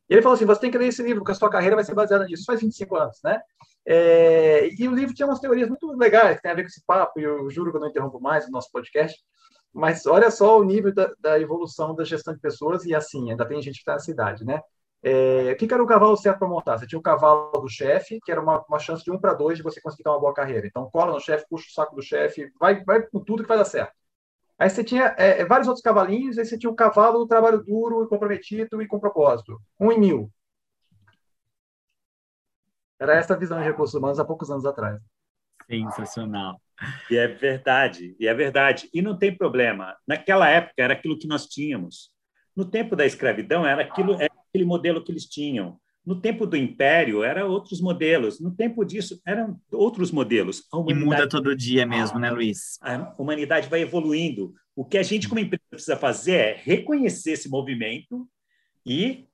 E 0.10 0.14
ele 0.14 0.22
falou 0.22 0.36
assim, 0.36 0.46
você 0.46 0.62
tem 0.62 0.72
que 0.72 0.78
ler 0.78 0.88
esse 0.88 1.04
livro, 1.04 1.20
porque 1.20 1.34
a 1.34 1.36
sua 1.36 1.50
carreira 1.50 1.76
vai 1.76 1.86
ser 1.86 1.94
baseada 1.94 2.26
nisso. 2.26 2.42
Isso 2.42 2.46
faz 2.46 2.62
25 2.62 2.96
anos, 2.96 3.20
né? 3.24 3.40
É, 3.86 4.70
e 4.78 4.88
o 4.88 4.94
livro 4.94 5.14
tinha 5.14 5.28
umas 5.28 5.40
teorias 5.40 5.70
muito 5.70 5.88
legais, 5.94 6.38
que 6.38 6.42
tem 6.42 6.52
a 6.52 6.56
ver 6.56 6.64
com 6.64 6.68
esse 6.68 6.84
papo, 6.86 7.20
e 7.20 7.24
eu 7.24 7.50
juro 7.50 7.72
que 7.72 7.78
eu 7.78 7.82
não 7.82 7.90
interrompo 7.90 8.20
mais 8.20 8.48
o 8.48 8.52
nosso 8.52 8.72
podcast, 8.72 9.20
mas 9.74 10.06
olha 10.06 10.32
só 10.32 10.60
o 10.60 10.64
nível 10.64 10.94
da, 10.94 11.12
da, 11.20 11.40
evolução 11.40 11.96
da 11.96 12.04
gestão 12.04 12.34
de 12.34 12.40
pessoas, 12.40 12.86
e 12.86 12.94
assim, 12.94 13.32
ainda 13.32 13.48
tem 13.48 13.62
gente 13.62 13.76
que 13.76 13.82
está 13.82 13.94
na 13.94 14.00
cidade, 14.00 14.44
né? 14.44 14.62
É, 15.02 15.52
o 15.54 15.56
que, 15.56 15.68
que 15.68 15.74
era 15.74 15.82
o 15.82 15.88
cavalo 15.88 16.18
certo 16.18 16.40
para 16.40 16.48
montar? 16.48 16.78
Você 16.78 16.88
tinha 16.88 17.00
o 17.00 17.04
cavalo 17.04 17.52
do 17.52 17.70
chefe, 17.70 18.20
que 18.24 18.32
era 18.32 18.42
uma, 18.42 18.64
uma 18.68 18.80
chance 18.80 19.04
de 19.04 19.12
um 19.12 19.20
para 19.20 19.34
dois 19.34 19.58
de 19.58 19.64
você 19.64 19.80
conseguir 19.80 20.04
ter 20.04 20.10
uma 20.10 20.20
boa 20.20 20.34
carreira. 20.34 20.68
Então, 20.68 20.90
cola 20.92 21.14
no 21.14 21.20
chefe, 21.20 21.46
puxa 21.50 21.68
o 21.70 21.72
saco 21.72 21.96
do 21.96 22.02
chefe, 22.02 22.52
vai, 22.60 22.84
vai 22.84 23.04
com 23.04 23.24
tudo 23.24 23.44
que 23.44 23.50
vai 23.50 23.58
dar 23.58 23.66
certo. 23.66 23.94
Aí 24.60 24.70
você 24.70 24.84
tinha 24.84 25.16
é, 25.18 25.42
é 25.42 25.46
vários 25.46 25.70
outros 25.70 25.82
cavalinhos, 25.82 26.38
aí 26.38 26.46
você 26.46 26.58
tinha 26.58 26.70
o 26.70 26.76
cavalo 26.76 27.20
do 27.20 27.28
trabalho 27.28 27.64
duro 27.64 28.04
e 28.04 28.08
comprometido 28.10 28.82
e 28.82 28.88
com 28.88 29.00
propósito. 29.00 29.60
Um 29.80 29.90
em 29.90 30.00
mil. 30.00 30.32
Era 33.00 33.16
essa 33.16 33.34
a 33.34 33.38
visão 33.38 33.58
de 33.58 33.64
recursos 33.64 33.96
humanos 33.96 34.20
há 34.20 34.26
poucos 34.26 34.52
anos 34.52 34.66
atrás. 34.66 35.02
Sensacional. 35.66 36.62
E 37.10 37.16
é 37.16 37.28
verdade, 37.28 38.16
e 38.20 38.28
é 38.28 38.34
verdade. 38.34 38.90
E 38.94 39.02
não 39.02 39.18
tem 39.18 39.36
problema. 39.36 39.96
Naquela 40.06 40.50
época 40.50 40.74
era 40.78 40.94
aquilo 40.94 41.18
que 41.18 41.28
nós 41.28 41.46
tínhamos. 41.46 42.12
No 42.54 42.66
tempo 42.70 42.98
da 42.98 43.06
escravidão 43.06 43.66
era 43.66 43.84
aquilo, 43.84 44.16
era 44.16 44.34
aquele 44.50 44.66
modelo 44.66 45.02
que 45.02 45.12
eles 45.12 45.26
tinham. 45.26 45.80
No 46.10 46.20
tempo 46.20 46.48
do 46.48 46.58
Império, 46.58 47.24
eram 47.24 47.52
outros 47.52 47.80
modelos. 47.80 48.40
No 48.40 48.50
tempo 48.50 48.84
disso, 48.84 49.22
eram 49.24 49.62
outros 49.72 50.12
modelos. 50.12 50.64
E 50.88 50.94
muda 50.96 51.30
todo 51.30 51.56
dia 51.56 51.86
mesmo, 51.86 52.18
né, 52.18 52.32
Luiz? 52.32 52.80
A 52.82 53.14
humanidade 53.16 53.70
vai 53.70 53.82
evoluindo. 53.82 54.52
O 54.76 54.84
que 54.84 54.98
a 54.98 55.04
gente, 55.04 55.30
como 55.30 55.40
empresa, 55.40 55.62
precisa 55.70 55.96
fazer 55.96 56.34
é 56.34 56.62
reconhecer 56.64 57.34
esse 57.34 57.48
movimento 57.48 58.28
e 58.84 59.28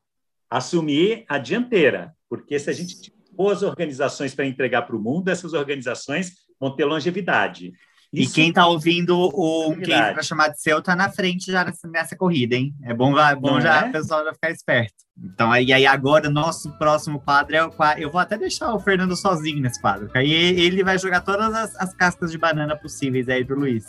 assumir 0.50 1.24
a 1.30 1.38
dianteira. 1.38 2.14
Porque 2.28 2.60
se 2.60 2.70
a 2.70 2.74
gente 2.74 3.00
tiver 3.00 3.16
boas 3.32 3.64
organizações 3.64 4.36
para 4.36 4.46
entregar 4.46 4.82
para 4.82 4.98
o 4.98 5.02
mundo, 5.02 5.30
essas 5.30 5.54
organizações 5.54 6.34
vão 6.60 6.76
ter 6.76 6.84
longevidade. 6.84 7.72
Isso... 8.16 8.32
E 8.32 8.34
quem 8.34 8.50
está 8.50 8.66
ouvindo 8.66 9.18
o 9.18 9.76
quem 9.76 9.96
para 9.96 10.24
chamar 10.24 10.48
de 10.50 10.62
seu 10.62 10.80
está 10.80 10.96
na 10.96 11.10
frente 11.10 11.52
já 11.52 11.66
nessa, 11.66 11.88
nessa, 11.88 12.16
corrida, 12.16 12.56
hein? 12.56 12.74
É 12.84 12.94
bom, 12.94 13.18
é 13.20 13.36
bom 13.36 13.60
já 13.60 13.86
é? 13.86 13.90
o 13.90 13.92
pessoal 13.92 14.24
já 14.24 14.34
ficar 14.34 14.52
esperto. 14.52 14.94
Então, 15.18 15.52
aí, 15.52 15.72
aí 15.72 15.86
agora, 15.86 16.30
nosso 16.30 16.72
próximo 16.78 17.20
quadro 17.20 17.56
é 17.56 17.64
o 17.64 17.72
quadro. 17.72 18.02
Eu 18.02 18.12
vou 18.12 18.20
até 18.20 18.38
deixar 18.38 18.74
o 18.74 18.80
Fernando 18.80 19.16
sozinho 19.16 19.62
nesse 19.62 19.82
quadro, 19.82 20.06
porque 20.06 20.20
aí 20.20 20.32
ele 20.32 20.84
vai 20.84 20.98
jogar 20.98 21.22
todas 21.22 21.54
as, 21.54 21.76
as 21.76 21.94
cascas 21.94 22.32
de 22.32 22.38
banana 22.38 22.76
possíveis 22.76 23.28
aí 23.30 23.44
pro 23.44 23.60
Luiz. 23.60 23.86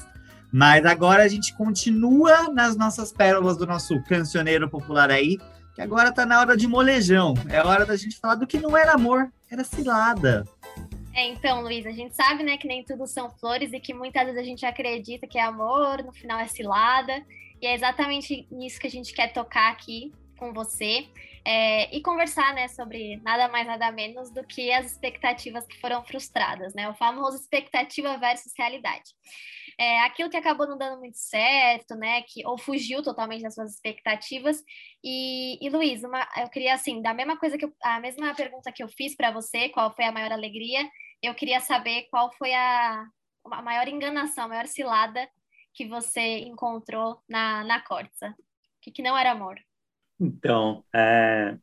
Mas 0.52 0.86
agora 0.86 1.22
a 1.22 1.28
gente 1.28 1.54
continua 1.54 2.50
nas 2.52 2.76
nossas 2.76 3.12
pérolas 3.12 3.56
do 3.56 3.66
nosso 3.66 4.00
cancioneiro 4.04 4.68
popular 4.68 5.10
aí, 5.10 5.38
que 5.74 5.82
agora 5.82 6.12
tá 6.12 6.24
na 6.24 6.40
hora 6.40 6.56
de 6.56 6.66
molejão. 6.66 7.34
É 7.48 7.62
hora 7.62 7.84
da 7.84 7.96
gente 7.96 8.18
falar 8.18 8.36
do 8.36 8.46
que 8.46 8.58
não 8.58 8.76
era 8.76 8.92
amor, 8.92 9.28
era 9.50 9.64
cilada. 9.64 10.44
É, 11.16 11.28
então, 11.28 11.62
Luiz, 11.62 11.86
a 11.86 11.92
gente 11.92 12.14
sabe, 12.14 12.44
né, 12.44 12.58
que 12.58 12.68
nem 12.68 12.84
tudo 12.84 13.06
são 13.06 13.30
flores 13.30 13.72
e 13.72 13.80
que 13.80 13.94
muitas 13.94 14.22
vezes 14.26 14.38
a 14.38 14.44
gente 14.44 14.66
acredita 14.66 15.26
que 15.26 15.38
é 15.38 15.42
amor, 15.42 16.04
no 16.04 16.12
final 16.12 16.38
é 16.38 16.46
cilada. 16.46 17.24
E 17.58 17.66
é 17.66 17.74
exatamente 17.74 18.46
nisso 18.50 18.78
que 18.78 18.86
a 18.86 18.90
gente 18.90 19.14
quer 19.14 19.32
tocar 19.32 19.72
aqui 19.72 20.12
com 20.36 20.52
você 20.52 21.08
é, 21.42 21.96
e 21.96 22.02
conversar, 22.02 22.52
né, 22.52 22.68
sobre 22.68 23.16
nada 23.24 23.48
mais 23.48 23.66
nada 23.66 23.90
menos 23.90 24.30
do 24.30 24.44
que 24.44 24.70
as 24.70 24.92
expectativas 24.92 25.66
que 25.66 25.80
foram 25.80 26.04
frustradas, 26.04 26.74
né, 26.74 26.86
o 26.90 26.94
famoso 26.94 27.38
expectativa 27.38 28.18
versus 28.18 28.52
realidade. 28.54 29.14
É, 29.80 30.00
aquilo 30.00 30.28
que 30.28 30.36
acabou 30.36 30.66
não 30.66 30.76
dando 30.76 30.98
muito 30.98 31.16
certo, 31.16 31.94
né, 31.94 32.20
que 32.22 32.46
ou 32.46 32.58
fugiu 32.58 33.02
totalmente 33.02 33.42
das 33.42 33.54
suas 33.54 33.72
expectativas. 33.72 34.62
E, 35.02 35.64
e 35.64 35.70
Luiz, 35.70 36.04
uma, 36.04 36.28
eu 36.36 36.50
queria 36.50 36.74
assim, 36.74 37.00
da 37.00 37.14
mesma 37.14 37.38
coisa 37.38 37.56
que 37.56 37.64
eu, 37.64 37.72
a 37.82 38.00
mesma 38.00 38.34
pergunta 38.34 38.70
que 38.70 38.82
eu 38.82 38.88
fiz 38.88 39.16
para 39.16 39.30
você, 39.30 39.70
qual 39.70 39.94
foi 39.94 40.04
a 40.04 40.12
maior 40.12 40.32
alegria? 40.32 40.86
Eu 41.26 41.34
queria 41.34 41.60
saber 41.60 42.06
qual 42.10 42.32
foi 42.32 42.54
a, 42.54 43.06
a 43.44 43.62
maior 43.62 43.88
enganação, 43.88 44.44
a 44.44 44.48
maior 44.48 44.66
cilada 44.66 45.28
que 45.74 45.86
você 45.86 46.38
encontrou 46.40 47.20
na, 47.28 47.64
na 47.64 47.80
Corsa. 47.80 48.30
O 48.30 48.80
que, 48.80 48.90
que 48.90 49.02
não 49.02 49.16
era 49.16 49.32
amor? 49.32 49.56
Então, 50.18 50.84
é, 50.94 51.56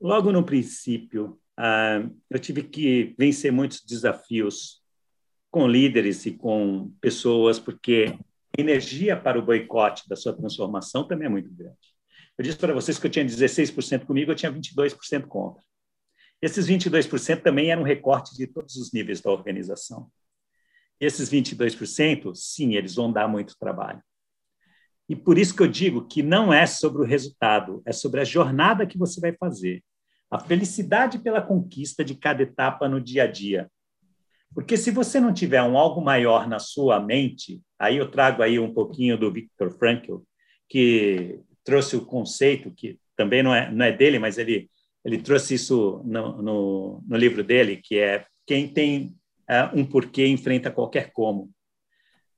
logo 0.00 0.32
no 0.32 0.44
princípio, 0.44 1.40
é, 1.58 2.08
eu 2.30 2.38
tive 2.38 2.62
que 2.62 3.14
vencer 3.18 3.52
muitos 3.52 3.84
desafios 3.84 4.82
com 5.50 5.68
líderes 5.68 6.26
e 6.26 6.32
com 6.32 6.90
pessoas, 7.00 7.58
porque 7.58 8.18
a 8.56 8.60
energia 8.60 9.16
para 9.16 9.38
o 9.38 9.44
boicote 9.44 10.08
da 10.08 10.16
sua 10.16 10.36
transformação 10.36 11.06
também 11.06 11.26
é 11.26 11.30
muito 11.30 11.52
grande. 11.54 11.76
Eu 12.36 12.44
disse 12.44 12.58
para 12.58 12.74
vocês 12.74 12.98
que 12.98 13.06
eu 13.06 13.10
tinha 13.10 13.24
16% 13.24 14.04
comigo, 14.04 14.30
eu 14.30 14.36
tinha 14.36 14.52
22% 14.52 15.26
contra. 15.26 15.62
Esses 16.40 16.68
22% 16.68 17.42
também 17.42 17.70
eram 17.70 17.82
um 17.82 17.86
recorte 17.86 18.36
de 18.36 18.46
todos 18.46 18.76
os 18.76 18.92
níveis 18.92 19.20
da 19.20 19.30
organização. 19.30 20.08
Esses 21.00 21.30
22%, 21.30 22.34
sim, 22.34 22.74
eles 22.74 22.94
vão 22.94 23.12
dar 23.12 23.28
muito 23.28 23.56
trabalho. 23.58 24.02
E 25.08 25.16
por 25.16 25.38
isso 25.38 25.56
que 25.56 25.62
eu 25.62 25.68
digo 25.68 26.06
que 26.06 26.22
não 26.22 26.52
é 26.52 26.66
sobre 26.66 27.02
o 27.02 27.04
resultado, 27.04 27.82
é 27.86 27.92
sobre 27.92 28.20
a 28.20 28.24
jornada 28.24 28.86
que 28.86 28.98
você 28.98 29.20
vai 29.20 29.32
fazer. 29.32 29.82
A 30.30 30.38
felicidade 30.38 31.18
pela 31.18 31.40
conquista 31.40 32.04
de 32.04 32.14
cada 32.14 32.42
etapa 32.42 32.88
no 32.88 33.00
dia 33.00 33.24
a 33.24 33.26
dia. 33.26 33.70
Porque 34.54 34.76
se 34.76 34.90
você 34.90 35.18
não 35.18 35.32
tiver 35.32 35.62
um 35.62 35.78
algo 35.78 36.00
maior 36.00 36.46
na 36.46 36.58
sua 36.58 37.00
mente, 37.00 37.62
aí 37.78 37.96
eu 37.96 38.10
trago 38.10 38.42
aí 38.42 38.58
um 38.58 38.72
pouquinho 38.72 39.16
do 39.16 39.32
Viktor 39.32 39.70
Frankl, 39.78 40.18
que 40.68 41.40
trouxe 41.64 41.96
o 41.96 42.04
conceito 42.04 42.70
que 42.70 42.98
também 43.16 43.42
não 43.42 43.54
é, 43.54 43.70
não 43.70 43.84
é 43.84 43.92
dele, 43.92 44.18
mas 44.18 44.36
ele 44.36 44.70
ele 45.08 45.22
trouxe 45.22 45.54
isso 45.54 46.02
no, 46.04 46.42
no, 46.42 47.04
no 47.08 47.16
livro 47.16 47.42
dele, 47.42 47.78
que 47.78 47.98
é 47.98 48.26
quem 48.46 48.68
tem 48.68 49.16
uh, 49.48 49.74
um 49.74 49.82
porquê 49.82 50.26
enfrenta 50.26 50.70
qualquer 50.70 51.12
como. 51.12 51.50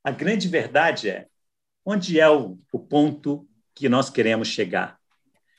A 0.05 0.13
grande 0.13 0.47
verdade 0.47 1.09
é 1.11 1.27
onde 1.85 2.21
é 2.21 2.31
o, 2.31 2.57
o 2.73 2.79
ponto 2.79 3.45
que 3.75 3.89
nós 3.89 4.09
queremos 4.09 4.47
chegar 4.47 4.97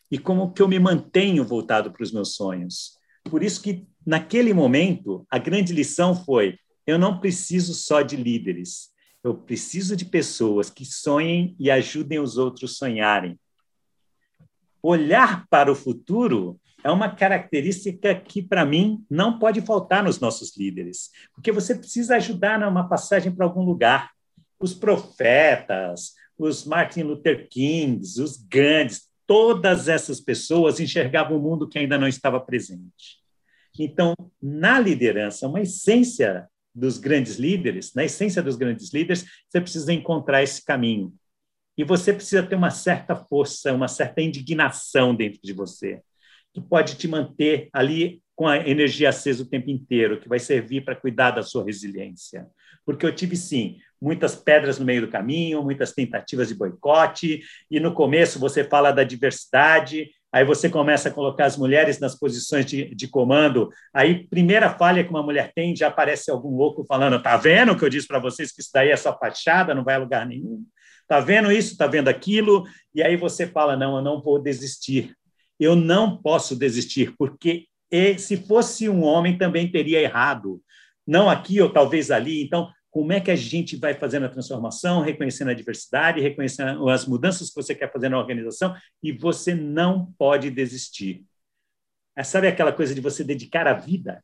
e 0.10 0.18
como 0.18 0.54
que 0.54 0.62
eu 0.62 0.70
me 0.70 0.80
mantenho 0.80 1.44
voltado 1.44 1.92
para 1.92 2.02
os 2.02 2.14
meus 2.14 2.34
sonhos. 2.34 2.98
Por 3.26 3.44
isso 3.44 3.62
que 3.62 3.86
naquele 4.06 4.54
momento 4.54 5.28
a 5.30 5.38
grande 5.38 5.74
lição 5.74 6.16
foi: 6.16 6.58
eu 6.88 6.98
não 6.98 7.20
preciso 7.20 7.74
só 7.74 8.02
de 8.02 8.16
líderes, 8.16 8.90
eu 9.22 9.36
preciso 9.36 9.98
de 9.98 10.06
pessoas 10.06 10.70
que 10.70 10.86
sonhem 10.86 11.58
e 11.60 11.70
ajudem 11.70 12.20
os 12.20 12.38
outros 12.38 12.78
sonharem. 12.78 13.38
Olhar 14.82 15.46
para 15.50 15.70
o 15.70 15.76
futuro 15.76 16.58
é 16.84 16.90
uma 16.90 17.10
característica 17.10 18.16
que, 18.16 18.42
para 18.42 18.66
mim, 18.66 19.06
não 19.10 19.38
pode 19.38 19.62
faltar 19.62 20.04
nos 20.04 20.20
nossos 20.20 20.58
líderes, 20.58 21.12
porque 21.34 21.52
você 21.52 21.76
precisa 21.76 22.16
ajudar 22.16 22.60
numa 22.60 22.88
passagem 22.88 23.32
para 23.32 23.46
algum 23.46 23.64
lugar. 23.64 24.12
Os 24.60 24.74
profetas, 24.74 26.14
os 26.38 26.66
Martin 26.66 27.04
Luther 27.04 27.48
Kings, 27.50 28.22
os 28.22 28.38
Gandhis, 28.38 29.10
todas 29.28 29.88
essas 29.88 30.20
pessoas 30.20 30.80
enxergavam 30.80 31.38
um 31.38 31.42
mundo 31.42 31.68
que 31.68 31.80
ainda 31.80 31.98
não 31.98 32.08
estava 32.08 32.40
presente. 32.40 33.22
Então, 33.80 34.14
na 34.42 34.80
liderança, 34.80 35.48
uma 35.48 35.62
essência 35.62 36.48
dos 36.74 36.98
grandes 36.98 37.38
líderes, 37.38 37.94
na 37.94 38.04
essência 38.04 38.42
dos 38.42 38.56
grandes 38.56 38.94
líderes, 38.94 39.26
você 39.48 39.62
precisa 39.62 39.94
encontrar 39.94 40.44
esse 40.44 40.64
caminho. 40.64 41.14
E 41.78 41.84
você 41.84 42.14
precisa 42.14 42.44
ter 42.44 42.56
uma 42.56 42.70
certa 42.70 43.16
força, 43.16 43.74
uma 43.74 43.88
certa 43.88 44.22
indignação 44.22 45.16
dentro 45.16 45.40
de 45.42 45.54
você 45.54 46.02
que 46.54 46.62
pode 46.62 46.96
te 46.96 47.08
manter 47.08 47.70
ali 47.74 48.22
com 48.36 48.48
a 48.48 48.58
energia 48.58 49.10
acesa 49.10 49.44
o 49.44 49.46
tempo 49.46 49.70
inteiro, 49.70 50.20
que 50.20 50.28
vai 50.28 50.40
servir 50.40 50.84
para 50.84 50.96
cuidar 50.96 51.32
da 51.32 51.44
sua 51.44 51.64
resiliência. 51.64 52.48
Porque 52.86 53.06
eu 53.06 53.14
tive, 53.14 53.36
sim, 53.36 53.78
muitas 54.02 54.36
pedras 54.36 54.80
no 54.80 54.86
meio 54.86 55.02
do 55.02 55.12
caminho, 55.12 55.64
muitas 55.64 55.94
tentativas 55.94 56.48
de 56.48 56.56
boicote, 56.56 57.44
e 57.70 57.80
no 57.80 57.94
começo 57.94 58.40
você 58.40 58.64
fala 58.64 58.92
da 58.92 59.04
diversidade, 59.04 60.10
aí 60.32 60.44
você 60.44 60.70
começa 60.70 61.10
a 61.10 61.12
colocar 61.12 61.46
as 61.46 61.56
mulheres 61.56 62.00
nas 62.00 62.18
posições 62.18 62.66
de, 62.66 62.96
de 62.96 63.08
comando, 63.08 63.70
aí 63.94 64.28
primeira 64.28 64.72
falha 64.72 65.04
que 65.04 65.12
uma 65.12 65.22
mulher 65.22 65.52
tem, 65.54 65.76
já 65.76 65.90
aparece 65.90 66.32
algum 66.32 66.56
louco 66.56 66.84
falando, 66.86 67.22
tá 67.22 67.38
vendo 67.38 67.78
que 67.78 67.86
eu 67.86 67.90
disse 67.90 68.08
para 68.08 68.18
vocês 68.18 68.52
que 68.52 68.62
isso 68.62 68.72
daí 68.74 68.90
é 68.90 68.98
só 68.98 69.16
fachada, 69.16 69.76
não 69.76 69.84
vai 69.84 69.96
a 69.96 70.00
lugar 70.00 70.26
nenhum? 70.26 70.66
Tá 71.08 71.20
vendo 71.20 71.52
isso? 71.52 71.78
Tá 71.78 71.88
vendo 71.88 72.08
aquilo? 72.08 72.64
E 72.96 73.04
aí 73.04 73.18
você 73.18 73.46
fala, 73.46 73.76
não, 73.76 73.98
eu 73.98 74.02
não 74.02 74.22
vou 74.22 74.42
desistir, 74.42 75.14
eu 75.62 75.76
não 75.76 76.18
posso 76.18 76.56
desistir, 76.56 77.14
porque 77.18 77.68
se 78.18 78.36
fosse 78.36 78.90
um 78.90 79.04
homem 79.04 79.38
também 79.38 79.72
teria 79.72 80.02
errado, 80.02 80.62
não 81.06 81.30
aqui 81.30 81.62
ou 81.62 81.70
talvez 81.72 82.10
ali. 82.10 82.42
Então, 82.42 82.72
como 82.90 83.14
é 83.14 83.22
que 83.22 83.30
a 83.30 83.36
gente 83.36 83.76
vai 83.76 83.94
fazendo 83.94 84.26
a 84.26 84.30
transformação, 84.30 85.02
reconhecendo 85.02 85.50
a 85.50 85.54
diversidade, 85.54 86.20
reconhecendo 86.20 86.90
as 86.90 87.06
mudanças 87.06 87.50
que 87.50 87.56
você 87.56 87.76
quer 87.76 87.92
fazer 87.92 88.10
na 88.10 88.18
organização, 88.18 88.76
e 89.04 89.12
você 89.12 89.54
não 89.54 90.12
pode 90.18 90.50
desistir. 90.50 91.24
É, 92.16 92.24
sabe 92.24 92.48
aquela 92.48 92.74
coisa 92.74 92.96
de 92.96 93.00
você 93.00 93.24
dedicar 93.24 93.68
a 93.68 93.74
vida? 93.74 94.24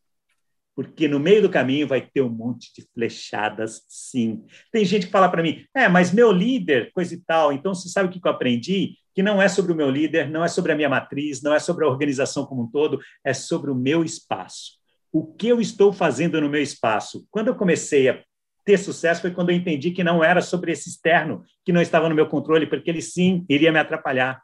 Porque 0.75 1.07
no 1.07 1.19
meio 1.19 1.41
do 1.41 1.49
caminho 1.49 1.87
vai 1.87 2.01
ter 2.01 2.21
um 2.21 2.29
monte 2.29 2.73
de 2.73 2.85
flechadas, 2.93 3.83
sim. 3.87 4.45
Tem 4.71 4.83
gente 4.83 5.05
que 5.05 5.11
fala 5.11 5.29
para 5.29 5.41
mim, 5.43 5.65
é, 5.73 5.87
mas 5.87 6.11
meu 6.11 6.31
líder, 6.31 6.91
coisa 6.93 7.13
e 7.13 7.17
tal. 7.17 7.53
Então, 7.53 7.73
você 7.73 7.89
sabe 7.89 8.09
o 8.09 8.11
que 8.11 8.27
eu 8.27 8.31
aprendi? 8.31 8.97
Que 9.17 9.23
não 9.23 9.41
é 9.41 9.47
sobre 9.47 9.71
o 9.71 9.75
meu 9.75 9.89
líder, 9.89 10.29
não 10.29 10.43
é 10.43 10.47
sobre 10.47 10.71
a 10.71 10.75
minha 10.75 10.87
matriz, 10.87 11.41
não 11.41 11.51
é 11.51 11.57
sobre 11.57 11.83
a 11.83 11.87
organização 11.87 12.45
como 12.45 12.61
um 12.61 12.69
todo, 12.69 12.99
é 13.25 13.33
sobre 13.33 13.71
o 13.71 13.73
meu 13.73 14.03
espaço. 14.03 14.73
O 15.11 15.25
que 15.25 15.47
eu 15.47 15.59
estou 15.59 15.91
fazendo 15.91 16.39
no 16.39 16.47
meu 16.47 16.61
espaço? 16.61 17.25
Quando 17.31 17.47
eu 17.47 17.55
comecei 17.55 18.09
a 18.09 18.23
ter 18.63 18.77
sucesso 18.77 19.21
foi 19.21 19.31
quando 19.31 19.49
eu 19.49 19.55
entendi 19.55 19.89
que 19.89 20.03
não 20.03 20.23
era 20.23 20.39
sobre 20.39 20.71
esse 20.71 20.87
externo 20.87 21.43
que 21.65 21.73
não 21.73 21.81
estava 21.81 22.07
no 22.07 22.13
meu 22.13 22.27
controle, 22.27 22.67
porque 22.67 22.91
ele 22.91 23.01
sim 23.01 23.43
iria 23.49 23.71
me 23.71 23.79
atrapalhar. 23.79 24.39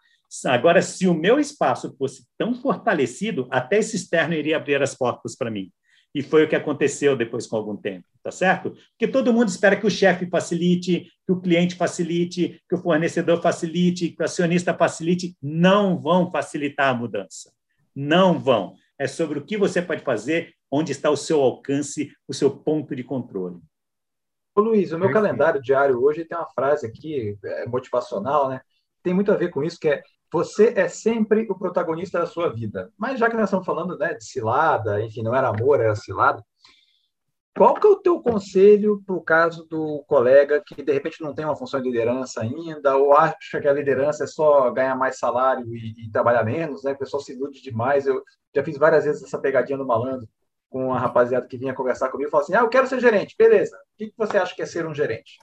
Agora, 0.46 0.82
se 0.82 1.08
o 1.08 1.14
meu 1.14 1.40
espaço 1.40 1.96
fosse 1.96 2.26
tão 2.36 2.56
fortalecido, 2.56 3.48
até 3.52 3.78
esse 3.78 3.96
externo 3.96 4.34
iria 4.34 4.58
abrir 4.58 4.82
as 4.82 4.96
portas 4.96 5.36
para 5.36 5.52
mim. 5.52 5.72
E 6.14 6.22
foi 6.22 6.44
o 6.44 6.48
que 6.48 6.56
aconteceu 6.56 7.18
depois 7.18 7.48
com 7.48 7.56
algum 7.56 7.76
tempo, 7.76 8.06
tá 8.22 8.30
certo? 8.30 8.72
Porque 8.92 9.08
todo 9.08 9.34
mundo 9.34 9.48
espera 9.48 9.76
que 9.76 9.88
o 9.88 9.92
chefe 9.92 10.28
facilite, 10.28 11.12
que 11.26 11.32
o 11.32 11.42
cliente 11.42 11.76
facilite, 11.76 12.62
que 12.70 12.76
o 12.76 12.78
fornecedor 12.78 13.42
facilite, 13.42 14.10
que 14.10 14.22
o 14.22 14.26
acionista 14.26 14.74
facilite. 14.74 15.36
Não 15.42 16.00
vão 16.00 16.32
facilitar 16.32 16.90
a 16.90 16.94
mudança. 16.94 17.52
Não 17.96 18.38
vão. 18.38 18.76
É 19.00 19.08
sobre 19.08 19.40
o 19.40 19.46
que 19.46 19.58
você 19.58 19.82
pode 19.82 20.04
fazer, 20.04 20.54
onde 20.72 20.92
está 20.92 21.10
o 21.10 21.18
seu 21.18 21.42
alcance, 21.42 22.12
o 22.28 22.34
seu 22.34 22.52
ponto 22.52 22.96
de 22.96 23.04
controle. 23.04 23.60
Ô 24.56 24.62
Luiz, 24.62 24.92
o 24.92 25.00
meu 25.00 25.12
calendário 25.12 25.60
diário 25.60 26.00
hoje 26.00 26.26
tem 26.26 26.38
uma 26.38 26.50
frase 26.50 26.86
aqui, 26.86 27.36
é, 27.44 27.66
motivacional, 27.66 28.50
né? 28.50 28.62
Tem 29.02 29.14
muito 29.14 29.32
a 29.32 29.36
ver 29.36 29.50
com 29.50 29.64
isso, 29.64 29.80
que 29.80 29.90
é 29.90 30.04
você 30.34 30.74
é 30.76 30.88
sempre 30.88 31.46
o 31.48 31.56
protagonista 31.56 32.18
da 32.18 32.26
sua 32.26 32.52
vida. 32.52 32.92
Mas 32.98 33.20
já 33.20 33.30
que 33.30 33.36
nós 33.36 33.46
estamos 33.46 33.68
falando 33.68 33.96
né, 34.00 34.16
de 34.16 34.26
cilada, 34.26 35.00
enfim, 35.00 35.22
não 35.22 35.36
era 35.36 35.50
amor, 35.50 35.80
era 35.80 35.96
cilada, 35.96 36.44
qual 37.56 37.76
que 37.76 37.86
é 37.86 37.90
o 37.92 37.98
teu 37.98 38.20
conselho 38.20 39.04
para 39.06 39.16
o 39.16 39.22
caso 39.22 39.64
do 39.70 40.04
colega 40.08 40.60
que 40.66 40.82
de 40.82 40.92
repente 40.92 41.22
não 41.22 41.36
tem 41.36 41.46
uma 41.46 41.56
função 41.56 41.80
de 41.80 41.88
liderança 41.88 42.42
ainda, 42.42 42.98
ou 42.98 43.16
acha 43.16 43.62
que 43.62 43.68
a 43.68 43.74
liderança 43.74 44.24
é 44.24 44.28
só 44.28 44.72
ganhar 44.72 44.96
mais 44.96 45.20
salário 45.20 45.68
e, 45.68 46.08
e 46.08 46.12
trabalhar 46.12 46.44
menos, 46.44 46.84
né? 46.84 46.94
O 46.94 46.98
pessoal 46.98 47.22
se 47.22 47.34
ilude 47.34 47.62
demais. 47.62 48.08
Eu 48.08 48.24
já 48.56 48.64
fiz 48.64 48.76
várias 48.76 49.06
vezes 49.06 49.22
essa 49.22 49.38
pegadinha 49.38 49.78
do 49.78 49.86
malandro 49.86 50.28
com 50.68 50.88
uma 50.88 51.00
rapaziada 51.00 51.48
que 51.48 51.60
vinha 51.60 51.76
conversar 51.76 52.10
comigo 52.10 52.30
e 52.30 52.32
falou 52.32 52.44
assim: 52.44 52.56
Ah, 52.56 52.62
eu 52.62 52.70
quero 52.70 52.88
ser 52.88 53.00
gerente, 53.00 53.36
beleza. 53.38 53.78
O 53.78 53.98
que, 54.00 54.08
que 54.08 54.18
você 54.18 54.36
acha 54.36 54.56
que 54.56 54.64
é 54.64 54.66
ser 54.66 54.88
um 54.88 54.96
gerente? 54.96 55.38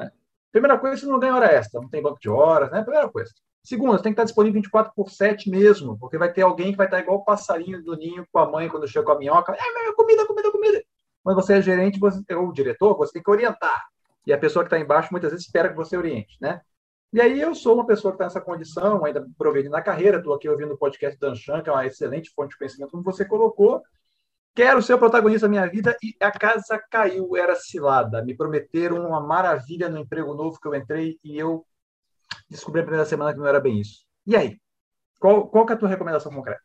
É. 0.00 0.10
Primeira 0.50 0.76
coisa, 0.76 0.96
você 0.96 1.06
não 1.06 1.20
ganha 1.20 1.36
hora 1.36 1.52
extra, 1.52 1.80
não 1.80 1.88
tem 1.88 2.02
banco 2.02 2.18
de 2.18 2.28
horas, 2.28 2.72
né? 2.72 2.82
Primeira 2.82 3.08
coisa. 3.08 3.30
Segunda, 3.66 3.98
você 3.98 4.04
tem 4.04 4.12
que 4.12 4.14
estar 4.14 4.24
disponível 4.24 4.54
24 4.54 4.92
por 4.94 5.10
7 5.10 5.50
mesmo, 5.50 5.98
porque 5.98 6.16
vai 6.16 6.32
ter 6.32 6.42
alguém 6.42 6.70
que 6.70 6.76
vai 6.76 6.86
estar 6.86 7.00
igual 7.00 7.18
o 7.18 7.24
passarinho 7.24 7.82
do 7.82 7.96
ninho 7.96 8.24
com 8.30 8.38
a 8.38 8.48
mãe 8.48 8.68
quando 8.68 8.86
chega 8.86 9.04
com 9.04 9.10
a 9.10 9.18
minhoca. 9.18 9.52
É, 9.54 9.92
comida, 9.92 10.24
comida, 10.24 10.52
comida. 10.52 10.84
Quando 11.24 11.34
você 11.34 11.54
é 11.54 11.60
gerente 11.60 11.98
você, 11.98 12.22
ou 12.32 12.52
diretor, 12.52 12.96
você 12.96 13.14
tem 13.14 13.22
que 13.24 13.30
orientar. 13.30 13.84
E 14.24 14.32
a 14.32 14.38
pessoa 14.38 14.64
que 14.64 14.68
está 14.68 14.78
embaixo 14.78 15.08
muitas 15.10 15.32
vezes 15.32 15.46
espera 15.46 15.68
que 15.68 15.74
você 15.74 15.96
oriente, 15.96 16.36
né? 16.40 16.60
E 17.12 17.20
aí 17.20 17.40
eu 17.40 17.56
sou 17.56 17.74
uma 17.74 17.84
pessoa 17.84 18.12
que 18.12 18.16
está 18.16 18.26
nessa 18.26 18.40
condição, 18.40 19.04
ainda 19.04 19.26
progredindo 19.36 19.72
na 19.72 19.82
carreira, 19.82 20.18
estou 20.18 20.34
aqui 20.34 20.48
ouvindo 20.48 20.74
o 20.74 20.78
podcast 20.78 21.18
da 21.18 21.30
Anshan, 21.30 21.60
que 21.60 21.68
é 21.68 21.72
uma 21.72 21.86
excelente 21.86 22.30
fonte 22.36 22.50
de 22.50 22.58
conhecimento, 22.58 22.92
como 22.92 23.02
você 23.02 23.24
colocou. 23.24 23.82
Quero 24.54 24.80
ser 24.80 24.94
o 24.94 24.98
protagonista 24.98 25.48
da 25.48 25.50
minha 25.50 25.66
vida 25.68 25.96
e 26.00 26.14
a 26.20 26.30
casa 26.30 26.80
caiu, 26.88 27.36
era 27.36 27.56
cilada. 27.56 28.24
Me 28.24 28.36
prometeram 28.36 29.08
uma 29.08 29.20
maravilha 29.20 29.88
no 29.88 29.98
emprego 29.98 30.34
novo 30.34 30.60
que 30.60 30.68
eu 30.68 30.74
entrei 30.76 31.18
e 31.24 31.36
eu 31.36 31.66
descobri 32.48 32.80
a 32.80 32.84
primeira 32.84 33.06
semana 33.06 33.32
que 33.32 33.38
não 33.38 33.46
era 33.46 33.60
bem 33.60 33.80
isso. 33.80 34.04
E 34.26 34.36
aí? 34.36 34.58
Qual, 35.18 35.48
qual 35.48 35.68
é 35.68 35.72
a 35.72 35.76
tua 35.76 35.88
recomendação 35.88 36.32
concreta? 36.32 36.60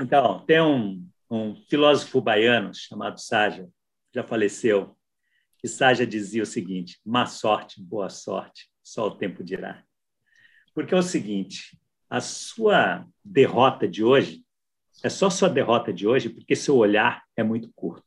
Então, 0.00 0.44
tem 0.46 0.60
um, 0.60 1.06
um 1.30 1.54
filósofo 1.68 2.20
baiano 2.20 2.72
chamado 2.74 3.20
Ságia, 3.20 3.68
já 4.14 4.22
faleceu, 4.22 4.96
e 5.62 5.68
Ságia 5.68 6.06
dizia 6.06 6.42
o 6.42 6.46
seguinte: 6.46 7.00
má 7.04 7.26
sorte, 7.26 7.82
boa 7.82 8.08
sorte, 8.08 8.70
só 8.82 9.06
o 9.06 9.16
tempo 9.16 9.42
dirá. 9.42 9.82
Porque 10.74 10.94
é 10.94 10.98
o 10.98 11.02
seguinte, 11.02 11.78
a 12.08 12.20
sua 12.20 13.06
derrota 13.24 13.88
de 13.88 14.04
hoje 14.04 14.44
é 15.02 15.08
só 15.08 15.28
sua 15.28 15.48
derrota 15.48 15.92
de 15.92 16.06
hoje 16.06 16.28
porque 16.28 16.54
seu 16.54 16.76
olhar 16.76 17.22
é 17.36 17.42
muito 17.42 17.70
curto. 17.74 18.04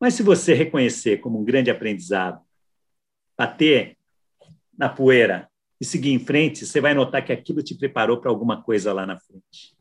Mas 0.00 0.14
se 0.14 0.22
você 0.22 0.54
reconhecer 0.54 1.18
como 1.18 1.40
um 1.40 1.44
grande 1.44 1.70
aprendizado, 1.70 2.40
bater 3.36 3.96
na 4.76 4.88
poeira 4.88 5.47
e 5.80 5.84
seguir 5.84 6.12
em 6.12 6.18
frente, 6.18 6.66
você 6.66 6.80
vai 6.80 6.94
notar 6.94 7.24
que 7.24 7.32
aquilo 7.32 7.62
te 7.62 7.74
preparou 7.74 8.20
para 8.20 8.30
alguma 8.30 8.62
coisa 8.62 8.92
lá 8.92 9.06
na 9.06 9.18
frente. 9.18 9.76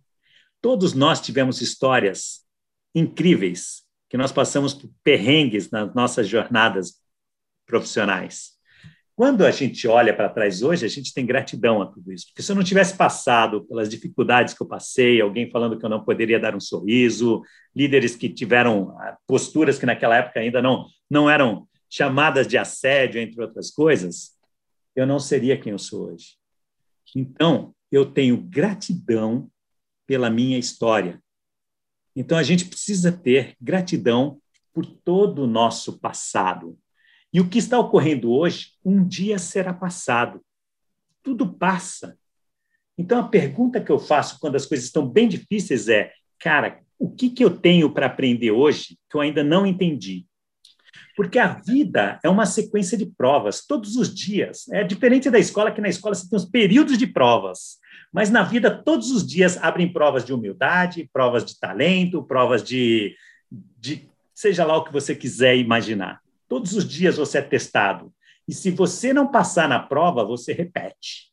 Todos 0.61 0.93
nós 0.93 1.21
tivemos 1.21 1.61
histórias 1.61 2.45
incríveis 2.93 3.83
que 4.09 4.17
nós 4.17 4.31
passamos 4.31 4.73
por 4.73 4.89
perrengues 5.03 5.69
nas 5.69 5.93
nossas 5.93 6.27
jornadas 6.27 6.95
profissionais. 7.65 8.57
Quando 9.15 9.43
a 9.45 9.51
gente 9.51 9.87
olha 9.87 10.15
para 10.15 10.29
trás 10.29 10.61
hoje, 10.61 10.85
a 10.85 10.87
gente 10.87 11.11
tem 11.11 11.25
gratidão 11.25 11.81
a 11.81 11.87
tudo 11.87 12.13
isso, 12.13 12.27
porque 12.27 12.43
se 12.43 12.51
eu 12.51 12.55
não 12.55 12.63
tivesse 12.63 12.95
passado 12.95 13.65
pelas 13.65 13.89
dificuldades 13.89 14.53
que 14.53 14.61
eu 14.61 14.67
passei, 14.67 15.19
alguém 15.19 15.49
falando 15.49 15.77
que 15.77 15.83
eu 15.83 15.89
não 15.89 16.05
poderia 16.05 16.39
dar 16.39 16.55
um 16.55 16.59
sorriso, 16.59 17.41
líderes 17.75 18.15
que 18.15 18.29
tiveram 18.29 18.95
ah, 18.99 19.17
posturas 19.25 19.79
que 19.79 19.87
naquela 19.87 20.17
época 20.17 20.39
ainda 20.39 20.61
não, 20.61 20.85
não 21.09 21.27
eram 21.27 21.67
chamadas 21.89 22.47
de 22.47 22.59
assédio, 22.59 23.19
entre 23.19 23.41
outras 23.41 23.71
coisas, 23.71 24.36
eu 24.97 25.05
não 25.05 25.19
seria 25.19 25.57
quem 25.57 25.71
eu 25.71 25.79
sou 25.79 26.11
hoje. 26.11 26.35
Então, 27.15 27.73
eu 27.91 28.11
tenho 28.11 28.37
gratidão 28.37 29.49
pela 30.05 30.29
minha 30.29 30.57
história, 30.57 31.21
então, 32.19 32.35
a 32.35 32.41
gente 32.41 32.65
precisa 32.65 33.11
ter 33.11 33.55
gratidão 33.61 34.41
por 34.73 34.87
todo 34.87 35.43
o 35.43 35.47
nosso 35.47 35.99
passado. 35.99 36.75
E 37.31 37.39
o 37.39 37.47
que 37.47 37.59
está 37.59 37.77
ocorrendo 37.77 38.31
hoje, 38.31 38.71
um 38.83 39.07
dia 39.07 39.37
será 39.37 39.71
passado. 39.71 40.43
Tudo 41.21 41.53
passa. 41.53 42.17
Então, 42.97 43.19
a 43.19 43.27
pergunta 43.27 43.79
que 43.79 43.91
eu 43.91 43.99
faço 43.99 44.39
quando 44.39 44.55
as 44.55 44.65
coisas 44.65 44.87
estão 44.87 45.07
bem 45.07 45.27
difíceis 45.27 45.87
é: 45.87 46.11
cara, 46.39 46.81
o 46.97 47.07
que, 47.07 47.29
que 47.29 47.45
eu 47.45 47.55
tenho 47.55 47.93
para 47.93 48.07
aprender 48.07 48.49
hoje 48.49 48.97
que 49.07 49.15
eu 49.15 49.21
ainda 49.21 49.43
não 49.43 49.67
entendi? 49.67 50.25
Porque 51.17 51.39
a 51.39 51.47
vida 51.47 52.19
é 52.23 52.29
uma 52.29 52.45
sequência 52.45 52.95
de 52.95 53.07
provas 53.07 53.65
todos 53.65 53.95
os 53.95 54.13
dias. 54.13 54.69
É 54.69 54.83
diferente 54.83 55.31
da 55.31 55.39
escola, 55.39 55.71
que 55.71 55.81
na 55.81 55.89
escola 55.89 56.13
você 56.13 56.29
tem 56.29 56.37
os 56.37 56.45
períodos 56.45 56.95
de 56.95 57.07
provas. 57.07 57.79
Mas 58.13 58.29
na 58.29 58.43
vida, 58.43 58.69
todos 58.69 59.09
os 59.09 59.25
dias 59.25 59.57
abrem 59.57 59.91
provas 59.91 60.23
de 60.23 60.31
humildade, 60.31 61.09
provas 61.11 61.43
de 61.43 61.59
talento, 61.59 62.23
provas 62.23 62.63
de, 62.63 63.15
de 63.51 64.07
seja 64.31 64.63
lá 64.63 64.77
o 64.77 64.83
que 64.83 64.93
você 64.93 65.15
quiser 65.15 65.57
imaginar. 65.57 66.21
Todos 66.47 66.73
os 66.73 66.87
dias 66.87 67.17
você 67.17 67.39
é 67.39 67.41
testado. 67.41 68.13
E 68.47 68.53
se 68.53 68.69
você 68.69 69.11
não 69.11 69.31
passar 69.31 69.67
na 69.67 69.79
prova, 69.79 70.23
você 70.23 70.53
repete. 70.53 71.31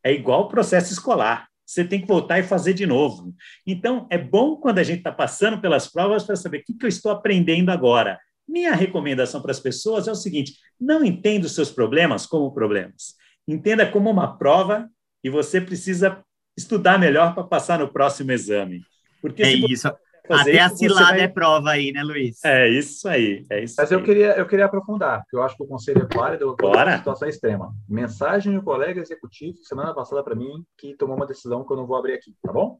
É 0.00 0.12
igual 0.12 0.42
o 0.42 0.48
processo 0.48 0.92
escolar. 0.92 1.48
Você 1.66 1.82
tem 1.82 2.00
que 2.00 2.06
voltar 2.06 2.38
e 2.38 2.44
fazer 2.44 2.72
de 2.72 2.86
novo. 2.86 3.34
Então, 3.66 4.06
é 4.10 4.16
bom 4.16 4.54
quando 4.56 4.78
a 4.78 4.84
gente 4.84 4.98
está 4.98 5.10
passando 5.10 5.60
pelas 5.60 5.88
provas 5.88 6.22
para 6.22 6.36
saber 6.36 6.58
o 6.58 6.64
que, 6.64 6.74
que 6.74 6.84
eu 6.84 6.88
estou 6.88 7.10
aprendendo 7.10 7.70
agora. 7.70 8.20
Minha 8.46 8.74
recomendação 8.74 9.40
para 9.40 9.50
as 9.50 9.60
pessoas 9.60 10.06
é 10.06 10.12
o 10.12 10.16
seguinte: 10.16 10.54
não 10.80 11.04
entenda 11.04 11.46
os 11.46 11.54
seus 11.54 11.70
problemas 11.70 12.26
como 12.26 12.52
problemas. 12.52 13.14
Entenda 13.46 13.90
como 13.90 14.10
uma 14.10 14.36
prova 14.36 14.88
e 15.22 15.30
você 15.30 15.60
precisa 15.60 16.22
estudar 16.56 16.98
melhor 16.98 17.34
para 17.34 17.44
passar 17.44 17.78
no 17.78 17.92
próximo 17.92 18.32
exame. 18.32 18.82
Porque 19.20 19.42
é 19.42 19.52
isso. 19.52 19.88
Até 20.28 20.52
isso, 20.52 20.62
a 20.62 20.68
cilada 20.70 21.10
vai... 21.10 21.20
é 21.20 21.28
prova 21.28 21.70
aí, 21.70 21.92
né, 21.92 22.02
Luiz? 22.02 22.42
É 22.44 22.68
isso 22.68 23.06
aí. 23.06 23.44
É 23.50 23.62
isso 23.62 23.74
Mas 23.76 23.92
aí. 23.92 23.98
eu 23.98 24.02
queria, 24.02 24.36
eu 24.38 24.46
queria 24.46 24.64
aprofundar, 24.64 25.20
porque 25.20 25.36
eu 25.36 25.42
acho 25.42 25.54
que 25.54 25.62
o 25.62 25.66
conselho 25.66 26.08
é 26.10 26.14
válido 26.14 26.56
para 26.56 26.96
situação 26.96 27.28
extrema. 27.28 27.74
Mensagem 27.86 28.54
do 28.54 28.62
colega 28.62 29.00
executivo 29.00 29.58
semana 29.58 29.94
passada 29.94 30.24
para 30.24 30.34
mim 30.34 30.64
que 30.78 30.96
tomou 30.96 31.16
uma 31.16 31.26
decisão 31.26 31.64
que 31.64 31.70
eu 31.70 31.76
não 31.76 31.86
vou 31.86 31.96
abrir 31.96 32.14
aqui, 32.14 32.34
tá 32.42 32.50
bom? 32.50 32.78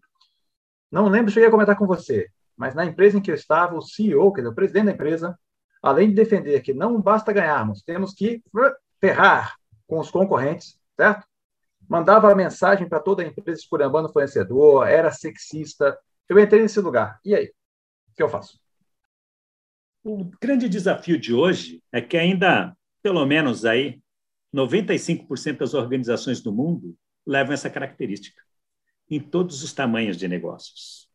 Não 0.90 1.08
lembro, 1.08 1.30
cheguei 1.30 1.48
a 1.48 1.52
comentar 1.52 1.76
com 1.76 1.86
você, 1.86 2.28
mas 2.56 2.74
na 2.74 2.86
empresa 2.86 3.18
em 3.18 3.20
que 3.20 3.30
eu 3.30 3.34
estava, 3.34 3.76
o 3.76 3.82
CEO, 3.82 4.32
quer 4.32 4.40
dizer, 4.40 4.52
o 4.52 4.54
presidente 4.54 4.86
da 4.86 4.92
empresa, 4.92 5.38
além 5.85 6.09
de 6.09 6.15
defender 6.15 6.61
que 6.62 6.73
não 6.73 7.01
basta 7.01 7.32
ganharmos, 7.32 7.82
temos 7.82 8.15
que 8.15 8.43
ferrar 9.01 9.56
com 9.86 9.98
os 9.98 10.11
concorrentes, 10.11 10.78
certo? 10.97 11.27
mandava 11.89 12.35
mensagem 12.35 12.89
para 12.89 13.01
toda 13.01 13.23
a 13.23 13.27
empresa 13.27 13.61
esculhambando 13.61 14.09
o 14.09 14.12
fornecedor, 14.12 14.86
era 14.86 15.11
sexista. 15.11 15.98
Eu 16.28 16.39
entrei 16.39 16.62
nesse 16.62 16.81
lugar. 16.81 17.20
E 17.24 17.35
aí? 17.35 17.52
O 18.11 18.15
que 18.16 18.23
eu 18.23 18.28
faço? 18.28 18.59
O 20.02 20.24
grande 20.40 20.69
desafio 20.69 21.19
de 21.19 21.32
hoje 21.32 21.82
é 21.93 22.01
que 22.01 22.16
ainda, 22.16 22.77
pelo 23.02 23.24
menos 23.27 23.65
aí, 23.65 24.01
95% 24.55 25.59
das 25.59 25.74
organizações 25.74 26.40
do 26.40 26.52
mundo 26.52 26.97
levam 27.27 27.55
essa 27.55 27.70
característica, 27.70 28.43
em 29.11 29.19
todos 29.19 29.62
os 29.62 29.73
tamanhos 29.73 30.16
de 30.16 30.28
negócios. 30.28 31.09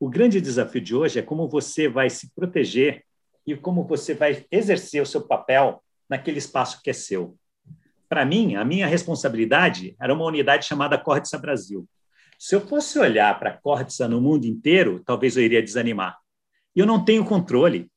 O 0.00 0.08
grande 0.08 0.40
desafio 0.40 0.80
de 0.80 0.94
hoje 0.94 1.18
é 1.18 1.22
como 1.22 1.48
você 1.48 1.88
vai 1.88 2.08
se 2.08 2.32
proteger 2.34 3.04
e 3.52 3.56
como 3.56 3.84
você 3.84 4.14
vai 4.14 4.44
exercer 4.50 5.02
o 5.02 5.06
seu 5.06 5.22
papel 5.22 5.82
naquele 6.08 6.38
espaço 6.38 6.80
que 6.82 6.90
é 6.90 6.92
seu 6.92 7.36
para 8.08 8.24
mim, 8.24 8.56
a 8.56 8.64
minha 8.64 8.86
responsabilidade 8.86 9.94
era 10.00 10.14
uma 10.14 10.24
unidade 10.24 10.66
chamada 10.66 10.96
Córdiça 10.96 11.38
Brasil. 11.38 11.86
Se 12.38 12.54
eu 12.54 12.60
fosse 12.60 12.98
olhar 12.98 13.38
para 13.38 13.50
a 13.50 13.56
Córdiça 13.56 14.08
no 14.08 14.20
mundo 14.20 14.46
inteiro, 14.46 15.02
talvez 15.04 15.36
eu 15.36 15.42
iria 15.42 15.62
desanimar. 15.62 16.16
Eu 16.74 16.86
não 16.86 17.04
tenho 17.04 17.24
controle, 17.24 17.90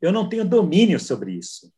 eu 0.00 0.12
não 0.12 0.28
tenho 0.28 0.44
domínio 0.44 1.00
sobre 1.00 1.32
isso. 1.32 1.72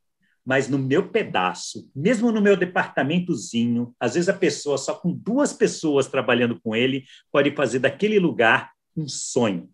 Mas 0.45 0.69
no 0.69 0.79
meu 0.79 1.09
pedaço, 1.09 1.91
mesmo 1.95 2.33
no 2.33 2.41
meu 2.41 2.57
departamentozinho, 2.57 3.95
às 3.99 4.15
vezes 4.15 4.29
a 4.29 4.35
pessoa, 4.35 4.77
só 4.77 4.95
com 4.95 5.13
duas 5.13 5.53
pessoas 5.53 6.09
trabalhando 6.09 6.61
com 6.61 6.75
ele, 6.75 7.05
pode 7.31 7.55
fazer 7.55 7.79
daquele 7.79 8.19
lugar 8.19 8.73
um 8.97 9.07
sonho. 9.09 9.71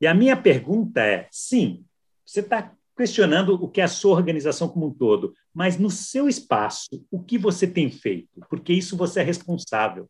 E 0.00 0.06
a 0.06 0.14
minha 0.14 0.36
pergunta 0.36 1.00
é: 1.00 1.28
sim, 1.30 1.84
você 2.24 2.40
está 2.40 2.72
questionando 2.96 3.54
o 3.54 3.68
que 3.68 3.80
é 3.80 3.84
a 3.84 3.88
sua 3.88 4.12
organização 4.12 4.68
como 4.68 4.86
um 4.86 4.94
todo, 4.94 5.34
mas 5.52 5.78
no 5.78 5.90
seu 5.90 6.28
espaço, 6.28 7.04
o 7.10 7.22
que 7.22 7.36
você 7.36 7.66
tem 7.66 7.90
feito? 7.90 8.40
Porque 8.48 8.72
isso 8.72 8.96
você 8.96 9.20
é 9.20 9.22
responsável. 9.22 10.08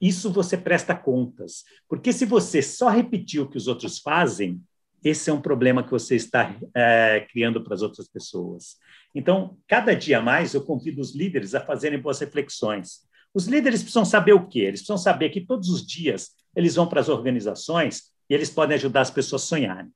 Isso 0.00 0.32
você 0.32 0.56
presta 0.56 0.94
contas. 0.94 1.64
Porque 1.88 2.12
se 2.12 2.24
você 2.24 2.62
só 2.62 2.88
repetir 2.88 3.40
o 3.40 3.48
que 3.48 3.56
os 3.56 3.68
outros 3.68 3.98
fazem, 3.98 4.60
esse 5.02 5.30
é 5.30 5.32
um 5.32 5.40
problema 5.40 5.82
que 5.82 5.90
você 5.90 6.14
está 6.14 6.54
é, 6.74 7.26
criando 7.30 7.62
para 7.62 7.74
as 7.74 7.82
outras 7.82 8.08
pessoas. 8.08 8.76
Então, 9.14 9.58
cada 9.66 9.94
dia 9.94 10.20
mais, 10.20 10.54
eu 10.54 10.62
convido 10.62 11.00
os 11.00 11.14
líderes 11.14 11.54
a 11.54 11.60
fazerem 11.60 12.00
boas 12.00 12.20
reflexões. 12.20 13.00
Os 13.34 13.46
líderes 13.46 13.80
precisam 13.80 14.04
saber 14.04 14.32
o 14.32 14.46
quê? 14.46 14.60
Eles 14.60 14.80
precisam 14.80 14.98
saber 14.98 15.30
que 15.30 15.40
todos 15.40 15.68
os 15.68 15.84
dias 15.84 16.30
eles 16.54 16.76
vão 16.76 16.86
para 16.86 17.00
as 17.00 17.08
organizações 17.08 18.12
e 18.28 18.34
eles 18.34 18.50
podem 18.50 18.76
ajudar 18.76 19.00
as 19.00 19.10
pessoas 19.10 19.42
a 19.42 19.46
sonharem. 19.46 19.90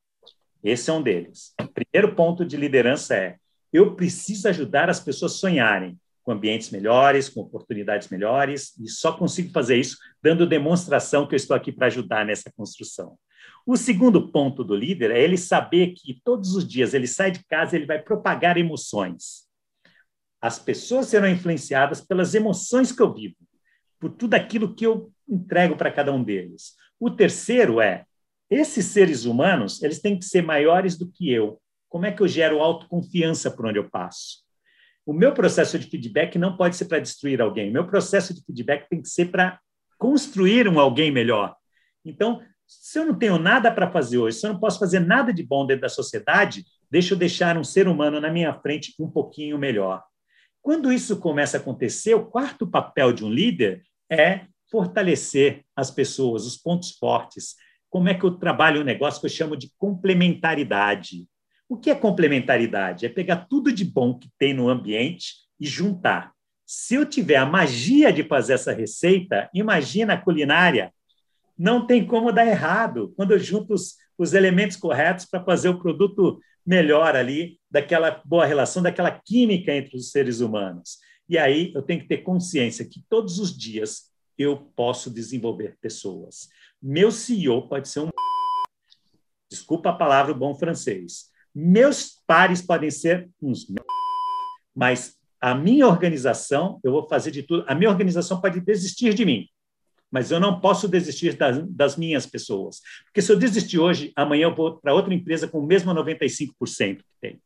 Esse 0.67 0.91
é 0.91 0.93
um 0.93 1.01
deles. 1.01 1.55
O 1.61 1.69
primeiro 1.69 2.17
ponto 2.17 2.45
de 2.45 2.57
liderança 2.57 3.15
é: 3.15 3.37
eu 3.73 3.95
preciso 3.95 4.49
ajudar 4.49 4.91
as 4.91 4.99
pessoas 4.99 5.33
a 5.33 5.37
sonharem. 5.37 5.97
com 6.25 6.33
ambientes 6.33 6.71
melhores, 6.71 7.29
com 7.29 7.41
oportunidades 7.41 8.09
melhores, 8.09 8.77
e 8.81 8.89
só 8.89 9.13
consigo 9.13 9.53
fazer 9.53 9.77
isso 9.77 9.97
dando 10.21 10.45
demonstração 10.45 11.25
que 11.25 11.37
eu 11.37 11.37
estou 11.37 11.57
aqui 11.57 11.71
para 11.71 11.87
ajudar 11.87 12.27
nessa 12.27 12.51
construção. 12.57 13.17
O 13.65 13.77
segundo 13.77 14.33
ponto 14.33 14.65
do 14.65 14.75
líder 14.75 15.13
é 15.13 15.23
ele 15.23 15.37
saber 15.37 15.95
que 15.95 16.21
todos 16.25 16.57
os 16.57 16.67
dias 16.67 16.95
ele 16.95 17.07
sai 17.07 17.31
de 17.31 17.45
casa, 17.45 17.77
ele 17.77 17.87
vai 17.87 18.03
propagar 18.03 18.57
emoções. 18.57 19.47
As 20.41 20.59
pessoas 20.59 21.07
serão 21.07 21.29
influenciadas 21.29 22.01
pelas 22.01 22.35
emoções 22.35 22.91
que 22.91 23.01
eu 23.01 23.15
vivo, 23.15 23.37
por 24.01 24.11
tudo 24.11 24.35
aquilo 24.35 24.75
que 24.75 24.85
eu 24.85 25.13
entrego 25.29 25.77
para 25.77 25.93
cada 25.93 26.13
um 26.13 26.25
deles. 26.25 26.75
O 26.99 27.09
terceiro 27.09 27.81
é, 27.81 28.05
esses 28.51 28.86
seres 28.86 29.24
humanos, 29.24 29.82
eles 29.82 30.01
têm 30.01 30.18
que 30.18 30.24
ser 30.24 30.43
maiores 30.43 30.97
do 30.97 31.10
que 31.10 31.31
eu. 31.31 31.60
Como 31.89 32.06
é 32.06 32.12
que 32.12 32.23
eu 32.23 32.28
gero 32.28 32.60
autoconfiança 32.60 33.51
por 33.51 33.66
onde 33.66 33.78
eu 33.78 33.89
passo? 33.90 34.44
O 35.05 35.12
meu 35.12 35.32
processo 35.32 35.78
de 35.78 35.86
feedback 35.86 36.36
não 36.39 36.56
pode 36.56 36.77
ser 36.77 36.86
para 36.86 36.98
destruir 36.98 37.40
alguém. 37.40 37.70
O 37.70 37.73
meu 37.73 37.86
processo 37.86 38.35
de 38.35 38.44
feedback 38.44 38.89
tem 38.89 39.01
que 39.01 39.09
ser 39.09 39.27
para 39.27 39.60
construir 39.98 40.68
um 40.68 40.81
alguém 40.81 41.10
melhor. 41.10 41.55
Então, 42.05 42.43
se 42.66 42.98
eu 42.98 43.06
não 43.06 43.14
tenho 43.14 43.39
nada 43.39 43.70
para 43.70 43.90
fazer 43.90 44.18
hoje, 44.18 44.39
se 44.39 44.47
eu 44.47 44.52
não 44.52 44.60
posso 44.60 44.78
fazer 44.78 45.01
nada 45.01 45.32
de 45.32 45.43
bom 45.43 45.64
dentro 45.64 45.82
da 45.82 45.89
sociedade, 45.89 46.64
deixa 46.90 47.14
eu 47.14 47.18
deixar 47.18 47.56
um 47.56 47.64
ser 47.64 47.86
humano 47.86 48.20
na 48.20 48.31
minha 48.31 48.52
frente 48.55 48.94
um 48.98 49.09
pouquinho 49.09 49.56
melhor. 49.59 50.02
Quando 50.60 50.93
isso 50.93 51.18
começa 51.18 51.56
a 51.56 51.60
acontecer, 51.60 52.14
o 52.14 52.27
quarto 52.27 52.66
papel 52.66 53.12
de 53.12 53.24
um 53.24 53.31
líder 53.31 53.85
é 54.10 54.47
fortalecer 54.68 55.64
as 55.77 55.93
pessoas, 55.93 56.44
os 56.44 56.56
pontos 56.56 56.90
fortes. 56.90 57.55
Como 57.97 58.10
é 58.10 58.14
que 58.14 58.24
eu 58.27 58.32
trabalho 58.32 58.82
um 58.82 58.85
negócio 58.85 59.18
que 59.18 59.24
eu 59.24 59.31
chamo 59.31 59.56
de 59.56 59.73
complementaridade? 59.78 61.27
O 61.66 61.78
que 61.78 61.89
é 61.89 61.94
complementaridade? 61.94 63.06
É 63.06 63.09
pegar 63.09 63.47
tudo 63.48 63.73
de 63.73 63.86
bom 63.86 64.18
que 64.18 64.28
tem 64.39 64.52
no 64.52 64.68
ambiente 64.68 65.32
e 65.59 65.66
juntar. 65.66 66.35
Se 66.66 66.97
eu 66.97 67.06
tiver 67.06 67.36
a 67.36 67.47
magia 67.47 68.12
de 68.12 68.23
fazer 68.23 68.52
essa 68.52 68.70
receita, 68.70 69.48
imagina 69.55 70.12
a 70.12 70.20
culinária 70.20 70.93
não 71.59 71.86
tem 71.86 72.06
como 72.06 72.31
dar 72.31 72.47
errado 72.47 73.14
quando 73.16 73.31
eu 73.31 73.39
junto 73.39 73.73
os, 73.73 73.94
os 74.18 74.35
elementos 74.35 74.77
corretos 74.77 75.24
para 75.24 75.43
fazer 75.43 75.70
o 75.70 75.81
produto 75.81 76.39
melhor 76.66 77.16
ali, 77.16 77.59
daquela 77.70 78.20
boa 78.27 78.44
relação, 78.44 78.82
daquela 78.82 79.10
química 79.10 79.73
entre 79.73 79.97
os 79.97 80.10
seres 80.10 80.40
humanos. 80.40 80.98
E 81.27 81.39
aí 81.39 81.73
eu 81.74 81.81
tenho 81.81 82.02
que 82.02 82.09
ter 82.09 82.18
consciência 82.18 82.85
que 82.85 83.02
todos 83.09 83.39
os 83.39 83.56
dias 83.56 84.14
eu 84.39 84.57
posso 84.77 85.11
desenvolver 85.11 85.77
pessoas. 85.81 86.49
Meu 86.83 87.11
CEO 87.11 87.69
pode 87.69 87.89
ser 87.89 88.01
um. 88.01 88.09
Desculpa 89.51 89.91
a 89.91 89.97
palavra 89.97 90.35
bom 90.35 90.55
francês. 90.55 91.31
Meus 91.55 92.23
pares 92.27 92.61
podem 92.61 92.91
ser 92.91 93.31
uns. 93.41 93.67
Mas 94.75 95.17
a 95.41 95.55
minha 95.55 95.87
organização, 95.87 96.81
eu 96.83 96.93
vou 96.93 97.09
fazer 97.09 97.31
de 97.31 97.43
tudo. 97.43 97.65
A 97.67 97.75
minha 97.75 97.91
organização 97.91 98.41
pode 98.41 98.61
desistir 98.61 99.15
de 99.15 99.25
mim 99.25 99.49
mas 100.11 100.31
eu 100.31 100.41
não 100.41 100.61
posso 100.61 100.89
desistir 100.89 101.37
das, 101.37 101.63
das, 101.69 101.97
minhas 101.97 102.27
pessoas. 102.27 102.81
Porque 103.05 103.21
se 103.21 103.31
eu 103.31 103.37
desistir 103.37 103.79
hoje, 103.79 104.13
amanhã 104.17 104.45
eu 104.45 104.55
vou 104.55 104.79
para 104.79 104.95
outra 104.95 105.13
empresa 105.13 105.49
com 105.49 105.59
o 105.59 105.67
mesmo 105.67 105.93
95% 105.93 106.99
que 106.99 107.05
tem. 107.21 107.41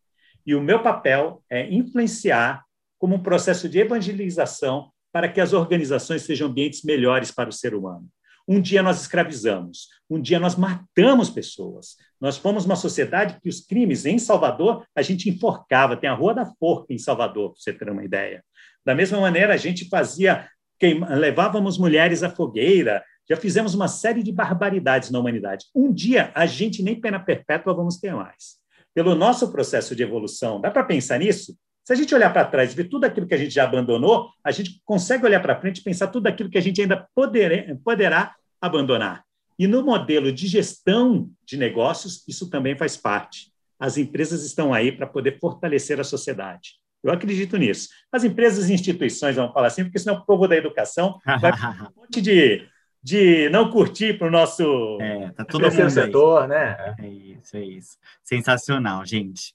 E 0.47 0.55
o 0.55 0.61
meu 0.61 0.83
papel 0.83 1.43
é 1.51 1.69
influenciar 1.73 2.65
como 2.99 3.17
um 3.17 3.23
processo 3.23 3.69
de 3.69 3.79
evangelização 3.79 4.91
para 5.13 5.29
que 5.29 5.41
as 5.41 5.53
organizações 5.53 6.23
sejam 6.23 6.49
ambientes 6.49 6.83
melhores 6.83 7.31
para 7.31 7.49
o 7.49 7.53
ser 7.53 7.75
humano. 7.75 8.07
Um 8.49 8.61
dia 8.61 8.83
nós 8.83 9.01
escravizamos, 9.01 9.89
um 10.09 10.21
dia 10.21 10.41
nós 10.41 10.57
matamos 10.57 11.31
pessoas. 11.31 11.97
Nós 12.21 12.37
fomos 12.37 12.65
uma 12.65 12.77
sociedade 12.77 13.39
que 13.41 13.49
os 13.49 13.61
crimes 13.61 14.07
em 14.07 14.19
Salvador 14.19 14.85
a 14.95 15.03
gente 15.03 15.29
enforcava, 15.29 15.97
tem 15.97 16.11
a 16.11 16.15
Rua 16.15 16.35
da 16.35 16.47
Forca 16.47 16.93
em 16.93 16.99
Salvador, 16.99 17.53
para 17.53 17.61
você 17.61 17.73
ter 17.73 17.89
uma 17.89 18.05
ideia. 18.05 18.45
Da 18.85 18.95
mesma 18.95 19.21
maneira, 19.21 19.55
a 19.55 19.57
gente 19.57 19.89
fazia 19.89 20.49
levávamos 20.83 21.77
mulheres 21.77 22.23
à 22.23 22.31
fogueira, 22.31 23.05
já 23.29 23.37
fizemos 23.37 23.75
uma 23.75 23.87
série 23.87 24.23
de 24.23 24.33
barbaridades 24.33 25.11
na 25.11 25.19
humanidade. 25.19 25.67
Um 25.75 25.93
dia, 25.93 26.33
a 26.35 26.47
gente 26.47 26.83
nem 26.83 26.99
pena 26.99 27.21
perpétua 27.21 27.75
vamos 27.75 27.99
ter 27.99 28.15
mais. 28.15 28.59
Pelo 28.95 29.15
nosso 29.15 29.53
processo 29.53 29.95
de 29.95 30.03
evolução, 30.03 30.61
dá 30.61 30.71
para 30.71 30.83
pensar 30.83 31.19
nisso? 31.19 31.55
Se 31.85 31.93
a 31.93 31.97
gente 31.97 32.15
olhar 32.15 32.33
para 32.33 32.45
trás 32.45 32.73
e 32.73 32.77
ver 32.77 32.85
tudo 32.85 33.05
aquilo 33.05 33.27
que 33.27 33.35
a 33.35 33.39
gente 33.39 33.53
já 33.53 33.65
abandonou, 33.65 34.31
a 34.45 34.51
gente 34.51 34.81
consegue 34.85 35.25
olhar 35.25 35.41
para 35.41 35.61
frente 35.61 35.79
e 35.79 35.83
pensar 35.83 36.09
tudo 36.09 36.27
aquilo 36.27 36.51
que 36.51 36.59
a 36.59 36.63
gente 36.63 36.81
ainda 36.81 37.09
poder, 37.15 37.79
poderá 37.85 38.35
abandonar. 38.61 39.25
E 39.59 39.67
no 39.67 39.83
modelo 39.83 40.33
de 40.33 40.47
gestão 40.47 41.31
de 41.45 41.57
negócios, 41.57 42.27
isso 42.27 42.49
também 42.49 42.77
faz 42.77 42.97
parte. 42.97 43.51
As 43.79 43.99
empresas 43.99 44.45
estão 44.45 44.73
aí 44.73 44.93
para 44.93 45.07
poder 45.07 45.39
fortalecer 45.39 45.99
a 46.01 46.05
sociedade. 46.05 46.81
Eu 47.03 47.13
acredito 47.13 47.57
nisso. 47.57 47.89
As 48.13 48.25
empresas 48.25 48.69
e 48.69 48.75
instituições 48.75 49.37
vão 49.37 49.53
falar 49.53 49.69
assim, 49.69 49.85
porque 49.85 49.99
senão 49.99 50.17
o 50.17 50.25
povo 50.25 50.47
da 50.47 50.57
educação 50.57 51.19
vai 51.41 51.53
um 51.53 52.01
monte 52.03 52.21
de, 52.21 52.67
de 53.03 53.49
não 53.51 53.71
curtir 53.71 54.19
para 54.19 54.29
o 54.29 54.31
nosso. 54.31 54.99
É, 55.01 55.31
tá 55.33 55.45
todo 55.45 55.71
mundo 55.71 55.91
setor, 55.91 56.47
né? 56.47 56.95
É 56.99 57.09
isso, 57.09 57.57
é 57.57 57.65
isso. 57.65 57.99
Sensacional, 58.23 59.05
gente. 59.05 59.55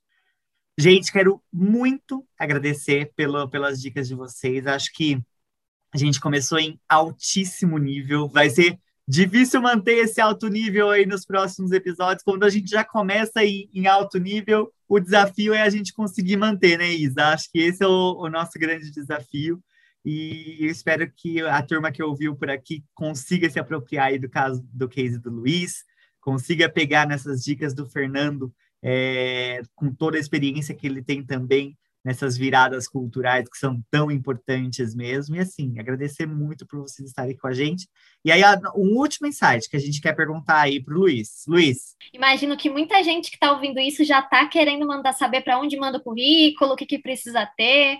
Gente, 0.77 1.11
quero 1.11 1.41
muito 1.51 2.27
agradecer 2.37 3.11
pelo, 3.15 3.47
pelas 3.49 3.81
dicas 3.81 4.07
de 4.09 4.15
vocês. 4.15 4.67
Acho 4.67 4.91
que 4.93 5.21
a 5.93 5.97
gente 5.97 6.19
começou 6.19 6.59
em 6.59 6.77
altíssimo 6.89 7.77
nível. 7.77 8.27
Vai 8.27 8.49
ser 8.49 8.77
difícil 9.07 9.61
manter 9.61 9.99
esse 9.99 10.19
alto 10.19 10.49
nível 10.49 10.89
aí 10.89 11.05
nos 11.05 11.25
próximos 11.25 11.71
episódios. 11.71 12.23
Quando 12.23 12.43
a 12.43 12.49
gente 12.49 12.69
já 12.69 12.83
começa 12.83 13.41
em, 13.43 13.69
em 13.73 13.87
alto 13.87 14.17
nível, 14.19 14.69
o 14.85 14.99
desafio 14.99 15.53
é 15.53 15.61
a 15.61 15.69
gente 15.69 15.93
conseguir 15.93 16.35
manter, 16.35 16.77
né, 16.77 16.91
Isa? 16.91 17.27
Acho 17.27 17.49
que 17.49 17.59
esse 17.59 17.81
é 17.81 17.87
o, 17.87 18.17
o 18.17 18.29
nosso 18.29 18.59
grande 18.59 18.91
desafio. 18.91 19.63
E 20.03 20.57
eu 20.59 20.69
espero 20.69 21.09
que 21.09 21.41
a 21.41 21.61
turma 21.63 21.91
que 21.91 22.03
ouviu 22.03 22.35
por 22.35 22.49
aqui 22.49 22.83
consiga 22.93 23.49
se 23.49 23.59
apropriar 23.59 24.07
aí 24.07 24.19
do 24.19 24.29
caso 24.29 24.61
do 24.73 24.89
case 24.89 25.17
do 25.17 25.31
Luiz, 25.31 25.85
consiga 26.19 26.67
pegar 26.67 27.07
nessas 27.07 27.41
dicas 27.41 27.73
do 27.73 27.89
Fernando, 27.89 28.53
é, 28.87 29.63
com 29.73 29.91
toda 29.91 30.15
a 30.15 30.19
experiência 30.19 30.75
que 30.75 30.85
ele 30.85 31.03
tem 31.03 31.25
também 31.25 31.75
nessas 32.03 32.37
viradas 32.37 32.87
culturais 32.87 33.49
que 33.49 33.57
são 33.57 33.83
tão 33.89 34.11
importantes 34.11 34.93
mesmo. 34.93 35.35
E 35.35 35.39
assim, 35.39 35.79
agradecer 35.79 36.27
muito 36.27 36.67
por 36.67 36.81
vocês 36.81 37.09
estarem 37.09 37.35
com 37.35 37.47
a 37.47 37.51
gente. 37.51 37.87
E 38.23 38.31
aí, 38.31 38.43
um 38.75 38.95
último 38.95 39.25
insight 39.25 39.67
que 39.67 39.75
a 39.75 39.79
gente 39.79 39.99
quer 39.99 40.13
perguntar 40.15 40.61
aí 40.61 40.79
para 40.79 40.93
o 40.93 40.99
Luiz. 40.99 41.45
Luiz. 41.47 41.95
Imagino 42.13 42.55
que 42.55 42.69
muita 42.69 43.03
gente 43.03 43.31
que 43.31 43.37
está 43.37 43.51
ouvindo 43.51 43.79
isso 43.79 44.03
já 44.03 44.19
está 44.19 44.47
querendo 44.47 44.85
mandar 44.85 45.13
saber 45.13 45.41
para 45.41 45.59
onde 45.59 45.75
manda 45.77 45.97
o 45.97 46.03
currículo, 46.03 46.73
o 46.73 46.75
que, 46.75 46.85
que 46.85 46.99
precisa 46.99 47.43
ter. 47.57 47.97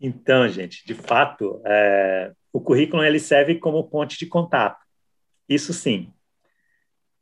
Então, 0.00 0.48
gente, 0.48 0.84
de 0.84 0.94
fato, 0.94 1.62
é, 1.64 2.32
o 2.52 2.60
currículo 2.60 3.04
ele 3.04 3.20
serve 3.20 3.54
como 3.54 3.88
ponte 3.88 4.18
de 4.18 4.26
contato. 4.26 4.84
Isso 5.48 5.72
sim. 5.72 6.12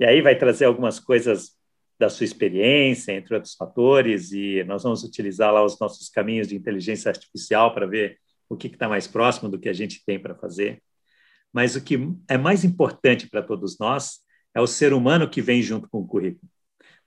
E 0.01 0.05
aí 0.07 0.23
vai 0.23 0.35
trazer 0.35 0.65
algumas 0.65 0.99
coisas 0.99 1.56
da 1.99 2.09
sua 2.09 2.25
experiência, 2.25 3.13
entre 3.13 3.35
outros 3.35 3.55
fatores, 3.55 4.33
e 4.33 4.63
nós 4.65 4.83
vamos 4.83 5.03
utilizar 5.03 5.53
lá 5.53 5.65
os 5.65 5.79
nossos 5.79 6.09
caminhos 6.09 6.49
de 6.49 6.57
inteligência 6.57 7.09
artificial 7.09 7.73
para 7.73 7.87
ver 7.87 8.19
o 8.49 8.57
que 8.57 8.67
está 8.67 8.89
mais 8.89 9.07
próximo 9.07 9.49
do 9.49 9.59
que 9.59 9.69
a 9.69 9.73
gente 9.73 10.05
tem 10.05 10.19
para 10.19 10.35
fazer. 10.35 10.83
Mas 11.53 11.75
o 11.75 11.83
que 11.83 11.99
é 12.29 12.37
mais 12.37 12.65
importante 12.65 13.29
para 13.29 13.43
todos 13.43 13.79
nós 13.79 14.21
é 14.55 14.61
o 14.61 14.67
ser 14.67 14.93
humano 14.93 15.29
que 15.29 15.41
vem 15.41 15.63
junto 15.63 15.89
com 15.89 16.01
o 16.01 16.07
currículo. 16.07 16.51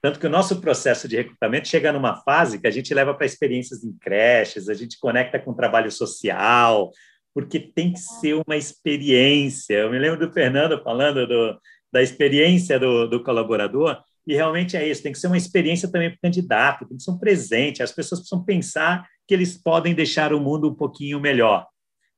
Tanto 0.02 0.20
que 0.20 0.28
o 0.28 0.30
nosso 0.30 0.62
processo 0.62 1.08
de 1.08 1.18
recrutamento 1.18 1.68
chega 1.68 1.92
numa 1.92 2.16
fase 2.16 2.60
que 2.60 2.68
a 2.68 2.72
gente 2.72 2.94
leva 2.94 3.14
para 3.14 3.26
experiências 3.26 3.84
em 3.84 3.92
creches, 3.98 4.70
a 4.70 4.74
gente 4.74 4.98
conecta 4.98 5.38
com 5.38 5.54
trabalho 5.54 5.92
social, 5.92 6.92
porque 7.34 7.60
tem 7.60 7.92
que 7.92 8.00
ser 8.00 8.34
uma 8.36 8.56
experiência. 8.56 9.74
Eu 9.74 9.92
me 9.92 10.00
lembro 10.00 10.26
do 10.26 10.34
Fernando 10.34 10.82
falando 10.84 11.28
do, 11.28 11.60
da 11.92 12.02
experiência 12.02 12.80
do, 12.80 13.08
do 13.08 13.22
colaborador, 13.22 14.02
e 14.30 14.36
realmente 14.36 14.78
é 14.78 14.88
isso, 14.88 15.02
tem 15.02 15.12
que 15.12 15.18
ser 15.18 15.26
uma 15.26 15.38
experiência 15.38 15.92
também 15.92 16.12
para 16.12 16.18
o 16.18 16.22
candidato, 16.22 16.88
tem 16.88 16.96
que 16.96 17.02
ser 17.02 17.10
um 17.10 17.18
presente, 17.18 17.82
as 17.82 17.92
pessoas 17.92 18.22
precisam 18.22 18.46
pensar 18.46 19.04
que 19.28 19.34
eles 19.34 19.58
podem 19.58 19.96
deixar 19.96 20.32
o 20.34 20.40
mundo 20.40 20.70
um 20.70 20.76
pouquinho 20.76 21.20
melhor. 21.20 21.66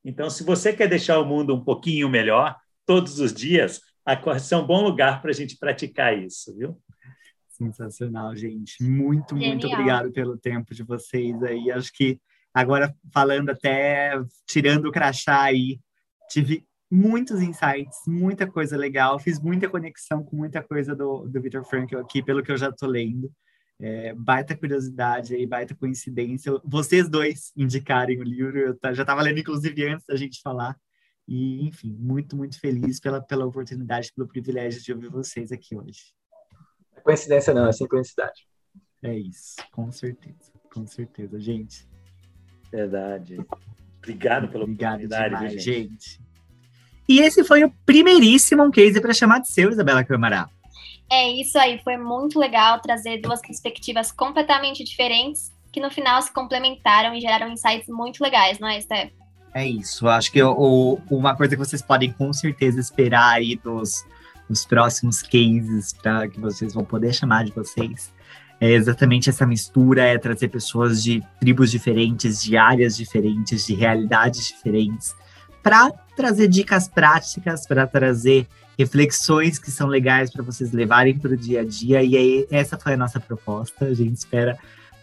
Então, 0.03 0.29
se 0.29 0.43
você 0.43 0.73
quer 0.73 0.89
deixar 0.89 1.19
o 1.19 1.25
mundo 1.25 1.55
um 1.55 1.63
pouquinho 1.63 2.09
melhor, 2.09 2.57
todos 2.85 3.17
os 3.21 3.33
dias, 3.33 3.79
a 4.05 4.17
Correção 4.17 4.59
é 4.59 4.63
um 4.63 4.67
bom 4.67 4.83
lugar 4.83 5.21
para 5.21 5.31
a 5.31 5.33
gente 5.33 5.57
praticar 5.57 6.21
isso, 6.21 6.53
viu? 6.57 6.77
Sensacional, 7.47 8.35
gente. 8.35 8.83
Muito, 8.83 9.33
Genial. 9.33 9.51
muito 9.51 9.67
obrigado 9.67 10.11
pelo 10.11 10.37
tempo 10.37 10.75
de 10.75 10.83
vocês 10.83 11.41
aí. 11.43 11.71
Acho 11.71 11.93
que 11.93 12.19
agora, 12.53 12.93
falando 13.13 13.51
até, 13.51 14.19
tirando 14.45 14.87
o 14.87 14.91
crachá 14.91 15.43
aí, 15.43 15.79
tive 16.29 16.65
muitos 16.91 17.41
insights, 17.41 17.99
muita 18.05 18.45
coisa 18.45 18.75
legal. 18.75 19.17
Fiz 19.17 19.39
muita 19.39 19.69
conexão 19.69 20.23
com 20.23 20.35
muita 20.35 20.61
coisa 20.61 20.93
do, 20.93 21.27
do 21.27 21.41
Victor 21.41 21.63
Frankl 21.63 21.97
aqui, 21.97 22.21
pelo 22.21 22.43
que 22.43 22.51
eu 22.51 22.57
já 22.57 22.69
estou 22.69 22.89
lendo. 22.89 23.31
É, 23.79 24.13
baita 24.13 24.55
curiosidade 24.55 25.33
aí, 25.33 25.47
baita 25.47 25.73
coincidência. 25.73 26.51
Vocês 26.63 27.09
dois 27.09 27.51
indicarem 27.55 28.19
o 28.19 28.23
livro, 28.23 28.59
eu 28.59 28.93
já 28.93 29.03
estava 29.03 29.21
lendo, 29.21 29.39
inclusive, 29.39 29.87
antes 29.87 30.05
da 30.05 30.15
gente 30.15 30.41
falar. 30.41 30.77
E, 31.27 31.65
enfim, 31.65 31.95
muito, 31.97 32.35
muito 32.35 32.59
feliz 32.59 32.99
pela, 32.99 33.21
pela 33.21 33.45
oportunidade, 33.45 34.11
pelo 34.13 34.27
privilégio 34.27 34.83
de 34.83 34.93
ouvir 34.93 35.09
vocês 35.09 35.51
aqui 35.51 35.75
hoje. 35.75 36.13
Coincidência 37.03 37.53
não, 37.53 37.67
é 37.67 37.71
sincronicidade. 37.71 38.45
É 39.01 39.17
isso, 39.17 39.55
com 39.71 39.91
certeza, 39.91 40.51
com 40.71 40.85
certeza, 40.85 41.39
gente. 41.39 41.89
Verdade. 42.71 43.39
Obrigado 43.97 44.47
pela 44.49 44.63
Obrigado 44.63 45.03
oportunidade, 45.05 45.35
demais, 45.35 45.53
viu, 45.53 45.61
gente. 45.61 46.21
E 47.11 47.19
esse 47.19 47.43
foi 47.43 47.61
o 47.65 47.69
primeiríssimo 47.85 48.71
case 48.71 49.01
para 49.01 49.13
chamar 49.13 49.39
de 49.39 49.49
seu, 49.49 49.69
Isabela 49.69 50.01
Câmara. 50.01 50.47
É 51.11 51.29
isso 51.29 51.59
aí, 51.59 51.77
foi 51.83 51.97
muito 51.97 52.39
legal 52.39 52.79
trazer 52.79 53.17
duas 53.17 53.41
perspectivas 53.41 54.13
completamente 54.13 54.81
diferentes 54.81 55.51
que 55.73 55.81
no 55.81 55.91
final 55.91 56.21
se 56.21 56.31
complementaram 56.31 57.13
e 57.13 57.19
geraram 57.19 57.49
insights 57.49 57.89
muito 57.89 58.23
legais, 58.23 58.59
não 58.59 58.67
é, 58.69 58.79
Steph? 58.79 59.11
É 59.53 59.67
isso. 59.67 60.07
Acho 60.07 60.31
que 60.31 60.41
o, 60.41 60.99
uma 61.09 61.35
coisa 61.35 61.53
que 61.53 61.59
vocês 61.59 61.81
podem 61.81 62.13
com 62.13 62.31
certeza 62.31 62.79
esperar 62.79 63.33
aí 63.33 63.57
dos, 63.57 64.05
dos 64.47 64.65
próximos 64.65 65.21
cases 65.21 65.91
para 65.91 66.29
que 66.29 66.39
vocês 66.39 66.73
vão 66.73 66.85
poder 66.85 67.13
chamar 67.13 67.43
de 67.43 67.51
vocês 67.51 68.13
é 68.61 68.69
exatamente 68.71 69.29
essa 69.29 69.45
mistura, 69.45 70.03
é 70.05 70.17
trazer 70.17 70.47
pessoas 70.47 71.03
de 71.03 71.21
tribos 71.41 71.71
diferentes, 71.71 72.41
de 72.41 72.55
áreas 72.55 72.95
diferentes, 72.95 73.65
de 73.65 73.73
realidades 73.73 74.47
diferentes, 74.47 75.13
para 75.61 75.91
trazer 76.15 76.47
dicas 76.47 76.87
práticas, 76.87 77.65
para 77.65 77.87
trazer 77.87 78.47
reflexões 78.77 79.59
que 79.59 79.69
são 79.69 79.87
legais 79.87 80.31
para 80.31 80.43
vocês 80.43 80.71
levarem 80.71 81.17
para 81.17 81.31
o 81.31 81.37
dia 81.37 81.61
a 81.61 81.65
dia. 81.65 82.03
E 82.03 82.17
aí, 82.17 82.47
essa 82.49 82.77
foi 82.77 82.93
a 82.93 82.97
nossa 82.97 83.19
proposta. 83.19 83.85
A 83.85 83.93
gente 83.93 84.17
espera 84.17 84.57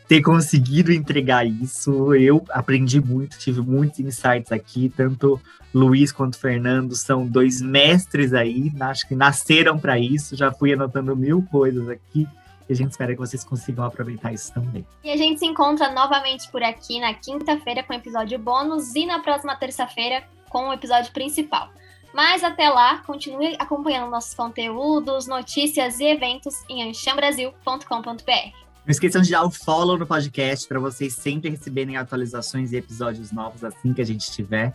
ter 0.09 0.23
conseguido 0.23 0.91
entregar 0.91 1.47
isso. 1.47 2.15
Eu 2.15 2.45
aprendi 2.51 3.01
muito, 3.01 3.39
tive 3.39 3.61
muitos 3.61 4.01
insights 4.01 4.51
aqui, 4.51 4.93
tanto 4.97 5.41
Luiz 5.73 6.11
quanto 6.11 6.39
Fernando 6.39 6.97
são 6.97 7.27
dois 7.27 7.61
mestres 7.61 8.33
aí, 8.33 8.73
acho 8.81 9.07
que 9.07 9.15
nasceram 9.15 9.79
para 9.79 9.99
isso. 9.99 10.35
Já 10.35 10.51
fui 10.51 10.73
anotando 10.73 11.15
mil 11.15 11.43
coisas 11.51 11.89
aqui. 11.89 12.27
E 12.69 12.73
a 12.73 12.77
gente 12.77 12.91
espera 12.91 13.13
que 13.13 13.19
vocês 13.19 13.43
consigam 13.45 13.85
aproveitar 13.85 14.33
isso 14.33 14.53
também. 14.53 14.87
E 15.03 15.11
a 15.11 15.17
gente 15.17 15.39
se 15.39 15.47
encontra 15.47 15.91
novamente 15.91 16.51
por 16.51 16.63
aqui 16.63 17.01
na 17.01 17.15
quinta-feira 17.15 17.83
com 17.83 17.95
episódio 17.95 18.39
bônus 18.39 18.95
e 18.95 19.07
na 19.07 19.21
próxima 19.21 19.57
terça-feira 19.57 20.23
com 20.49 20.69
o 20.69 20.73
episódio 20.73 21.13
principal. 21.13 21.71
Mas 22.13 22.43
até 22.43 22.69
lá, 22.69 22.99
continue 22.99 23.55
acompanhando 23.59 24.11
nossos 24.11 24.35
conteúdos, 24.35 25.27
notícias 25.27 26.01
e 26.01 26.05
eventos 26.05 26.55
em 26.69 26.89
anchambrasil.com.br. 26.89 28.69
Não 28.89 28.93
esqueçam 28.93 29.21
de 29.21 29.31
dar 29.31 29.45
o 29.45 29.51
follow 29.51 29.99
no 29.99 30.07
podcast 30.07 30.67
para 30.67 30.81
vocês 30.81 31.13
sempre 31.13 31.51
receberem 31.51 31.99
atualizações 31.99 32.73
e 32.73 32.77
episódios 32.77 33.31
novos 33.31 33.63
assim 33.63 33.93
que 33.93 34.01
a 34.01 34.07
gente 34.07 34.31
tiver. 34.33 34.73